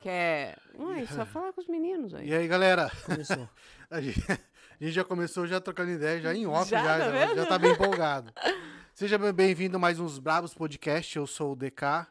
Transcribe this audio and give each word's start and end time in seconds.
Quer. 0.00 0.58
Ué, 0.78 1.06
só 1.06 1.24
falar 1.26 1.52
com 1.52 1.60
os 1.60 1.66
meninos 1.66 2.14
aí. 2.14 2.28
E 2.28 2.34
aí, 2.34 2.48
galera? 2.48 2.90
Começou. 3.04 3.48
A 3.90 4.00
gente, 4.00 4.22
a 4.30 4.38
gente 4.80 4.92
já 4.94 5.04
começou 5.04 5.46
já 5.46 5.60
trocando 5.60 5.90
ideia, 5.90 6.18
já 6.18 6.34
em 6.34 6.46
off, 6.46 6.70
Já, 6.70 6.82
já, 6.82 6.98
tá 6.98 7.10
já, 7.10 7.34
já 7.34 7.46
tá 7.46 7.58
bem 7.58 7.72
empolgado. 7.72 8.32
Seja 8.94 9.18
bem-vindo 9.18 9.76
a 9.76 9.78
mais 9.78 10.00
uns 10.00 10.18
Bravos 10.18 10.54
Podcast, 10.54 11.14
eu 11.14 11.26
sou 11.26 11.52
o 11.52 11.56
DK. 11.56 12.06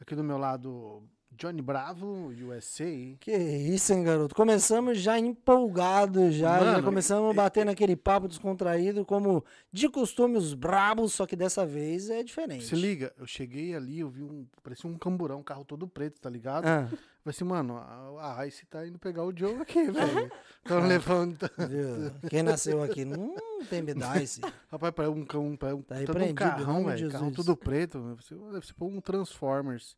Aqui 0.00 0.16
do 0.16 0.24
meu 0.24 0.36
lado, 0.36 1.04
Johnny 1.40 1.62
Bravo, 1.62 2.28
USA. 2.28 2.84
Que 3.20 3.32
isso, 3.32 3.92
hein, 3.92 4.02
garoto? 4.02 4.34
Começamos 4.34 4.98
já 4.98 5.18
empolgados, 5.18 6.34
já. 6.34 6.58
já 6.58 6.64
Mano, 6.64 6.82
começamos 6.82 7.30
a 7.30 7.32
bater 7.32 7.64
naquele 7.64 7.96
papo 7.96 8.28
descontraído, 8.28 9.04
como 9.04 9.44
de 9.72 9.88
costume 9.88 10.36
os 10.36 10.52
brabos, 10.52 11.14
só 11.14 11.26
que 11.26 11.34
dessa 11.34 11.64
vez 11.64 12.10
é 12.10 12.22
diferente. 12.22 12.64
Se 12.64 12.74
liga, 12.74 13.12
eu 13.16 13.26
cheguei 13.26 13.74
ali, 13.74 14.00
eu 14.00 14.10
vi 14.10 14.22
um, 14.22 14.46
parecia 14.62 14.90
um 14.90 14.98
camburão, 14.98 15.40
um 15.40 15.42
carro 15.42 15.64
todo 15.64 15.88
preto, 15.88 16.20
tá 16.20 16.28
ligado? 16.28 16.66
Ah, 16.66 16.88
Falei 17.22 17.34
assim, 17.36 17.44
mano, 17.44 17.76
a 18.18 18.46
Ice 18.46 18.64
tá 18.66 18.86
indo 18.86 18.98
pegar 18.98 19.24
o 19.24 19.36
Joe 19.36 19.56
aqui, 19.60 19.84
velho. 19.90 20.32
Tão 20.64 20.86
levando. 20.86 21.36
viu? 21.68 22.30
Quem 22.30 22.42
nasceu 22.42 22.82
aqui 22.82 23.04
não 23.04 23.34
tem 23.68 23.82
Bedice. 23.84 24.40
Rapaz, 24.70 24.94
parece 24.94 25.14
um, 25.14 25.24
cão, 25.26 25.54
parece 25.56 25.76
um, 25.76 25.82
Tá 25.82 25.94
um 26.18 26.22
em 26.22 26.34
carrão, 26.34 26.84
velho. 26.86 27.10
Carrão 27.10 27.30
tudo 27.30 27.54
preto. 27.56 28.00
Deve 28.00 28.66
ser, 28.66 28.74
um 28.80 29.00
Transformers. 29.00 29.96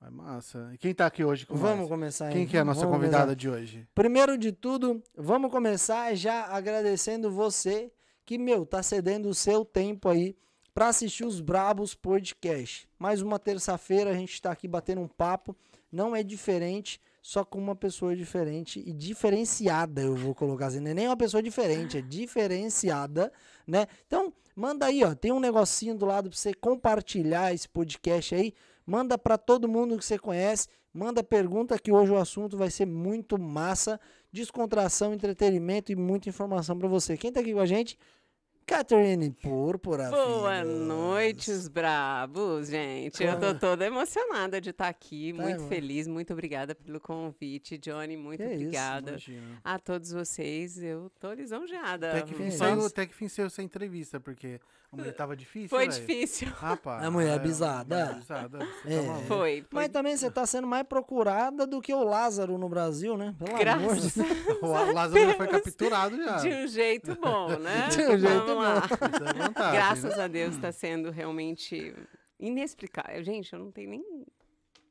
Mas 0.00 0.12
massa. 0.12 0.70
E 0.74 0.78
quem 0.78 0.94
tá 0.94 1.06
aqui 1.06 1.24
hoje 1.24 1.44
com 1.46 1.56
Vamos 1.56 1.80
nós? 1.80 1.88
começar, 1.88 2.30
Quem 2.30 2.42
hein? 2.42 2.46
que 2.46 2.56
é 2.56 2.60
a 2.60 2.64
nossa 2.64 2.80
Vamos 2.80 2.96
convidada 2.96 3.24
começar. 3.24 3.34
de 3.36 3.48
hoje? 3.48 3.88
Primeiro 3.94 4.36
de 4.38 4.52
tudo, 4.52 5.02
vamos 5.16 5.50
começar 5.50 6.14
já 6.14 6.46
agradecendo 6.46 7.30
você 7.30 7.90
que, 8.24 8.38
meu, 8.38 8.64
tá 8.66 8.82
cedendo 8.82 9.28
o 9.28 9.34
seu 9.34 9.64
tempo 9.64 10.08
aí 10.08 10.36
para 10.74 10.88
assistir 10.88 11.24
os 11.24 11.40
Brabos 11.40 11.94
Podcast. 11.94 12.88
Mais 12.98 13.22
uma 13.22 13.38
terça-feira 13.38 14.10
a 14.10 14.14
gente 14.14 14.40
tá 14.42 14.50
aqui 14.52 14.68
batendo 14.68 15.00
um 15.00 15.08
papo, 15.08 15.56
não 15.94 16.14
é 16.14 16.22
diferente, 16.22 17.00
só 17.22 17.44
com 17.44 17.58
uma 17.58 17.76
pessoa 17.76 18.14
diferente 18.14 18.82
e 18.84 18.92
diferenciada, 18.92 20.02
eu 20.02 20.14
vou 20.14 20.34
colocar 20.34 20.66
assim, 20.66 20.80
não 20.80 20.90
é 20.90 20.94
nem 20.94 21.06
uma 21.06 21.16
pessoa 21.16 21.42
diferente, 21.42 21.96
é 21.96 22.02
diferenciada, 22.02 23.32
né? 23.66 23.86
Então, 24.06 24.32
manda 24.54 24.86
aí, 24.86 25.02
ó, 25.04 25.14
tem 25.14 25.32
um 25.32 25.40
negocinho 25.40 25.96
do 25.96 26.04
lado 26.04 26.28
para 26.28 26.36
você 26.36 26.52
compartilhar 26.52 27.54
esse 27.54 27.68
podcast 27.68 28.34
aí, 28.34 28.52
manda 28.84 29.16
para 29.16 29.38
todo 29.38 29.68
mundo 29.68 29.96
que 29.96 30.04
você 30.04 30.18
conhece, 30.18 30.68
manda 30.92 31.22
pergunta 31.22 31.78
que 31.78 31.90
hoje 31.90 32.12
o 32.12 32.18
assunto 32.18 32.58
vai 32.58 32.70
ser 32.70 32.86
muito 32.86 33.38
massa, 33.38 33.98
descontração, 34.32 35.14
entretenimento 35.14 35.92
e 35.92 35.96
muita 35.96 36.28
informação 36.28 36.76
para 36.76 36.88
você. 36.88 37.16
Quem 37.16 37.32
tá 37.32 37.40
aqui 37.40 37.54
com 37.54 37.60
a 37.60 37.66
gente? 37.66 37.96
Catherine 38.66 39.30
Púrpura. 39.30 40.08
Boa 40.10 40.62
filhos. 40.62 40.78
noite, 40.86 41.50
os 41.50 41.68
brabos, 41.68 42.68
gente. 42.68 43.22
Eu 43.22 43.38
tô 43.38 43.54
toda 43.54 43.84
emocionada 43.84 44.60
de 44.60 44.70
estar 44.70 44.88
aqui, 44.88 45.32
Tá, 45.34 45.42
muito 45.42 45.56
mano. 45.58 45.68
feliz, 45.68 46.06
muito 46.08 46.32
obrigada 46.32 46.74
pelo 46.74 46.98
convite, 46.98 47.76
Johnny, 47.76 48.16
muito 48.16 48.38
Que 48.42 48.44
isso, 48.46 48.54
obrigada. 48.54 49.10
Imagina. 49.10 49.60
a 49.62 49.78
todos 49.78 50.12
vocês, 50.12 50.82
eu 50.82 51.10
tô 51.20 51.32
lisonjeada. 51.32 52.10
Até 52.10 52.22
que, 52.22 52.34
fim 52.34 52.46
isso. 52.46 52.58
saiu, 52.58 52.86
até 52.86 53.06
que 53.06 53.14
fim 53.14 53.28
saiu 53.28 53.46
essa 53.46 53.62
entrevista, 53.62 54.18
porque 54.18 54.58
a 54.94 54.96
mulher 54.96 55.12
tava 55.14 55.36
difícil, 55.36 55.68
Foi 55.68 55.88
velho. 55.88 55.92
difícil. 56.00 56.48
Rapaz. 56.48 57.04
A 57.04 57.10
mulher 57.10 57.30
é, 57.30 57.34
abisada. 57.34 57.94
a 57.94 57.98
mulher 58.06 58.16
abisada. 58.16 58.58
Você 58.82 58.92
É. 58.94 59.06
tá. 59.06 59.14
Foi. 59.14 59.26
foi 59.28 59.64
Mas 59.72 59.88
também 59.90 60.16
você 60.16 60.30
tá 60.30 60.46
sendo 60.46 60.66
mais 60.66 60.86
procurada 60.86 61.66
do 61.66 61.80
que 61.80 61.92
o 61.92 62.02
Lázaro 62.04 62.56
no 62.58 62.68
Brasil, 62.68 63.16
né? 63.16 63.34
Pelo 63.38 63.50
amor 63.50 63.94
de 63.96 64.00
Graças 64.00 64.14
Deus. 64.14 64.28
O 64.62 64.92
Lázaro 64.92 65.24
já 65.26 65.34
foi 65.34 65.46
capturado 65.48 66.16
já. 66.16 66.36
de 66.38 66.48
um 66.48 66.66
jeito 66.66 67.14
bom, 67.20 67.48
né? 67.58 67.88
De 67.92 68.02
um 68.02 68.18
jeito 68.18 68.46
Vamos 68.46 68.64
lá. 68.64 68.78
Isso 68.84 69.24
é 69.24 69.32
vantagem, 69.42 69.72
Graças 69.74 70.16
né? 70.16 70.24
a 70.24 70.28
Deus 70.28 70.54
está 70.54 70.72
sendo 70.72 71.10
realmente 71.10 71.94
inexplicável. 72.38 73.22
Gente, 73.22 73.52
eu 73.52 73.58
não 73.58 73.70
tenho 73.70 73.90
nem 73.90 74.04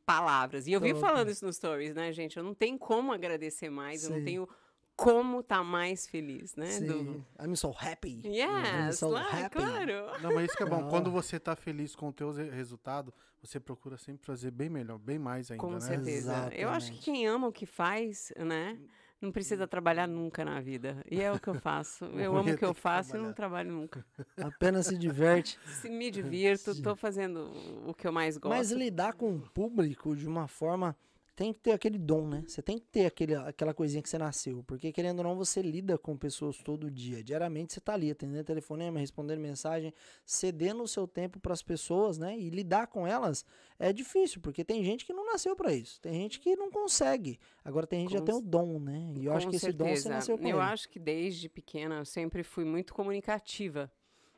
palavras. 0.06 0.68
E 0.68 0.72
eu 0.74 0.82
Tô- 0.82 0.96
falando 1.00 1.30
isso 1.30 1.46
nos 1.46 1.56
stories, 1.56 1.94
né, 1.96 2.12
gente? 2.12 2.38
Eu 2.38 2.44
não 2.44 2.54
tenho 2.54 2.78
como 2.78 3.12
agradecer 3.12 3.70
mais, 3.70 4.04
eu 4.04 4.10
Sim. 4.12 4.18
não 4.18 4.26
tenho 4.26 4.50
como 4.96 5.40
estar 5.42 5.64
mais 5.64 6.08
feliz, 6.08 6.56
né? 6.56 6.68
Sim. 6.68 6.86
Do... 6.88 7.26
I'm 7.44 7.56
so 7.56 7.70
happy. 7.78 8.22
I'm 8.24 8.34
Yes, 8.34 9.00
so 9.00 9.10
lá, 9.10 9.22
happy. 9.28 9.56
claro. 9.56 10.22
Não, 10.22 10.34
mas 10.34 10.46
isso 10.46 10.58
que 10.58 10.64
é 10.64 10.66
bom. 10.66 10.88
Quando 10.90 11.10
você 11.12 11.40
tá 11.40 11.56
feliz 11.56 11.96
com 11.96 12.10
o 12.10 12.14
teu 12.14 12.32
re- 12.32 12.50
resultado, 12.50 13.14
você 13.42 13.60
procura 13.60 13.98
sempre 13.98 14.26
fazer 14.26 14.52
bem 14.52 14.70
melhor, 14.70 14.98
bem 15.00 15.18
mais 15.20 15.50
ainda, 15.52 15.62
Com 15.62 15.72
né? 15.72 15.80
certeza. 15.80 16.50
Eu 16.54 16.70
acho 16.70 16.88
que 16.92 16.98
Exatamente. 17.00 17.02
quem 17.04 17.28
ama 17.28 17.48
o 17.48 17.52
que 17.52 17.66
faz, 17.66 18.32
né? 18.38 18.78
Não 19.20 19.32
precisa 19.32 19.66
trabalhar 19.66 20.06
nunca 20.06 20.44
na 20.44 20.60
vida. 20.60 21.02
E 21.10 21.22
é 21.22 21.32
o 21.32 21.40
que 21.40 21.48
eu 21.48 21.56
faço. 21.56 22.04
Eu 22.14 22.36
amo 22.36 22.52
o 22.52 22.58
que 22.58 22.66
eu 22.66 22.74
faço 22.74 23.16
e 23.16 23.20
não 23.20 23.32
trabalho 23.32 23.72
nunca. 23.72 24.06
Apenas 24.38 24.88
se 24.88 24.98
diverte. 24.98 25.58
Se 25.82 25.90
me 25.90 26.12
divirto, 26.12 26.80
tô 26.82 26.94
fazendo 26.94 27.50
o 27.88 27.94
que 27.94 28.06
eu 28.06 28.12
mais 28.12 28.38
gosto. 28.38 28.54
Mas 28.54 28.72
lidar 28.72 29.14
com 29.14 29.34
o 29.38 29.40
público 29.40 30.14
de 30.14 30.28
uma 30.28 30.46
forma. 30.50 30.94
Tem 31.36 31.52
que 31.52 31.60
ter 31.60 31.72
aquele 31.72 31.98
dom, 31.98 32.28
né? 32.28 32.44
Você 32.48 32.62
tem 32.62 32.78
que 32.78 32.86
ter 32.86 33.08
aquele, 33.08 33.34
aquela 33.34 33.74
coisinha 33.74 34.04
que 34.04 34.10
você 34.10 34.20
nasceu. 34.20 34.64
Porque, 34.68 34.92
querendo 34.92 35.18
ou 35.20 35.24
não, 35.24 35.36
você 35.36 35.64
lida 35.64 35.98
com 35.98 36.16
pessoas 36.16 36.58
todo 36.60 36.92
dia. 36.92 37.24
Diariamente 37.24 37.74
você 37.74 37.82
tá 37.82 37.94
ali, 37.94 38.12
atendendo 38.12 38.44
telefonema, 38.44 39.00
respondendo 39.00 39.40
mensagem, 39.40 39.92
cedendo 40.24 40.84
o 40.84 40.88
seu 40.88 41.08
tempo 41.08 41.40
para 41.40 41.54
as 41.54 41.64
pessoas, 41.64 42.20
né? 42.20 42.38
E 42.38 42.52
lidar 42.52 42.86
com 42.86 43.08
elas 43.08 43.44
é 43.80 43.92
difícil, 43.92 44.42
porque 44.42 44.64
tem 44.64 44.84
gente 44.84 45.06
que 45.08 45.14
não 45.14 45.26
nasceu 45.26 45.56
para 45.56 45.74
isso. 45.74 46.00
Tem 46.02 46.14
gente 46.14 46.40
que 46.40 46.56
não 46.56 46.70
consegue. 46.70 47.40
Agora 47.66 47.88
tem 47.88 48.02
gente 48.02 48.10
que 48.10 48.18
já 48.20 48.22
tem 48.22 48.36
o 48.36 48.42
dom, 48.42 48.78
né? 48.80 49.14
E 49.16 49.26
eu 49.26 49.34
acho 49.34 49.50
que 49.50 49.56
esse 49.56 49.72
dom 49.72 49.96
você 49.96 50.10
nasceu 50.10 50.38
com 50.38 50.48
Eu 50.48 50.58
ele. 50.58 50.66
acho 50.66 50.88
que 50.88 51.00
desde 51.00 51.50
pequena 51.50 51.96
eu 51.98 52.06
sempre 52.06 52.44
fui 52.44 52.64
muito 52.64 52.94
comunicativa, 52.94 53.92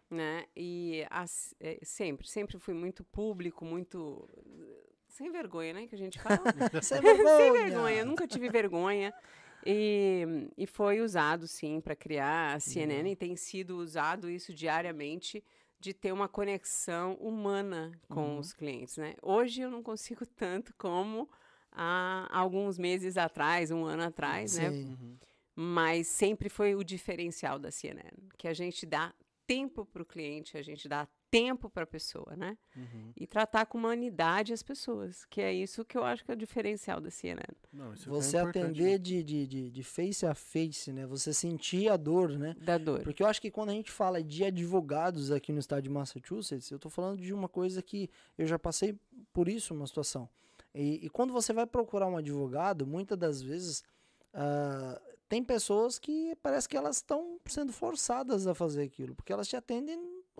né? 0.09 0.45
E 0.55 1.05
as- 1.09 1.53
é, 1.59 1.77
sempre, 1.83 2.25
sempre 2.25 2.57
fui 2.57 2.73
muito 2.73 3.03
público, 3.03 3.65
muito 3.65 4.29
sem 5.15 5.31
vergonha, 5.31 5.73
né? 5.73 5.87
Que 5.87 5.95
a 5.95 5.97
gente 5.97 6.19
fala. 6.21 6.41
Sem 6.81 6.81
sem 6.81 7.01
vergonha. 7.01 7.53
vergonha, 7.53 8.05
nunca 8.05 8.27
tive 8.27 8.49
vergonha. 8.49 9.13
E, 9.65 10.47
e 10.57 10.67
foi 10.67 11.01
usado, 11.01 11.47
sim, 11.47 11.81
para 11.81 11.95
criar 11.95 12.53
a 12.55 12.59
CNN 12.59 13.09
e 13.11 13.15
tem 13.15 13.35
sido 13.35 13.77
usado 13.77 14.29
isso 14.29 14.53
diariamente 14.53 15.43
de 15.79 15.93
ter 15.93 16.11
uma 16.11 16.27
conexão 16.27 17.13
humana 17.15 17.91
com 18.07 18.33
Uhum. 18.33 18.39
os 18.39 18.53
clientes, 18.53 18.97
né? 18.97 19.15
Hoje 19.21 19.61
eu 19.61 19.71
não 19.71 19.81
consigo 19.81 20.25
tanto 20.35 20.73
como 20.77 21.27
há 21.71 22.27
alguns 22.31 22.77
meses 22.77 23.17
atrás, 23.17 23.71
um 23.71 23.83
ano 23.85 24.03
atrás, 24.03 24.55
né? 24.55 24.69
Sim. 24.71 24.85
Uhum. 24.85 25.17
Mas 25.55 26.07
sempre 26.07 26.49
foi 26.49 26.75
o 26.75 26.83
diferencial 26.83 27.57
da 27.57 27.71
CNN, 27.71 28.29
que 28.37 28.47
a 28.47 28.53
gente 28.53 28.85
dá 28.85 29.13
tempo 29.47 29.85
para 29.85 30.01
o 30.01 30.05
cliente, 30.05 30.57
a 30.57 30.61
gente 30.61 30.87
dá 30.87 31.07
tempo 31.29 31.69
para 31.69 31.83
a 31.83 31.87
pessoa, 31.87 32.35
né? 32.35 32.57
Uhum. 32.75 33.11
E 33.15 33.27
tratar 33.27 33.65
com 33.65 33.77
humanidade 33.77 34.53
as 34.53 34.63
pessoas, 34.63 35.25
que 35.25 35.41
é 35.41 35.53
isso 35.53 35.83
que 35.83 35.97
eu 35.97 36.03
acho 36.03 36.23
que 36.23 36.31
é 36.31 36.33
o 36.33 36.37
diferencial 36.37 37.01
da 37.01 37.09
CNN. 37.09 37.41
Não, 37.71 37.93
isso 37.93 38.09
é 38.09 38.11
Você 38.11 38.37
importante, 38.37 38.65
atender 38.65 38.91
né? 38.91 38.97
de, 38.97 39.23
de, 39.23 39.47
de, 39.47 39.71
de 39.71 39.83
face 39.83 40.25
a 40.25 40.33
face, 40.33 40.91
né? 40.91 41.05
Você 41.05 41.33
sentir 41.33 41.89
a 41.89 41.97
dor, 41.97 42.29
né? 42.37 42.55
Da 42.61 42.77
dor. 42.77 43.01
Porque 43.03 43.21
eu 43.21 43.27
acho 43.27 43.41
que 43.41 43.51
quando 43.51 43.69
a 43.69 43.73
gente 43.73 43.91
fala 43.91 44.23
de 44.23 44.43
advogados 44.43 45.31
aqui 45.31 45.51
no 45.51 45.59
estado 45.59 45.81
de 45.81 45.89
Massachusetts, 45.89 46.69
eu 46.71 46.79
tô 46.79 46.89
falando 46.89 47.21
de 47.21 47.33
uma 47.33 47.49
coisa 47.49 47.81
que 47.81 48.09
eu 48.37 48.45
já 48.45 48.57
passei 48.57 48.97
por 49.33 49.47
isso, 49.49 49.73
uma 49.73 49.87
situação. 49.87 50.29
E, 50.73 51.05
e 51.05 51.09
quando 51.09 51.31
você 51.31 51.53
vai 51.53 51.65
procurar 51.65 52.07
um 52.07 52.17
advogado, 52.17 52.85
muitas 52.85 53.17
das 53.17 53.41
vezes 53.41 53.83
ah, 54.33 55.01
tem 55.29 55.43
pessoas 55.43 55.97
que 55.97 56.35
parece 56.43 56.67
que 56.67 56.77
elas 56.77 56.97
estão 56.97 57.39
sendo 57.45 57.71
forçadas 57.71 58.45
a 58.45 58.53
fazer 58.53 58.83
aquilo, 58.83 59.15
porque 59.15 59.31
elas 59.33 59.47
te 59.47 59.55
atendem 59.55 59.97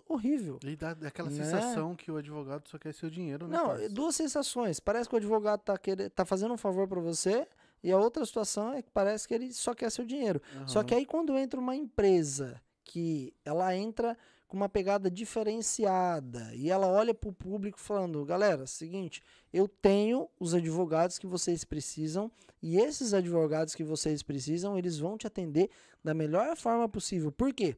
horrível. 0.08 0.58
E 0.64 0.76
dá 0.76 0.90
aquela 0.90 1.30
Né? 1.30 1.36
sensação 1.44 1.94
que 1.94 2.10
o 2.10 2.16
advogado 2.16 2.68
só 2.68 2.78
quer 2.78 2.92
seu 2.94 3.08
dinheiro, 3.10 3.46
né? 3.48 3.56
Não, 3.56 3.66
parça? 3.68 3.88
duas 3.88 4.14
sensações. 4.16 4.78
Parece 4.80 5.08
que 5.08 5.14
o 5.14 5.18
advogado 5.18 5.60
tá, 5.60 5.76
querer, 5.78 6.10
tá 6.10 6.24
fazendo 6.24 6.54
um 6.54 6.58
favor 6.58 6.86
para 6.88 7.00
você, 7.00 7.46
e 7.82 7.90
a 7.92 7.98
outra 7.98 8.24
situação 8.24 8.72
é 8.72 8.82
que 8.82 8.90
parece 8.90 9.26
que 9.28 9.34
ele 9.34 9.52
só 9.52 9.74
quer 9.74 9.90
seu 9.90 10.04
dinheiro. 10.04 10.40
Só 10.66 10.78
Aham. 10.80 10.86
que 10.88 10.94
aí 10.94 11.06
quando 11.06 11.36
entra 11.36 11.58
uma 11.60 11.76
empresa 11.76 12.60
que 12.84 13.32
ela 13.44 13.74
entra 13.76 14.16
com 14.48 14.56
uma 14.56 14.68
pegada 14.68 15.10
diferenciada 15.10 16.54
e 16.54 16.70
ela 16.70 16.86
olha 16.86 17.12
para 17.12 17.28
o 17.28 17.32
público 17.32 17.80
falando, 17.80 18.24
galera, 18.24 18.66
seguinte, 18.66 19.22
eu 19.52 19.66
tenho 19.66 20.28
os 20.38 20.54
advogados 20.54 21.18
que 21.18 21.26
vocês 21.26 21.64
precisam 21.64 22.30
e 22.62 22.78
esses 22.78 23.12
advogados 23.12 23.74
que 23.74 23.82
vocês 23.84 24.22
precisam, 24.22 24.78
eles 24.78 24.98
vão 24.98 25.18
te 25.18 25.26
atender 25.26 25.68
da 26.02 26.14
melhor 26.14 26.56
forma 26.56 26.88
possível. 26.88 27.32
Por 27.32 27.52
quê? 27.52 27.76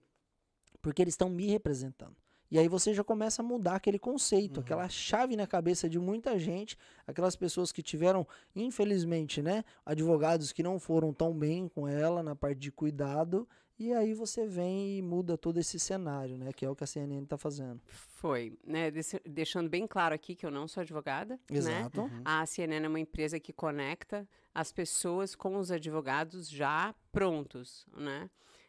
Porque 0.83 1.03
eles 1.03 1.15
estão 1.15 1.29
me 1.29 1.47
representando. 1.47 2.17
E 2.51 2.59
aí 2.59 2.67
você 2.67 2.95
já 2.95 3.05
começa 3.05 3.43
a 3.43 3.45
mudar 3.45 3.75
aquele 3.75 3.99
conceito, 3.99 4.57
Uhum. 4.57 4.63
aquela 4.63 4.89
chave 4.89 5.37
na 5.37 5.47
cabeça 5.47 5.87
de 5.89 5.99
muita 5.99 6.39
gente, 6.39 6.79
aquelas 7.07 7.37
pessoas 7.37 7.71
que 7.71 7.83
tiveram, 7.83 8.27
infelizmente, 8.57 9.43
né, 9.43 9.65
advogados 9.85 10.51
que 10.53 10.63
não 10.63 10.79
foram 10.79 11.13
tão 11.13 11.35
bem 11.37 11.69
com 11.69 11.87
ela 11.87 12.23
na 12.23 12.35
parte 12.35 12.59
de 12.59 12.73
cuidado, 12.73 13.47
e 13.79 13.93
aí 13.93 14.13
você 14.15 14.47
vem 14.47 14.99
e 14.99 15.03
muda 15.03 15.37
todo 15.39 15.59
esse 15.61 15.79
cenário, 15.79 16.37
né, 16.39 16.53
que 16.53 16.65
é 16.65 16.71
o 16.71 16.75
que 16.75 16.83
a 16.85 16.87
CNN 16.87 17.23
está 17.23 17.37
fazendo. 17.37 17.81
Foi, 17.85 18.59
né? 18.67 18.91
Deixando 19.25 19.69
bem 19.69 19.87
claro 19.87 20.15
aqui 20.15 20.35
que 20.35 20.45
eu 20.45 20.51
não 20.51 20.67
sou 20.67 20.81
advogada, 20.81 21.35
né? 21.51 21.57
Exato. 21.59 22.01
Uhum. 22.01 22.23
A 22.25 22.45
CNN 22.47 22.87
é 22.87 22.89
uma 22.89 22.99
empresa 22.99 23.39
que 23.39 23.53
conecta 23.53 24.27
as 24.55 24.73
pessoas 24.73 25.37
com 25.37 25.57
os 25.57 25.71
advogados 25.71 26.49
já 26.49 26.93
prontos, 27.13 27.87
né? 27.97 28.29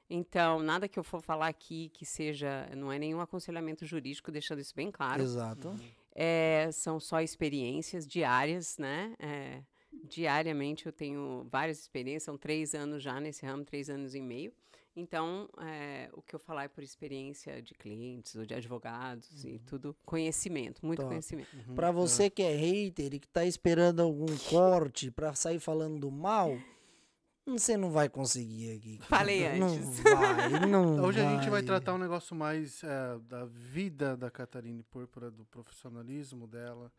Então, 0.10 0.60
nada 0.60 0.88
que 0.88 0.98
eu 0.98 1.04
for 1.04 1.22
falar 1.22 1.48
aqui 1.48 1.90
que 1.94 2.06
seja, 2.06 2.68
não 2.76 2.92
é 2.92 2.98
nenhum 2.98 3.22
aconselhamento 3.22 3.86
jurídico, 3.86 4.32
deixando 4.32 4.60
isso 4.60 4.74
bem 4.76 4.92
claro. 4.92 5.22
Exato. 5.22 5.76
É, 6.16 6.70
são 6.72 7.00
só 7.00 7.22
experiências 7.22 8.08
diárias, 8.08 8.78
né? 8.78 9.16
é, 9.20 9.62
diariamente 10.04 10.86
eu 10.86 10.92
tenho 10.92 11.48
várias 11.52 11.80
experiências, 11.80 12.24
são 12.24 12.38
três 12.38 12.74
anos 12.74 13.02
já 13.02 13.20
nesse 13.20 13.46
ramo, 13.46 13.64
três 13.64 13.90
anos 13.90 14.16
e 14.16 14.22
meio. 14.22 14.54
Então, 14.96 15.48
é, 15.62 16.10
o 16.14 16.22
que 16.22 16.36
eu 16.36 16.40
falar 16.40 16.64
é 16.64 16.68
por 16.68 16.84
experiência 16.84 17.62
de 17.62 17.74
clientes 17.74 18.36
ou 18.36 18.46
de 18.46 18.54
advogados 18.54 19.46
e 19.46 19.60
tudo, 19.60 19.96
conhecimento, 20.06 20.86
muito 20.86 21.00
Top. 21.00 21.10
conhecimento. 21.10 21.48
Uhum. 21.54 21.76
Pra 21.76 21.92
você 21.92 22.30
que 22.30 22.42
é 22.42 22.54
hater 22.54 23.14
e 23.14 23.20
que 23.20 23.28
tá 23.28 23.46
esperando 23.46 24.02
algum 24.02 24.36
corte 24.50 25.10
pra 25.10 25.34
sair 25.34 25.60
falando 25.60 26.00
do 26.00 26.12
mal, 26.12 26.58
você 27.57 27.75
não 27.78 27.90
vai 27.92 28.10
conseguir 28.10 28.75
aqui. 28.75 29.00
Falei 29.04 29.57
Não 29.57 29.68
antes. 29.68 30.00
vai, 30.01 30.60
não 30.68 31.01
Hoje 31.04 31.19
a 31.22 31.30
gente 31.30 31.50
vai 31.50 31.63
tratar 31.63 31.94
um 31.94 31.98
negócio 31.98 32.36
mais 32.36 32.84
é, 32.84 33.18
da 33.28 33.46
vida 33.46 34.16
da 34.18 34.30
Catarine 34.30 34.84
Púrpura, 34.84 35.31
do 35.31 35.46
profissionalismo 35.46 36.46
dela. 36.48 36.92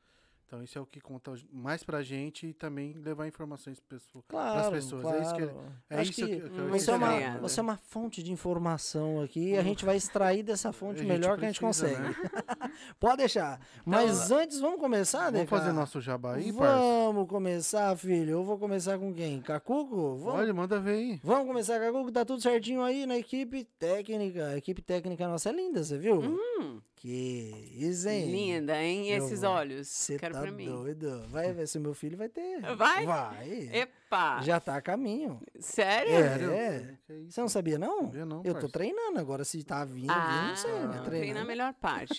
Então 0.51 0.65
isso 0.65 0.77
é 0.77 0.81
o 0.81 0.85
que 0.85 1.01
conta 1.01 1.33
mais 1.53 1.85
pra 1.85 2.03
gente 2.03 2.49
e 2.49 2.53
também 2.53 2.93
levar 2.95 3.29
informações 3.29 3.79
pras 3.79 4.03
pessoas. 4.03 4.25
Claro, 4.27 4.73
pessoas, 4.73 5.03
claro. 5.03 5.17
é 5.17 5.23
isso 5.23 5.35
que 5.37 5.43
É 5.43 6.01
Acho 6.01 6.11
isso 6.11 6.27
que, 6.27 6.27
que, 6.27 6.51
que 6.51 6.59
eu 6.59 6.69
você, 6.69 6.91
é 6.91 6.95
uma, 6.97 7.39
você 7.39 7.61
é 7.61 7.63
uma 7.63 7.77
fonte 7.77 8.21
de 8.21 8.33
informação 8.33 9.23
aqui 9.23 9.51
e 9.51 9.57
a 9.57 9.63
gente 9.63 9.85
vai 9.85 9.95
extrair 9.97 10.43
dessa 10.43 10.73
fonte 10.73 11.05
melhor 11.05 11.39
que 11.39 11.45
a 11.45 11.49
gente 11.53 11.61
precisa, 11.61 11.87
consegue. 11.91 12.03
né? 12.03 12.15
Pode 12.99 13.19
deixar. 13.19 13.61
Mas 13.87 14.33
antes, 14.33 14.59
vamos 14.59 14.81
começar, 14.81 15.27
Vamos 15.27 15.39
Deca? 15.43 15.57
fazer 15.57 15.71
nosso 15.73 16.01
jabá 16.01 16.35
aí, 16.35 16.53
parça? 16.53 16.79
Vamos 16.81 17.29
começar, 17.29 17.97
filho. 17.97 18.31
Eu 18.31 18.43
vou 18.45 18.59
começar 18.59 18.99
com 18.99 19.15
quem? 19.15 19.41
Cacuco? 19.43 20.17
Vamos, 20.17 20.41
Olha, 20.41 20.53
manda 20.53 20.81
ver 20.81 20.95
aí. 20.95 21.21
vamos 21.23 21.47
começar, 21.47 21.79
Cacuco. 21.79 22.11
Tá 22.11 22.25
tudo 22.25 22.43
certinho 22.43 22.83
aí 22.83 23.07
na 23.07 23.17
equipe 23.17 23.63
técnica. 23.79 24.47
A 24.49 24.57
equipe 24.57 24.83
técnica 24.83 25.29
nossa 25.29 25.51
é 25.51 25.53
linda, 25.53 25.85
você 25.85 25.97
viu? 25.97 26.19
Hum, 26.21 26.81
Que 27.01 27.73
isso, 27.79 28.07
hein? 28.11 28.31
linda, 28.31 28.77
hein? 28.79 29.09
Eu 29.09 29.25
Esses 29.25 29.41
vou. 29.41 29.49
olhos. 29.53 29.89
Você 29.89 30.19
Quero 30.19 30.35
tá 30.35 30.43
pra 30.43 30.51
mim. 30.53 30.67
doido. 30.67 31.23
Vai 31.29 31.51
ver 31.51 31.67
se 31.67 31.79
meu 31.79 31.95
filho 31.95 32.15
vai 32.19 32.29
ter. 32.29 32.61
Vai? 32.77 33.07
Vai. 33.07 33.71
Epa! 33.73 34.43
Já 34.43 34.61
tá 34.61 34.77
a 34.77 34.83
caminho. 34.83 35.41
Sério? 35.59 36.13
É. 36.53 36.99
Isso? 37.09 37.31
Você 37.31 37.41
não 37.41 37.49
sabia, 37.49 37.79
não? 37.79 38.05
Sabia 38.05 38.27
não, 38.27 38.39
Eu 38.45 38.53
tô 38.53 38.61
parça. 38.61 38.69
treinando 38.69 39.19
agora. 39.19 39.45
Se 39.45 39.65
tá 39.65 39.83
vindo, 39.83 40.01
vindo, 40.03 40.13
Ah, 40.13 40.49
não 40.51 40.57
sei. 40.57 40.73
Mas 40.89 41.01
treina 41.07 41.41
a 41.41 41.45
melhor 41.47 41.73
parte. 41.73 42.19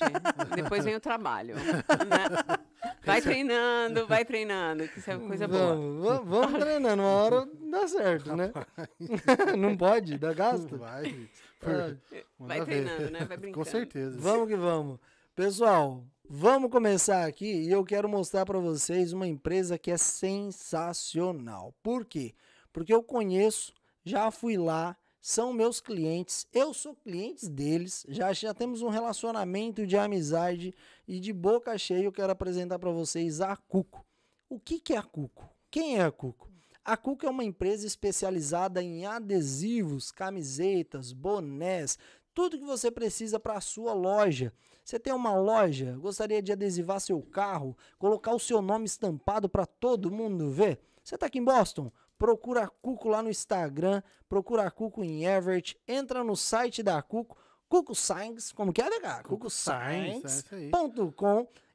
Depois 0.55 0.83
vem 0.83 0.95
o 0.95 0.99
trabalho. 0.99 1.53
né? 1.57 1.61
Vai 3.05 3.19
treinando, 3.21 4.05
vai 4.07 4.23
treinando, 4.23 4.87
que 4.87 4.99
isso 4.99 5.09
é 5.09 5.17
coisa 5.17 5.47
boa. 5.47 5.75
Vamos, 5.75 6.03
vamos, 6.03 6.29
vamos 6.29 6.59
treinando. 6.59 7.01
Uma 7.01 7.09
hora 7.11 7.47
dá 7.69 7.87
certo, 7.87 8.35
né? 8.35 8.51
não 9.57 9.75
pode, 9.75 10.17
dá 10.19 10.33
gasto. 10.33 10.77
Vai. 10.77 11.27
Ah, 11.63 11.95
Vai 12.39 12.59
Manda 12.59 12.65
ver. 12.65 12.83
treinando, 12.85 13.11
né? 13.11 13.25
Vai 13.25 13.37
brincando. 13.37 13.65
Com 13.65 13.69
certeza. 13.71 14.17
Vamos 14.19 14.47
que 14.47 14.55
vamos. 14.55 14.99
Pessoal, 15.35 16.03
vamos 16.29 16.69
começar 16.71 17.25
aqui 17.25 17.45
e 17.45 17.71
eu 17.71 17.83
quero 17.85 18.09
mostrar 18.09 18.45
para 18.45 18.59
vocês 18.59 19.13
uma 19.13 19.27
empresa 19.27 19.77
que 19.77 19.91
é 19.91 19.97
sensacional. 19.97 21.73
Por 21.81 22.05
quê? 22.05 22.33
Porque 22.73 22.93
eu 22.93 23.01
conheço, 23.03 23.73
já 24.03 24.29
fui 24.31 24.57
lá, 24.57 24.97
são 25.21 25.53
meus 25.53 25.79
clientes, 25.79 26.47
eu 26.51 26.73
sou 26.73 26.95
clientes 26.95 27.47
deles, 27.47 28.05
já, 28.09 28.33
já 28.33 28.53
temos 28.53 28.81
um 28.81 28.89
relacionamento 28.89 29.85
de 29.85 29.95
amizade 29.95 30.73
e 31.07 31.19
de 31.19 31.31
boca 31.31 31.77
cheia 31.77 32.03
eu 32.05 32.11
quero 32.11 32.31
apresentar 32.31 32.79
para 32.79 32.91
vocês 32.91 33.39
a 33.39 33.55
Cuco. 33.55 34.05
O 34.49 34.59
que, 34.59 34.79
que 34.79 34.93
é 34.93 34.97
a 34.97 35.03
Cuco? 35.03 35.47
Quem 35.69 35.97
é 35.97 36.03
a 36.03 36.11
Cuco? 36.11 36.50
A 36.91 36.97
Cuco 36.97 37.25
é 37.25 37.29
uma 37.29 37.45
empresa 37.45 37.87
especializada 37.87 38.83
em 38.83 39.05
adesivos, 39.05 40.11
camisetas, 40.11 41.13
bonés, 41.13 41.97
tudo 42.33 42.57
que 42.57 42.65
você 42.65 42.91
precisa 42.91 43.39
para 43.39 43.53
a 43.53 43.61
sua 43.61 43.93
loja. 43.93 44.51
Você 44.83 44.99
tem 44.99 45.13
uma 45.13 45.33
loja, 45.33 45.97
gostaria 45.97 46.41
de 46.41 46.51
adesivar 46.51 46.99
seu 46.99 47.21
carro, 47.21 47.77
colocar 47.97 48.33
o 48.33 48.39
seu 48.39 48.61
nome 48.61 48.87
estampado 48.87 49.47
para 49.47 49.65
todo 49.65 50.11
mundo 50.11 50.51
ver? 50.51 50.81
Você 51.01 51.15
está 51.15 51.27
aqui 51.27 51.39
em 51.39 51.45
Boston? 51.45 51.89
Procura 52.19 52.65
a 52.65 52.67
Cuco 52.67 53.07
lá 53.07 53.23
no 53.23 53.29
Instagram, 53.29 54.03
procura 54.27 54.63
a 54.63 54.69
Cuco 54.69 55.01
em 55.01 55.23
Everett, 55.23 55.79
entra 55.87 56.25
no 56.25 56.35
site 56.35 56.83
da 56.83 57.01
Cuco, 57.01 57.37
Cuco 57.69 57.95
Signs, 57.95 58.51
como 58.51 58.73
que 58.73 58.81
é, 58.81 58.89
DH? 58.89 59.23
Cuco 59.23 59.49
Science, 59.49 60.43
é 60.53 60.69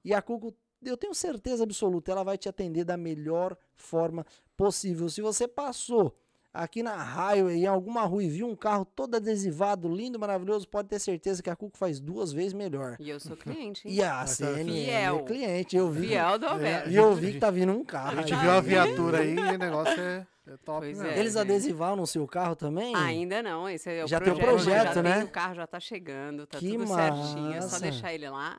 e 0.05 0.13
a 0.13 0.21
Cuco, 0.21 0.55
eu 0.85 0.95
tenho 0.99 1.15
certeza 1.15 1.65
absoluta, 1.65 2.13
ela 2.13 2.23
vai 2.23 2.37
te 2.37 2.51
atender 2.51 2.85
da 2.85 2.99
melhor 2.99 3.57
forma 3.75 4.27
possível. 4.57 5.09
Se 5.09 5.21
você 5.21 5.47
passou 5.47 6.17
aqui 6.53 6.83
na 6.83 6.97
highway, 6.97 7.57
em 7.65 7.67
alguma 7.67 8.03
rua 8.05 8.25
e 8.25 8.29
viu 8.31 8.47
um 8.49 8.57
carro 8.57 8.85
todo 8.87 9.15
adesivado, 9.15 9.89
lindo, 9.95 10.19
maravilhoso, 10.19 10.67
pode 10.67 10.89
ter 10.89 10.99
certeza 10.99 11.43
que 11.43 11.51
a 11.51 11.55
Cuco 11.57 11.77
faz 11.77 12.01
duas 12.01 12.33
vezes 12.33 12.55
melhor. 12.55 12.97
E 12.99 13.11
eu 13.11 13.21
sou 13.21 13.37
cliente, 13.37 13.87
hein? 13.87 13.95
E 13.95 14.03
a 14.03 14.27
CNN 14.27 14.81
é 14.89 15.01
Fiel. 15.11 15.25
cliente, 15.25 15.77
eu 15.77 15.91
vi. 15.91 16.09
Fiel 16.09 16.39
do 16.39 16.47
É, 16.47 16.49
Alberto. 16.49 16.91
E 16.91 16.97
eu 16.97 17.15
vi 17.15 17.33
que 17.35 17.39
tá 17.39 17.51
vindo 17.51 17.73
um 17.73 17.83
A 17.83 17.85
carro. 17.85 18.17
gente 18.17 18.33
aí. 18.35 18.41
viu 18.41 18.51
a 18.53 18.61
viatura 18.61 19.19
aí 19.19 19.35
e 19.35 19.39
o 19.55 19.59
negócio 19.59 20.01
é, 20.01 20.27
é 20.49 20.57
top 20.65 20.87
é. 20.87 20.91
Eles 21.19 21.35
gente. 21.35 21.39
adesivaram 21.43 21.97
no 21.97 22.07
seu 22.07 22.27
carro 22.27 22.57
também? 22.57 22.97
Ainda 22.97 23.43
não, 23.43 23.69
esse 23.69 23.91
é 23.91 24.05
o 24.05 24.07
Já 24.09 24.19
tem 24.19 24.33
o 24.33 24.37
projeto. 24.39 24.65
projeto, 24.65 24.95
já 24.95 25.03
né? 25.03 25.15
Tem, 25.17 25.25
o 25.25 25.29
carro 25.29 25.55
já 25.57 25.67
tá 25.67 25.79
chegando, 25.79 26.47
tá 26.47 26.59
Que 26.59 26.71
tudo 26.73 26.87
certinho. 26.87 27.53
É 27.53 27.57
massa. 27.57 27.69
só 27.69 27.79
deixar 27.81 28.15
ele 28.15 28.31
lá 28.31 28.59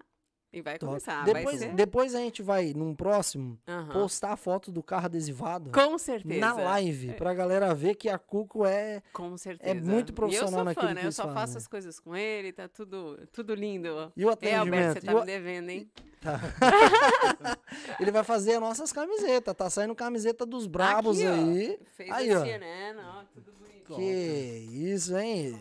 e 0.52 0.62
vai 0.62 0.78
Top. 0.78 0.88
começar. 0.92 1.24
depois, 1.26 1.60
vai 1.60 1.70
ser... 1.70 1.76
depois 1.76 2.16
a 2.16 2.20
gente 2.20 2.42
vai, 2.42 2.74
num 2.74 2.96
próximo, 2.96 3.60
Aham. 3.68 3.92
postar 3.94 4.32
a 4.34 4.38
foto 4.38 4.72
do 4.72 4.82
carro 4.82 5.06
adesivado. 5.06 5.72
Com 5.72 5.98
certeza. 5.98 6.40
na 6.40 6.54
live, 6.54 7.14
pra 7.14 7.34
galera 7.34 7.74
ver 7.76 7.96
que 7.96 8.10
a 8.10 8.18
Cuco 8.18 8.66
é. 8.66 9.02
Com 9.14 9.38
certeza. 9.38 9.80
muito 9.90 10.14
profissional 10.14 10.50
eu 10.52 10.56
sou 10.56 10.64
naquilo 10.66 10.82
fã, 10.84 10.88
que 10.90 10.96
né? 10.96 11.02
Eu 11.02 11.06
eles 11.06 11.16
só 11.16 11.24
fazem. 11.24 11.36
faço 11.40 11.58
as 11.58 11.68
coisas 11.68 12.00
com 12.00 12.16
ele, 12.16 12.52
tá 12.54 12.68
tudo, 12.68 13.20
tudo 13.32 13.54
lindo. 13.54 14.12
E 14.16 14.26
o 14.26 14.30
É, 14.42 14.56
Alberto, 14.56 14.94
você 14.94 14.98
atendimento. 15.00 15.06
tá 15.06 15.16
o- 15.16 15.20
me 15.20 15.26
devendo, 15.26 15.70
hein? 15.70 15.92
Tá. 16.20 16.40
Ele 18.00 18.10
vai 18.12 18.24
fazer 18.24 18.54
as 18.56 18.60
nossas 18.60 18.92
camisetas. 18.92 19.54
Tá 19.56 19.70
saindo 19.70 19.94
camiseta 19.94 20.46
dos 20.46 20.66
brabos 20.66 21.20
Aqui, 21.20 21.28
ó, 21.28 21.34
aí. 21.34 21.80
Fez 21.96 22.12
Aí, 22.12 22.36
ó. 22.36 22.40
Ó, 22.40 23.24
tudo 23.34 23.52
bonitinho. 23.54 23.98
Que 23.98 24.68
isso, 24.92 25.16
hein? 25.18 25.60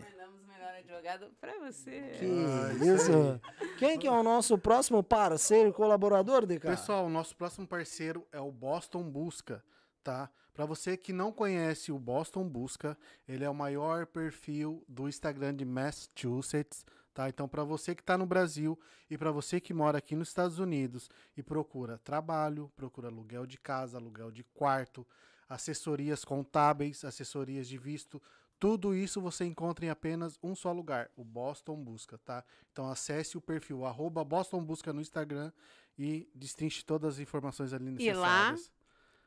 Advogado 0.97 1.31
pra 1.39 1.59
você. 1.59 2.11
Que 2.17 2.25
Ah, 2.25 2.73
isso. 2.73 3.41
Quem 3.77 3.99
que 3.99 4.07
é 4.07 4.11
o 4.11 4.23
nosso 4.23 4.57
próximo 4.57 5.03
parceiro 5.03 5.69
e 5.69 5.73
colaborador, 5.73 6.43
DK? 6.45 6.59
Pessoal, 6.67 7.05
o 7.05 7.09
nosso 7.09 7.35
próximo 7.35 7.67
parceiro 7.67 8.27
é 8.31 8.39
o 8.39 8.51
Boston 8.51 9.03
Busca, 9.03 9.63
tá? 10.03 10.29
Para 10.53 10.65
você 10.65 10.97
que 10.97 11.13
não 11.13 11.31
conhece 11.31 11.91
o 11.91 11.99
Boston 11.99 12.49
Busca, 12.49 12.97
ele 13.27 13.43
é 13.43 13.49
o 13.49 13.53
maior 13.53 14.07
perfil 14.07 14.83
do 14.87 15.07
Instagram 15.07 15.55
de 15.55 15.63
Massachusetts, 15.65 16.83
tá? 17.13 17.29
Então, 17.29 17.47
para 17.47 17.63
você 17.63 17.93
que 17.93 18.01
está 18.01 18.17
no 18.17 18.25
Brasil 18.25 18.77
e 19.07 19.15
para 19.19 19.31
você 19.31 19.59
que 19.59 19.75
mora 19.75 19.99
aqui 19.99 20.15
nos 20.15 20.29
Estados 20.29 20.57
Unidos 20.57 21.11
e 21.35 21.43
procura 21.43 21.99
trabalho, 21.99 22.71
procura 22.75 23.07
aluguel 23.07 23.45
de 23.45 23.59
casa, 23.59 23.99
aluguel 23.99 24.31
de 24.31 24.43
quarto, 24.43 25.05
assessorias 25.47 26.25
contábeis, 26.25 27.05
assessorias 27.05 27.67
de 27.67 27.77
visto, 27.77 28.19
tudo 28.59 28.95
isso 28.95 29.21
você 29.21 29.45
encontra 29.45 29.85
em 29.85 29.89
apenas 29.89 30.37
um 30.41 30.55
só 30.55 30.71
lugar, 30.71 31.09
o 31.15 31.23
Boston 31.23 31.75
Busca, 31.83 32.17
tá? 32.17 32.43
Então 32.71 32.89
acesse 32.89 33.37
o 33.37 33.41
perfil 33.41 33.85
arroba 33.85 34.23
Boston 34.23 34.63
Busca 34.63 34.91
no 34.91 35.01
Instagram 35.01 35.51
e 35.97 36.29
destrinche 36.33 36.83
todas 36.83 37.15
as 37.15 37.19
informações 37.19 37.73
ali 37.73 37.85
E 37.99 38.13
lá, 38.13 38.51
necessárias. 38.51 38.71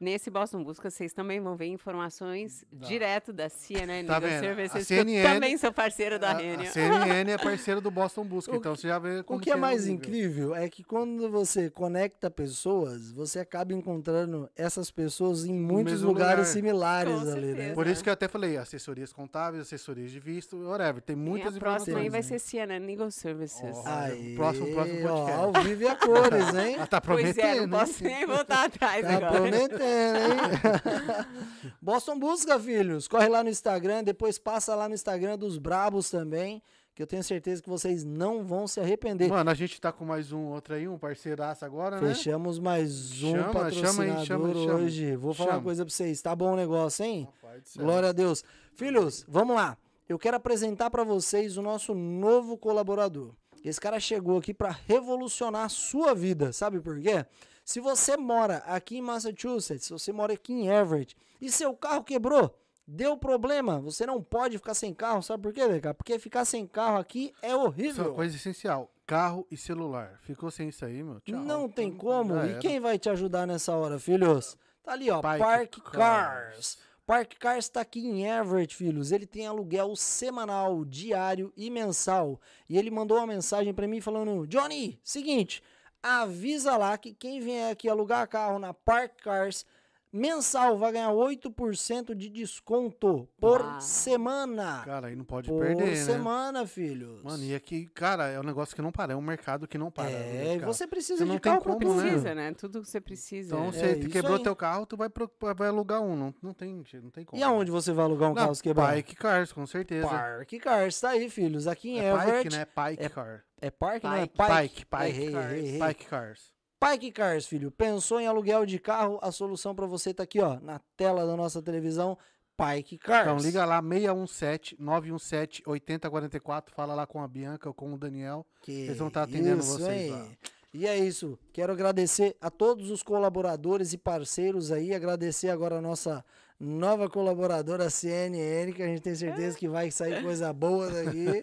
Nesse 0.00 0.30
Boston 0.30 0.64
Busca, 0.64 0.90
vocês 0.90 1.12
também 1.12 1.40
vão 1.40 1.54
ver 1.57 1.66
informações 1.66 2.64
Dá. 2.73 2.87
direto 2.87 3.35
da 3.35 3.50
CNN 3.50 4.07
Tá 4.07 4.19
vendo? 4.19 4.40
Services, 4.40 4.87
CNN 4.87 5.12
eu 5.19 5.23
também 5.35 5.59
sou 5.59 5.71
parceira 5.73 6.19
da 6.19 6.33
Renio. 6.33 6.66
a 6.69 6.73
CNN 6.73 7.30
é 7.33 7.37
parceiro 7.38 7.83
do 7.83 7.90
Boston 7.90 8.25
Busca, 8.25 8.52
O 8.52 8.57
então 8.57 8.75
você 8.75 8.88
já 8.88 8.99
vê 8.99 9.23
como 9.23 9.38
O 9.38 9.42
que 9.42 9.50
é 9.50 9.54
o 9.54 9.59
mais 9.59 9.83
nível. 9.87 9.95
incrível 9.97 10.54
é 10.54 10.71
que 10.71 10.83
quando 10.83 11.30
você 11.30 11.69
conecta 11.69 12.30
pessoas, 12.30 13.12
você 13.12 13.40
acaba 13.40 13.75
encontrando 13.75 14.49
essas 14.57 14.90
pessoas 14.90 15.45
em 15.45 15.52
muitos 15.52 16.00
lugares 16.00 16.38
lugar. 16.38 16.47
similares 16.47 17.14
Com 17.23 17.30
ali, 17.33 17.40
né? 17.49 17.54
certeza. 17.54 17.75
Por 17.75 17.87
isso 17.87 18.02
que 18.02 18.09
eu 18.09 18.14
até 18.14 18.26
falei, 18.26 18.57
assessorias 18.57 19.12
contábeis, 19.12 19.61
assessorias 19.62 20.11
de 20.11 20.19
visto, 20.19 20.57
whatever, 20.66 21.02
tem 21.02 21.14
muitas 21.14 21.54
e 21.54 21.57
a 21.59 21.61
próxima 21.61 21.99
aí 21.99 22.09
vai 22.09 22.23
ser 22.23 22.38
CNN 22.38 22.87
Legal 22.87 23.11
Services. 23.11 23.61
Ó. 23.76 23.83
Aí, 23.87 24.35
próximo- 24.35 24.73
próximo 24.73 25.09
ó, 25.09 25.26
podcast. 25.26 25.40
ao 25.59 25.62
vivo 25.62 25.83
e 25.83 25.88
a 25.88 25.97
cores, 25.97 26.54
hein? 26.57 26.76
Ah, 26.80 26.87
tá 26.87 27.00
pois 27.02 27.21
prometendo, 27.35 27.64
é, 27.64 27.66
não 27.66 27.78
posso 27.78 28.02
nem 28.02 28.25
voltar 28.26 28.64
atrás 28.64 29.02
Tá 29.02 29.16
agora. 29.16 29.33
prometendo, 29.33 29.89
hein? 29.90 31.73
Boston 31.80 32.18
Busca, 32.18 32.59
filhos. 32.59 33.09
Corre 33.09 33.28
lá 33.28 33.42
no 33.42 33.50
Instagram, 33.50 34.04
depois 34.04 34.38
passa 34.38 34.75
lá 34.75 34.88
no 34.88 34.94
Instagram 34.94 35.37
dos 35.38 35.59
Brabos 35.59 36.11
também, 36.11 36.62
que 36.94 37.02
eu 37.02 37.06
tenho 37.06 37.23
certeza 37.23 37.62
que 37.62 37.68
vocês 37.68 38.04
não 38.04 38.44
vão 38.44 38.66
se 38.66 38.80
arrepender. 38.80 39.28
Mano, 39.28 39.50
a 39.50 39.54
gente 39.54 39.80
tá 39.80 39.92
com 39.92 40.04
mais 40.04 40.32
um 40.32 40.47
outro 40.47 40.75
aí, 40.75 40.87
um 40.88 40.99
parceiraço 40.99 41.64
agora, 41.64 42.00
né? 42.00 42.09
Fechamos 42.14 42.59
mais 42.59 43.23
um 43.23 43.32
Chama, 43.32 43.52
patrocinador 43.52 43.92
chama 43.94 44.04
aí, 44.20 44.26
chama, 44.26 44.54
chama. 44.54 44.75
hoje. 44.75 45.16
Vou 45.16 45.35
falar 45.35 45.49
uma 45.50 45.54
Chama. 45.54 45.64
coisa 45.64 45.85
pra 45.85 45.94
vocês. 45.94 46.20
Tá 46.23 46.35
bom 46.37 46.52
o 46.52 46.56
negócio, 46.56 47.04
hein? 47.04 47.28
Glória 47.76 48.11
a 48.11 48.12
Deus. 48.12 48.44
Filhos, 48.75 49.25
vamos 49.28 49.56
lá. 49.56 49.76
Eu 50.09 50.18
quero 50.18 50.37
apresentar 50.37 50.90
para 50.90 51.04
vocês 51.04 51.56
o 51.56 51.62
nosso 51.62 51.94
novo 51.94 52.56
colaborador. 52.59 53.32
Esse 53.64 53.80
cara 53.80 54.00
chegou 54.00 54.38
aqui 54.38 54.52
para 54.54 54.75
revolucionar 54.88 55.66
a 55.66 55.68
sua 55.68 56.14
vida. 56.14 56.50
Sabe 56.52 56.80
por 56.80 56.99
quê? 56.99 57.25
Se 57.64 57.81
você 57.81 58.17
mora 58.17 58.59
aqui 58.67 58.99
em 58.99 59.02
Massachusetts, 59.02 59.87
se 59.87 59.93
você 59.93 60.12
mora 60.12 60.33
aqui 60.33 60.52
em 60.52 60.69
Everett 60.69 61.17
e 61.40 61.50
seu 61.50 61.75
carro 61.75 62.02
quebrou, 62.02 62.55
deu 62.87 63.17
problema, 63.17 63.79
você 63.81 64.05
não 64.05 64.23
pode 64.23 64.59
ficar 64.59 64.75
sem 64.75 64.93
carro. 64.93 65.23
Sabe 65.23 65.43
por 65.43 65.52
quê, 65.52 65.67
Deca? 65.69 65.95
Porque 65.95 66.19
ficar 66.19 66.45
sem 66.45 66.67
carro 66.67 66.99
aqui 66.99 67.33
é 67.43 67.49
Isso 67.49 67.55
é 67.55 67.57
horrível. 67.57 68.05
uma 68.07 68.14
coisa 68.14 68.35
essencial. 68.37 68.90
Carro 69.07 69.47
e 69.50 69.57
celular. 69.57 70.19
Ficou 70.23 70.50
sem 70.50 70.69
isso 70.69 70.85
aí, 70.85 71.02
meu? 71.02 71.21
Tchau. 71.21 71.40
Não 71.40 71.69
tem 71.69 71.90
como. 71.93 72.35
Já 72.35 72.47
E 72.47 72.50
era. 72.50 72.59
quem 72.61 72.79
vai 72.81 72.99
te 72.99 73.09
ajudar 73.11 73.47
nessa 73.47 73.75
hora, 73.75 73.99
filhos? 73.99 74.57
Tá 74.83 74.93
ali, 74.93 75.11
ó, 75.11 75.21
Park 75.21 75.38
Park, 75.40 75.76
Cars. 75.79 75.93
Cars. 75.93 76.79
Park 77.07 77.33
Cars 77.40 77.69
tá 77.69 77.81
aqui 77.81 77.99
em 78.07 78.25
Everett, 78.25 78.75
filhos. 78.76 79.11
Ele 79.11 79.26
tem 79.26 79.47
aluguel 79.49 79.97
semanal, 79.97 80.85
diário 80.85 81.52
e 81.57 81.69
mensal. 81.71 82.40
E 82.69 82.79
ele 82.79 82.88
mandou 82.88 83.17
uma 83.17 83.26
mensagem 83.26 83.75
pra 83.75 83.88
mim 83.88 84.00
falando: 84.00 84.47
Johnny, 84.47 85.00
seguinte, 85.02 85.61
avisa 86.02 86.76
lá 86.76 86.97
que 86.97 87.12
quem 87.12 87.40
vier 87.40 87.73
aqui 87.73 87.88
alugar 87.88 88.28
carro 88.28 88.59
na 88.59 88.73
Park 88.73 89.23
Cars 89.23 89.66
mensal 90.12 90.76
vai 90.76 90.93
ganhar 90.93 91.11
8% 91.12 92.14
de 92.14 92.29
desconto 92.29 93.29
por 93.40 93.61
Ah. 93.62 93.81
semana. 93.81 94.83
Cara, 94.85 95.09
aí 95.09 95.17
não 95.17 95.25
pode 95.25 95.49
por 95.49 95.61
perder, 95.64 95.87
né? 95.87 95.95
semana, 95.97 96.67
filhos. 96.67 97.23
Mano, 97.23 97.43
e 97.45 97.55
aqui, 97.55 97.87
cara, 97.87 98.29
é 98.29 98.38
um 98.40 98.43
negócio 98.43 98.75
que 98.75 98.83
não 98.83 98.90
para, 98.93 99.12
é 99.12 99.17
um 99.17 99.21
mercado 99.23 99.69
que 99.69 99.79
não 99.79 99.90
para. 99.90 100.11
é, 100.11 100.57
cara. 100.59 100.67
você 100.73 100.87
precisa 100.87 101.19
Você 101.19 101.25
de 101.25 101.31
não 101.31 101.38
carro 101.38 101.61
como, 101.62 101.95
né? 101.95 102.02
Precisa, 102.02 102.35
né? 102.35 102.55
Tudo 102.55 102.81
que 102.83 102.88
você 102.88 103.00
precisa. 103.00 103.55
Então, 103.55 103.69
É 103.69 103.73
você 103.73 103.93
isso 103.99 104.09
quebrou 104.11 104.37
aí. 104.37 104.43
teu 104.43 104.57
carro, 104.57 104.87
tu 104.87 104.97
vai, 104.97 105.09
pro- 105.09 105.31
vai 105.57 105.69
alugar 105.69 106.00
um. 106.02 106.17
Não, 106.17 106.35
não, 106.43 106.52
tem, 106.52 106.83
não 107.02 107.11
tem 107.11 107.25
como. 107.25 107.40
E 107.40 107.43
aonde 107.45 107.71
você 107.71 107.93
vai 107.93 108.05
alugar 108.05 108.31
um 108.31 108.35
Na 108.35 108.40
carro 108.43 108.55
se 108.55 108.62
quebrar? 108.62 108.95
Pike 108.97 109.14
Cars, 109.17 109.52
com 109.52 109.67
certeza. 109.67 110.09
Park 110.09 110.52
Cars, 110.61 111.00
tá 111.00 111.11
aí, 111.11 111.31
filhos. 111.31 111.67
Aqui 111.67 111.90
em 111.90 112.00
É 112.00 112.12
Everett. 112.12 112.43
Pike, 112.49 112.57
né? 112.57 112.64
Pike 112.64 113.05
é 113.05 113.09
Car. 113.09 113.45
É 113.62 113.71
Park, 113.71 114.05
não 114.05 114.14
é 114.14 114.26
Pike. 114.26 114.38
Pike? 114.38 114.87
Pike, 114.87 114.87
Pike, 114.87 115.37
errei. 115.37 115.79
Pike 115.79 116.05
Cars. 116.07 116.52
Pike 116.81 117.13
Cars, 117.13 117.47
filho. 117.47 117.71
Pensou 117.71 118.19
em 118.19 118.27
aluguel 118.27 118.65
de 118.65 118.79
carro? 118.79 119.19
A 119.21 119.31
solução 119.31 119.75
pra 119.75 119.85
você 119.87 120.15
tá 120.15 120.23
aqui, 120.23 120.41
ó, 120.41 120.59
na 120.61 120.79
tela 120.97 121.27
da 121.27 121.37
nossa 121.37 121.61
televisão. 121.61 122.17
Pike 122.57 122.97
Cars. 122.99 123.23
Então, 123.23 123.37
liga 123.39 123.67
lá, 123.67 123.83
617-917-8044. 123.83 126.71
Fala 126.71 126.95
lá 126.95 127.07
com 127.07 127.23
a 127.23 127.29
Bianca 127.29 127.69
ou 127.69 127.75
com 127.75 127.93
o 127.93 127.99
Daniel. 127.99 128.47
Que 128.61 128.73
Eles 128.73 128.99
vão 128.99 129.09
estar 129.09 129.25
atendendo 129.25 129.61
isso, 129.61 129.79
vocês 129.79 130.03
hein? 130.03 130.11
lá. 130.11 130.27
E 130.73 130.87
é 130.87 130.97
isso. 130.97 131.39
Quero 131.53 131.73
agradecer 131.73 132.37
a 132.41 132.51
todos 132.51 132.91
os 132.91 133.03
colaboradores 133.03 133.93
e 133.93 133.99
parceiros 133.99 134.71
aí. 134.71 134.95
Agradecer 134.95 135.51
agora 135.51 135.79
a 135.79 135.81
nossa 135.81 136.25
nova 136.59 137.09
colaboradora 137.09 137.91
CNN, 137.91 138.73
que 138.73 138.83
a 138.83 138.87
gente 138.87 139.01
tem 139.01 139.15
certeza 139.15 139.59
que 139.59 139.69
vai 139.69 139.91
sair 139.91 140.21
coisa 140.23 140.53
boa 140.53 140.91
daqui. 140.91 141.43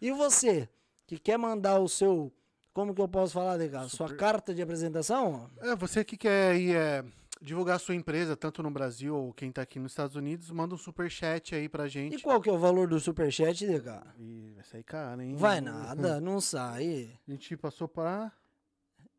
E 0.00 0.10
você, 0.10 0.68
que 1.06 1.18
quer 1.18 1.38
mandar 1.38 1.78
o 1.78 1.88
seu. 1.88 2.32
Como 2.74 2.92
que 2.94 3.00
eu 3.00 3.08
posso 3.08 3.32
falar, 3.32 3.56
Deca? 3.56 3.80
Sua 3.88 4.08
Super- 4.08 4.16
carta 4.18 4.52
de 4.54 4.60
apresentação? 4.60 5.48
É, 5.60 5.74
você 5.76 6.04
que 6.04 6.16
quer 6.16 6.56
ir 6.56 6.74
é, 6.74 7.04
divulgar 7.40 7.78
sua 7.78 7.94
empresa, 7.94 8.36
tanto 8.36 8.62
no 8.64 8.70
Brasil 8.70 9.14
ou 9.16 9.32
quem 9.32 9.52
tá 9.52 9.62
aqui 9.62 9.78
nos 9.78 9.92
Estados 9.92 10.16
Unidos, 10.16 10.50
manda 10.50 10.74
um 10.74 10.78
superchat 10.78 11.54
aí 11.54 11.68
pra 11.68 11.86
E 11.86 11.88
gente. 11.88 12.22
qual 12.22 12.40
que 12.40 12.50
é 12.50 12.52
o 12.52 12.58
valor 12.58 12.88
do 12.88 12.98
superchat, 12.98 13.64
Deca? 13.66 14.02
E 14.18 14.52
vai 14.56 14.64
sair 14.64 14.82
caro, 14.82 15.22
hein? 15.22 15.36
Vai 15.36 15.60
nada, 15.60 16.20
não 16.20 16.40
sai. 16.40 17.10
A 17.26 17.30
gente 17.30 17.56
passou 17.56 17.86
pra. 17.86 18.32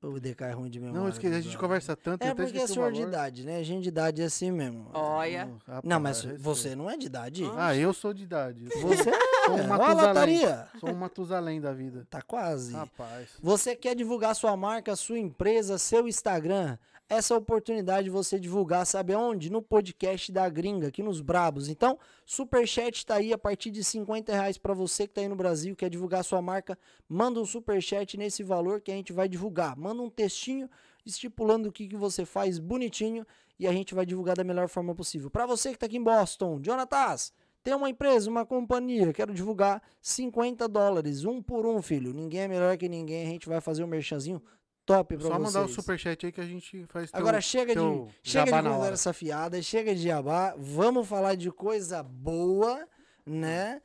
O 0.04 0.20
DK 0.20 0.44
é 0.44 0.52
ruim 0.52 0.70
de 0.70 0.80
memória. 0.80 1.02
Não, 1.02 1.10
esqueci, 1.10 1.34
a 1.34 1.42
gente 1.42 1.58
conversa 1.58 1.96
tanto. 1.96 2.22
É 2.22 2.28
até 2.30 2.44
porque 2.44 2.60
é 2.60 2.68
senhor 2.68 2.92
de 2.92 3.02
idade, 3.02 3.44
né? 3.44 3.64
Gente 3.64 3.84
de 3.84 3.90
idade 3.90 4.22
é 4.22 4.26
assim 4.26 4.52
mesmo. 4.52 4.92
Olha. 4.94 5.50
Não, 5.84 6.00
mas 6.00 6.18
respeito. 6.18 6.44
você 6.44 6.76
não 6.76 6.88
é 6.92 6.96
de 6.96 7.08
idade. 7.08 7.44
Ah, 7.56 7.76
eu 7.76 7.92
sou 7.92 8.14
de 8.14 8.22
idade. 8.24 8.66
Você 8.82 9.10
é. 9.10 9.35
Sou 9.46 9.58
um 9.58 9.72
Olha 9.72 9.86
a 9.86 9.94
lataria. 9.94 10.68
Sou 10.80 10.90
um 10.90 10.96
Matusalém 10.96 11.62
da 11.62 11.72
vida. 11.72 12.08
Tá 12.10 12.22
quase. 12.22 12.74
Rapaz. 12.74 13.30
Você 13.42 13.76
quer 13.76 13.96
divulgar 13.96 14.36
sua 14.36 14.58
marca, 14.58 14.96
sua 14.96 15.20
empresa, 15.20 15.78
seu 15.78 16.08
Instagram? 16.08 16.78
Essa 17.08 17.34
é 17.34 17.36
a 17.36 17.38
oportunidade 17.38 18.06
de 18.06 18.10
você 18.10 18.40
divulgar, 18.40 18.84
sabe 18.88 19.14
aonde? 19.14 19.52
No 19.52 19.62
podcast 19.62 20.32
da 20.32 20.50
Gringa, 20.50 20.88
aqui 20.88 21.04
nos 21.04 21.22
Brabos. 21.22 21.70
Então, 21.70 22.00
Superchat 22.26 23.06
tá 23.06 23.18
aí 23.18 23.32
a 23.32 23.38
partir 23.38 23.70
de 23.70 23.84
50 23.84 24.34
reais 24.34 24.58
para 24.58 24.74
você 24.74 25.08
que 25.08 25.14
tá 25.14 25.22
aí 25.22 25.28
no 25.28 25.36
Brasil, 25.36 25.76
quer 25.76 25.88
divulgar 25.88 26.24
sua 26.24 26.42
marca, 26.42 26.76
manda 27.08 27.40
um 27.40 27.46
Superchat 27.46 28.18
nesse 28.18 28.42
valor 28.42 28.82
que 28.82 28.92
a 28.92 28.96
gente 28.96 29.14
vai 29.14 29.30
divulgar. 29.30 29.78
Manda 29.78 30.02
um 30.02 30.10
textinho 30.10 30.68
estipulando 31.06 31.70
o 31.70 31.72
que, 31.72 31.88
que 31.88 31.96
você 31.96 32.26
faz 32.26 32.58
bonitinho 32.58 33.24
e 33.60 33.68
a 33.68 33.72
gente 33.72 33.94
vai 33.94 34.04
divulgar 34.04 34.36
da 34.36 34.44
melhor 34.44 34.68
forma 34.68 34.96
possível. 34.96 35.30
Para 35.30 35.46
você 35.46 35.72
que 35.72 35.78
tá 35.78 35.86
aqui 35.86 35.98
em 35.98 36.04
Boston, 36.04 36.60
Jonatas, 36.64 37.32
tem 37.66 37.74
uma 37.74 37.90
empresa, 37.90 38.30
uma 38.30 38.46
companhia, 38.46 39.12
quero 39.12 39.34
divulgar 39.34 39.82
50 40.00 40.68
dólares, 40.68 41.26
um 41.26 41.42
por 41.42 41.66
um, 41.66 41.82
filho. 41.82 42.14
Ninguém 42.14 42.42
é 42.42 42.48
melhor 42.48 42.78
que 42.78 42.88
ninguém, 42.88 43.26
a 43.26 43.30
gente 43.32 43.50
vai 43.50 43.60
fazer 43.60 43.84
um 43.84 43.88
merchanzinho 43.88 44.40
top 44.86 45.18
pra 45.18 45.28
Só 45.28 45.34
vocês. 45.34 45.44
mandar 45.54 45.66
o 45.66 45.68
superchat 45.68 46.28
aí 46.28 46.32
que 46.32 46.40
a 46.40 46.46
gente 46.46 46.86
faz 46.86 47.10
teu- 47.10 47.20
Agora 47.20 47.42
chega 47.42 47.74
de, 47.74 47.82
chega 48.22 48.62
de 48.62 48.70
conversa 48.70 49.12
fiada, 49.14 49.60
chega 49.64 49.96
de 49.96 50.04
jabá, 50.04 50.54
vamos 50.58 51.08
falar 51.08 51.34
de 51.36 51.52
coisa 51.52 52.04
boa, 52.04 52.88
né? 53.26 53.82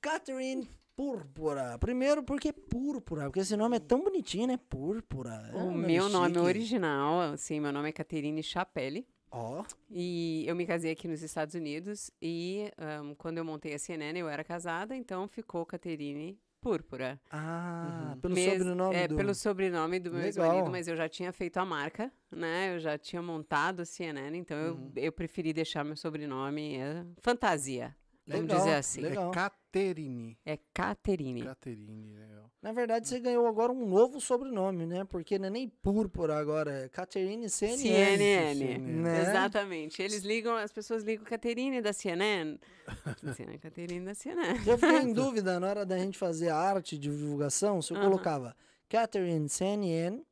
Catherine 0.00 0.66
Púrpura. 0.96 1.78
Primeiro, 1.78 2.22
porque 2.22 2.52
púrpura? 2.52 3.24
Porque 3.24 3.40
esse 3.40 3.56
nome 3.56 3.76
é 3.76 3.80
tão 3.80 4.02
bonitinho, 4.02 4.46
né? 4.46 4.58
Púrpura. 4.68 5.50
É 5.52 5.56
um 5.56 5.68
O 5.68 5.72
meu 5.74 6.08
nome 6.08 6.28
chique. 6.34 6.38
original, 6.40 7.20
assim, 7.20 7.60
meu 7.60 7.72
nome 7.72 7.88
é 7.90 7.92
Caterine 7.92 8.42
Chapelle. 8.42 9.06
Ó, 9.30 9.62
E 9.90 10.44
eu 10.46 10.56
me 10.56 10.66
casei 10.66 10.90
aqui 10.92 11.06
nos 11.06 11.22
Estados 11.22 11.54
Unidos 11.54 12.10
e 12.20 12.70
ahn, 12.76 13.14
quando 13.16 13.38
eu 13.38 13.44
montei 13.44 13.74
a 13.74 13.78
CNN 13.78 14.18
eu 14.18 14.28
era 14.28 14.42
casada, 14.44 14.94
então 14.96 15.28
ficou 15.28 15.64
Caterine 15.64 16.38
Púrpura. 16.60 17.18
ah, 17.30 18.16
pelo 18.20 18.34
Mes- 18.34 18.52
sobrenome 18.58 18.94
é, 18.96 19.08
do... 19.08 19.16
pelo 19.16 19.34
sobrenome 19.34 19.98
do 19.98 20.10
meu 20.12 20.22
ex-marido, 20.22 20.70
mas 20.70 20.88
eu 20.88 20.96
já 20.96 21.08
tinha 21.08 21.32
feito 21.32 21.56
a 21.58 21.64
marca, 21.64 22.12
né? 22.30 22.74
Eu 22.74 22.80
já 22.80 22.98
tinha 22.98 23.22
montado 23.22 23.80
a 23.80 23.84
CNN, 23.86 24.36
então 24.36 24.56
Uhum. 24.58 24.92
eu, 24.96 25.04
eu 25.04 25.12
preferi 25.12 25.52
deixar 25.52 25.84
meu 25.84 25.96
sobrenome 25.96 26.76
é, 26.76 27.04
fantasia. 27.20 27.96
Vamos 28.26 28.42
Legal, 28.42 28.58
dizer 28.58 28.74
assim. 28.74 29.00
legal. 29.00 29.30
É 29.30 29.34
Caterine. 29.72 30.36
É 30.44 30.58
Caterine. 30.74 31.42
Caterine, 31.42 32.12
legal. 32.12 32.50
Na 32.60 32.72
verdade, 32.72 33.06
você 33.08 33.20
ganhou 33.20 33.46
agora 33.46 33.72
um 33.72 33.86
novo 33.88 34.20
sobrenome, 34.20 34.84
né? 34.84 35.04
Porque 35.04 35.38
não 35.38 35.46
é 35.46 35.50
nem 35.50 35.68
Púrpura 35.68 36.36
agora, 36.38 36.72
é 36.84 36.88
Catherine 36.88 37.48
CNN. 37.48 37.78
CNN. 37.78 38.54
CNN. 38.58 39.02
Né? 39.02 39.20
Exatamente. 39.22 40.02
Eles 40.02 40.22
ligam, 40.22 40.56
as 40.56 40.72
pessoas 40.72 41.02
ligam 41.04 41.24
Caterine 41.24 41.80
da 41.80 41.92
CNN. 41.92 42.58
Caterine 43.62 44.04
da 44.04 44.14
CNN. 44.14 44.58
Eu 44.66 44.76
fiquei 44.76 44.98
em 45.02 45.12
dúvida 45.12 45.58
na 45.60 45.68
hora 45.68 45.86
da 45.86 45.96
gente 45.98 46.18
fazer 46.18 46.48
a 46.48 46.56
arte 46.56 46.98
de 46.98 47.08
divulgação 47.10 47.80
se 47.80 47.92
eu 47.92 47.96
Aham. 47.96 48.06
colocava 48.10 48.56
Catherine 48.88 49.48
CNN 49.48 50.22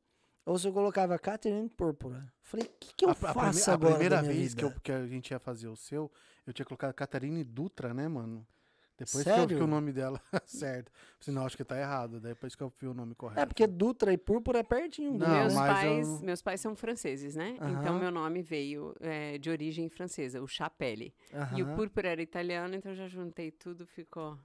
ou 0.45 0.59
se 0.59 0.67
eu 0.67 0.73
colocava 0.73 1.17
Catherine 1.17 1.69
Púrpura. 1.69 2.31
Falei, 2.43 2.65
o 2.65 2.69
que, 2.79 2.93
que 2.93 3.05
eu 3.05 3.09
a, 3.09 3.11
a 3.13 3.15
faço 3.15 3.71
a 3.71 3.73
agora 3.73 3.91
primeira 3.93 4.17
da 4.17 4.21
minha 4.23 4.33
vez 4.33 4.53
que, 4.53 4.63
eu- 4.65 4.73
que 4.83 4.91
a 4.91 5.05
gente 5.07 5.31
ia 5.31 5.39
fazer 5.39 5.67
o 5.67 5.75
seu, 5.75 6.11
eu 6.45 6.51
tinha 6.53 6.65
colocado 6.65 6.93
Catarine 6.93 7.43
Dutra, 7.43 7.93
né, 7.93 8.07
mano? 8.07 8.45
Depois 8.99 9.23
que 9.23 9.29
eu 9.29 9.35
vi 9.35 9.39
Sério? 9.53 9.63
o 9.63 9.67
nome 9.67 9.91
dela 9.93 10.21
certo. 10.45 10.91
Falei, 11.19 11.39
não, 11.39 11.45
acho 11.45 11.55
que 11.57 11.63
tá 11.63 11.79
errado. 11.79 12.19
Depois 12.19 12.53
que 12.55 12.61
eu 12.61 12.71
vi 12.79 12.87
o 12.87 12.93
nome 12.93 13.15
correto. 13.15 13.39
É 13.41 13.45
porque 13.45 13.65
Dutra 13.65 14.11
e 14.13 14.17
Púrpura 14.17 14.59
é 14.59 14.63
pertinho 14.63 15.13
do 15.13 15.19
Não, 15.19 15.39
meus, 15.43 15.53
mas 15.53 15.73
pais, 15.79 16.07
eu- 16.07 16.19
meus 16.25 16.41
pais 16.41 16.61
são 16.61 16.75
franceses, 16.75 17.35
né? 17.35 17.57
Aham. 17.61 17.79
Então 17.79 17.99
meu 17.99 18.11
nome 18.11 18.41
veio 18.41 18.93
é, 18.99 19.37
de 19.37 19.49
origem 19.49 19.87
francesa, 19.89 20.41
o 20.41 20.47
Chapelle. 20.47 21.13
E 21.55 21.63
o 21.63 21.75
púrpura 21.75 22.09
era 22.09 22.21
italiano, 22.21 22.75
então 22.75 22.91
eu 22.91 22.95
já 22.97 23.07
juntei 23.07 23.51
tudo, 23.51 23.85
ficou. 23.87 24.37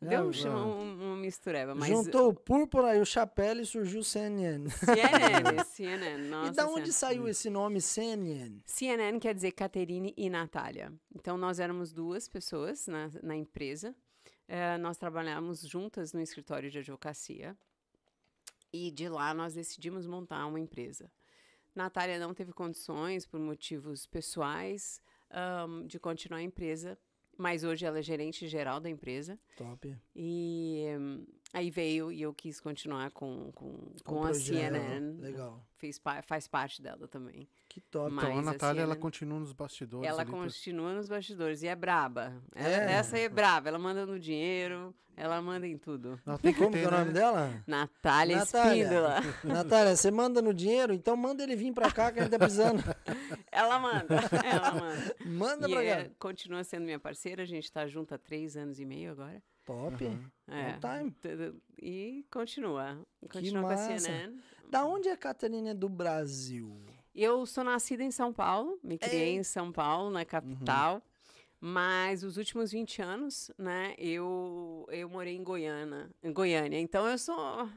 Deu 0.00 0.26
um, 0.26 0.30
ah. 0.46 0.66
um, 0.66 1.12
um 1.12 1.16
mistureba, 1.16 1.74
mas. 1.74 1.88
Juntou 1.88 2.28
o 2.28 2.34
Púrpura 2.34 2.96
e 2.96 3.00
o 3.00 3.04
Chapelle 3.04 3.62
e 3.62 3.66
surgiu 3.66 4.04
CNN. 4.04 4.68
CNN, 4.70 5.64
CNN, 5.64 6.28
nossa. 6.28 6.52
e 6.52 6.54
da 6.54 6.66
onde 6.66 6.92
Senhora. 6.92 6.92
saiu 6.92 7.28
esse 7.28 7.50
nome 7.50 7.80
CNN? 7.80 8.60
CNN 8.64 9.18
quer 9.18 9.34
dizer 9.34 9.50
Caterine 9.52 10.14
e 10.16 10.30
Natália. 10.30 10.92
Então, 11.12 11.36
nós 11.36 11.58
éramos 11.58 11.92
duas 11.92 12.28
pessoas 12.28 12.86
na, 12.86 13.10
na 13.22 13.34
empresa. 13.34 13.92
Eh, 14.46 14.78
nós 14.78 14.96
trabalhávamos 14.96 15.60
juntas 15.60 16.12
no 16.12 16.20
escritório 16.20 16.70
de 16.70 16.78
advocacia. 16.78 17.56
E 18.72 18.90
de 18.92 19.08
lá 19.08 19.34
nós 19.34 19.54
decidimos 19.54 20.06
montar 20.06 20.46
uma 20.46 20.60
empresa. 20.60 21.10
Natália 21.74 22.18
não 22.18 22.32
teve 22.32 22.52
condições, 22.52 23.26
por 23.26 23.38
motivos 23.40 24.06
pessoais, 24.06 25.00
ahm, 25.30 25.86
de 25.86 25.98
continuar 25.98 26.38
a 26.38 26.42
empresa. 26.42 26.98
Mas 27.38 27.62
hoje 27.62 27.86
ela 27.86 28.00
é 28.00 28.02
gerente 28.02 28.48
geral 28.48 28.80
da 28.80 28.90
empresa. 28.90 29.38
Top. 29.56 29.96
E 30.14 30.84
aí 31.52 31.70
veio 31.70 32.10
e 32.12 32.22
eu 32.22 32.32
quis 32.34 32.60
continuar 32.60 33.10
com, 33.10 33.50
com, 33.52 33.92
com, 34.04 34.14
o 34.14 34.18
a 34.18 34.28
projeto. 34.28 34.56
CNN. 34.74 35.20
Legal. 35.20 35.62
Fez, 35.76 36.00
faz 36.24 36.46
parte 36.48 36.82
dela 36.82 37.06
também. 37.08 37.48
Que 37.68 37.80
top. 37.80 38.10
Mas 38.12 38.24
Então, 38.24 38.36
a 38.36 38.40
a 38.40 38.42
Natália, 38.42 38.80
ela 38.82 38.94
CNN 38.94 39.00
continua 39.02 39.38
nos 39.38 39.52
bastidores. 39.52 40.08
Ela 40.08 40.22
ali, 40.22 40.30
tá- 40.30 40.36
continua 40.36 40.94
nos 40.94 41.08
bastidores 41.08 41.62
e 41.62 41.66
é 41.68 41.76
braba. 41.76 42.40
Ela- 42.54 42.68
É? 42.68 42.92
Essa 42.92 43.16
aí 43.16 43.22
é 43.24 43.28
braba. 43.28 43.68
Ela 43.68 43.78
manda 43.78 44.06
no 44.06 44.18
dinheiro, 44.18 44.94
ela 45.16 45.40
manda 45.42 45.66
em 45.66 45.76
tudo. 45.76 46.18
Não, 46.24 46.38
tem 46.38 46.54
Como 46.54 46.70
ter, 46.70 46.78
que 46.80 46.84
é 46.84 46.88
o 46.88 46.90
nome 46.90 47.04
né? 47.06 47.12
dela? 47.12 47.64
Natália, 47.66 48.38
Natália. 48.38 48.82
Espíndola. 48.84 49.16
Natália, 49.44 49.94
você 49.96 50.10
manda 50.10 50.40
no 50.40 50.54
dinheiro? 50.54 50.94
Então 50.94 51.14
manda 51.16 51.42
ele 51.42 51.54
vir 51.56 51.72
pra 51.74 51.90
cá 51.92 52.10
que 52.10 52.20
a 52.20 52.22
gente 52.22 52.30
tá 52.32 52.38
precisando. 52.38 52.82
Ela 53.52 53.78
manda, 53.78 54.14
ela 54.44 54.72
manda. 54.74 55.16
Manda 55.26 55.68
E 55.68 55.72
pra 55.72 55.82
é, 55.82 56.04
cá. 56.04 56.10
continua 56.18 56.62
sendo 56.62 56.84
minha 56.84 56.98
parceira. 56.98 57.42
A 57.42 57.46
gente 57.46 57.70
tá 57.72 57.86
junto 57.88 58.14
há 58.14 58.18
três 58.18 58.56
anos 58.56 58.78
e 58.78 58.84
meio 58.84 59.10
agora. 59.10 59.42
Top. 59.68 60.02
É. 60.48 60.76
On 60.76 61.10
time. 61.10 61.62
E 61.78 62.24
continua. 62.30 62.98
Continua 63.30 63.62
com 63.62 63.68
a. 63.68 63.76
CNN. 63.76 64.40
Da 64.70 64.86
onde 64.86 65.08
é 65.08 65.12
a 65.12 65.16
Catarina 65.16 65.74
do 65.74 65.90
Brasil? 65.90 66.74
Eu 67.14 67.44
sou 67.44 67.62
nascida 67.62 68.02
em 68.02 68.10
São 68.10 68.32
Paulo, 68.32 68.78
me 68.82 68.96
criei 68.96 69.34
em 69.36 69.42
São 69.42 69.70
Paulo, 69.70 70.10
na 70.10 70.24
capital. 70.24 71.02
Mas 71.60 72.22
os 72.22 72.36
últimos 72.38 72.70
20 72.70 73.02
anos, 73.02 73.50
né, 73.58 73.94
eu, 73.98 74.86
eu 74.90 75.08
morei 75.08 75.36
em 75.36 75.42
Goiânia, 75.42 76.08
em 76.22 76.32
Goiânia. 76.32 76.78
Então 76.78 77.06
eu 77.06 77.18
sou 77.18 77.68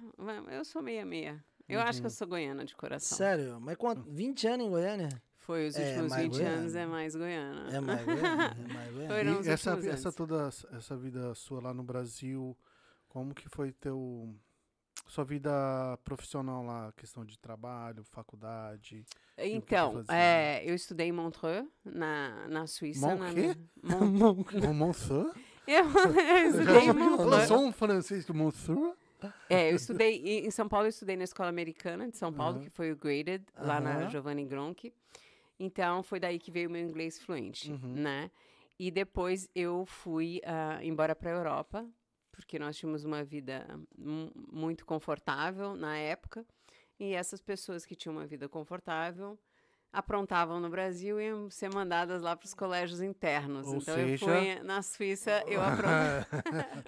eu 0.49 0.63
sou 0.63 0.81
meia 0.81 1.03
meia. 1.03 1.43
Eu 1.67 1.81
acho 1.81 1.99
que 1.99 2.07
eu 2.07 2.11
sou 2.11 2.27
goiana 2.27 2.63
de 2.63 2.75
coração. 2.75 3.17
Sério? 3.17 3.59
Mas 3.59 3.77
quanto? 3.77 4.03
20 4.09 4.47
anos 4.47 4.67
em 4.67 4.69
Goiânia? 4.69 5.09
Foi 5.41 5.67
os 5.67 5.75
É, 5.75 5.79
últimos 5.87 6.09
mais 6.11 6.23
20 6.23 6.41
anos, 6.43 6.75
Goiânia. 6.75 6.79
é 6.79 6.85
mais 6.85 7.15
Goiânia. 7.15 7.75
É 7.75 7.81
mais 7.81 8.05
Goiânia, 8.05 8.55
é 8.59 8.67
mais 8.73 8.93
Goiânia. 8.93 9.07
Foram 9.07 9.31
E 9.31 9.39
os 9.39 9.47
essa, 9.47 9.71
essa 9.71 9.89
anos. 10.09 10.15
toda 10.15 10.49
essa 10.77 10.97
vida 10.97 11.33
sua 11.35 11.61
lá 11.61 11.73
no 11.73 11.83
Brasil, 11.83 12.57
como 13.09 13.33
que 13.33 13.49
foi 13.49 13.71
teu 13.71 14.33
sua 15.07 15.25
vida 15.25 15.51
profissional 16.03 16.63
lá, 16.63 16.93
questão 16.95 17.25
de 17.25 17.37
trabalho, 17.37 18.03
faculdade? 18.03 19.05
Então, 19.37 20.03
é, 20.07 20.63
eu 20.63 20.73
estudei 20.75 21.07
em 21.07 21.11
Montreux, 21.11 21.67
na, 21.83 22.47
na 22.47 22.67
Suíça. 22.67 23.01
Mon 23.07 23.17
na, 23.17 23.33
quê? 23.33 23.57
Mon- 23.83 24.43
Montreux? 24.73 25.33
eu, 25.67 25.85
eu 25.85 26.49
estudei 26.49 26.83
em 26.83 26.93
Montreux. 26.93 27.29
Lançou 27.29 27.59
um 27.65 27.71
francês 27.71 28.25
do 28.25 28.33
Montreux? 28.33 28.95
É, 29.49 29.71
eu 29.71 29.75
estudei 29.75 30.45
em 30.45 30.49
São 30.51 30.67
Paulo, 30.67 30.85
eu 30.85 30.89
estudei 30.89 31.15
na 31.15 31.23
Escola 31.23 31.49
Americana 31.49 32.09
de 32.09 32.17
São 32.17 32.31
Paulo, 32.33 32.55
Aham. 32.55 32.63
que 32.63 32.69
foi 32.69 32.91
o 32.91 32.95
Graded, 32.95 33.43
lá 33.59 33.79
na 33.81 33.99
Aham. 34.01 34.09
Giovanni 34.09 34.45
Gronk. 34.45 34.93
Então, 35.63 36.01
foi 36.01 36.19
daí 36.19 36.39
que 36.39 36.49
veio 36.51 36.67
o 36.67 36.71
meu 36.71 36.81
inglês 36.81 37.19
fluente, 37.19 37.71
Uhum. 37.71 37.93
né? 37.95 38.31
E 38.79 38.89
depois 38.89 39.47
eu 39.53 39.85
fui 39.85 40.41
ah, 40.43 40.79
embora 40.83 41.15
para 41.15 41.29
a 41.29 41.33
Europa, 41.33 41.87
porque 42.31 42.57
nós 42.57 42.75
tínhamos 42.75 43.05
uma 43.05 43.23
vida 43.23 43.67
mu- 43.95 44.31
muito 44.51 44.85
confortável 44.85 45.75
na 45.75 45.95
época. 45.97 46.43
E 46.99 47.13
essas 47.13 47.41
pessoas 47.41 47.85
que 47.85 47.95
tinham 47.95 48.15
uma 48.15 48.25
vida 48.25 48.49
confortável 48.49 49.37
aprontavam 49.93 50.59
no 50.59 50.69
Brasil 50.69 51.19
e 51.21 51.25
iam 51.27 51.49
ser 51.49 51.71
mandadas 51.71 52.21
lá 52.21 52.35
para 52.35 52.45
os 52.47 52.53
colégios 52.55 53.01
internos. 53.01 53.67
Ou 53.67 53.75
então, 53.75 53.95
seja- 53.95 54.13
eu 54.13 54.17
fui 54.17 54.63
na 54.63 54.81
Suíça, 54.81 55.43
eu 55.47 55.61
aprontei. 55.61 56.07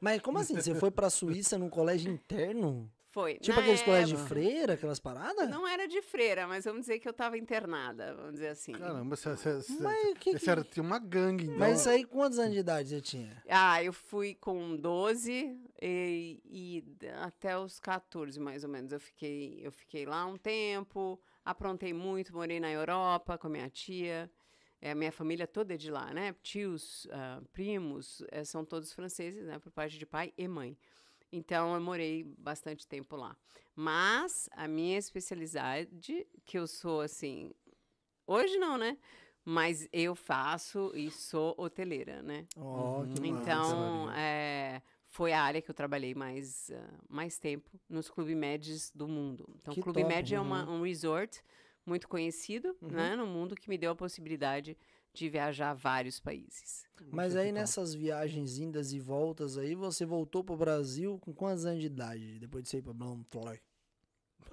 Mas 0.01 0.19
como 0.21 0.39
assim? 0.39 0.55
Você 0.55 0.73
foi 0.73 0.89
pra 0.89 1.09
Suíça 1.11 1.57
num 1.59 1.69
colégio 1.69 2.11
interno? 2.11 2.91
Foi. 3.13 3.36
Tipo 3.36 3.55
Na 3.58 3.62
aqueles 3.62 3.82
colégios 3.84 4.10
de 4.10 4.15
época- 4.15 4.27
freira, 4.27 4.74
aquelas 4.74 5.00
paradas? 5.00 5.48
Não 5.48 5.67
era 5.67 5.88
de 5.88 6.01
freira, 6.01 6.48
mas 6.48 6.65
vamos 6.65 6.82
dizer 6.82 6.98
que 7.00 7.08
eu 7.08 7.12
estava 7.12 7.38
internada, 7.38 8.15
vamos 8.15 8.34
dizer 8.34 8.48
assim. 8.48 8.72
Caramba, 8.72 9.15
você, 9.15 9.29
você, 9.29 9.53
você, 9.62 9.84
Mas, 9.84 10.17
que, 10.17 10.39
você 10.39 10.50
era, 10.50 10.63
tinha 10.63 10.82
uma 10.84 10.98
gangue, 10.98 11.43
então. 11.46 11.60
mas 11.60 11.82
isso 11.82 11.89
aí, 11.89 12.03
quantos 12.05 12.39
anos 12.39 12.53
de 12.53 12.60
idade 12.60 12.89
você 12.89 13.00
tinha? 13.01 13.43
Ah, 13.48 13.84
eu 13.84 13.93
fui 13.93 14.34
com 14.34 14.75
12 14.75 15.55
e, 15.79 16.41
e 16.43 16.84
até 17.22 17.55
os 17.55 17.79
14, 17.79 18.39
mais 18.39 18.63
ou 18.63 18.70
menos. 18.72 18.91
Eu 18.91 19.00
fiquei, 19.00 19.60
eu 19.63 19.72
fiquei 19.72 20.08
lá 20.08 20.25
um 20.25 20.36
tempo, 20.36 21.22
aprontei 21.46 21.93
muito, 21.93 22.34
morei 22.34 22.60
na 22.60 22.72
Europa 22.72 23.38
com 23.38 23.46
a 23.46 23.50
minha 23.51 23.70
tia. 23.70 24.27
É, 24.82 24.91
a 24.91 24.96
minha 24.96 25.12
família 25.13 25.46
toda 25.48 25.75
é 25.75 25.77
de 25.77 25.89
lá, 25.91 26.12
né? 26.13 26.36
Tios, 26.41 27.08
ah, 27.12 27.41
primos, 27.53 28.22
eh, 28.32 28.43
são 28.43 28.65
todos 28.65 28.91
franceses, 28.91 29.46
né? 29.46 29.58
Por 29.60 29.72
parte 29.72 29.98
de 30.00 30.05
pai 30.05 30.34
e 30.38 30.46
mãe. 30.48 30.75
Então, 31.35 31.73
eu 31.73 31.81
morei 31.81 32.23
bastante 32.37 32.87
tempo 32.87 33.15
lá. 33.15 33.35
Mas 33.75 34.47
a 34.51 34.67
minha 34.67 34.99
especialidade, 34.99 36.27
que 36.45 36.59
eu 36.59 36.67
sou 36.67 37.01
assim. 37.01 37.51
Hoje 38.27 38.57
não, 38.57 38.77
né? 38.77 38.97
Mas 39.43 39.89
eu 39.91 40.15
faço 40.15 40.91
e 40.95 41.09
sou 41.09 41.55
hoteleira, 41.57 42.21
né? 42.21 42.47
Uhum. 42.55 43.07
que. 43.07 43.27
Então, 43.27 44.11
é, 44.11 44.81
foi 45.07 45.33
a 45.33 45.41
área 45.41 45.61
que 45.61 45.69
eu 45.69 45.75
trabalhei 45.75 46.13
mais, 46.13 46.69
ah, 46.71 46.93
mais 47.09 47.39
tempo 47.39 47.69
nos 47.89 48.09
clube 48.09 48.35
médios 48.35 48.91
do 48.91 49.07
mundo. 49.07 49.45
Então, 49.55 49.73
o 49.73 49.75
Clube 49.77 50.01
top, 50.01 50.07
Med 50.13 50.33
é 50.35 50.39
uma- 50.39 50.69
um 50.69 50.83
resort 50.83 51.43
muito 51.85 52.07
conhecido 52.07 52.77
Uhum. 52.79 52.89
né, 52.91 53.15
no 53.15 53.25
mundo 53.27 53.55
que 53.55 53.67
me 53.69 53.77
deu 53.77 53.91
a 53.91 53.95
possibilidade 53.95 54.71
de 54.71 54.77
viajar 55.29 55.72
a 55.72 55.74
vários 55.74 56.20
países. 56.20 56.86
Mas 57.12 57.36
aí 57.36 57.51
nessas 57.51 57.93
viagens 57.93 58.58
indas 58.58 58.91
e 58.93 59.00
voltas 59.00 59.58
aí, 59.58 59.75
você 59.75 60.05
voltou 60.05 60.43
pro 60.43 60.58
Brasil 60.58 61.20
com 61.20 61.34
quantos 61.34 61.65
anos 61.65 61.82
de 61.82 61.88
idade? 61.88 62.39
Depois 62.39 62.63
de 62.63 62.70
você 62.70 62.77
ir 62.77 62.82
pra 62.82 62.93
Blantyre? 62.93 63.62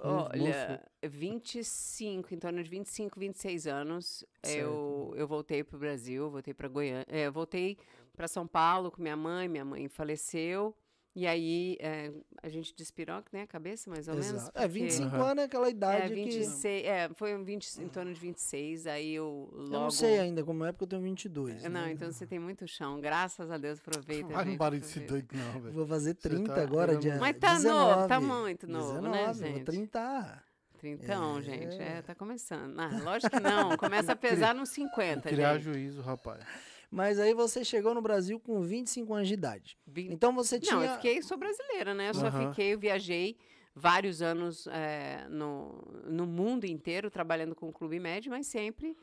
Olha, 0.03 0.83
25, 1.03 2.33
em 2.33 2.39
torno 2.39 2.63
de 2.63 2.69
25, 2.69 3.19
26 3.19 3.67
anos, 3.67 4.25
eu, 4.43 5.13
eu 5.15 5.27
voltei 5.27 5.63
para 5.63 5.75
o 5.75 5.79
Brasil, 5.79 6.29
voltei 6.29 6.53
para 6.53 6.67
Goiânia, 6.67 7.05
é, 7.07 7.29
voltei 7.29 7.77
para 8.15 8.27
São 8.27 8.47
Paulo 8.47 8.89
com 8.89 9.01
minha 9.01 9.15
mãe, 9.15 9.47
minha 9.47 9.65
mãe 9.65 9.87
faleceu, 9.87 10.75
e 11.15 11.27
aí 11.27 11.77
é, 11.79 12.11
a 12.41 12.47
gente 12.49 12.73
despiroca, 12.75 13.27
né, 13.33 13.41
a 13.41 13.47
cabeça, 13.47 13.89
mais 13.89 14.07
ou 14.07 14.13
menos. 14.15 14.29
Exato. 14.29 14.51
É, 14.57 14.67
25 14.67 15.07
Aham. 15.15 15.23
anos 15.31 15.41
é 15.43 15.45
aquela 15.45 15.67
É, 15.67 15.71
idade 15.71 16.13
que... 16.13 16.23
26, 16.23 16.85
é, 16.85 17.09
foi 17.15 17.35
um 17.35 17.43
20, 17.43 17.81
em 17.81 17.89
torno 17.89 18.13
de 18.13 18.19
26, 18.19 18.87
aí 18.87 19.13
eu 19.15 19.49
logo... 19.51 19.73
Eu 19.73 19.79
não 19.81 19.91
sei 19.91 20.19
ainda 20.19 20.43
como 20.43 20.63
é, 20.63 20.71
porque 20.71 20.83
eu 20.85 20.87
tenho 20.87 21.01
22. 21.01 21.65
É, 21.65 21.69
Não, 21.69 21.81
né? 21.81 21.91
então 21.91 22.11
você 22.11 22.25
tem 22.25 22.39
muito 22.39 22.65
chão, 22.67 22.99
graças 23.01 23.51
a 23.51 23.57
Deus, 23.57 23.79
aproveita. 23.79 24.29
No 24.29 24.43
gente, 24.43 24.57
barulho 24.57 24.79
desse 24.81 24.99
aproveita. 24.99 25.27
doido, 25.35 25.45
não, 25.53 25.61
velho. 25.61 25.73
Vou 25.73 25.87
fazer 25.87 26.15
Você 26.15 26.29
30 26.29 26.53
tá 26.53 26.61
agora, 26.61 26.95
dia 26.95 27.17
Mas 27.17 27.37
tá 27.37 27.53
19. 27.55 27.95
novo, 27.95 28.07
tá 28.07 28.19
muito 28.21 28.67
novo, 28.67 28.93
19, 29.01 29.09
né, 29.17 29.25
vou 29.25 29.33
gente? 29.33 29.65
30. 29.65 30.43
Trintão, 30.77 31.37
É. 31.37 31.41
gente, 31.43 31.75
é, 31.79 32.01
tá 32.01 32.15
começando. 32.15 32.79
Ah, 32.79 32.89
lógico 33.03 33.29
que 33.35 33.39
não, 33.39 33.77
começa 33.77 34.13
a 34.13 34.15
pesar 34.15 34.55
nos 34.55 34.69
50, 34.69 35.29
Criar 35.29 35.53
gente. 35.59 35.63
juízo, 35.65 36.01
rapaz. 36.01 36.43
Mas 36.91 37.17
aí 37.17 37.33
você 37.33 37.63
chegou 37.63 37.95
no 37.95 38.01
Brasil 38.01 38.37
com 38.37 38.61
25 38.61 39.13
anos 39.13 39.29
de 39.29 39.33
idade. 39.33 39.77
Então 39.95 40.35
você 40.35 40.59
tinha... 40.59 40.75
Não, 40.75 40.83
eu 40.83 40.93
fiquei, 40.95 41.21
sou 41.21 41.37
brasileira, 41.37 41.93
né? 41.93 42.09
Eu 42.09 42.13
só 42.13 42.27
Aham. 42.27 42.49
fiquei, 42.49 42.73
eu 42.73 42.79
viajei 42.79 43.37
vários 43.73 44.21
anos 44.21 44.67
é, 44.67 45.25
no, 45.29 45.81
no 46.03 46.25
mundo 46.25 46.65
inteiro 46.65 47.09
trabalhando 47.09 47.55
com 47.55 47.69
o 47.69 47.71
Clube 47.71 47.97
Médio, 47.97 48.29
mas 48.29 48.45
sempre 48.47 48.97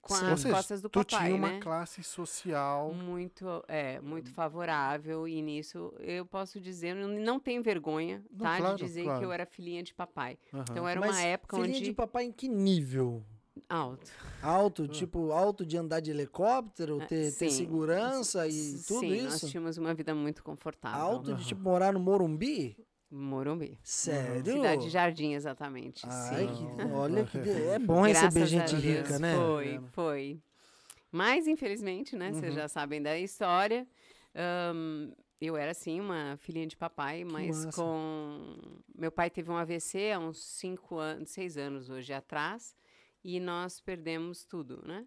com 0.00 0.14
Sim. 0.14 0.26
as 0.26 0.40
seja, 0.40 0.54
costas 0.54 0.80
do 0.80 0.88
tu 0.88 1.04
papai, 1.04 1.26
tinha 1.26 1.34
uma 1.34 1.50
né? 1.50 1.60
classe 1.60 2.02
social. 2.02 2.92
Muito, 2.94 3.46
é, 3.68 4.00
muito 4.00 4.30
favorável 4.30 5.28
e 5.28 5.42
nisso 5.42 5.92
eu 5.98 6.24
posso 6.24 6.60
dizer, 6.60 6.96
eu 6.96 7.08
não 7.08 7.38
tenho 7.38 7.62
vergonha, 7.62 8.24
Não, 8.30 8.46
tá? 8.46 8.56
claro, 8.58 8.76
de 8.76 8.84
dizer 8.84 9.04
claro. 9.04 9.18
que 9.18 9.24
eu 9.24 9.32
era 9.32 9.44
filhinha 9.44 9.82
de 9.82 9.92
papai. 9.92 10.38
Aham. 10.52 10.64
Então 10.70 10.88
era 10.88 11.00
Mas 11.00 11.10
uma 11.10 11.20
época 11.22 11.56
filhinha 11.56 11.76
onde 11.76 11.84
de 11.84 11.92
papai 11.92 12.24
em 12.24 12.32
que 12.32 12.48
nível? 12.48 13.24
Alto. 13.68 14.10
Alto, 14.42 14.86
tipo, 14.88 15.32
alto 15.32 15.64
de 15.64 15.76
andar 15.76 16.00
de 16.00 16.10
helicóptero, 16.10 16.98
Ah, 17.00 17.06
ter, 17.06 17.32
ter 17.32 17.50
sim. 17.50 17.50
segurança 17.50 18.46
e 18.48 18.78
tudo 18.86 19.00
Sim, 19.00 19.22
nós 19.22 19.34
isso? 19.36 19.48
tínhamos 19.48 19.78
uma 19.78 19.94
vida 19.94 20.14
muito 20.14 20.42
confortável. 20.42 21.00
Alto 21.00 21.34
de, 21.34 21.44
tipo, 21.46 21.62
morar 21.62 21.92
no 21.92 22.00
Morumbi? 22.00 22.76
Morumbi. 23.10 23.78
Sério? 23.82 24.52
Cidade 24.54 24.88
Jardim, 24.90 25.34
exatamente. 25.34 26.04
Ai, 26.08 26.46
sim. 26.48 26.54
que, 26.76 26.82
olha 26.92 27.24
que... 27.24 27.38
de- 27.38 27.50
É 27.50 27.78
bom 27.78 28.02
receber 28.02 28.40
Graças 28.40 28.42
a 28.42 28.46
gente 28.46 28.70
Deus, 28.82 28.82
rica, 29.08 29.18
né? 29.18 29.36
Foi, 29.36 29.80
foi. 29.92 30.40
Mas, 31.12 31.46
infelizmente, 31.46 32.16
né? 32.16 32.32
Vocês 32.32 32.52
Uhum. 32.52 32.60
já 32.60 32.66
sabem 32.68 33.00
da 33.00 33.16
história. 33.18 33.86
ahn, 34.34 35.12
eu 35.40 35.56
era, 35.56 35.70
assim, 35.72 36.00
uma 36.00 36.36
filhinha 36.38 36.66
de 36.66 36.76
papai, 36.76 37.22
mas 37.22 37.66
com... 37.66 38.56
Meu 38.96 39.12
pai 39.12 39.28
teve 39.30 39.50
um 39.50 39.56
AVC 39.56 40.10
há 40.12 40.18
uns 40.18 40.42
cinco 40.42 40.96
anos, 40.98 41.30
seis 41.30 41.56
anos 41.56 41.88
hoje 41.90 42.12
atrás, 42.12 42.74
e 43.24 43.40
nós 43.40 43.80
perdemos 43.80 44.44
tudo, 44.44 44.82
né? 44.86 45.06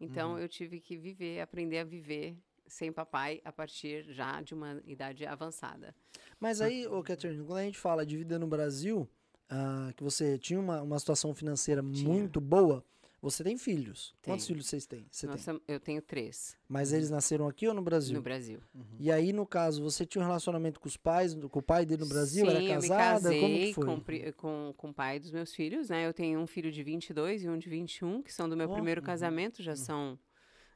Então, 0.00 0.32
Uhum. 0.32 0.38
eu 0.38 0.48
tive 0.48 0.78
que 0.80 0.96
viver, 0.96 1.40
aprender 1.40 1.78
a 1.80 1.84
viver 1.84 2.36
sem 2.68 2.92
papai 2.92 3.40
a 3.44 3.50
partir 3.50 4.04
já 4.12 4.40
de 4.40 4.54
uma 4.54 4.80
idade 4.86 5.26
avançada. 5.26 5.94
Mas 6.38 6.60
aí, 6.60 6.86
ô 6.86 7.02
Catherine, 7.02 7.42
quando 7.44 7.58
a 7.58 7.64
gente 7.64 7.78
fala 7.78 8.06
de 8.06 8.16
vida 8.16 8.38
no 8.38 8.46
Brasil, 8.46 9.08
ah, 9.50 9.92
que 9.96 10.04
você 10.04 10.38
tinha 10.38 10.60
uma, 10.60 10.80
uma 10.82 10.98
situação 10.98 11.34
financeira 11.34 11.82
Tinha. 11.82 12.08
muito 12.08 12.40
boa, 12.40 12.84
você 13.20 13.42
tem 13.42 13.58
filhos. 13.58 14.14
Quantos 14.22 14.46
Tenho. 14.46 14.56
filhos 14.56 14.66
vocês 14.68 14.86
têm? 14.86 15.06
Você 15.10 15.26
tem. 15.26 15.36
Nossa, 15.36 15.60
eu 15.66 15.80
tenho 15.80 16.00
três 16.00 16.56
Mas 16.68 16.92
eles 16.92 17.10
nasceram 17.10 17.48
aqui 17.48 17.66
ou 17.66 17.74
no 17.74 17.82
Brasil? 17.82 18.14
no 18.14 18.22
Brasil. 18.22 18.60
E 18.98 19.10
aí, 19.10 19.32
no 19.32 19.46
caso, 19.46 19.82
você 19.82 20.06
tinha 20.06 20.22
um 20.22 20.26
relacionamento 20.26 20.78
com 20.80 20.86
os 20.88 20.96
pais, 20.96 21.34
com 21.34 21.58
o 21.58 21.62
pai 21.62 21.84
dele 21.84 22.02
no 22.02 22.08
Brasil? 22.08 22.44
Sim, 22.44 22.50
era 22.50 22.60
eu 22.62 22.64
me 22.80 22.88
casada? 22.88 23.28
casei 23.28 23.40
Como 23.40 23.58
que 23.58 23.74
foi? 23.74 23.84
Com, 24.32 24.32
com, 24.36 24.74
com 24.76 24.90
o 24.90 24.94
pai 24.94 25.18
dos 25.18 25.30
meus 25.30 25.54
filhos, 25.54 25.88
né? 25.90 26.06
Eu 26.06 26.12
tenho 26.14 26.38
um 26.40 26.46
filho 26.46 26.70
de 26.70 26.82
22 26.82 27.42
e 27.44 27.48
um 27.48 27.58
de 27.58 27.68
21, 27.68 28.22
que 28.22 28.32
são 28.32 28.48
do 28.48 28.56
meu 28.56 28.68
Ó, 28.68 28.72
primeiro 28.72 29.00
uhum, 29.00 29.06
casamento, 29.06 29.62
já 29.62 29.74
são 29.76 30.18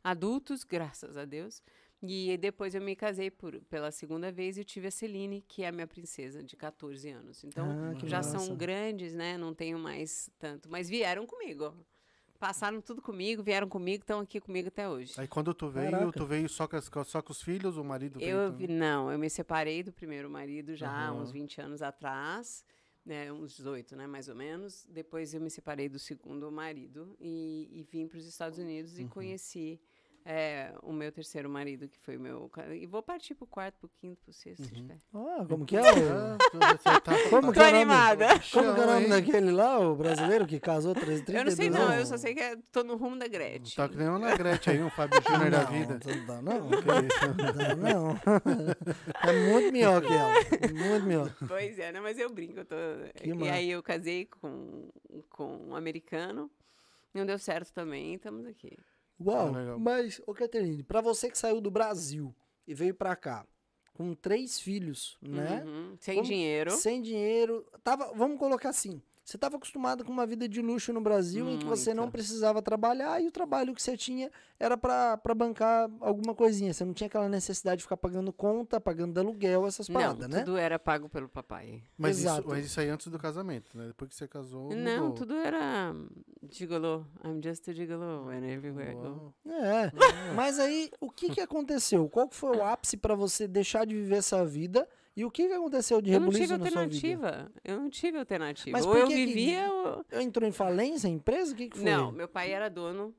adultos, 0.02 0.64
graças 0.64 1.16
a 1.16 1.24
Deus. 1.24 1.62
E 2.04 2.36
depois 2.36 2.74
eu 2.74 2.82
me 2.82 2.96
casei 2.96 3.30
por, 3.30 3.60
pela 3.70 3.92
segunda 3.92 4.32
vez 4.32 4.58
e 4.58 4.64
tive 4.64 4.88
a 4.88 4.90
Celine, 4.90 5.40
que 5.46 5.62
é 5.62 5.68
a 5.68 5.72
minha 5.72 5.86
princesa, 5.86 6.42
de 6.42 6.56
14 6.56 7.08
anos. 7.10 7.44
Então, 7.44 7.64
Ah, 7.70 8.06
já 8.06 8.16
massa. 8.16 8.38
são 8.40 8.56
grandes, 8.56 9.14
né? 9.14 9.38
Não 9.38 9.54
tenho 9.54 9.78
mais 9.78 10.28
tanto. 10.36 10.68
Mas 10.68 10.88
vieram 10.88 11.24
comigo. 11.26 11.72
Passaram 12.42 12.80
tudo 12.80 13.00
comigo, 13.00 13.40
vieram 13.40 13.68
comigo, 13.68 14.02
estão 14.02 14.18
aqui 14.18 14.40
comigo 14.40 14.66
até 14.66 14.88
hoje. 14.88 15.14
Aí 15.16 15.28
quando 15.28 15.54
tu 15.54 15.68
veio, 15.68 15.92
Caraca. 15.92 16.18
tu 16.18 16.26
veio 16.26 16.48
só 16.48 16.66
com, 16.66 16.80
só 17.04 17.22
com 17.22 17.30
os 17.30 17.40
filhos, 17.40 17.76
o 17.76 17.84
marido 17.84 18.18
veio 18.18 18.36
Eu 18.36 18.50
também? 18.50 18.66
não, 18.66 19.12
eu 19.12 19.16
me 19.16 19.30
separei 19.30 19.80
do 19.84 19.92
primeiro 19.92 20.28
marido 20.28 20.74
já 20.74 20.90
há 20.90 21.12
Aham. 21.12 21.22
uns 21.22 21.30
20 21.30 21.60
anos 21.60 21.82
atrás, 21.82 22.64
né, 23.06 23.32
uns 23.32 23.54
18, 23.54 23.94
né, 23.94 24.08
mais 24.08 24.26
ou 24.28 24.34
menos. 24.34 24.84
Depois 24.90 25.32
eu 25.32 25.40
me 25.40 25.50
separei 25.50 25.88
do 25.88 26.00
segundo 26.00 26.50
marido 26.50 27.16
e, 27.20 27.68
e 27.70 27.84
vim 27.84 28.08
para 28.08 28.18
os 28.18 28.26
Estados 28.26 28.58
Unidos 28.58 28.98
Uhum. 28.98 29.04
e 29.04 29.08
conheci 29.08 29.80
é, 30.24 30.72
o 30.82 30.92
meu 30.92 31.10
terceiro 31.10 31.48
marido, 31.50 31.88
que 31.88 31.98
foi 31.98 32.16
o 32.16 32.20
meu. 32.20 32.50
E 32.78 32.86
vou 32.86 33.02
partir 33.02 33.34
pro 33.34 33.46
quarto, 33.46 33.76
pro 33.80 33.88
quinto, 33.88 34.22
pro 34.22 34.32
sexto, 34.32 34.62
se 34.64 34.72
tiver. 34.72 34.98
Ah, 35.12 35.44
como 35.48 35.66
que 35.66 35.76
é 35.76 35.80
o... 35.80 35.84
Ah, 35.84 36.38
tu- 36.50 36.58
você 36.58 37.00
tá- 37.00 37.12
Como 37.30 37.52
que 37.52 37.58
Tô 37.58 37.64
é 37.64 37.68
o 37.68 37.72
nome? 37.72 37.76
animada. 37.82 38.26
Como 38.52 38.74
que 38.74 38.80
é 38.80 38.84
o 38.84 38.86
nome 38.86 39.08
daquele 39.08 39.50
lá, 39.50 39.78
o 39.80 39.96
brasileiro 39.96 40.46
que 40.46 40.60
casou 40.60 40.94
32 40.94 41.36
Eu 41.38 41.44
não 41.44 41.50
sei 41.56 41.70
não, 41.70 41.80
anos? 41.82 41.96
eu 41.98 42.06
só 42.06 42.16
sei 42.16 42.34
que 42.34 42.40
é- 42.40 42.56
tô 42.70 42.84
no 42.84 42.96
rumo 42.96 43.18
da 43.18 43.26
Gretchen. 43.26 43.74
Tá 43.76 43.88
que 43.88 43.96
nem 43.96 44.08
uma 44.08 44.36
Gretchen 44.36 44.74
aí, 44.74 44.82
um 44.82 44.90
Fábio 44.90 45.20
Júnior 45.22 45.50
da 45.50 45.64
Não, 45.64 45.72
vida. 45.72 46.00
Não 46.04 46.26
dá, 46.26 46.42
não. 46.42 46.70
Não 46.70 47.76
não. 47.76 48.20
É 49.28 49.50
muito 49.52 49.72
melhor 49.72 50.00
que 50.02 50.12
ela. 50.12 50.34
Muito 50.72 51.06
melhor. 51.06 51.36
Pois 51.48 51.78
é, 51.78 51.92
né? 51.92 52.00
Mas 52.00 52.18
eu 52.18 52.30
brinco. 52.30 52.60
Eu 52.60 52.64
tô... 52.64 52.76
E 53.24 53.32
massa. 53.34 53.52
aí 53.52 53.70
eu 53.70 53.82
casei 53.82 54.26
com, 54.26 54.88
com 55.30 55.56
um 55.68 55.74
americano. 55.74 56.50
Não 57.14 57.26
deu 57.26 57.38
certo 57.38 57.72
também, 57.72 58.14
estamos 58.14 58.46
aqui. 58.46 58.78
Uau, 59.20 59.52
legal. 59.52 59.78
mas, 59.78 60.20
ô 60.26 60.32
Caterine, 60.34 60.82
pra 60.82 61.00
você 61.00 61.30
que 61.30 61.38
saiu 61.38 61.60
do 61.60 61.70
Brasil 61.70 62.34
e 62.66 62.74
veio 62.74 62.94
pra 62.94 63.14
cá 63.14 63.46
com 63.92 64.14
três 64.14 64.58
filhos, 64.58 65.16
né? 65.22 65.62
Uhum, 65.64 65.96
Sem 66.00 66.14
Como- 66.16 66.26
dinheiro. 66.26 66.70
Sem 66.72 67.02
dinheiro. 67.02 67.64
Tava, 67.84 68.12
vamos 68.14 68.38
colocar 68.38 68.70
assim. 68.70 69.00
Você 69.24 69.36
estava 69.36 69.56
acostumado 69.56 70.04
com 70.04 70.12
uma 70.12 70.26
vida 70.26 70.48
de 70.48 70.60
luxo 70.60 70.92
no 70.92 71.00
Brasil 71.00 71.48
em 71.48 71.56
que 71.56 71.64
você 71.64 71.94
não 71.94 72.10
precisava 72.10 72.60
trabalhar 72.60 73.22
e 73.22 73.28
o 73.28 73.30
trabalho 73.30 73.72
que 73.72 73.80
você 73.80 73.96
tinha 73.96 74.30
era 74.58 74.76
pra 74.76 75.16
pra 75.16 75.32
bancar 75.32 75.88
alguma 76.00 76.34
coisinha. 76.34 76.74
Você 76.74 76.84
não 76.84 76.92
tinha 76.92 77.06
aquela 77.06 77.28
necessidade 77.28 77.78
de 77.78 77.82
ficar 77.84 77.96
pagando 77.96 78.32
conta, 78.32 78.80
pagando 78.80 79.18
aluguel, 79.20 79.64
essas 79.66 79.88
Não, 79.88 80.00
paradas, 80.00 80.28
né? 80.28 80.40
tudo 80.40 80.56
era 80.56 80.76
pago 80.76 81.08
pelo 81.08 81.28
papai. 81.28 81.82
Mas 81.96 82.18
isso, 82.18 82.44
mas 82.46 82.66
isso 82.66 82.80
aí 82.80 82.88
antes 82.88 83.06
do 83.06 83.18
casamento, 83.18 83.78
né? 83.78 83.86
Depois 83.86 84.10
que 84.10 84.16
você 84.16 84.26
casou. 84.26 84.74
Não, 84.74 85.08
mudou. 85.08 85.12
tudo 85.14 85.34
era 85.36 85.94
gigolô. 86.50 87.04
I'm 87.24 87.40
just 87.42 87.68
a 87.68 87.72
gigolô 87.72 88.28
and 88.28 88.44
everywhere 88.44 88.90
I 88.90 88.94
go. 88.94 89.32
É. 89.46 89.92
Mas 90.34 90.58
aí, 90.58 90.90
o 91.00 91.08
que 91.10 91.30
que 91.30 91.40
aconteceu? 91.40 92.08
Qual 92.08 92.28
que 92.28 92.34
foi 92.34 92.56
o 92.56 92.64
ápice 92.64 92.96
pra 92.96 93.14
você 93.14 93.46
deixar 93.46 93.86
de 93.86 93.94
viver 93.94 94.16
essa 94.16 94.44
vida? 94.44 94.88
E 95.14 95.24
o 95.24 95.30
que 95.30 95.42
aconteceu 95.42 96.00
de 96.00 96.10
rebuliço 96.10 96.40
na 96.40 96.46
sua 96.46 96.56
vida? 96.56 96.64
alternativa. 96.78 97.52
Eu 97.62 97.76
não 97.80 97.90
tive 97.90 98.18
alternativa. 98.18 98.70
Mas 98.76 98.86
ou 98.86 98.96
eu 98.96 99.06
que 99.08 99.14
que- 99.14 99.26
vivia 99.26 99.70
ou... 99.70 100.04
Entrou 100.20 100.48
em 100.48 100.52
falência 100.52 101.06
a 101.06 101.10
empresa? 101.12 101.52
O 101.52 101.56
que 101.56 101.68
que 101.68 101.76
foi? 101.78 101.84
Não, 101.90 102.10
meu 102.10 102.26
pai 102.28 102.50
era 102.52 102.68
dono 102.70 103.14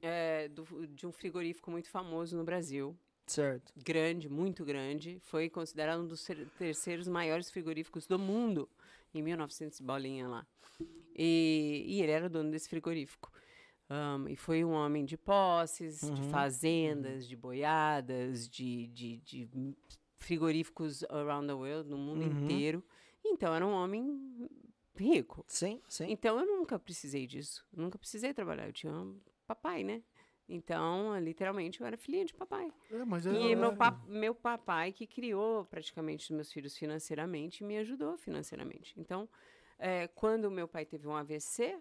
é, 0.00 0.48
do- 0.48 0.86
de 0.86 1.06
um 1.06 1.12
frigorífico 1.12 1.70
muito 1.70 1.90
famoso 1.90 2.36
no 2.36 2.44
Brasil. 2.44 2.96
Certo. 3.26 3.72
Grande, 3.84 4.28
muito 4.28 4.64
grande. 4.64 5.18
Foi 5.24 5.50
considerado 5.50 6.00
um 6.00 6.06
dos 6.06 6.24
ter- 6.24 6.48
terceiros 6.58 7.06
maiores 7.08 7.50
frigoríficos 7.50 8.06
do 8.06 8.18
mundo. 8.18 8.68
Em 9.12 9.22
1900 9.22 9.80
e 9.80 9.82
bolinha 9.82 10.28
lá. 10.28 10.46
E, 11.14 11.84
e 11.86 12.02
ele 12.02 12.12
era 12.12 12.28
dono 12.28 12.50
desse 12.50 12.68
frigorífico. 12.68 13.30
Ahn, 13.88 14.26
e 14.28 14.36
foi 14.36 14.64
um 14.64 14.72
homem 14.72 15.04
de 15.04 15.16
posses, 15.16 16.00
de 16.00 16.06
Uhum. 16.22 16.28
fazendas, 16.30 17.26
de 17.26 17.36
boiadas, 17.36 18.48
de, 18.48 18.88
de, 18.88 19.16
de 19.18 19.48
frigoríficos 20.18 21.02
around 21.04 21.46
the 21.46 21.52
world, 21.54 21.88
no 21.88 21.98
mundo 21.98 22.22
Uhum. 22.22 22.30
inteiro. 22.42 22.84
Então, 23.24 23.54
era 23.54 23.66
um 23.66 23.72
homem 23.72 24.48
rico. 24.96 25.44
Sim, 25.48 25.80
sim. 25.88 26.06
Então, 26.10 26.38
eu 26.38 26.46
nunca 26.46 26.78
precisei 26.78 27.26
disso. 27.26 27.64
Eu 27.76 27.82
nunca 27.82 27.98
precisei 27.98 28.32
trabalhar. 28.32 28.66
Eu 28.66 28.72
tinha 28.72 28.92
um 28.92 29.20
papai, 29.46 29.82
né? 29.84 30.02
Então, 30.48 31.18
literalmente, 31.18 31.80
eu 31.80 31.86
era 31.86 31.96
filhinha 31.96 32.24
de 32.24 32.32
papai. 32.32 32.72
É, 32.90 33.04
mas 33.04 33.26
E 33.26 33.52
é- 33.52 33.56
meu, 33.56 33.76
pa- 33.76 34.00
meu 34.06 34.34
papai 34.34 34.92
que 34.92 35.06
criou 35.06 35.64
praticamente 35.64 36.24
os 36.24 36.30
meus 36.30 36.52
filhos 36.52 36.76
financeiramente 36.76 37.62
e 37.62 37.66
me 37.66 37.76
ajudou 37.78 38.16
financeiramente. 38.16 38.94
Então, 38.96 39.28
eh, 39.78 40.06
quando 40.14 40.50
meu 40.50 40.68
pai 40.68 40.86
teve 40.86 41.08
um 41.08 41.16
AVC, 41.16 41.78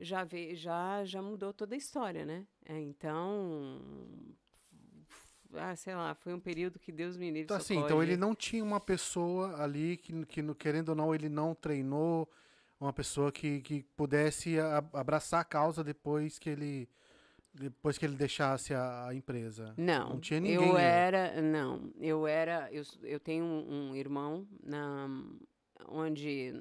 já, 0.00 0.24
ve, 0.24 0.56
já, 0.56 1.04
já 1.04 1.22
mudou 1.22 1.52
toda 1.52 1.74
a 1.76 1.78
história, 1.78 2.24
né? 2.24 2.44
É, 2.64 2.80
então, 2.80 3.80
ah, 5.54 5.76
sei 5.76 5.94
lá, 5.94 6.14
foi 6.14 6.34
um 6.34 6.40
período 6.40 6.78
que 6.78 6.92
Deus 6.92 7.16
me 7.16 7.30
livre. 7.30 7.46
Tá 7.46 7.56
assim, 7.56 7.78
então 7.78 8.02
ele 8.02 8.16
não 8.16 8.34
tinha 8.34 8.62
uma 8.62 8.80
pessoa 8.80 9.62
ali 9.62 9.96
que, 9.96 10.24
que 10.26 10.54
querendo 10.54 10.90
ou 10.90 10.94
não, 10.94 11.14
ele 11.14 11.28
não 11.28 11.54
treinou 11.54 12.28
uma 12.80 12.92
pessoa 12.92 13.30
que, 13.30 13.60
que 13.60 13.82
pudesse 13.96 14.56
abraçar 14.92 15.40
a 15.40 15.44
causa 15.44 15.84
depois 15.84 16.38
que 16.38 16.50
ele 16.50 16.88
depois 17.54 17.98
que 17.98 18.06
ele 18.06 18.16
deixasse 18.16 18.72
a, 18.72 19.10
empresa. 19.12 19.74
Não, 19.76 20.10
Não 20.10 20.20
tinha 20.20 20.40
ninguém 20.40 20.70
eu 20.70 20.78
era, 20.78 21.42
não, 21.42 21.92
eu 22.00 22.26
era, 22.26 22.66
eu, 22.72 22.82
eu 23.02 23.20
tenho 23.20 23.44
um, 23.44 23.90
um 23.90 23.94
irmão 23.94 24.48
na, 24.62 25.06
onde 25.86 26.54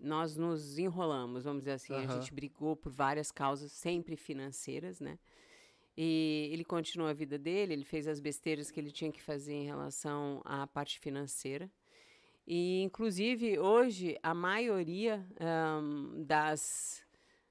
nós 0.00 0.36
nos 0.36 0.78
enrolamos, 0.78 1.44
vamos 1.44 1.62
dizer 1.62 1.72
assim, 1.72 1.94
a 1.94 2.06
gente 2.06 2.32
brigou 2.32 2.76
por 2.76 2.92
várias 2.92 3.30
causas, 3.30 3.72
sempre 3.72 4.14
financeiras, 4.14 5.00
né? 5.00 5.18
E 5.96 6.48
ele 6.52 6.64
continuou 6.64 7.10
a 7.10 7.12
vida 7.12 7.38
dele, 7.38 7.74
ele 7.74 7.84
fez 7.84 8.08
as 8.08 8.18
besteiras 8.18 8.70
que 8.70 8.80
ele 8.80 8.90
tinha 8.90 9.12
que 9.12 9.22
fazer 9.22 9.52
em 9.52 9.64
relação 9.64 10.40
à 10.44 10.66
parte 10.66 10.98
financeira. 10.98 11.70
E, 12.46 12.82
inclusive, 12.82 13.58
hoje, 13.58 14.18
a 14.22 14.34
maioria 14.34 15.24
ahn, 15.38 16.24
das, 16.24 17.04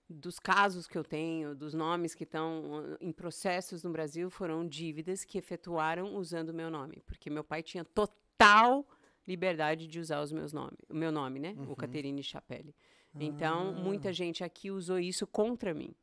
dos 0.09 0.39
casos 0.39 0.87
que 0.87 0.97
eu 0.97 1.03
tenho, 1.03 1.55
dos 1.55 1.73
nomes 1.73 2.13
que 2.13 2.23
estão 2.23 2.83
ah, 2.83 2.97
em 2.99 3.11
processos 3.11 3.83
no 3.83 3.91
Brasil, 3.91 4.29
foram 4.29 4.67
dívidas 4.67 5.23
que 5.23 5.37
efetuaram 5.37 6.15
usando 6.15 6.49
o 6.49 6.53
meu 6.53 6.69
nome. 6.69 7.01
Porque 7.05 7.29
meu 7.29 7.43
pai 7.43 7.63
tinha 7.63 7.85
total 7.85 8.85
liberdade 9.25 9.87
de 9.87 9.99
usar 9.99 10.21
os 10.21 10.31
meus 10.31 10.51
nome, 10.51 10.77
o 10.89 10.95
meu 10.95 11.11
nome, 11.11 11.39
né? 11.39 11.55
O 11.69 11.75
Caterine 11.75 12.23
Chapelle. 12.23 12.75
Então, 13.19 13.73
muita 13.73 14.11
gente 14.13 14.43
aqui 14.43 14.71
usou 14.71 14.97
isso 14.97 15.27
contra 15.27 15.73
mim. 15.73 15.93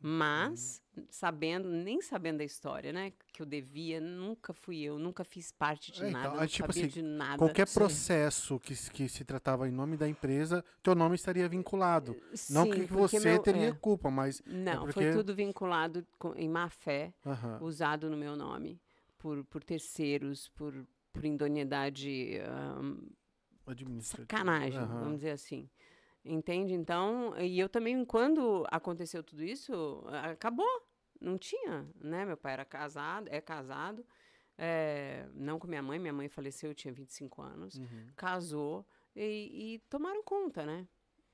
Mas, 0.00 0.82
sabendo, 1.10 1.68
nem 1.68 2.00
sabendo 2.00 2.38
da 2.38 2.44
história, 2.44 2.92
né? 2.92 3.12
Que 3.32 3.42
eu 3.42 3.46
devia, 3.46 4.00
nunca 4.00 4.52
fui 4.52 4.80
eu, 4.82 4.98
nunca 4.98 5.24
fiz 5.24 5.52
parte 5.52 5.92
de 5.92 6.04
É, 6.04 6.08
então, 6.08 6.20
nada, 6.22 6.36
é 6.36 6.40
não 6.40 6.46
tipo 6.46 6.66
sabia 6.72 6.82
assim, 6.88 6.92
de 6.92 7.02
nada. 7.02 7.38
Qualquer 7.38 7.66
Sim. 7.68 7.74
processo 7.74 8.58
que, 8.60 8.74
se- 8.74 8.90
que 8.90 9.08
se 9.08 9.24
tratava 9.24 9.68
em 9.68 9.72
nome 9.72 9.96
da 9.96 10.08
empresa, 10.08 10.64
teu 10.82 10.94
nome 10.94 11.14
estaria 11.14 11.48
vinculado. 11.48 12.16
não 12.50 12.64
Sim, 12.64 12.70
que 12.70 12.86
porque 12.86 12.94
você 12.94 13.20
meu- 13.20 13.42
teria 13.42 13.68
é. 13.68 13.72
culpa, 13.72 14.10
mas 14.10 14.42
Não, 14.46 14.80
porque- 14.86 14.92
foi 14.92 15.12
tudo 15.12 15.34
vinculado 15.34 16.06
com- 16.18 16.34
em 16.34 16.48
má 16.48 16.68
fé, 16.68 17.12
usado 17.60 18.08
no 18.10 18.16
meu 18.16 18.36
nome, 18.36 18.80
por, 19.18 19.44
por 19.44 19.62
terceiros, 19.64 20.48
por, 20.50 20.72
por 21.12 21.24
indonidade, 21.24 22.38
administrativo. 23.66 24.26
sacanagem, 24.38 24.78
vamos 24.86 25.16
dizer 25.16 25.30
assim. 25.30 25.68
Entende? 26.30 26.74
Então, 26.74 27.34
e 27.40 27.58
eu 27.58 27.68
também, 27.68 28.04
quando 28.04 28.64
aconteceu 28.70 29.22
tudo 29.22 29.42
isso, 29.42 30.04
acabou. 30.30 30.66
Não 31.20 31.36
tinha, 31.38 31.88
né? 32.00 32.24
Meu 32.24 32.36
pai 32.36 32.52
era 32.52 32.64
casado, 32.64 33.28
é 33.30 33.40
casado, 33.40 34.06
é, 34.56 35.26
não 35.34 35.58
com 35.58 35.66
minha 35.66 35.82
mãe, 35.82 35.98
minha 35.98 36.12
mãe 36.12 36.28
faleceu, 36.28 36.70
eu 36.70 36.74
tinha 36.74 36.92
25 36.92 37.42
anos, 37.42 37.76
Uhum. 37.76 38.06
casou 38.14 38.86
e, 39.16 39.74
e 39.74 39.78
tomaram 39.88 40.22
conta, 40.22 40.64
né? 40.64 40.86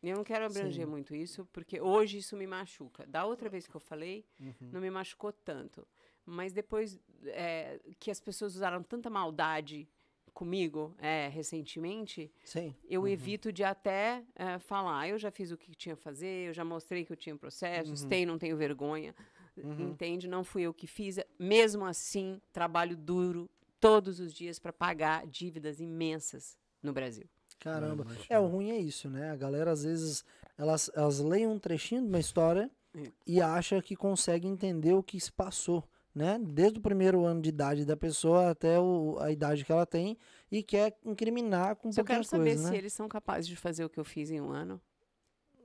Eu 0.02 0.16
não 0.16 0.24
quero 0.24 0.44
abranger 0.46 0.84
Sim. 0.86 0.90
muito 0.90 1.14
isso, 1.14 1.44
porque 1.52 1.80
hoje 1.80 2.18
isso 2.18 2.36
me 2.36 2.46
machuca. 2.46 3.06
Da 3.06 3.24
outra 3.26 3.48
vez 3.50 3.66
que 3.66 3.74
eu 3.74 3.80
falei, 3.80 4.24
Uhum. 4.40 4.54
não 4.72 4.80
me 4.80 4.90
machucou 4.90 5.32
tanto. 5.32 5.86
Mas 6.24 6.52
depois 6.52 6.98
é, 7.24 7.78
que 7.98 8.10
as 8.10 8.20
pessoas 8.20 8.54
usaram 8.54 8.82
tanta 8.82 9.10
maldade 9.10 9.88
comigo 10.34 10.94
é, 10.98 11.28
recentemente, 11.28 12.30
Sim. 12.44 12.74
eu 12.88 13.06
evito 13.08 13.52
de 13.52 13.62
até 13.64 14.22
é, 14.34 14.58
falar. 14.58 15.08
Eu 15.08 15.18
já 15.18 15.30
fiz 15.30 15.50
o 15.52 15.56
que 15.56 15.74
tinha 15.74 15.94
a 15.94 15.96
fazer, 15.96 16.48
eu 16.48 16.52
já 16.52 16.64
mostrei 16.64 17.04
que 17.04 17.12
eu 17.12 17.16
tinha 17.16 17.36
processos, 17.36 18.02
tenho, 18.04 18.26
não 18.26 18.38
tenho 18.38 18.56
vergonha. 18.56 19.14
Entende? 19.56 20.26
Não 20.26 20.42
fui 20.42 20.62
eu 20.62 20.74
que 20.74 20.86
fiz. 20.88 21.20
Mesmo 21.38 21.84
assim, 21.84 22.40
trabalho 22.52 22.96
duro 22.96 23.48
todos 23.78 24.18
os 24.18 24.34
dias 24.34 24.58
para 24.58 24.72
pagar 24.72 25.26
dívidas 25.28 25.78
imensas 25.78 26.58
no 26.82 26.92
Brasil. 26.92 27.24
Caramba. 27.60 28.04
É, 28.28 28.38
o 28.38 28.46
ruim 28.46 28.70
é 28.72 28.78
isso, 28.78 29.08
né? 29.08 29.30
A 29.30 29.36
galera, 29.36 29.70
às 29.70 29.84
vezes, 29.84 30.24
elas, 30.58 30.90
elas 30.94 31.20
leem 31.20 31.46
um 31.46 31.58
trechinho 31.58 32.02
de 32.02 32.08
uma 32.08 32.18
história 32.18 32.68
É. 32.96 33.10
e 33.26 33.40
acha 33.40 33.80
que 33.80 33.94
consegue 33.94 34.48
entender 34.48 34.92
o 34.92 35.02
que 35.02 35.20
se 35.20 35.30
passou, 35.30 35.84
né? 36.14 36.38
Desde 36.38 36.78
o 36.78 36.82
primeiro 36.82 37.24
ano 37.24 37.42
de 37.42 37.48
idade 37.48 37.84
da 37.84 37.96
pessoa 37.96 38.50
até 38.50 38.78
o- 38.78 39.18
a 39.20 39.30
idade 39.32 39.64
que 39.64 39.72
ela 39.72 39.84
tem 39.86 40.16
e 40.50 40.62
quer 40.62 40.96
incriminar 41.04 41.76
com 41.76 41.88
eu 41.88 41.94
qualquer 41.94 42.12
quero 42.14 42.24
saber 42.24 42.44
coisa, 42.50 42.64
se 42.66 42.70
né? 42.70 42.76
eles 42.78 42.92
são 42.92 43.08
capazes 43.08 43.46
de 43.48 43.56
fazer 43.56 43.84
o 43.84 43.90
que 43.90 43.98
eu 43.98 44.04
fiz 44.04 44.30
em 44.30 44.40
um 44.40 44.50
ano, 44.50 44.80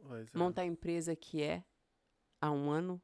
Pois 0.07 0.27
é. 0.33 0.37
montar 0.37 0.63
a 0.63 0.65
empresa 0.65 1.15
que 1.15 1.41
é 1.43 1.63
há 2.41 2.49
um 2.51 2.69
ano. 2.71 2.99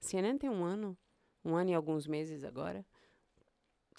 CNN 0.00 0.38
tem 0.38 0.50
um 0.50 0.62
ano, 0.64 0.96
um 1.44 1.54
ano 1.54 1.70
e 1.70 1.74
alguns 1.74 2.06
meses 2.06 2.44
agora. 2.44 2.84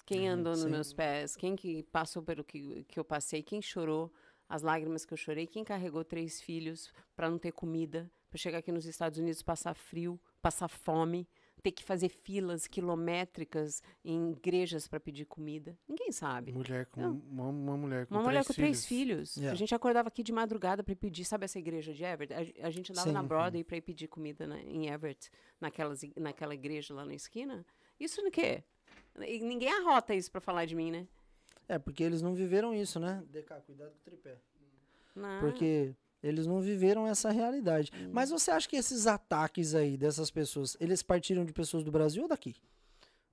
Quem 0.06 0.28
andou 0.28 0.52
nos 0.52 0.66
meus 0.66 0.92
pés, 0.92 1.34
quem 1.34 1.56
que 1.56 1.82
passou 1.84 2.22
pelo 2.22 2.44
que, 2.44 2.84
que 2.84 3.00
eu 3.00 3.04
passei, 3.04 3.42
quem 3.42 3.62
chorou, 3.62 4.12
as 4.46 4.60
lágrimas 4.62 5.06
que 5.06 5.14
eu 5.14 5.16
chorei, 5.16 5.46
quem 5.46 5.64
carregou 5.64 6.04
três 6.04 6.40
filhos 6.42 6.92
para 7.16 7.30
não 7.30 7.38
ter 7.38 7.52
comida, 7.52 8.10
para 8.28 8.38
chegar 8.38 8.58
aqui 8.58 8.70
nos 8.70 8.84
Estados 8.84 9.18
Unidos 9.18 9.42
passar 9.42 9.74
frio, 9.74 10.20
passar 10.42 10.68
fome, 10.68 11.26
ter 11.64 11.72
que 11.72 11.82
fazer 11.82 12.10
filas 12.10 12.66
quilométricas 12.66 13.82
em 14.04 14.32
igrejas 14.32 14.86
para 14.86 15.00
pedir 15.00 15.24
comida. 15.24 15.74
Ninguém 15.88 16.12
sabe. 16.12 16.52
Mulher 16.52 16.84
com 16.86 17.00
uma, 17.00 17.48
uma 17.48 17.76
mulher 17.76 18.06
com 18.06 18.14
Uma 18.14 18.22
três 18.22 18.26
mulher 18.34 18.44
com 18.46 18.52
três 18.52 18.84
filhos. 18.84 19.34
Yeah. 19.36 19.52
A 19.54 19.56
gente 19.56 19.74
acordava 19.74 20.08
aqui 20.08 20.22
de 20.22 20.30
madrugada 20.30 20.84
para 20.84 20.94
pedir, 20.94 21.24
sabe 21.24 21.46
essa 21.46 21.58
igreja 21.58 21.94
de 21.94 22.04
Everett? 22.04 22.34
A, 22.60 22.66
a 22.66 22.70
gente 22.70 22.92
andava 22.92 23.08
Sim. 23.08 23.14
na 23.14 23.22
Uhum. 23.22 23.26
Broadway 23.28 23.64
para 23.64 23.78
ir 23.78 23.80
pedir 23.80 24.08
comida 24.08 24.46
na- 24.46 24.60
em 24.60 24.88
Everett, 24.90 25.30
naquelas, 25.58 26.02
naquela 26.18 26.52
igreja 26.54 26.92
lá 26.92 27.04
na 27.06 27.14
esquina. 27.14 27.64
Isso 27.98 28.22
no 28.22 28.30
quê? 28.30 28.62
E 29.26 29.40
ninguém 29.40 29.72
arrota 29.72 30.14
isso 30.14 30.30
para 30.30 30.42
falar 30.42 30.66
de 30.66 30.74
mim, 30.74 30.90
né? 30.90 31.08
É, 31.66 31.78
porque 31.78 32.04
eles 32.04 32.20
não 32.20 32.34
viveram 32.34 32.74
isso, 32.74 33.00
né? 33.00 33.24
DK, 33.30 33.54
cuidado 33.64 33.90
com 33.92 33.96
o 33.96 34.02
tripé. 34.04 34.38
Não. 35.16 35.40
Porque 35.40 35.94
eles 36.24 36.46
não 36.46 36.60
viveram 36.60 37.06
essa 37.06 37.30
realidade. 37.30 37.90
Hum. 37.94 38.10
Mas 38.12 38.30
você 38.30 38.50
acha 38.50 38.68
que 38.68 38.76
esses 38.76 39.06
ataques 39.06 39.74
aí 39.74 39.96
dessas 39.96 40.30
pessoas, 40.30 40.76
eles 40.80 41.02
partiram 41.02 41.44
de 41.44 41.52
pessoas 41.52 41.84
do 41.84 41.92
Brasil 41.92 42.22
ou 42.22 42.28
daqui? 42.28 42.54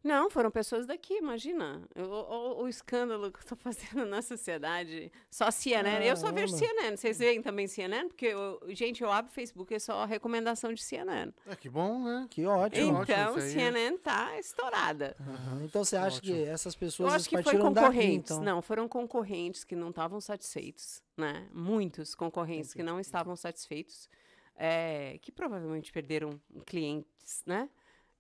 Não, 0.03 0.29
foram 0.31 0.49
pessoas 0.49 0.87
daqui, 0.87 1.15
imagina. 1.19 1.81
O, 1.95 2.01
o- 2.01 2.63
o 2.63 2.67
escândalo 2.67 3.31
que 3.31 3.39
eu 3.39 3.43
tô 3.45 3.55
fazendo 4.01 4.05
na 4.05 4.21
sociedade. 4.21 5.11
Só 5.29 5.51
CNN. 5.51 6.03
Eu 6.05 6.17
só 6.17 6.31
vejo. 6.31 6.55
CNN. 6.55 6.97
Vocês 6.97 7.19
veem 7.19 7.41
também 7.41 7.67
CNN? 7.67 8.07
Porque, 8.07 8.25
eu- 8.25 8.59
gente, 8.69 9.03
eu 9.03 9.11
abro 9.11 9.31
o 9.31 9.33
Facebook 9.33 9.71
e 9.71 9.75
é 9.75 9.79
só 9.79 10.03
recomendação 10.05 10.73
de 10.73 10.81
CNN. 10.81 11.31
É, 11.45 11.55
que 11.55 11.69
bom, 11.69 12.03
né? 12.03 12.25
Que 12.31 12.45
ótimo. 12.47 12.93
ótimo, 12.97 13.03
Então, 13.03 13.37
é- 13.37 13.41
CNN 13.49 13.97
tá 13.99 14.39
estourada. 14.39 15.15
Aham. 15.19 15.63
Então 15.65 15.83
você 15.85 15.95
acha 15.95 16.19
que 16.19 16.31
Ótimo. 16.31 16.47
essas 16.47 16.73
Eu 16.73 16.79
pessoas 16.79 17.13
acho 17.13 17.29
que 17.29 17.35
foi 17.35 17.43
partiram 17.43 17.71
daqui, 17.71 17.85
concorrentes. 17.87 18.31
então? 18.31 18.43
Não, 18.43 18.61
foram 18.61 18.87
concorrentes 18.87 19.63
que 19.63 19.75
não 19.75 19.89
estavam 19.91 20.19
satisfeitos, 20.19 21.01
né? 21.15 21.47
Muitos 21.53 22.15
concorrentes 22.15 22.73
que 22.73 22.81
não 22.81 22.99
estavam 22.99 23.35
satisfeitos, 23.35 24.09
é, 24.55 25.19
que 25.21 25.31
provavelmente 25.31 25.91
perderam 25.91 26.39
clientes, 26.65 27.43
né? 27.45 27.69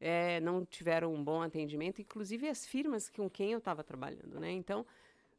É, 0.03 0.39
não 0.39 0.65
tiveram 0.65 1.13
um 1.13 1.23
bom 1.23 1.41
atendimento, 1.43 2.01
inclusive 2.01 2.49
as 2.49 2.65
firmas 2.65 3.07
com 3.07 3.29
quem 3.29 3.51
eu 3.51 3.59
estava 3.59 3.83
trabalhando, 3.83 4.39
né? 4.39 4.49
Então, 4.51 4.83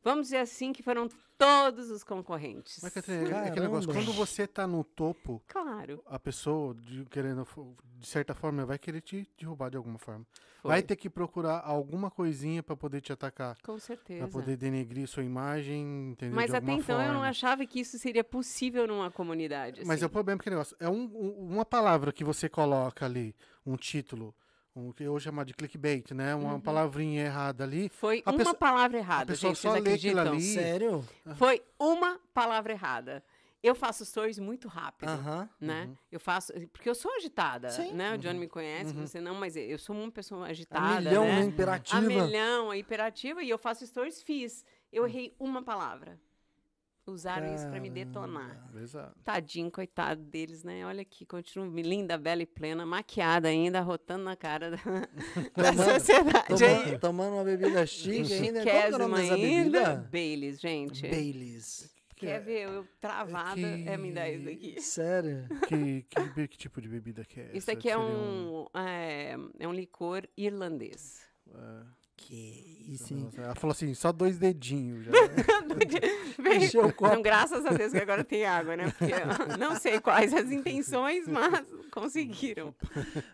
vamos 0.05 0.27
dizer 0.29 0.37
assim 0.38 0.72
que 0.72 0.85
foram 0.85 1.09
todos 1.37 1.90
os 1.90 2.05
concorrentes. 2.05 2.79
Mas, 2.81 2.94
Catarina, 2.94 3.38
é 3.38 3.48
aquele 3.48 3.62
negócio, 3.66 3.92
quando 3.92 4.12
você 4.12 4.46
tá 4.46 4.64
no 4.64 4.85
topo, 4.85 5.42
Claro. 5.48 6.01
a 6.07 6.16
pessoa, 6.16 6.72
de, 6.75 7.05
querendo, 7.07 7.44
de 7.98 8.07
certa 8.07 8.33
forma, 8.35 8.64
vai 8.64 8.79
querer 8.79 9.01
te 9.01 9.29
derrubar 9.37 9.68
de 9.68 9.77
alguma 9.77 9.98
forma. 9.98 10.25
Foi. 10.61 10.68
Vai 10.70 10.81
ter 10.83 10.94
que 10.94 11.11
procurar 11.11 11.59
alguma 11.64 12.09
coisinha 12.09 12.62
pra 12.62 12.77
poder 12.77 13.01
te 13.01 13.12
atacar. 13.12 13.59
Com 13.64 13.77
certeza. 13.81 14.29
poder 14.29 14.57
denegrir 14.57 15.09
sua 15.09 15.25
imagem, 15.25 16.11
entendeu? 16.12 16.37
Mas 16.37 16.53
de 16.53 16.57
até 16.57 16.72
então 16.72 17.01
eu 17.01 17.09
não 17.09 17.14
forma. 17.14 17.29
achava 17.29 17.66
que 17.66 17.81
isso 17.81 17.98
seria 17.98 18.22
possível 18.22 18.87
numa 18.87 19.11
comunidade. 19.11 19.81
Mas 19.81 20.01
é 20.01 20.05
assim. 20.05 20.05
o 20.05 20.09
problema 20.11 20.40
é 20.40 20.44
que 20.44 20.51
negócio. 20.51 20.77
É 20.79 20.88
um- 20.88 21.11
um- 21.12 21.48
uma 21.51 21.64
palavra 21.64 22.12
que 22.12 22.22
você 22.22 22.48
coloca 22.48 23.05
ali, 23.05 23.35
um 23.66 23.75
título, 23.77 24.33
um, 24.74 24.92
que 24.92 25.02
eu 25.04 25.18
chamo 25.20 25.44
de 25.44 25.52
clickbait, 25.54 26.11
né? 26.12 26.35
Uma 26.35 26.54
Uhum. 26.54 26.61
palavrinha 26.61 27.24
errada 27.24 27.64
ali. 27.64 27.88
Foi 27.88 28.22
a 28.24 28.30
uma 28.30 28.38
pessoa- 28.38 28.54
palavra 28.54 28.98
errada, 28.98 29.26
pessoa 29.32 29.50
gente. 29.54 29.61
só 29.62 29.70
Vocês 29.72 29.85
lê 29.85 29.92
aquilo 29.94 30.20
acreditam? 30.20 30.32
ali. 30.32 30.54
Sério? 30.54 31.04
Foi 31.37 31.62
uma 31.78 32.18
palavra 32.32 32.72
errada. 32.72 33.22
Eu 33.62 33.76
faço 33.76 34.04
stories 34.04 34.40
muito 34.40 34.66
rápido, 34.66 35.08
Aham. 35.08 35.48
né? 35.61 35.85
Uhum. 35.85 35.96
Eu 36.11 36.18
faço, 36.18 36.52
porque 36.72 36.88
eu 36.90 36.96
sou 36.96 37.14
agitada, 37.14 37.70
Sim. 37.70 37.92
né? 37.92 38.14
O 38.14 38.18
Johnny 38.18 38.38
me 38.40 38.48
conhece, 38.48 38.92
Uhum. 38.92 39.06
você 39.06 39.20
não, 39.20 39.37
mas 39.37 39.54
eu 39.54 39.78
sou 39.78 39.94
uma 39.94 40.11
pessoa 40.11 40.46
A 40.46 40.50
agitada, 40.50 40.98
milhão, 41.00 41.24
né? 41.24 41.37
né? 41.37 41.42
A 41.42 41.44
Imperativa. 41.44 42.00
milhão, 42.00 42.70
a 42.72 42.76
hiperativa, 42.76 43.40
e 43.42 43.48
eu 43.48 43.58
faço 43.58 43.87
stories, 43.87 44.20
fiz. 44.20 44.64
Eu 44.92 45.06
errei 45.06 45.32
uma 45.38 45.62
palavra. 45.62 46.18
Usaram 47.07 47.53
isso 47.55 47.69
pra 47.69 47.81
me 47.81 47.91
detonar. 47.91 48.71
Exato. 48.81 49.15
Tadinho, 49.25 49.71
coitado 49.71 50.23
deles, 50.23 50.62
né? 50.62 50.87
Olha 50.87 51.03
aqui, 51.03 51.27
continuo 51.27 51.69
linda, 51.81 52.17
bela 52.17 52.43
e 52.43 52.47
plena, 52.47 52.87
maquiada 52.87 53.49
ainda, 53.49 53.81
rotando 53.81 54.23
na 54.25 54.37
cara 54.37 54.71
da, 54.71 54.77
da 55.57 55.73
Tomando- 55.73 55.91
sociedade. 55.95 56.47
Tomando, 56.49 56.99
tomando 57.01 57.35
uma 57.35 57.45
bebida 57.45 57.85
chique 57.87 58.33
ainda. 58.33 58.62
Qual 58.62 58.65
que 58.65 58.71
é 58.71 58.95
o 58.95 58.99
nome 58.99 59.17
dessa 59.17 59.37
bebida? 59.37 60.09
Baileys, 60.12 60.61
gente. 60.61 61.03
Baileys. 61.09 61.93
Quer 62.15 62.41
ver 62.41 62.69
eu 62.69 62.87
travada? 63.01 63.57
que- 63.57 63.88
É 63.88 63.97
me 63.97 64.12
dar 64.12 64.31
isso 64.31 64.45
daqui. 64.45 64.81
Sério? 64.81 65.45
Que, 65.67 66.03
que, 66.09 66.47
que 66.49 66.57
tipo 66.57 66.81
de 66.81 66.87
bebida 66.88 67.25
que 67.25 67.41
é 67.41 67.45
essa? 67.47 67.57
Isso 67.57 67.71
aqui 67.73 67.88
é 67.91 67.95
Seria 67.95 68.07
um, 68.09 68.67
é, 68.75 69.37
é 69.59 69.67
um 69.67 69.73
licor 69.73 70.23
irlandês. 70.37 71.21
é, 71.53 71.83
Que 72.22 72.85
isso, 72.88 73.12
hein? 73.12 73.28
Ela 73.37 73.54
falou 73.54 73.72
assim, 73.72 73.92
só 73.94 74.12
dois 74.12 74.38
dedinhos 74.38 75.04
já. 75.04 75.12
Encheu 76.54 76.87
o 76.87 76.92
copo. 76.92 77.06
Então, 77.06 77.22
graças 77.22 77.64
a 77.64 77.70
Deus 77.70 77.92
que 77.92 77.98
agora 77.98 78.22
tem 78.22 78.44
água, 78.44 78.76
né? 78.76 78.90
Porque 78.90 79.12
eu 79.12 79.56
não 79.58 79.76
sei 79.76 80.00
quais 80.00 80.32
as 80.32 80.50
intenções, 80.50 81.26
mas 81.26 81.66
conseguiram. 81.90 82.74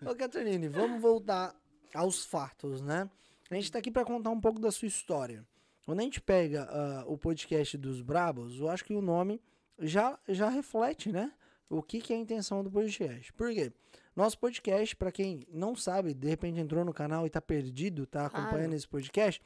Ô, 0.05 0.15
Catrinine, 0.15 0.69
vamos 0.69 1.01
voltar 1.01 1.55
aos 1.95 2.25
fatos, 2.25 2.81
né? 2.81 3.09
A 3.51 3.55
gente 3.55 3.73
tá 3.73 3.79
aqui 3.79 3.91
para 3.91 4.05
contar 4.05 4.31
um 4.31 4.41
pouco 4.41 4.61
da 4.61 4.71
sua 4.71 4.89
história. 4.89 5.45
Quando 5.85 6.01
a 6.01 6.03
gente 6.03 6.21
pega 6.21 6.69
ah, 6.71 7.05
o 7.07 7.17
podcast 7.17 7.77
dos 7.79 8.03
Brabos, 8.03 8.59
eu 8.59 8.69
acho 8.69 8.85
que 8.85 8.95
o 8.95 9.01
nome 9.01 9.41
já, 9.79 10.19
já 10.29 10.49
reflete, 10.49 11.11
né? 11.11 11.33
O 11.69 11.83
que, 11.83 12.01
que 12.01 12.13
é 12.13 12.17
a 12.17 12.19
intenção 12.19 12.63
do 12.63 12.71
podcast. 12.71 13.33
Por 13.33 13.53
quê? 13.53 13.73
Nosso 14.19 14.37
podcast, 14.37 14.97
para 14.97 15.13
quem 15.13 15.47
não 15.49 15.77
sabe, 15.77 16.13
de 16.13 16.27
repente 16.27 16.59
entrou 16.59 16.85
no 16.85 16.93
canal 16.93 17.25
e 17.25 17.31
tá 17.31 17.41
perdido, 17.41 18.05
tá 18.05 18.27
acompanhando 18.27 18.75
esse 18.75 18.89
podcast, 18.89 19.41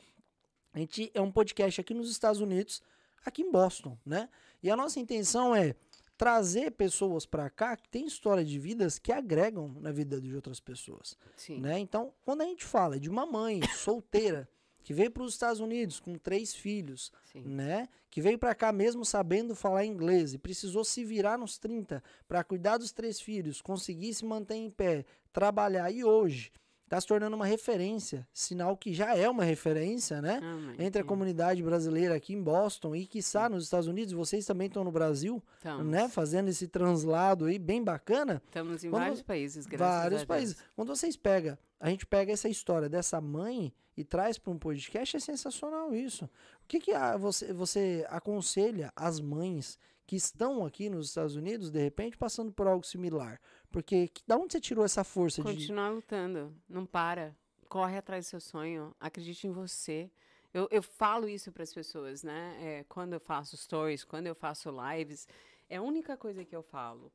a 0.72 0.78
gente 0.78 1.10
é 1.12 1.20
um 1.20 1.30
podcast 1.30 1.78
aqui 1.78 1.92
nos 1.92 2.10
Estados 2.10 2.40
Unidos, 2.40 2.80
aqui 3.22 3.42
em 3.42 3.52
Boston, 3.52 3.98
né? 4.02 4.30
E 4.62 4.70
a 4.70 4.76
nossa 4.76 4.98
intenção 4.98 5.54
é 5.54 5.76
trazer 6.16 6.70
pessoas 6.70 7.26
para 7.26 7.50
cá 7.50 7.76
que 7.76 7.86
têm 7.86 8.06
história 8.06 8.42
de 8.42 8.58
vidas 8.58 8.98
que 8.98 9.12
agregam 9.12 9.76
na 9.78 9.92
vida 9.92 10.18
de 10.18 10.34
outras 10.34 10.58
pessoas, 10.58 11.18
Sim. 11.36 11.60
né? 11.60 11.78
Então, 11.78 12.10
quando 12.24 12.40
a 12.40 12.46
gente 12.46 12.64
fala 12.64 12.98
de 12.98 13.10
uma 13.10 13.26
mãe 13.26 13.60
solteira 13.76 14.48
que 14.82 14.92
veio 14.92 15.10
para 15.10 15.22
os 15.22 15.32
Estados 15.32 15.60
Unidos 15.60 16.00
com 16.00 16.14
três 16.16 16.54
filhos, 16.54 17.12
Sim. 17.32 17.42
né? 17.42 17.88
Que 18.10 18.20
veio 18.20 18.38
para 18.38 18.54
cá 18.54 18.72
mesmo 18.72 19.04
sabendo 19.04 19.54
falar 19.54 19.84
inglês 19.84 20.34
e 20.34 20.38
precisou 20.38 20.84
se 20.84 21.04
virar 21.04 21.38
nos 21.38 21.58
30 21.58 22.02
para 22.28 22.44
cuidar 22.44 22.78
dos 22.78 22.92
três 22.92 23.20
filhos, 23.20 23.62
conseguir 23.62 24.12
se 24.14 24.24
manter 24.24 24.56
em 24.56 24.70
pé, 24.70 25.04
trabalhar 25.32 25.90
e 25.90 26.04
hoje 26.04 26.52
está 26.84 27.00
se 27.00 27.06
tornando 27.06 27.34
uma 27.34 27.46
referência, 27.46 28.28
sinal 28.34 28.76
que 28.76 28.92
já 28.92 29.16
é 29.16 29.26
uma 29.26 29.44
referência, 29.44 30.20
né? 30.20 30.40
Amém. 30.42 30.76
Entre 30.78 31.00
a 31.00 31.04
comunidade 31.04 31.62
brasileira 31.62 32.14
aqui 32.14 32.34
em 32.34 32.42
Boston 32.42 32.94
e 32.94 33.06
quiçá 33.06 33.48
nos 33.48 33.64
Estados 33.64 33.86
Unidos, 33.86 34.12
vocês 34.12 34.44
também 34.44 34.66
estão 34.66 34.84
no 34.84 34.92
Brasil, 34.92 35.42
Estamos, 35.56 35.86
né? 35.86 36.06
Fazendo 36.10 36.48
esse 36.50 36.68
translado 36.68 37.46
aí 37.46 37.58
bem 37.58 37.82
bacana. 37.82 38.42
estamos 38.44 38.84
em 38.84 38.90
Quando 38.90 39.00
vários 39.04 39.22
países, 39.22 39.64
graças 39.64 39.96
a 39.96 40.00
vários 40.00 40.20
Deus. 40.20 40.28
países. 40.28 40.56
Quando 40.76 40.88
vocês 40.94 41.16
pegam, 41.16 41.56
a 41.82 41.90
gente 41.90 42.06
pega 42.06 42.32
essa 42.32 42.48
história 42.48 42.88
dessa 42.88 43.20
mãe 43.20 43.74
e 43.96 44.04
traz 44.04 44.38
para 44.38 44.52
um 44.52 44.58
podcast, 44.58 45.16
é 45.16 45.20
sensacional 45.20 45.92
isso. 45.94 46.24
O 46.26 46.66
que, 46.68 46.78
que 46.80 46.92
a- 46.92 47.16
você, 47.16 47.52
você 47.52 48.06
aconselha 48.08 48.92
as 48.96 49.18
mães 49.20 49.78
que 50.06 50.16
estão 50.16 50.64
aqui 50.64 50.88
nos 50.88 51.08
Estados 51.08 51.34
Unidos, 51.36 51.70
de 51.70 51.80
repente, 51.82 52.16
passando 52.16 52.52
por 52.52 52.66
algo 52.66 52.86
similar? 52.86 53.40
Porque 53.70 54.08
que- 54.08 54.22
da 54.26 54.36
onde 54.36 54.52
você 54.52 54.60
tirou 54.60 54.84
essa 54.84 55.02
força 55.04 55.42
de. 55.42 55.50
Continuar 55.52 55.90
lutando, 55.90 56.54
não 56.68 56.86
para. 56.86 57.36
Corre 57.68 57.96
atrás 57.98 58.26
do 58.26 58.28
seu 58.28 58.40
sonho, 58.40 58.94
acredite 59.00 59.46
em 59.46 59.50
você. 59.50 60.10
Eu, 60.54 60.68
eu 60.70 60.82
falo 60.82 61.28
isso 61.28 61.50
para 61.50 61.62
as 61.62 61.72
pessoas, 61.74 62.22
né? 62.22 62.56
É, 62.60 62.84
quando 62.88 63.14
eu 63.14 63.20
faço 63.20 63.56
stories, 63.56 64.04
quando 64.04 64.26
eu 64.26 64.34
faço 64.34 64.68
lives, 64.70 65.26
é 65.68 65.76
a 65.78 65.82
única 65.82 66.16
coisa 66.16 66.44
que 66.44 66.54
eu 66.54 66.62
falo. 66.62 67.10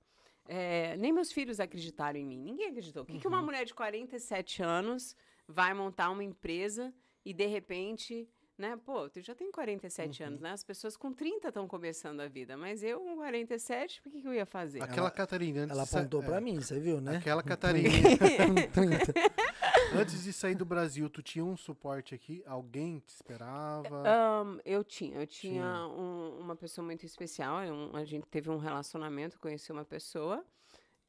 É, 0.48 0.96
nem 0.98 1.12
meus 1.12 1.32
filhos 1.32 1.60
acreditaram 1.60 2.20
em 2.20 2.26
mim. 2.26 2.42
Ninguém 2.42 2.68
acreditou. 2.68 3.04
O 3.04 3.06
que, 3.06 3.20
que 3.20 3.28
uma 3.28 3.42
mulher 3.42 3.66
de 3.66 3.74
47 3.74 4.64
anos 4.64 5.16
vai 5.48 5.74
montar 5.74 6.10
uma 6.10 6.24
empresa 6.24 6.94
e 7.26 7.34
de 7.34 7.46
repente, 7.46 8.30
né? 8.58 8.78
Pô, 8.86 9.08
tu 9.10 9.22
já 9.22 9.36
tem 9.36 9.52
47 9.52 10.24
anos, 10.24 10.40
né? 10.42 10.52
As 10.52 10.64
pessoas 10.64 10.98
com 10.98 11.14
30 11.14 11.50
estão 11.50 11.68
começando 11.68 12.20
a 12.22 12.28
vida, 12.28 12.58
mas 12.58 12.84
eu 12.84 13.00
com 13.00 13.16
47, 13.16 14.02
por 14.02 14.12
que, 14.12 14.22
que 14.22 14.28
eu 14.28 14.34
ia 14.34 14.46
fazer? 14.46 14.82
Aquela 14.82 15.12
Catarina 15.12 15.62
antes 15.62 15.76
Ela 15.76 15.86
sa- 15.86 16.00
apontou 16.00 16.22
é, 16.24 16.26
para 16.26 16.42
mim, 16.42 16.60
você 16.60 16.80
viu, 16.80 17.00
né? 17.00 17.18
Aquela 17.18 17.44
Catarina. 17.44 17.90
Com 17.90 18.72
30. 18.72 19.14
antes 19.96 20.24
de 20.24 20.34
sair 20.34 20.56
do 20.56 20.66
Brasil, 20.66 21.10
tu 21.10 21.22
tinha 21.22 21.46
um 21.46 21.56
suporte 21.56 22.14
aqui? 22.16 22.44
Alguém 22.46 23.00
te 23.00 23.10
esperava? 23.10 24.04
Ahn, 24.08 24.60
eu 24.66 24.84
tinha, 24.84 25.18
eu 25.20 25.28
tinha, 25.28 25.62
Tinha. 25.62 25.88
um- 25.88 26.40
uma 26.40 26.56
pessoa 26.56 26.84
muito 26.86 27.06
especial. 27.06 27.62
é 27.62 27.72
um- 27.72 27.96
a 27.96 28.04
gente 28.04 28.26
teve 28.28 28.50
um 28.50 28.58
relacionamento, 28.58 29.40
conheci 29.40 29.72
uma 29.72 29.86
pessoa 29.86 30.44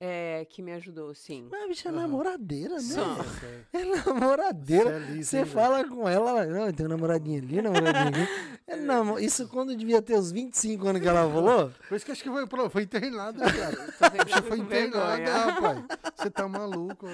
é, 0.00 0.46
que 0.48 0.62
me 0.62 0.72
ajudou, 0.72 1.12
sim. 1.14 1.48
Mas 1.50 1.62
a 1.62 1.66
bicha 1.66 1.88
é 1.88 1.92
Aham. 1.92 2.00
namoradeira, 2.02 2.74
né? 2.74 2.80
Só. 2.80 3.16
É 3.72 3.84
namoradeira. 3.84 5.00
você 5.22 5.38
é 5.38 5.44
fala 5.44 5.86
com 5.86 6.08
ela, 6.08 6.46
não, 6.46 6.72
tem 6.72 6.86
uma 6.86 6.96
namoradinha 6.96 7.38
ali, 7.40 7.60
namoradinha 7.60 8.08
aqui. 8.08 8.58
É, 8.66 8.76
não, 8.76 9.18
isso 9.18 9.48
quando 9.48 9.74
devia 9.76 10.00
ter 10.00 10.14
os 10.14 10.30
25 10.30 10.86
anos 10.86 11.02
que 11.02 11.08
ela 11.08 11.30
falou. 11.30 11.72
Por 11.88 11.96
isso 11.96 12.04
que 12.04 12.12
acho 12.12 12.22
que 12.22 12.30
foi, 12.30 12.46
foi 12.70 12.82
internada, 12.82 13.44
cara. 13.52 13.76
Com 13.76 14.42
foi 14.48 14.58
internada, 14.58 15.36
rapaz. 15.36 15.84
Você 16.16 16.30
tá 16.30 16.48
maluco. 16.48 17.06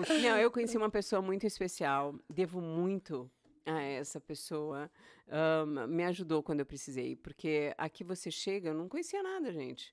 Oxi. 0.00 0.22
Não, 0.22 0.36
eu 0.38 0.50
conheci 0.50 0.76
uma 0.76 0.90
pessoa 0.90 1.22
muito 1.22 1.46
especial. 1.46 2.14
Devo 2.28 2.60
muito 2.60 3.30
a 3.64 3.80
essa 3.80 4.20
pessoa. 4.20 4.90
Ahn, 5.28 5.86
me 5.86 6.04
ajudou 6.04 6.42
quando 6.42 6.60
eu 6.60 6.66
precisei. 6.66 7.16
Porque 7.16 7.74
aqui 7.78 8.04
você 8.04 8.30
chega, 8.30 8.70
eu 8.70 8.74
não 8.74 8.88
conhecia 8.88 9.22
nada, 9.22 9.52
gente. 9.52 9.92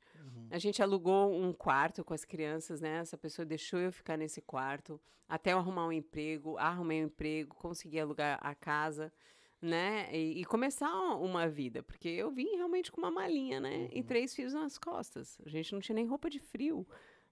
A 0.52 0.58
gente 0.58 0.82
alugou 0.82 1.34
um 1.34 1.54
quarto 1.54 2.04
com 2.04 2.14
as 2.14 2.26
crianças, 2.26 2.82
né? 2.82 2.98
Essa 2.98 3.18
pessoa 3.18 3.46
deixou 3.46 3.80
eu 3.80 3.92
ficar 3.92 4.18
nesse 4.18 4.42
quarto 4.42 5.00
até 5.30 5.54
eu 5.54 5.60
arrumar 5.60 5.86
um 5.86 5.92
emprego. 5.92 6.58
Arrumei 6.58 7.04
um 7.04 7.06
emprego, 7.06 7.56
consegui 7.56 8.00
alugar 8.00 8.40
a 8.42 8.56
casa, 8.56 9.14
né? 9.62 10.10
E, 10.12 10.42
e 10.42 10.46
começar 10.46 10.92
uma 11.18 11.48
vida. 11.48 11.84
Porque 11.84 12.10
eu 12.10 12.32
vim 12.32 12.56
realmente 12.56 12.92
com 12.92 13.00
uma 13.00 13.12
malinha, 13.12 13.60
né? 13.60 13.88
E 13.94 14.04
três 14.04 14.34
filhos 14.36 14.54
nas 14.54 14.80
costas. 14.80 15.40
A 15.46 15.50
gente 15.50 15.72
não 15.72 15.80
tinha 15.80 15.96
nem 15.96 16.08
roupa 16.08 16.30
de 16.30 16.40
frio. 16.40 16.88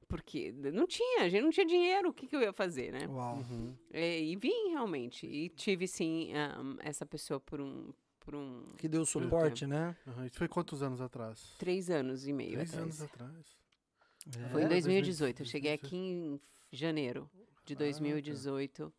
Porque 0.08 0.52
não 0.54 0.88
tinha, 0.88 1.24
a 1.24 1.30
gente 1.30 1.43
não 1.43 1.50
tinha 1.52 1.65
dinheiro. 1.65 2.10
O 2.10 2.13
que, 2.13 2.28
que 2.28 2.36
eu 2.36 2.41
ia 2.41 2.54
fazer, 2.54 2.91
né? 2.93 3.08
Uau. 3.08 3.38
Uhum. 3.38 3.76
É, 3.91 4.20
e 4.22 4.36
vim 4.38 4.70
realmente. 4.70 5.26
E 5.28 5.50
tive, 5.50 5.88
sim, 5.88 6.34
ahn, 6.34 6.78
essa 6.80 7.06
pessoa 7.06 7.39
por 7.41 7.60
um, 7.60 7.91
por 8.22 8.34
um 8.36 8.74
Que 8.78 8.88
deu 8.88 9.06
suporte, 9.06 9.67
né? 9.67 9.96
Uhum. 10.06 10.26
Isso 10.26 10.38
foi 10.38 10.48
quantos 10.48 10.82
anos 10.82 11.02
atrás? 11.02 11.54
três 11.58 11.89
anos 11.89 12.26
e 12.26 12.32
meio 12.32 12.54
Três 12.54 12.70
atrás. 12.70 12.84
anos 12.84 13.02
atrás. 13.02 13.58
Foi 14.52 14.62
em 14.62 14.65
É, 14.65 14.70
2018. 14.70 15.41
Eu 15.41 15.46
cheguei 15.46 15.72
2018. 15.78 15.86
aqui 15.86 15.96
em 15.98 16.41
janeiro 16.72 17.30
de 17.65 17.74
Ah, 17.74 17.78
tá. 17.78 17.84
2018. 17.84 18.93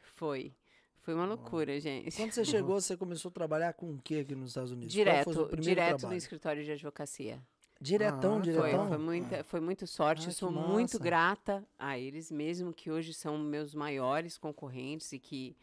Foi. 0.00 0.54
Foi 1.00 1.14
uma 1.14 1.26
loucura, 1.26 1.78
gente. 1.80 2.16
Quando 2.16 2.32
você 2.32 2.44
chegou, 2.72 2.80
você 2.80 2.96
começou 2.96 3.28
a 3.28 3.32
trabalhar 3.32 3.72
com 3.74 3.92
o 3.92 3.98
que 4.00 4.20
aqui 4.20 4.34
nos 4.34 4.50
Estados 4.50 4.70
Unidos? 4.70 4.94
Qual 4.94 5.04
Direto, 5.04 5.24
foi 5.24 5.42
o 5.42 5.46
primeiro 5.48 5.70
direto 5.74 5.92
no 5.94 5.98
trabalho? 5.98 6.18
escritório 6.18 6.64
de 6.64 6.70
advocacia. 6.72 7.42
Diretão, 7.80 8.36
Ah, 8.36 8.40
Foi, 8.40 8.42
diretão? 8.42 8.88
foi, 8.88 8.98
muita, 8.98 9.44
foi 9.44 9.60
muito 9.60 9.86
sorte. 9.86 10.26
Eu 10.28 10.32
sou 10.32 10.50
muito 10.52 10.98
grata 10.98 11.66
a 11.78 11.98
eles, 11.98 12.30
mesmo 12.30 12.72
que 12.72 12.90
hoje 12.90 13.12
são 13.12 13.38
meus 13.38 13.74
maiores 13.74 14.38
concorrentes 14.38 15.12
e 15.12 15.18
que 15.18 15.56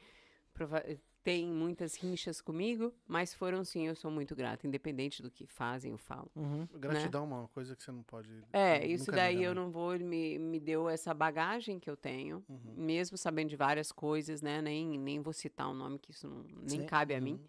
prova- 0.54 0.84
têm 1.24 1.47
muitas 1.47 1.95
rinchas 1.95 2.41
comigo, 2.41 2.93
mas 3.08 3.34
foram 3.34 3.63
sim, 3.63 3.88
eu 3.88 3.95
sou 3.95 4.10
muito 4.12 4.36
grata, 4.36 4.67
independente 4.67 5.21
do 5.21 5.30
que 5.30 5.45
fazem 5.45 5.91
ou 5.91 5.97
falam. 5.97 6.28
Uhum. 6.36 6.67
Gratidão 6.74 7.24
é 7.24 7.26
uma 7.26 7.47
coisa 7.50 7.76
que 7.76 7.84
você 7.84 7.91
não 7.91 8.04
pode. 8.04 8.30
É, 8.52 8.86
isso 8.86 9.12
daí 9.12 9.43
eu 9.43 9.54
né? 9.54 9.62
não 9.62 9.71
vou, 9.71 9.93
ele 9.93 10.04
me, 10.04 10.39
me 10.39 10.60
deu 10.60 10.89
essa 10.89 11.13
bagagem 11.13 11.80
que 11.80 11.89
eu 11.89 11.95
tenho, 11.95 12.43
Uhum. 12.50 12.74
mesmo 12.76 13.17
sabendo 13.17 13.50
de 13.50 13.56
várias 13.56 13.91
coisas, 13.91 14.41
né? 14.41 14.62
Nem, 14.62 14.97
nem 14.97 15.19
vou 15.19 15.34
citar 15.34 15.69
um 15.69 15.74
nome 15.74 16.00
que 16.00 16.12
isso 16.12 16.28
não, 16.28 16.43
nem 16.63 16.80
Sim. 16.82 16.86
cabe 16.86 17.13
a 17.13 17.21
mim. 17.21 17.39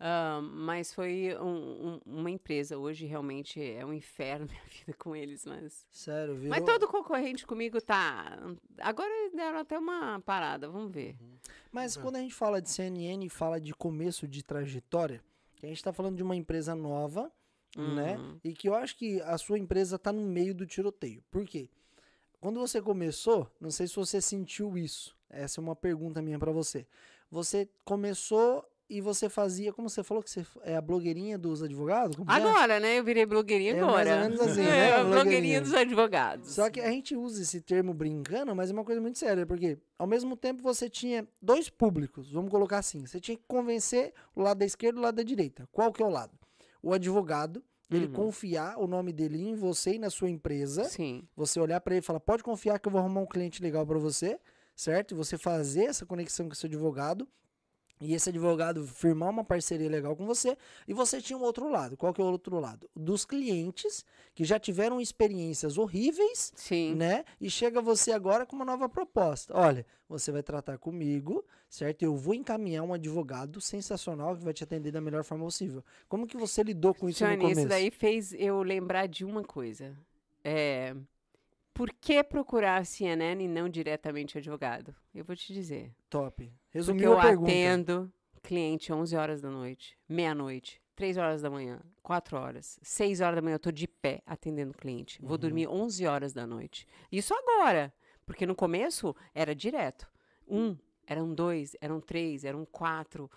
Uhum. 0.00 0.06
Ah, 0.06 0.40
mas 0.42 0.94
foi 0.94 1.36
um- 1.38 1.88
um- 1.88 2.00
uma 2.06 2.30
empresa. 2.30 2.78
Hoje 2.78 3.04
realmente 3.06 3.62
é 3.62 3.84
um 3.84 3.92
inferno 3.92 4.46
minha 4.50 4.62
vida 4.70 4.94
com 4.98 5.14
eles, 5.14 5.44
mas. 5.44 5.86
Sério, 5.90 6.34
virou... 6.34 6.50
Mas 6.50 6.64
todo 6.64 6.88
concorrente 6.88 7.46
comigo 7.46 7.80
tá. 7.80 8.38
Agora 8.78 9.10
deram 9.34 9.58
até 9.58 9.78
uma 9.78 10.20
parada, 10.20 10.68
vamos 10.68 10.90
ver. 10.92 11.16
Mas 11.70 11.96
quando 11.96 12.16
a 12.16 12.20
gente 12.20 12.34
fala 12.34 12.60
de 12.60 12.70
CNN 12.70 13.24
e 13.24 13.28
fala 13.28 13.60
de 13.60 13.72
começo 13.74 14.26
de 14.26 14.42
trajetória, 14.42 15.22
a 15.62 15.66
gente 15.66 15.84
tá 15.84 15.92
falando 15.92 16.16
de 16.16 16.22
uma 16.22 16.34
empresa 16.34 16.74
nova, 16.74 17.30
né? 17.76 18.16
Uhum. 18.18 18.40
E 18.42 18.52
que 18.54 18.68
eu 18.68 18.74
acho 18.74 18.96
que 18.96 19.20
a 19.22 19.36
sua 19.38 19.58
empresa 19.58 19.98
tá 19.98 20.12
no 20.12 20.22
meio 20.22 20.54
do 20.54 20.66
tiroteio. 20.66 21.22
Por 21.30 21.44
quê? 21.44 21.68
Quando 22.40 22.58
você 22.58 22.80
começou, 22.80 23.46
não 23.60 23.70
sei 23.70 23.86
se 23.86 23.94
você 23.94 24.20
sentiu 24.20 24.78
isso. 24.78 25.14
Essa 25.28 25.60
é 25.60 25.62
uma 25.62 25.76
pergunta 25.76 26.22
minha 26.22 26.38
pra 26.38 26.50
você. 26.50 26.86
Você 27.30 27.68
começou 27.84 28.64
e 28.90 29.00
você 29.00 29.28
fazia, 29.28 29.72
como 29.72 29.88
você 29.88 30.02
falou 30.02 30.22
que 30.22 30.28
você 30.28 30.44
é 30.62 30.76
a 30.76 30.80
blogueirinha 30.80 31.38
dos 31.38 31.62
advogados? 31.62 32.16
Que 32.16 32.22
é? 32.22 32.24
Agora, 32.26 32.80
né? 32.80 32.98
Eu 32.98 33.04
virei 33.04 33.24
blogueirinha 33.24 33.70
É 33.72 33.74
mais 33.76 33.86
ou 33.86 33.90
agora. 33.94 34.20
menos 34.28 34.40
assim, 34.40 34.60
É, 34.66 34.66
né? 34.66 34.90
Blogueirinha. 34.90 35.14
blogueirinha 35.14 35.60
dos 35.60 35.72
advogados. 35.74 36.50
Só 36.52 36.68
que 36.68 36.80
a 36.80 36.90
gente 36.90 37.14
usa 37.16 37.40
esse 37.42 37.60
termo 37.60 37.94
brincando, 37.94 38.54
mas 38.54 38.68
é 38.70 38.72
uma 38.72 38.84
coisa 38.84 39.00
muito 39.00 39.18
séria, 39.18 39.46
porque 39.46 39.78
ao 39.98 40.06
mesmo 40.06 40.36
tempo 40.36 40.62
você 40.62 40.90
tinha 40.90 41.26
dois 41.40 41.70
públicos, 41.70 42.32
vamos 42.32 42.50
colocar 42.50 42.78
assim, 42.78 43.06
você 43.06 43.20
tinha 43.20 43.36
que 43.36 43.44
convencer 43.46 44.12
o 44.34 44.42
lado 44.42 44.58
da 44.58 44.66
esquerda 44.66 44.98
e 44.98 45.00
o 45.00 45.02
lado 45.04 45.14
da 45.14 45.22
direita. 45.22 45.68
Qual 45.70 45.92
que 45.92 46.02
é 46.02 46.06
o 46.06 46.10
lado? 46.10 46.32
O 46.82 46.92
advogado, 46.92 47.62
ele 47.90 48.06
Uhum. 48.06 48.12
confiar 48.12 48.78
o 48.78 48.86
nome 48.86 49.12
dele 49.12 49.40
em 49.40 49.54
você 49.54 49.94
e 49.94 49.98
na 49.98 50.10
sua 50.10 50.30
empresa, 50.30 50.84
Sim. 50.84 51.22
você 51.36 51.60
olhar 51.60 51.80
pra 51.80 51.94
ele 51.94 52.02
e 52.02 52.04
falar, 52.04 52.20
pode 52.20 52.42
confiar 52.42 52.78
que 52.78 52.88
eu 52.88 52.92
vou 52.92 53.00
arrumar 53.00 53.20
um 53.20 53.26
cliente 53.26 53.62
legal 53.62 53.86
pra 53.86 53.98
você, 53.98 54.38
certo? 54.74 55.12
E 55.12 55.14
você 55.16 55.36
fazer 55.36 55.84
essa 55.84 56.06
conexão 56.06 56.46
com 56.46 56.52
o 56.52 56.56
seu 56.56 56.68
advogado, 56.68 57.28
e 58.00 58.14
esse 58.14 58.30
advogado 58.30 58.86
firmar 58.86 59.30
uma 59.30 59.44
parceria 59.44 59.88
legal 59.88 60.16
com 60.16 60.24
você, 60.24 60.56
e 60.88 60.94
você 60.94 61.20
tinha 61.20 61.38
um 61.38 61.42
outro 61.42 61.68
lado. 61.68 61.96
Qual 61.96 62.12
que 62.14 62.20
é 62.20 62.24
o 62.24 62.28
outro 62.28 62.58
lado? 62.58 62.88
Dos 62.96 63.24
clientes 63.24 64.04
que 64.34 64.44
já 64.44 64.58
tiveram 64.58 65.00
experiências 65.00 65.76
horríveis 65.76 66.52
Sim. 66.56 66.94
né? 66.94 67.24
E 67.40 67.50
chega 67.50 67.80
você 67.80 68.12
agora 68.12 68.46
com 68.46 68.56
uma 68.56 68.64
nova 68.64 68.88
proposta. 68.88 69.56
Olha, 69.56 69.84
você 70.08 70.32
vai 70.32 70.42
tratar 70.42 70.78
comigo, 70.78 71.44
certo? 71.68 72.02
Eu 72.02 72.16
vou 72.16 72.34
encaminhar 72.34 72.82
um 72.84 72.94
advogado 72.94 73.60
sensacional 73.60 74.36
que 74.36 74.44
vai 74.44 74.54
te 74.54 74.64
atender 74.64 74.90
da 74.90 75.00
melhor 75.00 75.22
forma 75.22 75.44
possível. 75.44 75.84
Como 76.08 76.26
que 76.26 76.36
você 76.36 76.62
lidou 76.62 76.94
com 76.94 77.08
isso 77.08 77.22
no 77.22 77.30
Johnny, 77.30 77.42
começo? 77.42 77.60
isso 77.60 77.68
daí 77.68 77.90
fez 77.90 78.32
eu 78.32 78.62
lembrar 78.62 79.06
de 79.06 79.24
uma 79.24 79.44
coisa. 79.44 79.96
É, 80.42 80.96
por 81.80 81.94
que 81.94 82.22
procurar 82.22 82.76
a 82.76 82.84
CNN 82.84 83.42
e 83.42 83.48
não 83.48 83.66
diretamente 83.66 84.36
o 84.36 84.38
advogado? 84.38 84.94
Eu 85.14 85.24
vou 85.24 85.34
te 85.34 85.50
dizer. 85.50 85.90
Top. 86.10 86.52
Resumiu 86.68 87.12
eu 87.12 87.18
a 87.18 87.22
pergunta. 87.22 87.50
atendo 87.50 88.12
cliente 88.42 88.92
11 88.92 89.16
horas 89.16 89.40
da 89.40 89.48
noite, 89.48 89.96
meia-noite, 90.06 90.78
3 90.94 91.16
horas 91.16 91.40
da 91.40 91.48
manhã, 91.48 91.80
4 92.02 92.36
horas, 92.36 92.78
6 92.82 93.22
horas 93.22 93.36
da 93.36 93.40
manhã 93.40 93.54
eu 93.54 93.58
tô 93.58 93.70
de 93.70 93.88
pé 93.88 94.22
atendendo 94.26 94.76
cliente. 94.76 95.22
Uhum. 95.22 95.28
Vou 95.28 95.38
dormir 95.38 95.68
11 95.68 96.06
horas 96.06 96.34
da 96.34 96.46
noite. 96.46 96.86
Isso 97.10 97.32
agora, 97.32 97.90
porque 98.26 98.44
no 98.44 98.54
começo 98.54 99.16
era 99.34 99.54
direto. 99.54 100.06
Um, 100.46 100.76
eram 101.06 101.32
dois, 101.32 101.74
eram 101.80 101.98
três, 101.98 102.44
eram 102.44 102.66
quatro. 102.66 103.30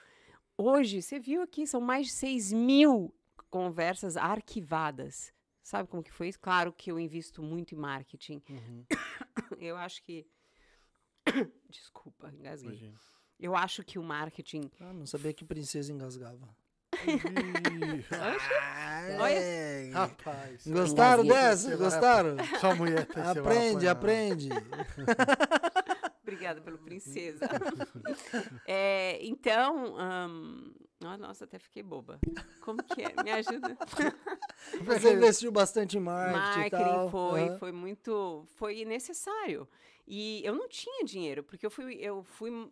Hoje, 0.57 1.01
você 1.01 1.17
viu 1.17 1.43
aqui, 1.43 1.65
são 1.65 1.79
mais 1.79 2.07
de 2.07 2.11
6 2.11 2.51
mil 2.51 3.15
conversas 3.49 4.17
arquivadas. 4.17 5.31
Sabe 5.63 5.87
como 5.87 6.03
que 6.03 6.11
foi 6.11 6.27
isso? 6.27 6.39
Claro 6.39 6.73
que 6.73 6.91
eu 6.91 6.99
invisto 6.99 7.41
muito 7.41 7.73
em 7.73 7.77
marketing. 7.77 8.41
Uhum, 8.49 8.85
Eu 9.59 9.77
acho 9.77 10.03
que... 10.03 10.27
Desculpa, 11.69 12.29
engasguei. 12.37 12.69
imagina. 12.71 12.99
Eu 13.39 13.55
acho 13.55 13.83
que 13.83 13.97
o 13.97 14.03
marketing 14.03 14.69
Ah, 14.79 14.93
não 14.93 15.05
sabia 15.05 15.33
que 15.33 15.43
princesa 15.45 15.91
engasgava. 15.91 16.47
Olha. 19.19 19.91
Rapaz. 19.93 20.67
Gostaram 20.67 21.25
dessa? 21.25 21.75
Gostaram? 21.75 22.35
Sua 22.59 22.75
mulher 22.75 23.05
tá 23.05 23.31
Aprende, 23.31 23.87
aprende. 23.87 24.49
Obrigada 26.21 26.61
pelo 26.61 26.77
princesa. 26.77 27.47
É, 28.65 29.19
então, 29.25 29.95
nossa, 31.17 31.43
até 31.45 31.59
fiquei 31.59 31.83
boba. 31.83 32.19
Como 32.61 32.81
que 32.83 33.01
é? 33.01 33.21
Me 33.21 33.31
ajuda. 33.35 33.77
Você 34.81 35.13
investiu 35.13 35.51
bastante 35.51 35.97
em 35.97 35.99
marketing, 35.99 36.59
e 36.59 36.71
Marketing 36.71 36.89
tal. 36.91 37.09
foi, 37.09 37.41
Aham. 37.47 37.57
foi 37.59 37.71
muito, 37.71 38.45
foi 38.55 38.85
necessário. 38.85 39.67
E 40.07 40.41
eu 40.45 40.55
não 40.55 40.67
tinha 40.67 41.03
dinheiro, 41.05 41.43
porque 41.43 41.65
eu 41.65 41.71
fui, 41.71 41.95
eu 41.95 42.23
fui 42.23 42.69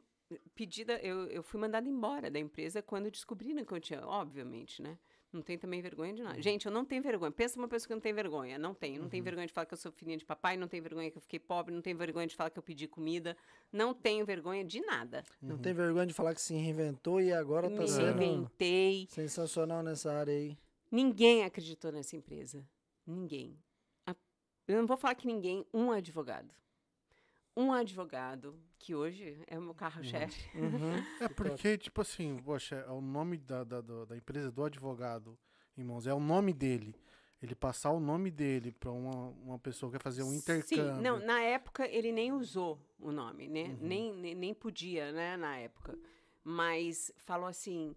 pedida, 0.56 0.94
eu, 1.02 1.28
eu 1.28 1.44
fui 1.44 1.60
mandada 1.60 1.88
embora 1.88 2.30
da 2.32 2.39
empresa 2.39 2.82
quando 2.82 3.12
descobriram 3.12 3.65
que 3.65 3.74
eu 3.74 3.80
tinha, 3.80 4.06
obviamente, 4.06 4.82
né? 4.82 4.98
Não 5.32 5.41
tem 5.41 5.58
também 5.58 5.82
vergonha 5.82 6.13
de 6.13 6.22
nada. 6.24 6.41
Gente, 6.41 6.65
eu 6.65 6.72
não 6.72 6.84
tenho 6.84 7.02
vergonha. 7.02 7.32
Pensa 7.32 7.58
uma 7.58 7.67
pessoa 7.67 7.88
que 7.88 7.94
não 7.94 8.02
tem 8.02 8.13
vergonha. 8.13 8.58
Não 8.58 8.74
tenho. 8.74 9.02
Não 9.02 9.10
tenho 9.10 9.24
vergonha 9.24 9.48
de 9.48 9.54
falar 9.54 9.65
que 9.65 9.74
eu 9.74 9.78
sou 9.78 9.91
filhinha 9.91 10.17
de 10.17 10.26
papai, 10.26 10.58
não 10.58 10.67
tenho 10.67 10.84
vergonha 10.84 11.10
que 11.10 11.17
eu 11.17 11.22
fiquei 11.22 11.39
pobre, 11.39 11.74
não 11.74 11.82
tenho 11.82 11.98
vergonha 11.98 12.28
de 12.28 12.36
falar 12.36 12.50
que 12.50 12.60
eu 12.60 12.63
pedi 12.63 12.86
comida. 12.88 13.38
Não 13.72 13.94
tenho 13.94 14.26
vergonha 14.26 14.65
de 14.65 14.82
nada. 14.82 15.24
Não 15.41 15.58
tem 15.58 15.74
vergonha 15.74 16.06
de 16.06 16.13
falar 16.13 16.36
que 16.36 16.41
se 16.41 16.54
reinventou 16.54 17.22
e 17.22 17.32
agora 17.32 17.70
tá 17.70 17.82
Me 17.82 17.88
sendo 17.88 18.17
reinventei. 18.17 19.08
sensacional 19.10 19.82
nessa 19.82 20.12
área 20.12 20.34
aí. 20.34 20.58
Ninguém 20.91 21.46
acreditou 21.46 21.91
nessa 21.94 22.15
empresa. 22.17 22.67
Ninguém. 23.08 23.58
Eu 24.67 24.78
não 24.80 24.88
vou 24.88 24.96
falar 24.98 25.15
que 25.15 25.26
ninguém, 25.28 25.65
um 25.74 25.91
advogado. 25.91 26.54
Um 27.56 27.72
advogado, 27.74 28.56
que 28.80 28.96
hoje 28.96 29.44
é 29.48 29.60
o 29.60 29.62
meu 29.62 29.74
carro-chefe. 29.74 30.42
Uhum. 30.58 30.80
É 31.22 31.28
porque, 31.28 31.78
tipo 31.78 32.02
assim, 32.02 32.38
poxa, 32.38 32.76
é 32.88 32.92
o 32.92 33.02
nome 33.02 33.38
da, 33.38 33.64
da, 33.64 33.82
da- 33.82 34.16
empresa 34.18 34.52
do 34.52 34.64
advogado, 34.64 35.38
irmãos, 35.78 36.08
é 36.08 36.14
o 36.14 36.20
nome 36.20 36.54
dele. 36.54 36.96
Ele 37.42 37.56
passar 37.56 37.92
o 37.92 38.00
nome 38.00 38.30
dele 38.32 38.72
pra 38.72 38.92
uma, 38.92 39.30
uma 39.30 39.60
pessoa 39.60 39.92
que 39.92 39.98
quer 39.98 40.04
fazer 40.04 40.24
um 40.24 40.34
intercâmbio. 40.34 40.96
Sim, 40.96 41.02
não, 41.02 41.20
na 41.20 41.42
época 41.42 41.88
ele 41.88 42.12
nem 42.12 42.32
usou 42.32 42.80
o 43.00 43.12
nome, 43.12 43.50
né? 43.50 43.64
Uhum. 43.64 43.78
Nem, 43.82 44.14
nem, 44.14 44.36
nem 44.36 44.54
podia, 44.54 45.12
né, 45.12 45.36
na 45.38 45.58
época. 45.58 45.98
Mas 46.44 47.12
falou 47.18 47.48
assim: 47.48 47.96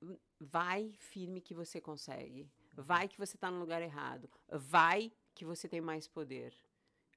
"V- 0.00 0.16
vai 0.40 0.92
firme 0.96 1.40
que 1.40 1.54
você 1.54 1.80
consegue. 1.80 2.48
Vai 2.72 3.08
que 3.08 3.18
você 3.18 3.36
tá 3.36 3.50
no 3.50 3.58
lugar 3.58 3.82
errado. 3.82 4.30
Vai 4.50 5.12
que 5.34 5.44
você 5.44 5.68
tem 5.68 5.80
mais 5.80 6.06
poder. 6.06 6.54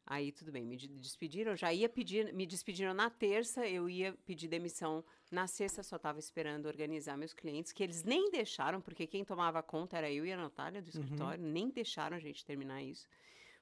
Aí 0.07 0.31
tudo 0.31 0.51
bem, 0.51 0.63
me 0.65 0.75
de- 0.77 0.87
despediram, 0.87 1.55
já 1.55 1.73
ia 1.73 1.89
pedir, 1.89 2.31
me 2.31 2.45
despediram 2.45 2.93
na 2.93 3.09
terça, 3.09 3.67
eu 3.67 3.89
ia 3.89 4.13
pedir 4.25 4.47
demissão 4.47 5.03
na 5.31 5.47
sexta, 5.47 5.81
só 5.81 5.95
estava 5.95 6.19
esperando 6.19 6.67
organizar 6.67 7.17
meus 7.17 7.33
clientes, 7.33 7.71
que 7.71 7.81
eles 7.81 8.03
nem 8.03 8.29
deixaram, 8.29 8.79
porque 8.81 9.07
quem 9.07 9.25
tomava 9.25 9.63
conta 9.63 9.97
era 9.97 10.11
eu 10.11 10.23
e 10.23 10.31
a 10.31 10.37
Natália 10.37 10.79
do 10.81 10.89
escritório, 10.89 11.43
nem 11.43 11.69
deixaram 11.71 12.15
a 12.15 12.19
gente 12.19 12.45
terminar 12.45 12.83
isso. 12.83 13.07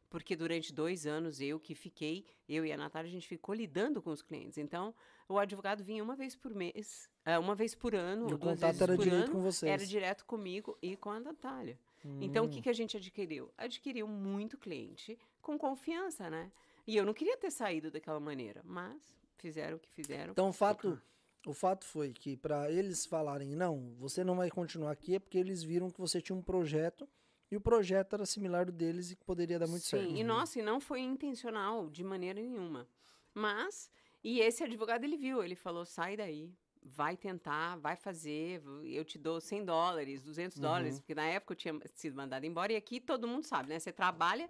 Porque 0.09 0.35
durante 0.35 0.73
dois 0.73 1.07
anos 1.07 1.39
eu 1.39 1.59
que 1.59 1.73
fiquei, 1.73 2.25
eu 2.47 2.65
e 2.65 2.71
a 2.73 2.77
Natália, 2.77 3.07
a 3.09 3.11
gente 3.11 3.27
ficou 3.27 3.55
lidando 3.55 4.01
com 4.01 4.11
os 4.11 4.21
clientes. 4.21 4.57
Então, 4.57 4.93
o 5.29 5.39
advogado 5.39 5.81
vinha 5.83 6.03
uma 6.03 6.15
vez 6.15 6.35
por 6.35 6.53
mês, 6.53 7.09
eh, 7.25 7.39
uma 7.39 7.55
vez 7.55 7.73
por 7.73 7.95
ano, 7.95 8.29
E 8.29 8.33
o 8.33 8.37
contato 8.37 8.79
era 8.83 8.97
direto 8.97 9.23
ano, 9.23 9.31
com 9.31 9.41
vocês. 9.41 9.71
Era 9.71 9.83
direto 9.85 10.25
comigo 10.25 10.77
e 10.81 10.95
com 10.97 11.09
a 11.09 11.19
Natália. 11.19 11.79
Então, 12.21 12.43
o 12.43 12.47
Hum. 12.47 12.51
que, 12.51 12.61
que 12.61 12.69
a 12.69 12.73
gente 12.73 12.97
adquiriu? 12.97 13.49
Adquiriu 13.57 14.07
muito 14.07 14.57
cliente 14.57 15.17
com 15.43 15.57
confiança, 15.57 16.29
né? 16.29 16.51
E 16.87 16.95
eu 16.97 17.05
não 17.05 17.13
queria 17.13 17.37
ter 17.37 17.51
saído 17.51 17.91
daquela 17.91 18.19
maneira, 18.19 18.61
mas 18.63 19.15
fizeram 19.37 19.77
o 19.77 19.79
que 19.79 19.91
fizeram. 19.91 20.31
Então 20.31 20.49
o 20.49 20.53
fato, 20.53 20.99
o 21.45 21.53
fato 21.53 21.85
foi 21.85 22.11
que 22.11 22.35
para 22.35 22.71
eles 22.71 23.05
falarem, 23.05 23.55
não, 23.55 23.93
você 23.99 24.23
não 24.23 24.35
vai 24.35 24.49
continuar 24.49 24.91
aqui, 24.91 25.15
é 25.15 25.19
porque 25.19 25.37
eles 25.37 25.61
viram 25.61 25.91
que 25.91 25.99
você 25.99 26.19
tinha 26.19 26.35
um 26.35 26.41
projeto 26.41 27.07
e 27.51 27.55
o 27.55 27.61
projeto 27.61 28.13
era 28.13 28.25
similar 28.25 28.65
do 28.65 28.71
deles 28.71 29.11
e 29.11 29.15
que 29.15 29.23
poderia 29.23 29.59
dar 29.59 29.67
muito 29.67 29.83
Sim, 29.83 29.97
certo. 29.97 30.15
e 30.15 30.23
nossa, 30.23 30.59
e 30.59 30.63
não 30.63 30.79
foi 30.79 31.01
intencional 31.01 31.89
de 31.89 32.03
maneira 32.03 32.41
nenhuma. 32.41 32.87
Mas, 33.33 33.91
e 34.23 34.39
esse 34.39 34.63
advogado 34.63 35.03
ele 35.03 35.17
viu, 35.17 35.43
ele 35.43 35.55
falou: 35.55 35.85
sai 35.85 36.15
daí, 36.17 36.51
vai 36.81 37.15
tentar, 37.15 37.77
vai 37.77 37.95
fazer, 37.95 38.61
eu 38.83 39.05
te 39.05 39.17
dou 39.17 39.39
100 39.39 39.65
dólares, 39.65 40.23
200 40.23 40.57
dólares, 40.59 40.99
porque 40.99 41.15
na 41.15 41.25
época 41.25 41.53
eu 41.53 41.57
tinha 41.57 41.79
sido 41.95 42.15
mandada 42.15 42.45
embora 42.45 42.73
e 42.73 42.75
aqui 42.75 42.99
todo 42.99 43.27
mundo 43.27 43.45
sabe, 43.45 43.69
né? 43.69 43.79
Você 43.79 43.91
trabalha. 43.91 44.49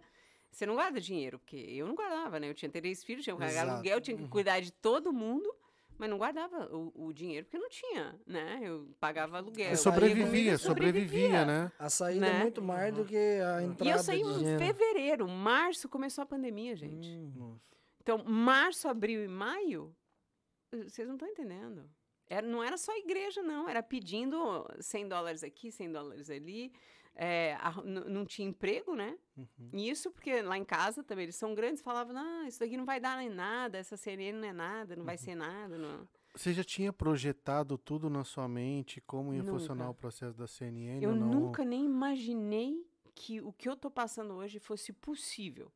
Você 0.53 0.65
não 0.67 0.75
guarda 0.75 1.01
dinheiro, 1.01 1.39
porque 1.39 1.55
eu 1.55 1.87
não 1.87 1.95
guardava, 1.95 2.39
né? 2.39 2.47
Eu 2.49 2.53
tinha 2.53 2.69
três 2.69 3.03
filhos, 3.03 3.23
tinha 3.23 3.35
que 3.35 3.41
pagar 3.41 3.67
aluguel, 3.67 3.99
tinha 3.99 4.15
que 4.15 4.27
cuidar 4.27 4.59
de 4.59 4.71
todo 4.71 5.11
mundo, 5.11 5.51
mas 5.97 6.07
não 6.09 6.17
guardava 6.17 6.67
o, 6.75 7.07
o 7.07 7.11
dinheiro 7.11 7.45
porque 7.45 7.57
não 7.57 7.69
tinha, 7.69 8.19
né? 8.27 8.59
Eu 8.61 8.87
pagava 8.99 9.37
aluguel. 9.37 9.65
Eu 9.65 9.71
Aí 9.71 9.77
sobrevivia, 9.77 10.25
comida 10.27 10.57
sobrevivia, 10.59 11.43
né? 11.45 11.71
A 11.79 11.89
saída 11.89 12.27
é 12.27 12.33
Né? 12.33 12.39
muito 12.43 12.61
mais 12.61 12.93
do 12.93 13.03
que 13.03 13.17
a 13.17 13.63
entrada 13.63 13.89
E 13.89 13.93
eu 13.93 13.99
saí 13.99 14.21
de 14.21 14.29
em 14.29 14.37
dinheiro. 14.37 14.59
fevereiro, 14.63 15.27
março 15.27 15.89
começou 15.89 16.21
a 16.21 16.25
pandemia, 16.25 16.75
gente. 16.75 17.09
Hum. 17.09 17.57
Então, 18.01 18.23
março, 18.23 18.87
abril 18.87 19.23
e 19.23 19.27
maio, 19.27 19.95
vocês 20.71 21.07
não 21.07 21.15
estão 21.15 21.27
entendendo. 21.27 21.89
Era, 22.27 22.45
não 22.45 22.63
era 22.63 22.77
só 22.77 22.95
igreja, 22.97 23.41
não. 23.41 23.67
Era 23.67 23.81
pedindo 23.81 24.67
100 24.79 25.07
dólares 25.07 25.43
aqui, 25.43 25.71
100 25.71 25.91
dólares 25.91 26.29
ali. 26.29 26.71
É, 27.15 27.55
a- 27.61 27.81
não 27.83 28.25
tinha 28.25 28.47
emprego, 28.47 28.95
né? 28.95 29.17
Uhum. 29.37 29.69
E 29.71 29.89
isso 29.89 30.09
porque 30.11 30.41
lá 30.41 30.57
em 30.57 30.65
casa 30.65 31.03
também, 31.03 31.23
eles 31.23 31.35
são 31.35 31.53
grandes, 31.53 31.81
falavam, 31.81 32.13
não, 32.13 32.47
isso 32.47 32.59
daqui 32.59 32.75
não 32.75 32.85
vai 32.85 32.99
dar 32.99 33.21
em 33.23 33.29
nada, 33.29 33.77
essa 33.77 33.95
CNN 33.95 34.39
não 34.39 34.47
é 34.47 34.53
nada, 34.53 34.95
não 34.95 35.05
vai 35.05 35.17
ser 35.17 35.35
nada. 35.35 35.77
Não. 35.77 36.07
Você 36.35 36.51
já 36.53 36.63
tinha 36.63 36.91
projetado 36.91 37.77
tudo 37.77 38.09
na 38.09 38.23
sua 38.23 38.47
mente, 38.47 38.99
como 39.01 39.31
ia 39.33 39.43
funcionar 39.43 39.85
Nunca. 39.85 39.91
o 39.97 40.01
processo 40.01 40.35
da 40.35 40.47
CNN 40.47 41.03
Eu 41.03 41.15
não? 41.15 41.27
nunca 41.27 41.63
nem 41.63 41.85
imaginei 41.85 42.83
que 43.13 43.39
o 43.41 43.53
que 43.53 43.69
eu 43.69 43.75
tô 43.77 43.91
passando 43.91 44.33
hoje 44.33 44.57
fosse 44.57 44.91
possível. 44.91 45.71